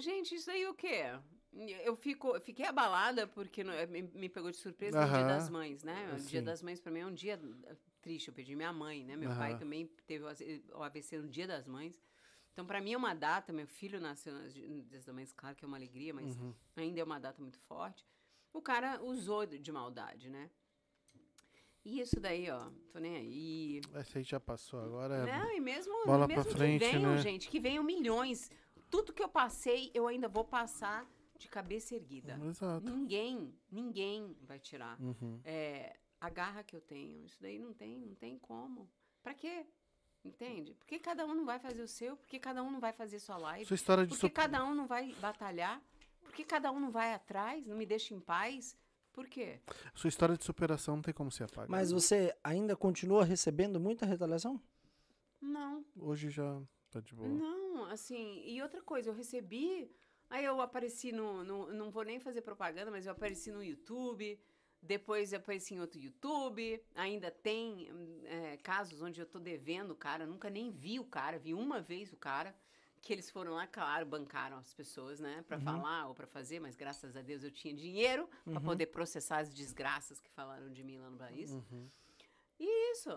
Gente, 0.00 0.34
isso 0.34 0.50
aí 0.50 0.66
o 0.66 0.74
quê? 0.74 1.02
Eu, 1.84 1.96
fico, 1.96 2.38
fiquei 2.40 2.64
abalada 2.66 3.26
porque 3.26 3.64
no- 3.64 3.72
me, 3.88 4.02
me 4.02 4.28
pegou 4.28 4.50
de 4.50 4.56
surpresa 4.56 5.00
no 5.04 5.12
Dia 5.12 5.24
das 5.26 5.48
Mães, 5.50 5.82
né? 5.82 6.14
O 6.16 6.20
Dia 6.22 6.40
das 6.42 6.62
Mães, 6.62 6.80
pra 6.80 6.92
mim, 6.92 7.00
é 7.00 7.06
um 7.06 7.12
dia 7.14 7.40
triste. 8.00 8.28
Eu 8.28 8.34
perdi 8.34 8.54
minha 8.54 8.72
mãe, 8.72 9.04
né? 9.04 9.16
Meu 9.16 9.30
pai 9.36 9.58
também 9.58 9.86
teve 10.06 10.24
o 10.24 10.82
AVC 10.82 11.18
o 11.18 11.22
no 11.22 11.28
Dia 11.28 11.46
das 11.48 11.66
Mães. 11.66 12.00
Então, 12.52 12.64
pra 12.64 12.80
mim, 12.80 12.92
é 12.92 12.96
uma 12.96 13.14
data. 13.14 13.52
Meu 13.52 13.66
filho 13.66 14.00
nasceu 14.00 14.32
no 14.32 14.48
Dia 14.48 14.84
das 15.00 15.06
Mães, 15.08 15.32
claro 15.32 15.56
que 15.56 15.64
é 15.64 15.68
uma 15.68 15.76
alegria, 15.76 16.14
mas 16.14 16.36
Uhum. 16.36 16.54
ainda 16.76 17.00
é 17.00 17.04
uma 17.04 17.18
data 17.18 17.40
muito 17.42 17.58
forte. 17.60 18.06
O 18.52 18.62
cara 18.62 19.02
usou 19.02 19.44
de 19.44 19.58
de 19.58 19.72
maldade, 19.72 20.28
né? 20.30 20.50
E 21.84 21.98
isso 22.00 22.20
daí, 22.20 22.50
ó, 22.50 22.70
tô 22.92 22.98
nem 22.98 23.16
aí. 23.16 23.80
Essa 23.94 24.18
aí 24.18 24.24
já 24.24 24.38
passou, 24.38 24.80
agora 24.80 25.14
é. 25.16 25.38
Não, 25.38 25.50
e 25.56 25.60
mesmo, 25.60 25.92
bola 26.04 26.28
mesmo 26.28 26.42
pra 26.44 26.52
frente, 26.52 26.84
que 26.84 26.90
venham, 26.92 27.12
né? 27.12 27.18
gente, 27.18 27.48
que 27.48 27.58
venham 27.58 27.82
milhões. 27.82 28.50
Tudo 28.90 29.12
que 29.12 29.22
eu 29.22 29.28
passei, 29.28 29.90
eu 29.94 30.06
ainda 30.06 30.28
vou 30.28 30.44
passar 30.44 31.08
de 31.38 31.48
cabeça 31.48 31.94
erguida. 31.94 32.38
Exato. 32.44 32.84
Ninguém, 32.90 33.54
ninguém 33.70 34.36
vai 34.42 34.58
tirar. 34.58 35.00
Uhum. 35.00 35.40
É, 35.44 35.96
a 36.20 36.28
garra 36.28 36.62
que 36.62 36.76
eu 36.76 36.80
tenho, 36.80 37.24
isso 37.24 37.40
daí 37.40 37.58
não 37.58 37.72
tem, 37.72 37.98
não 38.00 38.14
tem 38.14 38.38
como. 38.38 38.90
Pra 39.22 39.32
quê? 39.34 39.66
Entende? 40.22 40.74
Por 40.74 40.86
que 40.86 40.98
cada 40.98 41.24
um 41.24 41.34
não 41.34 41.46
vai 41.46 41.58
fazer 41.58 41.80
o 41.80 41.88
seu? 41.88 42.16
Por 42.16 42.26
que 42.28 42.38
cada 42.38 42.62
um 42.62 42.70
não 42.70 42.78
vai 42.80 42.92
fazer 42.92 43.18
sua 43.20 43.38
live? 43.38 43.64
Sua 43.64 43.74
história 43.74 44.04
de 44.04 44.10
Por 44.10 44.16
que 44.16 44.20
sup- 44.26 44.34
cada 44.34 44.62
um 44.64 44.74
não 44.74 44.86
vai 44.86 45.14
batalhar? 45.14 45.80
Por 46.20 46.32
que 46.32 46.44
cada 46.44 46.70
um 46.70 46.78
não 46.78 46.90
vai 46.90 47.14
atrás? 47.14 47.66
Não 47.66 47.76
me 47.76 47.86
deixa 47.86 48.12
em 48.12 48.20
paz? 48.20 48.76
Por 49.12 49.26
quê? 49.26 49.60
sua 49.94 50.08
história 50.08 50.36
de 50.36 50.44
superação 50.44 50.96
não 50.96 51.02
tem 51.02 51.12
como 51.14 51.30
se 51.32 51.42
apagar. 51.42 51.68
Mas 51.70 51.90
você 51.90 52.36
ainda 52.44 52.76
continua 52.76 53.24
recebendo 53.24 53.80
muita 53.80 54.04
retaliação? 54.06 54.60
Não. 55.40 55.84
Hoje 55.96 56.28
já 56.30 56.60
tá 56.90 57.00
de 57.00 57.14
boa. 57.14 57.28
Não, 57.28 57.84
assim, 57.86 58.42
e 58.44 58.60
outra 58.62 58.82
coisa, 58.82 59.10
eu 59.10 59.14
recebi. 59.14 59.90
Aí 60.28 60.44
eu 60.44 60.60
apareci 60.60 61.12
no, 61.12 61.42
no. 61.44 61.72
Não 61.72 61.90
vou 61.90 62.04
nem 62.04 62.20
fazer 62.20 62.42
propaganda, 62.42 62.90
mas 62.90 63.06
eu 63.06 63.12
apareci 63.12 63.50
no 63.50 63.62
YouTube. 63.62 64.38
Depois 64.82 65.32
eu 65.32 65.38
apareci 65.38 65.74
em 65.74 65.80
outro 65.80 66.00
YouTube. 66.00 66.82
Ainda 66.94 67.30
tem 67.30 67.88
é, 68.24 68.56
casos 68.58 69.02
onde 69.02 69.20
eu 69.20 69.26
tô 69.26 69.38
devendo 69.38 69.90
o 69.90 69.96
cara. 69.96 70.26
Nunca 70.26 70.48
nem 70.48 70.70
vi 70.70 70.98
o 70.98 71.04
cara, 71.04 71.38
vi 71.38 71.52
uma 71.52 71.80
vez 71.80 72.12
o 72.12 72.16
cara. 72.16 72.54
Que 73.02 73.14
eles 73.14 73.30
foram 73.30 73.54
lá, 73.54 73.66
claro, 73.66 74.04
bancaram 74.04 74.58
as 74.58 74.74
pessoas, 74.74 75.20
né? 75.20 75.42
Pra 75.48 75.58
falar 75.58 76.08
ou 76.08 76.14
pra 76.14 76.26
fazer, 76.26 76.60
mas 76.60 76.76
graças 76.76 77.16
a 77.16 77.22
Deus 77.22 77.42
eu 77.42 77.50
tinha 77.50 77.72
dinheiro 77.72 78.28
pra 78.44 78.60
poder 78.60 78.86
processar 78.86 79.38
as 79.38 79.54
desgraças 79.54 80.20
que 80.20 80.30
falaram 80.30 80.70
de 80.70 80.84
mim 80.84 80.98
lá 80.98 81.08
no 81.08 81.16
país. 81.16 81.50
Uhum. 81.50 81.88
E 82.58 82.92
isso. 82.92 83.10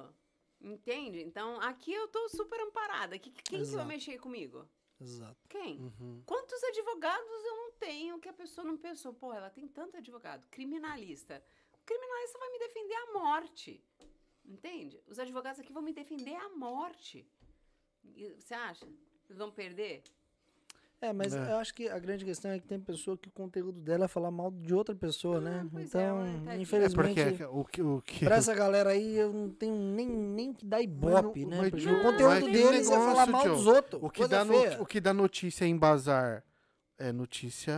Entende? 0.64 1.22
Então, 1.22 1.60
aqui 1.61 1.91
eu 1.94 2.07
tô 2.07 2.30
super 2.30 2.60
amparada. 2.61 3.19
Que- 3.19 3.30
Quem 3.31 3.44
que 3.44 3.52
vai 3.52 3.61
Exato. 3.61 3.88
mexer 3.88 4.18
comigo? 4.18 4.68
Exato. 4.99 5.38
Quem? 5.49 5.77
Uhum. 5.80 6.23
Quantos 6.26 6.64
advogados 6.64 7.30
eu 7.44 7.56
não 7.57 7.72
tenho 7.73 8.19
que 8.19 8.30
a 8.30 8.34
pessoa 8.34 8.65
não 8.65 8.77
pensou? 8.77 9.14
Pô, 9.14 9.34
ela 9.34 9.49
tem 9.49 9.68
tanto 9.68 9.98
advogado. 9.98 10.48
Criminalista. 10.48 11.44
O 11.73 11.85
criminalista 11.85 12.40
vai 12.40 12.49
me 12.52 12.60
defender 12.60 12.95
à 12.95 13.14
morte. 13.14 13.84
Entende? 14.45 15.03
Os 15.07 15.19
advogados 15.19 15.60
aqui 15.60 15.73
vão 15.73 15.81
me 15.84 15.91
defender 15.94 16.35
à 16.35 16.49
morte. 16.49 17.27
E 18.15 18.30
Você 18.35 18.53
acha? 18.53 18.85
Eles 19.26 19.38
vão 19.38 19.52
perder? 19.52 20.02
É, 21.03 21.11
mas 21.11 21.34
É. 21.35 21.51
eu 21.51 21.57
acho 21.57 21.73
que 21.73 21.89
a 21.89 21.99
grande 21.99 22.23
questão 22.23 22.49
é 22.51 22.57
que 22.59 22.65
tem 22.65 22.80
pessoa 22.80 23.17
que 23.17 23.27
o 23.27 23.31
conteúdo 23.31 23.81
dela 23.81 24.05
é 24.05 24.07
falar 24.07 24.31
mal 24.31 24.49
de 24.49 24.73
outra 24.73 24.95
pessoa, 24.95 25.41
né? 25.41 25.67
pois 25.69 25.93
é, 25.93 26.01
Então. 26.05 26.23
É 26.49 26.57
infelizmente, 26.57 27.23
porque 27.25 27.43
o 27.43 27.65
que. 27.65 27.81
O 27.81 28.01
que 28.01 28.25
pra 28.25 28.38
essa 28.38 28.53
galera 28.55 28.91
aí, 28.91 29.17
eu 29.17 29.34
não 29.34 29.49
tenho 29.49 29.75
nem, 29.75 30.07
nem 30.07 30.53
que 30.53 30.65
dar 30.65 30.81
ibope, 30.81 31.45
Mas 31.45 31.57
né? 31.59 31.69
mas 31.73 31.85
o 31.85 32.01
conteúdo 32.01 32.30
mas 32.30 32.43
tem 32.45 32.53
deles 32.53 32.89
é 32.89 32.93
falar 32.93 33.07
negócio, 33.27 33.31
mal 33.34 33.43
Joe. 33.43 33.55
dos 33.57 33.67
outros. 33.67 34.01
O 34.01 34.09
que, 34.09 34.27
dá 34.27 34.45
no- 34.45 34.81
o 34.81 34.85
que 34.85 35.01
dá 35.01 35.13
notícia 35.13 35.65
em 35.65 35.77
bazar 35.77 36.41
é 36.97 37.11
notícia 37.11 37.73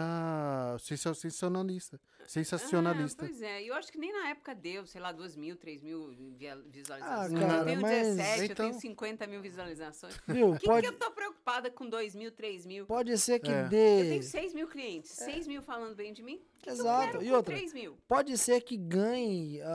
sensa- 0.79 1.13
sensacionalista. 1.13 1.99
Sensacionalista. 2.27 3.23
Ah, 3.23 3.27
pois 3.27 3.41
é, 3.41 3.63
eu 3.63 3.73
acho 3.75 3.91
que 3.91 3.97
nem 3.99 4.11
na 4.11 4.29
época 4.29 4.55
deu, 4.55 4.85
sei 4.87 4.99
lá, 4.99 5.11
2 5.11 5.35
mil, 5.35 5.55
3 5.55 5.81
mil 5.83 6.09
via- 6.37 6.53
Ah, 6.53 6.61
visualizações. 6.65 7.39
cara, 7.39 7.57
eu 7.59 7.65
tenho 7.65 7.81
mas 7.81 8.07
17, 8.07 8.39
eu 8.39 8.45
então- 8.45 8.69
tenho 8.69 8.79
50 8.81 9.27
mil 9.27 9.41
visualizações. 9.41 10.19
Viu? 10.27 10.51
O 10.51 10.59
que, 10.59 10.65
Pode, 10.65 10.81
que 10.87 10.93
eu 10.93 10.97
tô 10.97 11.11
preocupada 11.11 11.69
com 11.69 11.87
2 11.87 12.15
mil, 12.15 12.31
3 12.31 12.65
mil? 12.65 12.85
pode 12.87 13.15
ser 13.19 13.39
que 13.39 13.51
É. 13.51 13.61
Eu 13.65 13.69
dê. 13.69 14.03
tenho 14.09 14.23
6 14.23 14.53
mil 14.55 14.67
clientes, 14.67 15.11
6 15.11 15.45
mil 15.47 15.61
falando 15.61 15.95
bem 15.95 16.11
de 16.13 16.23
mim. 16.23 16.41
Que 16.57 16.63
que 16.63 16.69
eu 16.69 16.73
Exato. 16.73 17.11
quero 17.11 17.23
E 17.23 17.29
com 17.29 17.35
outra? 17.35 17.55
3 17.55 17.73
mil. 17.73 17.97
Pode 18.07 18.37
ser 18.39 18.61
que 18.61 18.75
ganhe 18.75 19.61
a, 19.61 19.67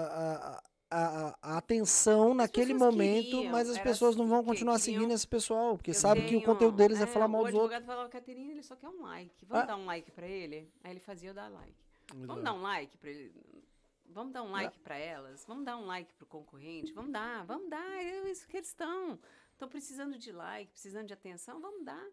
a, 0.57 0.63
a, 0.91 1.37
a 1.41 1.59
atenção 1.59 2.35
naquele 2.35 2.75
momento, 2.75 3.31
queriam, 3.31 3.53
mas 3.53 3.69
as 3.71 3.79
pessoas 3.79 4.17
não 4.17 4.27
vão 4.27 4.43
continuar 4.45 4.79
queriam- 4.79 4.95
seguindo 5.01 5.13
esse 5.15 5.27
pessoal, 5.27 5.77
porque 5.77 5.91
Eu 5.91 5.95
sabe 5.95 6.27
que 6.27 6.37
o 6.37 6.43
conteúdo 6.43 6.77
deles 6.77 7.01
é, 7.01 7.07
falar 7.07 7.29
mal 7.29 7.43
O 7.43 7.45
dos 7.45 7.55
outros. 7.55 7.73
advogado 7.73 7.87
falava, 7.87 8.09
Caterina, 8.11 8.51
ele 8.53 8.63
só 8.63 8.75
quer 8.77 8.89
um 8.89 9.03
like. 9.03 9.45
Vamos 9.47 9.65
Ah. 9.65 9.67
dar 9.67 9.77
um 9.77 9.85
like 9.87 10.11
pra 10.11 10.27
ele? 10.27 10.69
Aí 10.83 10.91
ele 10.93 11.01
fazia 11.01 11.31
eu 11.31 11.35
dar 11.35 11.49
like. 11.49 11.75
Vamos 12.15 12.43
dar 12.43 12.53
um 12.55 12.63
like 12.63 12.97
pra 12.99 13.11
ele? 13.11 13.33
Vamos 14.13 14.33
dar 14.33 14.43
um 14.43 14.51
like 14.51 14.79
pra 14.81 14.97
elas? 14.99 15.45
Vamos 15.47 15.65
dar 15.65 15.77
um 15.77 15.87
like 15.87 16.13
pro 16.15 16.27
concorrente? 16.27 16.93
Vamos 16.93 17.13
dar, 17.13 17.45
vamos 17.47 17.71
dar. 17.71 18.03
É 18.03 18.29
isso 18.31 18.49
que 18.49 18.57
eles 18.57 18.69
estão. 18.69 19.17
Estão 19.53 19.69
precisando 19.69 20.19
de 20.19 20.33
like, 20.33 20.73
precisando 20.73 21.07
de 21.07 21.13
atenção, 21.13 21.61
vamos 21.61 21.85
dar. 21.85 22.05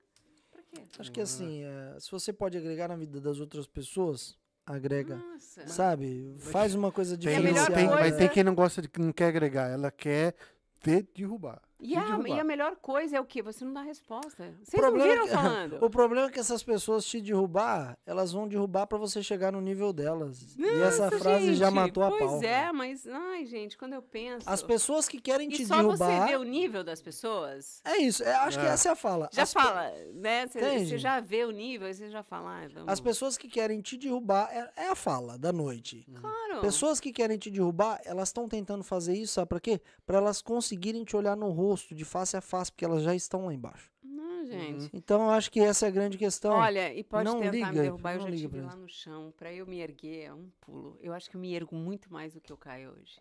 Pra 0.51 0.61
quê? 0.61 0.83
Acho 0.99 1.11
que 1.11 1.21
assim, 1.21 1.63
é, 1.63 1.99
se 1.99 2.11
você 2.11 2.31
pode 2.31 2.57
agregar 2.57 2.87
na 2.89 2.95
vida 2.95 3.19
das 3.19 3.39
outras 3.39 3.65
pessoas, 3.65 4.37
agrega. 4.67 5.15
Nossa. 5.15 5.67
Sabe? 5.67 6.35
Faz 6.37 6.75
uma 6.75 6.91
coisa 6.91 7.17
Tem, 7.17 7.33
É 7.33 7.37
diferenciada. 7.37 7.73
tem- 7.73 7.87
mas 7.87 8.15
tem 8.17 8.27
quem 8.29 8.43
não 8.43 8.53
gosta 8.53 8.81
de 8.81 8.89
não 8.99 9.11
quer 9.11 9.29
agregar, 9.29 9.69
ela 9.69 9.89
quer 9.89 10.35
de- 10.83 11.07
derrubar. 11.15 11.61
E 11.79 11.95
a, 11.95 12.03
derrubar. 12.03 12.27
e 12.29 12.39
a 12.39 12.43
melhor 12.43 12.75
coisa 12.77 13.17
é 13.17 13.19
o 13.21 13.25
quê? 13.25 13.41
Você 13.43 13.63
não 13.63 13.71
dá 13.73 13.81
resposta. 13.81 14.51
Vocês 14.63 14.81
não 14.81 14.99
é 14.99 15.07
viram 15.07 15.25
que- 15.27 15.31
falando? 15.33 15.77
O 15.85 15.89
problema 15.91 16.27
é 16.27 16.31
que 16.31 16.39
essas 16.39 16.63
pessoas 16.63 17.05
te 17.05 17.21
derrubar, 17.21 17.95
elas 18.05 18.31
vão 18.31 18.47
derrubar 18.47 18.87
pra 18.87 18.97
você 18.97 19.21
chegar 19.21 19.51
no 19.51 19.61
nível 19.61 19.93
delas. 19.93 20.55
e 20.57 20.65
essa 20.81 21.05
Nossa, 21.05 21.19
frase 21.19 21.53
já 21.53 21.65
gente, 21.67 21.75
matou 21.75 22.03
a 22.03 22.09
pois 22.09 22.31
pau. 22.31 22.41
é, 22.43 22.71
mas, 22.71 23.07
ai, 23.07 23.45
gente, 23.45 23.77
quando 23.77 23.93
eu 23.93 24.01
penso... 24.01 24.49
As 24.49 24.63
pessoas 24.63 25.07
que 25.07 25.21
querem 25.21 25.49
E 25.49 25.51
te 25.53 25.65
só 25.67 25.75
derrubar. 25.77 25.97
você 25.97 26.31
vê 26.31 26.35
o 26.37 26.43
nível 26.43 26.83
das 26.83 26.99
pessoas... 26.99 27.79
É 27.85 27.97
isso, 27.97 28.23
é, 28.23 28.33
acho 28.33 28.57
que 28.59 28.65
É. 28.65 28.69
essa 28.69 28.89
é 28.89 28.91
a 28.93 28.95
fala. 28.95 29.29
Já 29.31 29.43
As 29.43 29.53
pe- 29.53 29.61
fala, 29.61 29.91
né? 30.15 30.47
Você- 30.47 30.97
já 30.97 31.19
vê 31.19 31.45
o 31.45 31.51
nível, 31.51 31.85
aí 31.87 31.93
você 31.93 32.09
já 32.09 32.23
fala... 32.23 32.63
Ah, 32.63 32.67
vamos... 32.73 32.89
As 32.91 32.99
pessoas 32.99 33.37
que 33.37 33.47
querem 33.47 33.81
te 33.81 33.97
derrubar 33.97 34.49
é, 34.51 34.85
é 34.85 34.87
a 34.89 34.95
fala 34.95 35.37
da 35.37 35.53
noite. 35.53 36.07
Claro. 36.19 36.61
Pessoas 36.61 36.99
que 36.99 37.11
querem 37.13 37.37
te 37.37 37.51
derrubar, 37.51 38.01
elas 38.03 38.29
estão 38.29 38.47
tentando 38.49 38.83
fazer 38.83 39.13
isso, 39.15 39.33
sabe 39.33 39.49
pra 39.49 39.59
quê? 39.59 39.79
Pra 40.07 40.17
elas 40.17 40.41
conseguirem 40.41 41.03
te 41.03 41.15
olhar 41.15 41.35
no 41.37 41.49
rosto, 41.51 41.66
de 41.75 42.05
face 42.05 42.37
a 42.37 42.41
face, 42.41 42.71
porque 42.71 42.85
elas 42.85 43.03
já 43.03 43.15
estão 43.15 43.45
lá 43.45 43.53
embaixo. 43.53 43.91
Não, 44.03 44.45
gente. 44.45 44.89
Então 44.93 45.23
eu 45.23 45.29
acho 45.31 45.51
que 45.51 45.59
essa 45.59 45.85
é 45.85 45.89
a 45.89 45.91
grande 45.91 46.17
questão. 46.17 46.53
Olha, 46.53 46.93
e 46.93 47.03
pode 47.03 47.25
não 47.25 47.39
tentar 47.39 47.51
liga, 47.51 47.71
me 47.71 47.79
derrubar, 47.81 48.13
eu 48.13 48.19
não 48.19 48.25
já 48.25 48.29
liga 48.29 48.45
estive 48.47 48.61
lá 48.61 48.75
no 48.75 48.87
chão. 48.89 49.33
Pra 49.35 49.53
eu 49.53 49.65
me 49.65 49.79
erguer 49.79 50.25
é 50.25 50.33
um 50.33 50.49
pulo. 50.61 50.97
Eu 51.01 51.13
acho 51.13 51.29
que 51.29 51.35
eu 51.35 51.41
me 51.41 51.53
ergo 51.53 51.75
muito 51.75 52.11
mais 52.11 52.33
do 52.33 52.41
que 52.41 52.51
eu 52.51 52.57
caio 52.57 52.91
hoje. 52.91 53.19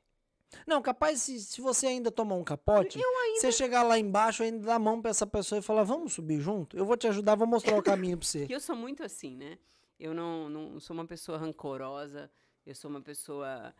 Não, 0.66 0.80
capaz, 0.80 1.22
se, 1.22 1.40
se 1.40 1.60
você 1.60 1.86
ainda 1.86 2.10
tomar 2.10 2.36
um 2.36 2.44
capote, 2.44 2.98
você 3.34 3.50
chegar 3.50 3.82
lá 3.82 3.98
embaixo, 3.98 4.42
ainda 4.42 4.64
dá 4.64 4.76
a 4.76 4.78
mão 4.78 5.00
pra 5.02 5.10
essa 5.10 5.26
pessoa 5.26 5.58
e 5.58 5.62
falar, 5.62 5.82
vamos 5.82 6.12
subir 6.12 6.40
junto? 6.40 6.76
Eu 6.76 6.86
vou 6.86 6.96
te 6.96 7.06
ajudar, 7.08 7.34
vou 7.34 7.46
mostrar 7.46 7.76
o 7.76 7.82
caminho 7.82 8.16
pra 8.16 8.26
você. 8.26 8.46
Eu 8.48 8.60
sou 8.60 8.76
muito 8.76 9.02
assim, 9.02 9.36
né? 9.36 9.58
Eu 9.98 10.14
não, 10.14 10.48
não 10.48 10.80
sou 10.80 10.94
uma 10.94 11.06
pessoa 11.06 11.38
rancorosa, 11.38 12.30
eu 12.64 12.74
sou 12.74 12.90
uma 12.90 13.00
pessoa. 13.00 13.74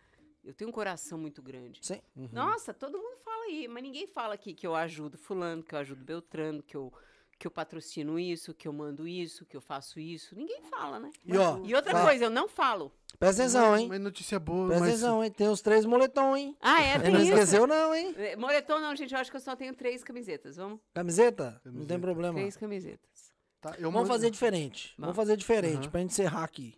Eu 0.47 0.55
tenho 0.55 0.70
um 0.70 0.73
coração 0.73 1.18
muito 1.18 1.43
grande. 1.43 1.81
Sim. 1.82 2.01
Nossa, 2.32 2.73
todo 2.73 2.97
mundo 2.97 3.16
fala 3.24 3.44
aí, 3.47 3.66
mas 3.66 3.82
ninguém 3.82 4.06
fala 4.06 4.35
aqui 4.35 4.55
que 4.55 4.66
eu 4.66 4.74
ajudo 4.77 5.18
Fulano, 5.18 5.62
que 5.62 5.74
eu 5.74 5.78
ajudo 5.81 6.05
Beltrano, 6.05 6.62
que 6.62 6.77
eu, 6.77 6.93
que 7.39 7.47
eu 7.47 7.51
patrocino 7.51 8.16
isso, 8.18 8.55
que 8.55 8.68
eu 8.68 8.73
mando 8.73 9.09
isso, 9.09 9.44
que 9.44 9.56
eu 9.56 9.60
faço 9.60 9.98
isso. 9.98 10.36
Ninguém 10.36 10.62
fala, 10.70 11.01
né? 11.01 11.10
E, 11.24 11.36
ó, 11.36 11.59
E 11.64 11.74
outra 11.74 11.90
fala- 11.93 12.05
coisa, 12.05 12.24
eu 12.27 12.31
não 12.31 12.48
falo. 12.48 12.93
Presta 13.18 13.43
atenção, 13.43 13.70
Mas- 13.73 13.81
hein? 13.81 13.89
Mas 13.89 14.01
notícia 14.01 14.39
boa, 14.39 14.66
Presta 14.68 14.85
mas... 14.85 14.93
atenção, 14.94 15.24
hein? 15.24 15.31
Tem 15.32 15.48
os 15.48 15.60
três 15.60 15.85
moletom, 15.85 16.36
hein? 16.36 16.56
Ah, 16.60 16.81
é? 16.82 16.98
Tem 16.98 17.12
não 17.12 17.20
isso? 17.20 17.32
esqueceu, 17.32 17.66
não, 17.66 17.94
hein? 17.94 18.14
É, 18.16 18.36
Moletom 18.36 18.78
não, 18.78 18.94
gente, 18.94 19.12
eu 19.14 19.18
acho 19.20 19.31
que 19.31 19.36
eu 19.36 19.40
só 19.40 19.56
tenho 19.56 19.74
três 19.74 20.05
camisetas. 20.05 20.56
Vamos? 20.56 20.78
Camiseta? 20.94 21.60
Não 21.64 21.73
Camiseta. 21.73 21.89
tem 21.89 22.01
problema. 22.01 22.35
Três 22.35 22.56
camisetas. 22.56 23.32
Tá, 23.60 23.70
eu 23.70 23.90
Vamos 23.90 23.94
mando- 23.94 24.09
fazer 24.09 24.31
diferente. 24.31 24.94
Vamos 24.98 25.14
Vamos. 25.14 25.16
fazer 25.16 25.36
diferente, 25.36 25.82
Aham. 25.82 25.90
pra 25.90 26.01
gente 26.02 26.10
encerrar 26.12 26.44
aqui. 26.44 26.74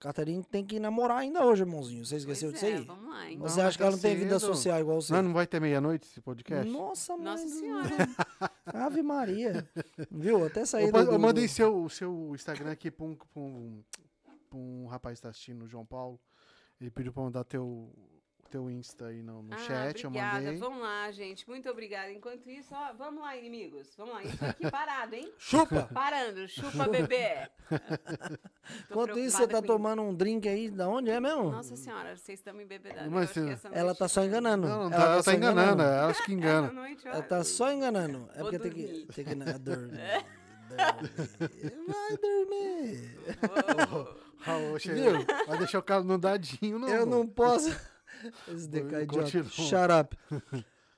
Catarina 0.00 0.42
tem 0.50 0.64
que 0.64 0.80
namorar 0.80 1.18
ainda 1.18 1.44
hoje, 1.44 1.62
irmãozinho. 1.62 2.04
Você 2.06 2.16
esqueceu 2.16 2.48
Pois 2.50 2.60
disso 2.60 2.72
é, 2.72 2.78
aí? 2.78 2.84
Vamos 2.84 3.08
lá, 3.10 3.30
hein? 3.30 3.36
Não, 3.36 3.46
Você 3.46 3.60
acha 3.60 3.76
que 3.76 3.82
ela 3.82 3.92
não 3.92 3.98
tem 3.98 4.16
vida 4.16 4.38
social 4.38 4.80
igual 4.80 5.00
você? 5.00 5.12
Não, 5.12 5.22
não 5.22 5.32
vai 5.34 5.46
ter 5.46 5.60
meia-noite 5.60 6.08
esse 6.08 6.20
podcast? 6.22 6.70
Nossa, 6.72 7.14
mãe 7.16 7.24
Nossa 7.26 7.44
do- 7.44 7.50
senhora. 7.50 7.90
Ave 8.64 9.02
Maria. 9.02 9.68
Viu? 10.10 10.46
Até 10.46 10.64
saí 10.64 10.86
Eu, 10.86 10.92
do... 10.92 10.98
eu 11.12 11.18
mandei 11.18 11.46
seu, 11.46 11.84
o 11.84 11.90
seu 11.90 12.32
Instagram 12.34 12.72
aqui 12.72 12.90
pra 12.90 13.04
um, 13.04 13.14
pra 13.14 13.26
um, 13.42 13.82
pra 14.48 14.58
um 14.58 14.86
rapaz 14.86 15.18
que 15.18 15.22
tá 15.22 15.28
assistindo, 15.28 15.64
o 15.64 15.68
João 15.68 15.84
Paulo. 15.84 16.18
Ele 16.80 16.90
pediu 16.90 17.12
pra 17.12 17.22
mandar 17.22 17.44
teu, 17.44 17.92
teu 18.50 18.70
Insta 18.70 19.06
aí 19.06 19.22
no, 19.22 19.42
no 19.42 19.54
Ah, 19.54 19.58
chat, 19.58 20.02
eu 20.04 20.08
obrigada. 20.10 20.40
mandei. 20.40 20.56
Vamos 20.58 20.82
lá, 20.82 21.10
gente. 21.12 21.48
Muito 21.48 21.68
obrigada. 21.70 22.10
Enquanto 22.12 22.48
isso, 22.50 22.74
ó, 22.74 22.92
vamos 22.94 23.22
lá, 23.22 23.36
inimigos. 23.36 23.88
Vamos 23.96 24.14
lá. 24.14 24.22
Isso 24.24 24.44
aqui 24.44 24.70
parado, 24.70 25.14
hein? 25.14 25.32
Chupa! 25.38 25.88
Parando. 25.94 26.48
Chupa, 26.48 26.88
bebê. 26.88 27.48
Enquanto 28.90 29.18
isso, 29.18 29.36
você 29.36 29.46
tá 29.46 29.62
tomando 29.62 30.02
um 30.02 30.14
drink 30.14 30.48
aí, 30.48 30.70
da 30.70 30.88
onde 30.88 31.10
é 31.10 31.20
mesmo? 31.20 31.50
Nossa 31.50 31.76
senhora, 31.76 32.16
vocês 32.16 32.38
estão 32.38 32.52
me 32.54 32.64
embebedando. 32.64 33.10
Mas 33.10 33.12
Eu 33.12 33.18
acho 33.20 33.32
que 33.34 33.40
você- 33.40 33.52
essa 33.52 33.68
Ela 33.68 33.84
noite- 33.84 33.98
tá 33.98 34.08
só 34.08 34.24
enganando. 34.24 34.68
Não, 34.68 34.76
não 34.76 34.84
Ela 34.86 34.90
tá, 34.90 35.12
ela 35.12 35.22
só 35.22 35.30
tá 35.30 35.36
enganando, 35.36 35.82
ela 35.82 36.06
acha 36.06 36.22
que 36.24 36.32
engana. 36.32 36.70
noite, 36.72 37.06
Ela 37.08 37.22
tá 37.22 37.44
só 37.44 37.72
enganando. 37.72 38.28
É 38.34 38.40
Vou 38.42 38.50
porque 38.50 38.58
tem 38.58 38.72
que, 38.72 39.06
tem 39.14 39.24
que 39.24 39.34
na- 39.34 39.58
dormir. 39.58 40.00
Vai 41.86 42.16
dormir. 42.16 43.16
Raul? 44.38 44.76
Vai 45.46 45.58
deixar 45.58 45.78
o 45.78 45.82
cara 45.82 46.02
no 46.02 46.16
dadinho, 46.18 46.78
não. 46.78 46.88
Eu 46.88 47.04
não 47.06 47.26
posso. 47.26 47.70
Esse 48.48 48.68
DK 48.68 49.02
idiota. 49.02 49.06
Continua. 49.06 49.50
Shut 49.50 49.92
up. 50.00 50.16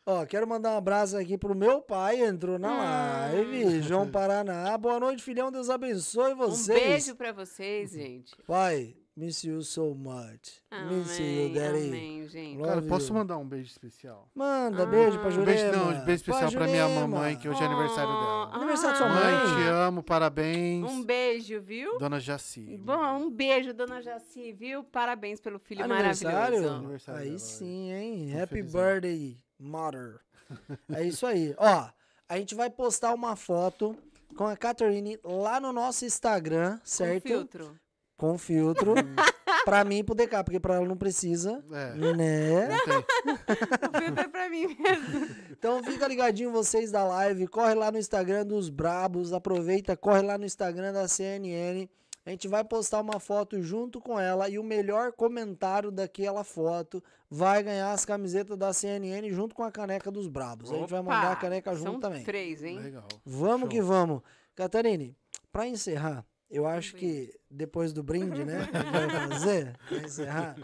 Ó, 0.04 0.26
quero 0.26 0.48
mandar 0.48 0.72
um 0.72 0.76
abraço 0.78 1.16
aqui 1.16 1.38
pro 1.38 1.54
meu 1.54 1.80
pai, 1.80 2.20
entrou 2.24 2.58
na 2.58 2.76
live. 2.76 3.80
João 3.82 4.10
Paraná. 4.10 4.76
Boa 4.76 4.98
noite, 4.98 5.22
filhão. 5.22 5.50
Deus 5.52 5.70
abençoe 5.70 6.32
Um 6.32 6.36
vocês. 6.36 6.78
beijo 6.80 7.14
pra 7.14 7.30
vocês, 7.32 7.92
gente. 7.92 8.34
Pai, 8.46 8.96
miss 9.16 9.44
you 9.44 9.62
so 9.62 9.94
much. 9.94 10.62
Miss 10.90 11.18
you, 11.18 11.24
Amém, 11.26 11.52
daddy. 11.52 11.88
amém, 11.88 12.28
gente. 12.28 12.56
Love 12.56 12.68
Cara, 12.68 12.80
you. 12.80 12.88
posso 12.88 13.12
mandar 13.14 13.38
um 13.38 13.46
beijo 13.46 13.70
especial? 13.70 14.28
Manda, 14.34 14.86
beijo 14.86 15.18
pra 15.18 15.28
Ah. 15.28 15.30
Jurema. 15.30 15.46
Beijo, 15.72 15.76
não, 15.78 16.04
beijo 16.04 16.22
especial 16.22 16.50
pra 16.50 16.66
minha 16.66 16.82
Jurema. 16.88 17.06
mamãe, 17.08 17.36
que 17.36 17.48
hoje 17.48 17.62
é 17.62 17.66
aniversário 17.66 18.10
dela. 18.12 18.50
Oh, 18.50 18.56
Aniversário 18.56 18.98
da 18.98 18.98
sua 18.98 19.06
ah, 19.06 19.14
mãe. 19.14 19.34
Mãe, 19.34 19.54
te 19.64 19.68
amo, 19.70 20.02
parabéns. 20.02 20.90
Um 20.90 21.04
beijo, 21.04 21.60
viu? 21.60 21.98
Dona 21.98 22.18
Jaci. 22.20 22.76
Bom, 22.78 23.16
um 23.18 23.30
beijo, 23.30 23.72
dona 23.74 24.00
Jaci, 24.02 24.52
viu? 24.52 24.82
Parabéns 24.84 25.40
pelo 25.40 25.58
filho 25.58 25.84
Aniversário? 25.84 26.36
maravilhoso. 26.38 26.74
Aniversário 26.74 27.20
Aí 27.20 27.26
dela, 27.28 27.38
sim, 27.38 27.92
hein? 27.92 28.30
Tô 28.32 28.42
Happy 28.42 28.54
felizão. 28.56 28.80
birthday, 28.80 29.36
mother. 29.58 30.20
é 30.94 31.04
isso 31.04 31.26
aí. 31.26 31.54
Ó, 31.58 31.88
a 32.28 32.38
gente 32.38 32.54
vai 32.54 32.70
postar 32.70 33.12
uma 33.14 33.36
foto 33.36 33.96
com 34.36 34.46
a 34.46 34.56
Catherine 34.56 35.18
lá 35.22 35.60
no 35.60 35.72
nosso 35.72 36.04
Instagram, 36.06 36.78
Com 36.78 36.80
certo? 36.86 37.22
filtro. 37.28 37.78
Com 38.22 38.38
filtro. 38.38 38.94
pra 39.64 39.82
mim 39.84 39.98
e 39.98 40.04
pro 40.04 40.14
DK, 40.14 40.44
porque 40.44 40.60
pra 40.60 40.76
ela 40.76 40.86
não 40.86 40.96
precisa. 40.96 41.60
É, 41.72 41.94
Né? 42.14 42.68
não 42.68 42.78
tem. 42.84 43.04
O 43.92 43.98
filtro 43.98 44.20
é 44.24 44.28
pra 44.28 44.48
mim 44.48 44.66
mesmo. 44.68 45.28
Então 45.50 45.82
fica 45.82 46.06
ligadinho 46.06 46.52
vocês 46.52 46.92
da 46.92 47.02
live, 47.02 47.48
corre 47.48 47.74
lá 47.74 47.90
no 47.90 47.98
Instagram 47.98 48.46
dos 48.46 48.68
Brabos, 48.70 49.32
aproveita, 49.32 49.96
corre 49.96 50.22
lá 50.22 50.38
no 50.38 50.44
Instagram 50.44 50.92
da 50.92 51.08
CNN. 51.08 51.88
A 52.24 52.30
gente 52.30 52.46
vai 52.46 52.62
postar 52.62 53.00
uma 53.00 53.18
foto 53.18 53.60
junto 53.60 54.00
com 54.00 54.20
ela 54.20 54.48
e 54.48 54.56
o 54.56 54.62
melhor 54.62 55.10
comentário 55.10 55.90
daquela 55.90 56.44
foto 56.44 57.02
vai 57.28 57.60
ganhar 57.64 57.90
as 57.90 58.04
camisetas 58.04 58.56
da 58.56 58.72
CNN 58.72 59.28
junto 59.32 59.52
com 59.52 59.64
a 59.64 59.72
caneca 59.72 60.12
dos 60.12 60.28
Brabos. 60.28 60.70
A 60.70 60.76
gente 60.76 60.90
vai 60.90 61.02
mandar 61.02 61.24
a 61.30 61.32
Opa, 61.32 61.40
caneca 61.40 61.74
junto 61.74 61.90
São 61.90 62.00
também. 62.00 62.22
três, 62.22 62.62
hein? 62.62 62.78
Legal. 62.78 63.08
Vamos 63.26 63.62
Show. 63.62 63.68
que 63.70 63.80
vamos. 63.82 64.22
Catarine, 64.54 65.16
pra 65.50 65.66
encerrar, 65.66 66.24
eu 66.52 66.66
acho 66.66 66.94
que 66.94 67.34
depois 67.50 67.92
do 67.92 68.02
brinde, 68.02 68.44
né, 68.44 68.58
vai 68.92 69.28
fazer, 69.28 69.76
pra 69.88 69.98
encerrar. 69.98 70.56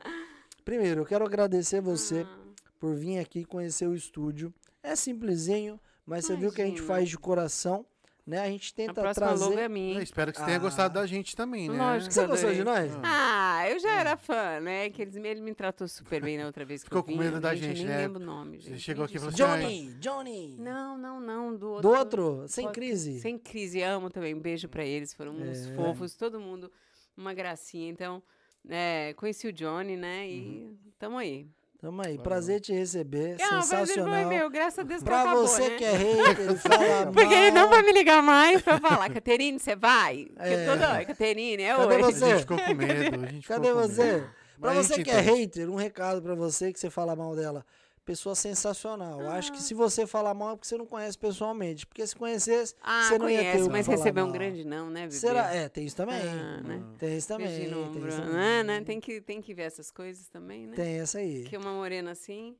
Primeiro, 0.64 1.00
eu 1.00 1.06
quero 1.06 1.24
agradecer 1.24 1.80
você 1.80 2.24
Ah, 2.28 2.38
por 2.78 2.94
vir 2.94 3.18
aqui 3.18 3.44
conhecer 3.44 3.86
o 3.88 3.94
estúdio. 3.94 4.52
É 4.82 4.94
simplesinho, 4.94 5.80
mas 6.06 6.26
você 6.26 6.36
viu 6.36 6.52
que 6.52 6.60
a 6.62 6.64
gente 6.64 6.78
Imagina. 6.78 6.94
faz 6.94 7.08
de 7.08 7.18
coração, 7.18 7.84
né? 8.28 8.40
A 8.40 8.46
gente 8.50 8.72
a 8.72 8.76
tenta 8.76 9.00
próxima 9.00 9.26
trazer. 9.28 9.44
logo 9.44 9.58
é 9.58 9.64
Eu 9.64 9.70
minha. 9.70 10.02
espero 10.02 10.30
que 10.32 10.38
você 10.38 10.44
tenha 10.44 10.56
Ah. 10.58 10.60
gostado 10.60 10.94
da 10.94 11.06
gente 11.06 11.34
também, 11.34 11.68
né? 11.68 11.76
Lógico. 11.78 12.12
Você 12.12 12.26
gostou 12.26 12.52
de 12.52 12.62
nós? 12.62 12.92
Ah, 13.02 13.64
eu 13.70 13.78
já 13.80 13.90
era 13.98 14.16
fã, 14.16 14.60
né? 14.60 14.90
Que 14.90 15.02
eles, 15.02 15.16
ele 15.16 15.40
me 15.40 15.54
tratou 15.54 15.88
super 15.88 16.22
bem 16.22 16.36
na 16.36 16.44
outra 16.46 16.64
vez 16.64 16.82
que 16.82 16.86
Ficou 16.88 16.98
eu 17.00 17.02
com 17.04 17.12
vim. 17.12 17.18
medo 17.18 17.40
da 17.40 17.54
eu 17.54 17.56
gente, 17.56 17.78
nem 17.78 17.86
né? 17.86 17.96
lembro 17.96 18.22
o 18.22 18.24
nome, 18.26 18.60
Você 18.60 18.70
gente. 18.70 18.80
chegou 18.80 19.04
Nem 19.04 19.06
aqui 19.06 19.16
e 19.16 19.18
falou 19.18 19.34
assim, 19.34 19.62
Johnny, 19.64 19.94
Johnny. 19.98 20.56
Não, 20.58 20.98
não, 20.98 21.20
não, 21.20 21.56
do 21.56 21.70
outro. 21.70 21.90
Do 21.90 21.96
outro, 21.98 22.44
sem 22.48 22.64
Pode- 22.66 22.74
crise. 22.74 23.20
Sem 23.20 23.38
crise, 23.38 23.82
amo 23.82 24.10
também. 24.10 24.34
Um 24.34 24.40
beijo 24.40 24.68
pra 24.68 24.84
eles, 24.84 25.14
foram 25.14 25.32
uns 25.32 25.66
É. 25.66 25.74
fofos, 25.74 26.14
todo 26.14 26.38
mundo, 26.38 26.70
uma 27.16 27.32
gracinha. 27.32 27.88
Então, 27.90 28.22
é, 28.68 29.14
conheci 29.16 29.48
o 29.48 29.52
Johnny, 29.52 29.96
né? 29.96 30.28
E 30.28 30.40
Uhum. 30.64 30.76
tamo 30.98 31.16
aí. 31.16 31.46
Tamo 31.80 32.00
aí, 32.02 32.08
Valeu. 32.16 32.22
prazer 32.24 32.60
te 32.60 32.72
receber. 32.72 33.36
Ah, 33.40 33.44
o 33.44 33.48
prazer 33.48 33.76
foi 33.78 33.86
sensacional. 33.86 34.28
meu, 34.28 34.50
graças 34.50 34.78
a 34.80 34.82
Deus 34.82 34.98
que 35.00 35.04
Pra 35.04 35.20
acabou, 35.22 35.46
você 35.46 35.68
né? 35.68 35.76
que 35.76 35.84
é 35.84 35.92
hater, 35.92 36.56
fala 36.58 37.12
Porque 37.12 37.34
ele 37.34 37.50
não 37.52 37.68
vai 37.70 37.82
me 37.82 37.92
ligar 37.92 38.20
mais 38.20 38.60
pra 38.62 38.80
falar, 38.80 39.08
Caterine, 39.10 39.60
você 39.60 39.76
vai? 39.76 40.26
É. 40.38 40.66
toda 40.66 41.04
Caterine, 41.04 41.62
é 41.62 41.76
Cadê 41.76 41.94
hoje. 41.94 42.02
você? 42.02 42.24
A 42.24 42.28
gente 42.30 42.40
ficou 42.40 42.58
com 42.58 42.74
medo. 42.74 43.24
A 43.24 43.26
gente 43.30 43.46
Cadê 43.48 43.68
ficou 43.68 43.82
com 43.82 43.88
você? 43.88 44.04
medo. 44.04 44.30
Pra 44.60 44.74
Mas, 44.74 44.86
você 44.88 45.04
que 45.04 45.10
é 45.10 45.20
então, 45.20 45.34
hater, 45.36 45.70
um 45.70 45.76
recado 45.76 46.20
pra 46.20 46.34
você 46.34 46.72
que 46.72 46.80
você 46.80 46.90
fala 46.90 47.14
mal 47.14 47.36
dela. 47.36 47.64
Pessoa 48.08 48.34
sensacional. 48.34 49.20
Acho 49.32 49.52
que 49.52 49.62
se 49.62 49.74
você 49.74 50.06
falar 50.06 50.32
mal 50.32 50.52
é 50.52 50.56
porque 50.56 50.66
você 50.66 50.78
não 50.78 50.86
conhece 50.86 51.18
pessoalmente. 51.18 51.86
Porque 51.86 52.06
se 52.06 52.16
conhecesse, 52.16 52.74
Ah, 52.82 53.02
você 53.02 53.18
não 53.18 53.28
ia 53.28 53.36
ter 53.36 53.44
conhece, 53.44 53.60
o 53.60 53.66
que 53.66 53.70
mas 53.70 53.84
falar 53.84 53.98
recebeu 53.98 54.24
um 54.24 54.32
grande 54.32 54.64
não, 54.64 54.88
né, 54.88 55.00
bebê? 55.02 55.12
Será? 55.12 55.54
É, 55.54 55.68
tem 55.68 55.84
isso 55.84 55.94
também. 55.94 56.16
Ah, 56.22 56.62
né? 56.62 56.82
Tem 56.98 57.18
isso 57.18 57.28
também. 57.28 57.68
Tem, 57.68 57.74
ombro, 57.74 58.08
isso 58.08 58.18
né, 58.18 58.24
também. 58.24 58.64
né? 58.64 58.80
Tem, 58.80 58.98
que, 58.98 59.20
tem 59.20 59.42
que 59.42 59.52
ver 59.52 59.64
essas 59.64 59.90
coisas 59.90 60.26
também, 60.26 60.66
né? 60.66 60.74
Tem 60.74 61.00
essa 61.00 61.18
aí. 61.18 61.44
Que 61.44 61.58
uma 61.58 61.70
morena 61.70 62.12
assim... 62.12 62.56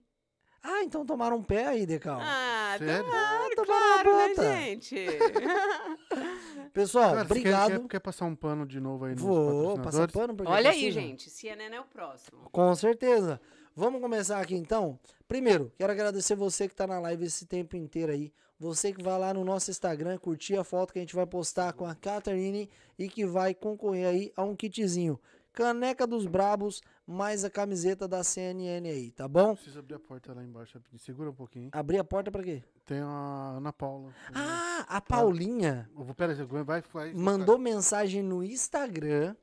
Ah, 0.63 0.83
então 0.83 1.07
tomaram 1.07 1.39
um 1.39 1.43
pé 1.43 1.67
aí, 1.67 1.87
Decal. 1.87 2.19
Ah, 2.21 2.75
Sério? 2.77 3.05
claro, 3.09 3.55
tomaram 3.57 3.81
claro, 3.81 4.11
uma 4.11 4.19
né, 4.19 4.29
bota. 4.35 4.53
gente? 4.57 4.97
Pessoal, 6.75 7.15
Cara, 7.15 7.21
você 7.21 7.25
quer- 7.27 7.31
obrigado. 7.41 7.81
Quer, 7.83 7.89
quer 7.89 8.01
passar 8.01 8.27
um 8.27 8.37
pano 8.37 8.67
de 8.67 8.81
novo 8.81 9.07
aí 9.07 9.13
nos 9.15 9.23
Vou 9.23 9.79
passar 9.79 10.11
pano 10.13 10.35
porque 10.35 10.53
Olha 10.53 10.69
aí, 10.71 10.77
precisa. 10.81 11.01
gente. 11.01 11.31
CNN 11.31 11.75
é 11.77 11.81
o 11.81 11.85
próximo. 11.85 12.51
Com 12.53 12.75
certeza. 12.75 13.41
Vamos 13.75 14.01
começar 14.03 14.41
aqui 14.41 14.55
então. 14.57 14.99
Primeiro, 15.29 15.71
quero 15.77 15.93
agradecer 15.93 16.35
você 16.35 16.67
que 16.67 16.75
tá 16.75 16.87
na 16.87 16.99
live 17.01 17.27
esse 17.27 17.45
tempo 17.45 17.77
inteiro 17.77 18.11
aí. 18.11 18.33
Você 18.59 18.95
que 18.95 19.03
vai 19.03 19.19
lá 19.19 19.35
no 19.35 19.45
nosso 19.45 19.71
Instagram, 19.71 20.17
curtir 20.17 20.57
a 20.57 20.65
foto 20.65 20.91
que 20.91 20.99
a 20.99 21.03
gente 21.03 21.15
vai 21.15 21.27
postar 21.27 21.75
com 21.75 21.85
a 21.85 21.95
Catarine 21.95 22.69
e 22.99 23.11
que 23.11 23.27
vai 23.27 23.55
concorrer 23.55 24.07
aí 24.07 24.33
a 24.35 24.43
um 24.43 24.57
kitzinho. 24.57 25.21
Caneca 25.53 26.07
dos 26.07 26.27
Brabos, 26.27 26.81
mais 27.07 27.45
a 27.45 27.51
camiseta 27.51 28.09
da 28.09 28.25
CNN 28.25 28.89
aí, 28.89 29.11
tá 29.11 29.29
bom? 29.29 29.55
Preciso 29.55 29.81
abrir 29.81 29.97
a 29.97 29.99
porta 29.99 30.33
lá 30.33 30.43
embaixo. 30.43 30.81
Segura 30.97 31.29
um 31.29 31.35
pouquinho. 31.35 31.69
Abrir 31.73 31.99
a 31.99 32.05
porta 32.05 32.31
pra 32.31 32.43
quê? 32.43 32.63
Tem 32.87 33.01
a 33.01 33.55
Ana 33.57 33.73
Paula. 33.73 34.15
Ah, 34.35 34.87
a 34.89 35.01
Paulinha 35.01 35.91
Eu 35.95 36.05
vou, 36.05 36.15
pera 36.15 36.33
aí, 36.33 36.65
vai, 36.65 36.83
vai. 36.91 37.13
mandou 37.13 37.59
mensagem 37.59 38.23
no 38.23 38.43
Instagram 38.43 39.37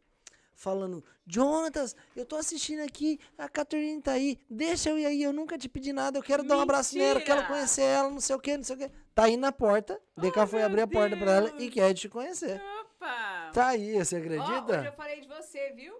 falando: 0.55 1.03
Jonatas, 1.27 1.95
eu 2.15 2.25
tô 2.25 2.35
assistindo 2.35 2.81
aqui, 2.81 3.19
a 3.37 3.47
Catarina 3.49 4.01
tá 4.01 4.11
aí, 4.13 4.39
deixa 4.49 4.89
eu 4.89 4.97
ir 4.97 5.05
aí, 5.05 5.21
eu 5.23 5.33
nunca 5.33 5.57
te 5.57 5.67
pedi 5.69 5.91
nada, 5.93 6.17
eu 6.17 6.23
quero 6.23 6.43
dar 6.43 6.57
um 6.57 6.61
abraço 6.61 6.97
nela, 6.97 7.19
quero 7.21 7.41
Mentira! 7.41 7.47
conhecer 7.53 7.81
ela, 7.83 8.09
não 8.09 8.19
sei 8.21 8.35
o 8.35 8.39
que, 8.39 8.57
não 8.57 8.63
sei 8.63 8.75
o 8.75 8.79
que. 8.79 8.91
Tá 9.13 9.25
aí 9.25 9.37
na 9.37 9.51
porta, 9.51 10.01
DK 10.17 10.47
foi 10.47 10.59
meu 10.59 10.65
abrir 10.67 10.81
a 10.81 10.87
porta 10.87 11.15
pra 11.17 11.31
ela 11.31 11.53
e 11.61 11.69
quer 11.69 11.93
te 11.93 12.09
conhecer. 12.09 12.61
Opa! 12.81 13.51
Tá 13.53 13.67
aí, 13.67 13.93
você 14.03 14.15
Ó, 14.15 14.19
hoje 14.19 14.33
eu 14.35 14.41
acredita? 14.57 14.91
falei 14.93 15.21
de 15.21 15.27
você, 15.27 15.71
viu? 15.71 15.93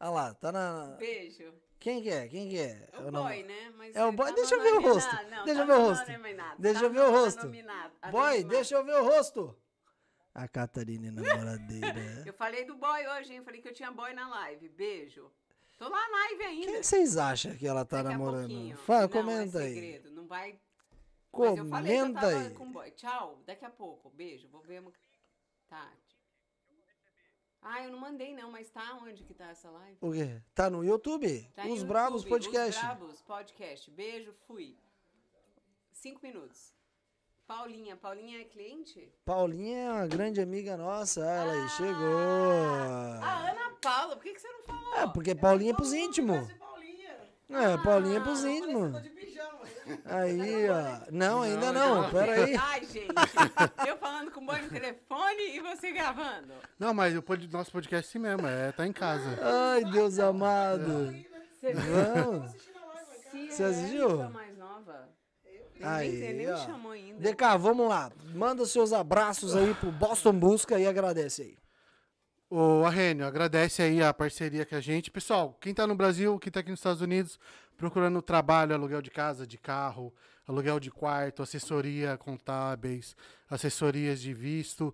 Olha 0.00 0.10
lá, 0.10 0.34
tá 0.34 0.50
na. 0.52 0.96
Beijo. 0.98 1.52
Quem 1.78 2.02
que 2.02 2.10
é? 2.10 2.28
Quem 2.28 2.48
que 2.48 2.58
é? 2.58 2.88
É 2.92 2.98
o 2.98 3.10
não- 3.10 3.22
boy, 3.22 3.42
né? 3.42 3.72
Mas 3.76 3.96
É 3.96 4.04
o 4.04 4.12
boy? 4.12 4.26
tá 4.28 4.34
Deixa 4.34 4.54
eu 4.54 4.62
ver 4.62 4.74
o 4.74 4.80
rosto. 4.82 5.16
Não, 5.30 5.44
Deixa 5.46 5.60
eu 5.62 5.66
ver 5.66 5.72
o 5.72 5.80
rosto. 5.80 6.06
Deixa 6.58 6.84
eu 6.84 6.90
ver 6.90 7.00
o 7.00 7.10
rosto. 7.10 7.50
Boy, 8.10 8.44
deixa 8.44 8.74
eu 8.74 8.84
ver 8.84 8.96
o 8.96 9.04
rosto. 9.04 9.56
A 10.42 10.48
Catarina 10.48 11.08
é 11.08 11.10
namoradeira. 11.10 12.22
Eu 12.26 12.32
falei 12.32 12.64
do 12.64 12.74
boy 12.76 13.06
hoje, 13.08 13.34
hein? 13.34 13.42
Falei 13.44 13.60
que 13.60 13.68
eu 13.68 13.74
tinha 13.74 13.90
boy 13.90 14.14
na 14.14 14.26
live. 14.26 14.70
Beijo. 14.70 15.30
Tô 15.78 15.86
lá 15.86 16.08
na 16.08 16.16
live 16.16 16.42
ainda. 16.44 16.66
Quem 16.66 16.80
que 16.80 16.86
vocês 16.86 17.16
acham 17.18 17.54
que 17.56 17.66
ela 17.66 17.84
tá 17.84 18.02
Daqui 18.02 18.16
namorando? 18.16 18.76
Fala, 18.78 19.02
Não, 19.02 19.08
comenta 19.10 19.58
é 19.60 19.66
aí. 19.66 19.74
segredo. 19.74 20.10
Não 20.12 20.26
vai. 20.26 20.58
Mas 21.32 21.58
eu 21.58 21.66
falei 21.66 21.92
que 21.92 21.98
eu 21.98 22.04
Comenta 22.06 22.20
tava 22.20 22.38
aí. 22.48 22.54
com 22.54 22.72
boy. 22.72 22.90
Tchau. 22.92 23.42
Daqui 23.46 23.64
a 23.66 23.70
pouco. 23.70 24.08
Beijo. 24.10 24.48
Vou 24.48 24.62
ver. 24.62 24.80
uma- 24.80 24.92
Tá. 25.68 25.92
Ah, 27.62 27.84
eu 27.84 27.90
não 27.92 27.98
mandei 27.98 28.34
não, 28.34 28.50
mas 28.50 28.70
tá 28.70 28.98
onde 29.02 29.22
que 29.22 29.34
tá 29.34 29.48
essa 29.50 29.68
live? 29.70 29.98
O 30.00 30.10
quê? 30.12 30.40
Tá 30.54 30.70
no 30.70 30.82
YouTube? 30.82 31.42
Tá 31.54 31.66
Os 31.66 31.82
Bravos 31.82 32.24
Podcast. 32.24 32.78
Os 32.78 32.82
Bravos 32.82 33.20
Podcast. 33.22 33.90
Beijo, 33.90 34.32
fui. 34.46 34.74
Cinco 35.92 36.20
minutos. 36.22 36.72
Paulinha. 37.54 37.96
Paulinha 37.96 38.40
é 38.40 38.44
cliente? 38.44 39.12
Paulinha 39.24 39.78
é 39.78 39.90
uma 39.92 40.06
grande 40.06 40.40
amiga 40.40 40.76
nossa. 40.76 41.20
Ah, 41.24 41.34
ela 41.42 41.52
aí 41.52 41.60
Ah, 41.64 41.68
chegou. 41.68 43.24
A 43.24 43.50
Ana 43.50 43.70
Paula, 43.82 44.14
por 44.16 44.22
que, 44.22 44.32
que 44.34 44.40
você 44.40 44.48
não 44.48 44.62
falou? 44.62 44.94
É, 44.98 45.06
porque 45.12 45.34
Paulinha 45.34 45.72
é 45.72 45.74
pros 45.74 45.92
íntimos. 45.92 46.48
É, 47.48 47.76
Paulinha 47.82 48.18
é 48.18 48.20
pros 48.20 48.44
íntimos. 48.44 48.94
Aí, 50.04 50.68
ó. 50.70 51.10
Não, 51.10 51.42
ainda 51.42 51.72
não. 51.72 52.08
Pera 52.10 52.44
aí. 52.44 52.54
Ai, 52.62 52.84
gente. 52.84 53.08
eu 53.88 53.96
falando 53.96 54.30
com 54.30 54.40
o 54.40 54.46
boy 54.46 54.60
no 54.62 54.68
telefone 54.70 55.56
e 55.56 55.60
você 55.60 55.90
gravando. 55.90 56.52
Não, 56.78 56.94
mas 56.94 57.16
o 57.16 57.22
pod- 57.22 57.48
nosso 57.52 57.72
podcast 57.72 58.06
é 58.06 58.08
assim 58.10 58.18
mesmo, 58.20 58.46
é, 58.46 58.70
tá 58.70 58.86
em 58.86 58.92
casa. 58.92 59.36
Ai, 59.42 59.84
Deus 59.86 60.20
amado. 60.20 61.12
Você 61.60 61.72
Vamos. 61.74 62.52
Se 62.52 63.50
Você 63.50 63.62
é 63.62 63.66
assistiu? 63.66 64.10
sua 64.10 64.28
mais 64.30 64.56
nova. 64.56 65.08
Ele 65.44 65.64
Aí, 65.82 66.08
nem, 66.10 66.22
ele 66.22 66.44
nem 66.44 66.52
me 66.52 66.58
chamou 66.58 66.92
ainda. 66.92 67.20
DK, 67.32 67.58
vamos 67.58 67.88
lá. 67.88 68.10
Manda 68.34 68.64
seus 68.66 68.92
abraços 68.92 69.54
aí 69.56 69.74
pro 69.74 69.90
Boston 69.90 70.32
Busca 70.32 70.78
e 70.78 70.86
agradece 70.86 71.42
aí. 71.42 71.56
Ô, 72.48 72.84
Arrênio, 72.84 73.24
agradece 73.26 73.80
aí 73.82 74.02
a 74.02 74.12
parceria 74.12 74.66
com 74.66 74.74
a 74.74 74.80
gente. 74.80 75.10
Pessoal, 75.10 75.56
quem 75.60 75.72
tá 75.72 75.86
no 75.86 75.94
Brasil, 75.94 76.38
quem 76.38 76.50
tá 76.50 76.60
aqui 76.60 76.70
nos 76.70 76.80
Estados 76.80 77.00
Unidos, 77.00 77.38
procurando 77.76 78.20
trabalho, 78.20 78.74
aluguel 78.74 79.00
de 79.00 79.10
casa, 79.10 79.46
de 79.46 79.56
carro, 79.56 80.12
aluguel 80.46 80.80
de 80.80 80.90
quarto, 80.90 81.42
assessoria 81.42 82.16
contábeis, 82.16 83.16
assessorias 83.48 84.20
de 84.20 84.34
visto. 84.34 84.92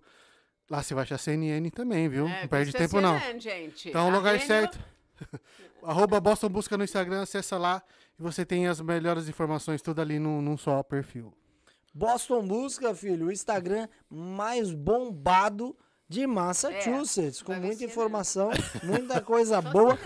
Lá 0.69 0.83
você 0.83 0.93
vai 0.93 1.03
achar 1.03 1.17
CNN 1.17 1.69
também, 1.71 2.07
viu? 2.07 2.27
É, 2.27 2.41
não 2.41 2.47
perde 2.47 2.71
tempo, 2.73 3.01
não. 3.01 3.19
CNN, 3.19 3.39
gente. 3.39 3.89
Então, 3.89 4.07
o 4.07 4.11
lugar 4.11 4.35
Arrênio- 4.35 4.47
certo. 4.47 4.79
Arroba 5.83 6.19
Boston 6.19 6.49
Busca 6.49 6.77
no 6.77 6.83
Instagram, 6.83 7.21
acessa 7.23 7.57
lá 7.57 7.81
e 8.19 8.23
você 8.23 8.45
tem 8.45 8.67
as 8.67 8.81
melhores 8.81 9.27
informações 9.27 9.81
tudo 9.81 10.01
ali 10.01 10.19
num, 10.19 10.41
num 10.41 10.57
só 10.57 10.81
perfil. 10.83 11.33
Boston 11.93 12.45
Busca, 12.45 12.93
filho, 12.93 13.27
o 13.27 13.31
Instagram 13.31 13.87
mais 14.09 14.71
bombado 14.71 15.75
de 16.07 16.25
Massachusetts, 16.25 17.41
É, 17.41 17.43
com 17.43 17.55
muita 17.55 17.83
informação, 17.83 18.49
muita 18.83 19.19
coisa 19.19 19.61
boa 19.61 19.97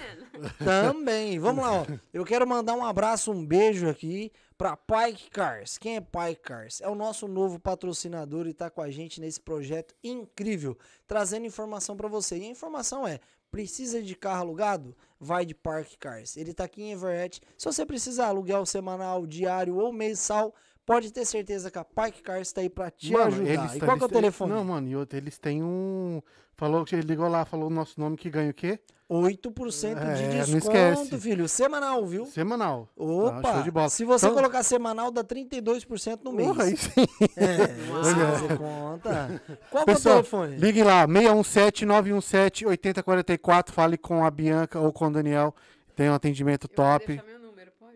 também. 0.57 1.37
Vamos 1.39 1.63
lá, 1.63 1.81
ó. 1.81 1.85
Eu 2.13 2.25
quero 2.25 2.47
mandar 2.47 2.73
um 2.73 2.83
abraço, 2.83 3.31
um 3.31 3.45
beijo 3.45 3.87
aqui 3.87 4.31
para 4.61 4.77
Pike 4.77 5.31
Cars. 5.31 5.79
Quem 5.79 5.95
é 5.95 5.99
Pike 5.99 6.43
Cars? 6.43 6.81
É 6.81 6.87
o 6.87 6.93
nosso 6.93 7.27
novo 7.27 7.57
patrocinador 7.57 8.45
e 8.45 8.53
tá 8.53 8.69
com 8.69 8.79
a 8.79 8.91
gente 8.91 9.19
nesse 9.19 9.41
projeto 9.41 9.95
incrível, 10.03 10.77
trazendo 11.07 11.47
informação 11.47 11.97
para 11.97 12.07
você. 12.07 12.37
E 12.37 12.43
a 12.43 12.47
informação 12.47 13.07
é: 13.07 13.19
precisa 13.49 14.03
de 14.03 14.15
carro 14.15 14.41
alugado? 14.41 14.95
Vai 15.19 15.47
de 15.47 15.55
Park 15.55 15.93
Cars. 15.99 16.37
Ele 16.37 16.53
tá 16.53 16.65
aqui 16.65 16.83
em 16.83 16.91
Everett. 16.91 17.41
Se 17.57 17.65
você 17.65 17.83
precisar 17.83 18.27
aluguel 18.27 18.63
semanal, 18.67 19.25
diário 19.25 19.77
ou 19.77 19.91
mensal, 19.91 20.53
pode 20.85 21.11
ter 21.11 21.25
certeza 21.25 21.69
que 21.71 21.77
a 21.79 21.83
Pike 21.85 22.21
Cars 22.21 22.47
está 22.49 22.61
aí 22.61 22.69
para 22.69 22.91
te 22.91 23.15
ajudar. 23.15 23.75
E 23.75 23.79
qual 23.79 23.97
que 23.97 24.03
é 24.03 24.07
o 24.07 24.09
telefone? 24.09 24.53
Não, 24.53 24.63
mano, 24.63 24.87
e 24.87 24.95
outro, 24.95 25.17
eles 25.17 25.37
têm 25.37 25.61
um. 25.63 26.21
Falou 26.55 26.85
que 26.85 26.95
ele 26.95 27.07
ligou 27.07 27.27
lá, 27.27 27.43
falou 27.45 27.67
o 27.67 27.73
nosso 27.73 27.99
nome 27.99 28.15
que 28.17 28.29
ganha 28.29 28.51
o 28.51 28.53
quê? 28.53 28.79
8% 29.09 30.15
de 30.15 30.23
É, 30.23 30.37
não 30.37 30.45
desconto, 30.45 30.77
esquece. 30.77 31.17
filho. 31.19 31.49
Semanal, 31.49 32.05
viu? 32.05 32.25
Semanal. 32.27 32.87
Opa! 32.95 33.41
Ah, 33.49 33.53
show 33.55 33.63
de 33.63 33.71
bola. 33.71 33.89
Se 33.89 34.05
você 34.05 34.25
Então- 34.27 34.37
colocar 34.37 34.63
semanal, 34.63 35.11
dá 35.11 35.21
32% 35.21 36.23
no 36.23 36.31
mês. 36.31 36.47
Porra, 36.47 36.63
aí 36.63 36.77
sim. 36.77 36.91
É, 37.35 37.89
Uau. 37.91 38.03
você 38.03 38.15
fazer 38.15 38.57
conta. 38.57 39.41
Qual 39.69 39.83
que 39.83 39.89
é 39.89 39.93
o 39.93 39.95
Pessoal, 39.97 40.15
telefone? 40.17 40.55
Ligue 40.57 40.81
lá, 40.83 41.05
617-917-8044. 41.07 43.71
Fale 43.71 43.97
com 43.97 44.23
a 44.23 44.31
Bianca 44.31 44.79
ou 44.79 44.93
com 44.93 45.07
o 45.07 45.11
Daniel. 45.11 45.53
Tem 45.95 46.09
um 46.09 46.13
atendimento 46.13 46.67
Eu 46.71 46.75
vou 46.75 46.85
top. 46.85 47.07
deixar 47.07 47.40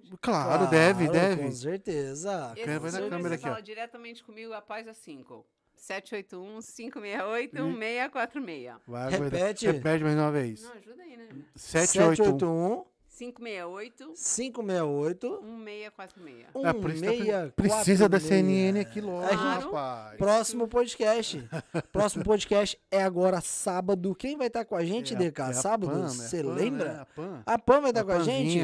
pode? 0.09 0.21
Claro, 0.21 0.67
deve, 0.67 1.05
Claro, 1.07 1.19
deve. 1.19 1.43
Com 1.43 1.51
certeza. 1.51 2.53
Esse 2.55 2.79
Vai 2.79 2.91
na 2.91 3.09
câmera 3.09 3.29
você 3.29 3.35
aqui, 3.35 3.45
ó. 3.45 3.49
fala 3.49 3.61
diretamente 3.61 4.23
comigo 4.23 4.53
após 4.53 4.87
as 4.87 4.97
5. 4.97 5.45
781-568-1646. 5.75 8.75
Vai. 8.87 9.11
Repete. 9.11 9.65
Repete 9.67 10.03
mais 10.03 10.15
uma 10.17 10.31
vez. 10.31 10.63
Não, 10.63 10.71
ajuda 10.73 11.03
aí, 11.03 11.17
né? 11.17 11.27
781. 11.55 12.85
568 13.17 14.11
568 14.13 15.41
1646. 15.41 16.65
É, 16.65 16.73
por 16.73 16.89
isso 16.91 17.01
tá- 17.01 17.09
1646. 17.11 17.53
precisa 17.55 18.09
da 18.09 18.19
CNN 18.19 18.77
aqui 18.81 18.99
logo, 18.99 19.21
gente- 19.25 19.35
rapaz. 19.37 20.17
Próximo 20.17 20.67
podcast. 20.67 21.49
Próximo 21.93 22.25
podcast 22.25 22.77
é 22.91 23.01
agora 23.01 23.39
sábado. 23.39 24.13
Quem 24.15 24.35
vai 24.37 24.47
estar 24.47 24.65
com 24.65 24.75
a 24.75 24.83
gente, 24.83 25.13
É 25.13 25.17
DK? 25.17 25.41
é 25.43 25.53
sábado? 25.53 25.93
Você 26.09 26.43
Pan, 26.43 26.53
lembra? 26.55 26.93
né? 26.93 26.99
A 26.99 27.05
Pan. 27.05 27.41
A 27.45 27.57
Pan 27.57 27.79
vai 27.81 27.91
estar 27.91 28.01
A 28.01 28.03
com 28.03 28.11
a 28.11 28.19
gente? 28.19 28.59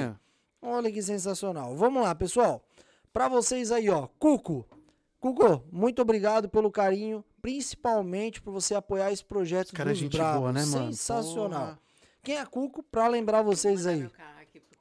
Olha 0.61 0.91
que 0.91 1.01
sensacional. 1.01 1.75
Vamos 1.75 2.03
lá, 2.03 2.13
pessoal. 2.13 2.63
Pra 3.11 3.27
vocês 3.27 3.71
aí, 3.71 3.89
ó. 3.89 4.07
Cuco. 4.19 4.65
Cuco, 5.19 5.63
muito 5.71 6.01
obrigado 6.01 6.49
pelo 6.49 6.71
carinho, 6.71 7.23
principalmente 7.41 8.41
por 8.41 8.51
você 8.51 8.73
apoiar 8.73 9.11
esse 9.11 9.23
projeto 9.23 9.67
Esse 9.67 9.75
cara 9.75 9.89
é 9.89 9.93
dos 9.93 9.99
gente 9.99 10.17
Bravos. 10.17 10.39
boa, 10.39 10.51
né, 10.53 10.65
mano? 10.65 10.91
Sensacional. 10.91 11.61
Porra. 11.61 11.79
Quem 12.23 12.35
é 12.37 12.41
a 12.41 12.45
Cuco? 12.45 12.81
Pra 12.83 13.07
lembrar 13.07 13.41
vocês 13.41 13.85
aí. 13.85 14.09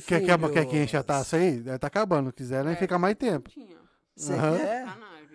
Quer, 0.06 0.24
quer, 0.24 0.38
quer 0.52 0.64
que 0.66 0.76
enche 0.82 0.96
a 0.96 1.02
taça 1.02 1.36
aí? 1.36 1.62
Tá 1.78 1.86
acabando. 1.86 2.30
Se 2.30 2.36
quiser, 2.36 2.64
nem 2.64 2.72
É, 2.74 2.76
fica 2.76 2.98
mais 2.98 3.14
tempo. 3.16 3.50
Você 4.16 4.32
Aham. 4.32 4.56
quer? 4.56 4.86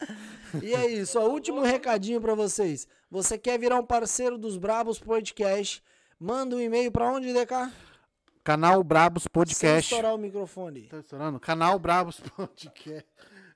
E 0.61 0.73
é 0.73 0.87
isso, 0.87 1.19
ó, 1.19 1.27
último 1.27 1.61
recadinho 1.61 2.19
pra 2.19 2.35
vocês. 2.35 2.87
Você 3.09 3.37
quer 3.37 3.57
virar 3.59 3.79
um 3.79 3.85
parceiro 3.85 4.37
dos 4.37 4.57
Brabos 4.57 4.99
Podcast? 4.99 5.81
Manda 6.19 6.55
um 6.55 6.59
e-mail 6.59 6.91
pra 6.91 7.11
onde, 7.11 7.33
DK? 7.33 7.71
Canal 8.43 8.83
Brabos 8.83 9.23
Sem 9.23 9.29
Podcast. 9.31 9.93
estourar 9.93 10.15
o 10.15 10.17
microfone. 10.17 10.83
Tá 10.87 10.99
estourando? 10.99 11.39
Canal 11.39 11.77
Brabos 11.79 12.19
Podcast. 12.35 13.05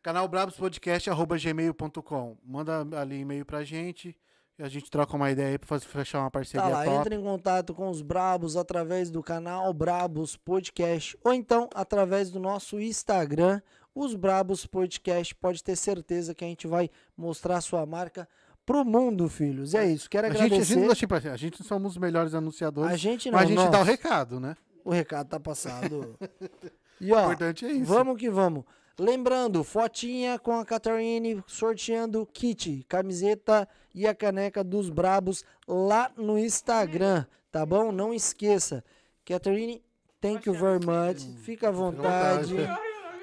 Canal 0.01 0.27
Brabos 0.27 0.55
Podcast 0.55 1.09
arroba 1.09 1.37
gmail.com. 1.37 2.37
Manda 2.45 2.85
ali 2.99 3.19
e-mail 3.19 3.45
pra 3.45 3.63
gente 3.63 4.15
e 4.57 4.63
a 4.63 4.69
gente 4.69 4.89
troca 4.89 5.15
uma 5.15 5.31
ideia 5.31 5.49
aí 5.49 5.57
pra 5.57 5.67
fazer, 5.67 5.85
fechar 5.87 6.19
uma 6.19 6.25
Tá 6.27 6.31
parceria 6.31 6.67
lá, 6.67 6.85
top. 6.85 6.97
entra 6.97 7.15
em 7.15 7.21
contato 7.23 7.73
com 7.73 7.89
os 7.89 8.01
Brabos 8.01 8.55
através 8.55 9.09
do 9.09 9.23
canal 9.23 9.73
Brabos 9.73 10.37
Podcast 10.37 11.17
ou 11.23 11.33
então 11.33 11.67
através 11.73 12.29
do 12.29 12.39
nosso 12.39 12.79
Instagram, 12.79 13.59
os 13.95 14.13
Brabos 14.13 14.65
Podcast. 14.67 15.33
Pode 15.33 15.63
ter 15.63 15.75
certeza 15.77 16.35
que 16.35 16.43
a 16.43 16.47
gente 16.47 16.67
vai 16.67 16.89
mostrar 17.17 17.61
sua 17.61 17.85
marca 17.85 18.27
pro 18.65 18.83
mundo, 18.83 19.29
filhos. 19.29 19.73
E 19.73 19.77
é 19.77 19.85
isso. 19.85 20.09
Quero 20.09 20.27
A 20.27 20.29
gente, 20.31 20.41
a 20.41 20.45
agradecer. 20.45 20.73
gente, 20.75 20.87
não- 20.87 20.93
tipo, 20.95 21.15
assim, 21.15 21.29
a 21.29 21.37
gente 21.37 21.63
somos 21.63 21.93
os 21.93 21.97
melhores 21.97 22.33
anunciadores, 22.35 22.91
A 22.91 22.97
gente 22.97 23.31
não, 23.31 23.39
mas 23.39 23.45
a 23.45 23.47
gente 23.53 23.57
dá 23.71 23.77
o 23.77 23.79
nós. 23.79 23.87
recado, 23.87 24.39
né? 24.39 24.57
O 24.83 24.91
recado 24.91 25.29
tá 25.29 25.39
passado. 25.39 26.15
E 27.01 27.11
O 27.11 27.15
ó, 27.15 27.23
importante 27.25 27.65
é 27.65 27.71
isso. 27.73 27.83
vamos 27.85 28.17
que 28.17 28.29
vamos. 28.29 28.63
Lembrando, 28.97 29.65
fotinha 29.65 30.39
com 30.39 30.53
a 30.57 30.63
Catarine 30.63 31.43
sorteando 31.45 32.21
o 32.21 32.25
kit, 32.25 32.85
camiseta 32.87 33.67
e 33.93 34.07
a 34.07 34.15
caneca 34.15 34.63
dos 34.63 34.89
Brabos 34.89 35.43
lá 35.67 36.09
no 36.15 36.39
Instagram, 36.39 37.25
tá 37.51 37.65
bom? 37.65 37.91
Não 37.91 38.13
esqueça. 38.13 38.81
Catarine, 39.25 39.83
thank 40.21 40.47
you 40.47 40.53
very 40.55 40.79
much. 40.85 41.21
Fica 41.41 41.67
à 41.67 41.71
vontade. 41.71 42.55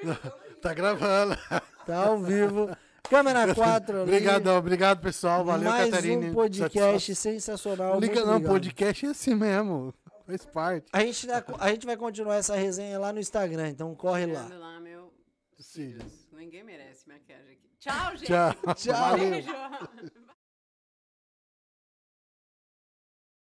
Tá 0.63 0.73
gravando. 0.73 1.37
Tá 1.85 2.05
ao 2.05 2.17
vivo. 2.17 2.69
Câmera 3.09 3.43
4 3.53 3.93
ali. 3.93 4.03
Obrigadão, 4.03 4.57
obrigado, 4.57 5.01
pessoal. 5.01 5.43
Valeu, 5.43 5.69
Mais 5.69 5.89
Catarina. 5.89 6.27
um 6.27 6.33
podcast 6.33 7.13
sensacional. 7.15 7.99
Liga, 7.99 8.23
não, 8.23 8.41
podcast 8.41 9.05
é 9.05 9.09
assim 9.09 9.35
mesmo. 9.35 9.93
Faz 10.25 10.45
parte. 10.45 10.87
A 10.93 11.01
gente, 11.01 11.27
a 11.59 11.69
gente 11.69 11.85
vai 11.85 11.97
continuar 11.97 12.37
essa 12.37 12.55
resenha 12.55 12.97
lá 12.97 13.11
no 13.11 13.19
Instagram, 13.19 13.67
então 13.67 13.93
corre 13.95 14.25
lá. 14.27 14.47
Lá, 14.57 14.79
meu. 14.79 15.11
Ninguém 16.31 16.63
merece 16.63 17.05
maquiagem 17.05 17.51
aqui. 17.51 17.69
Tchau, 17.79 18.15
gente. 18.15 18.27
Tchau. 18.27 18.73
Tchau. 18.75 19.17
Beijo. 19.17 20.13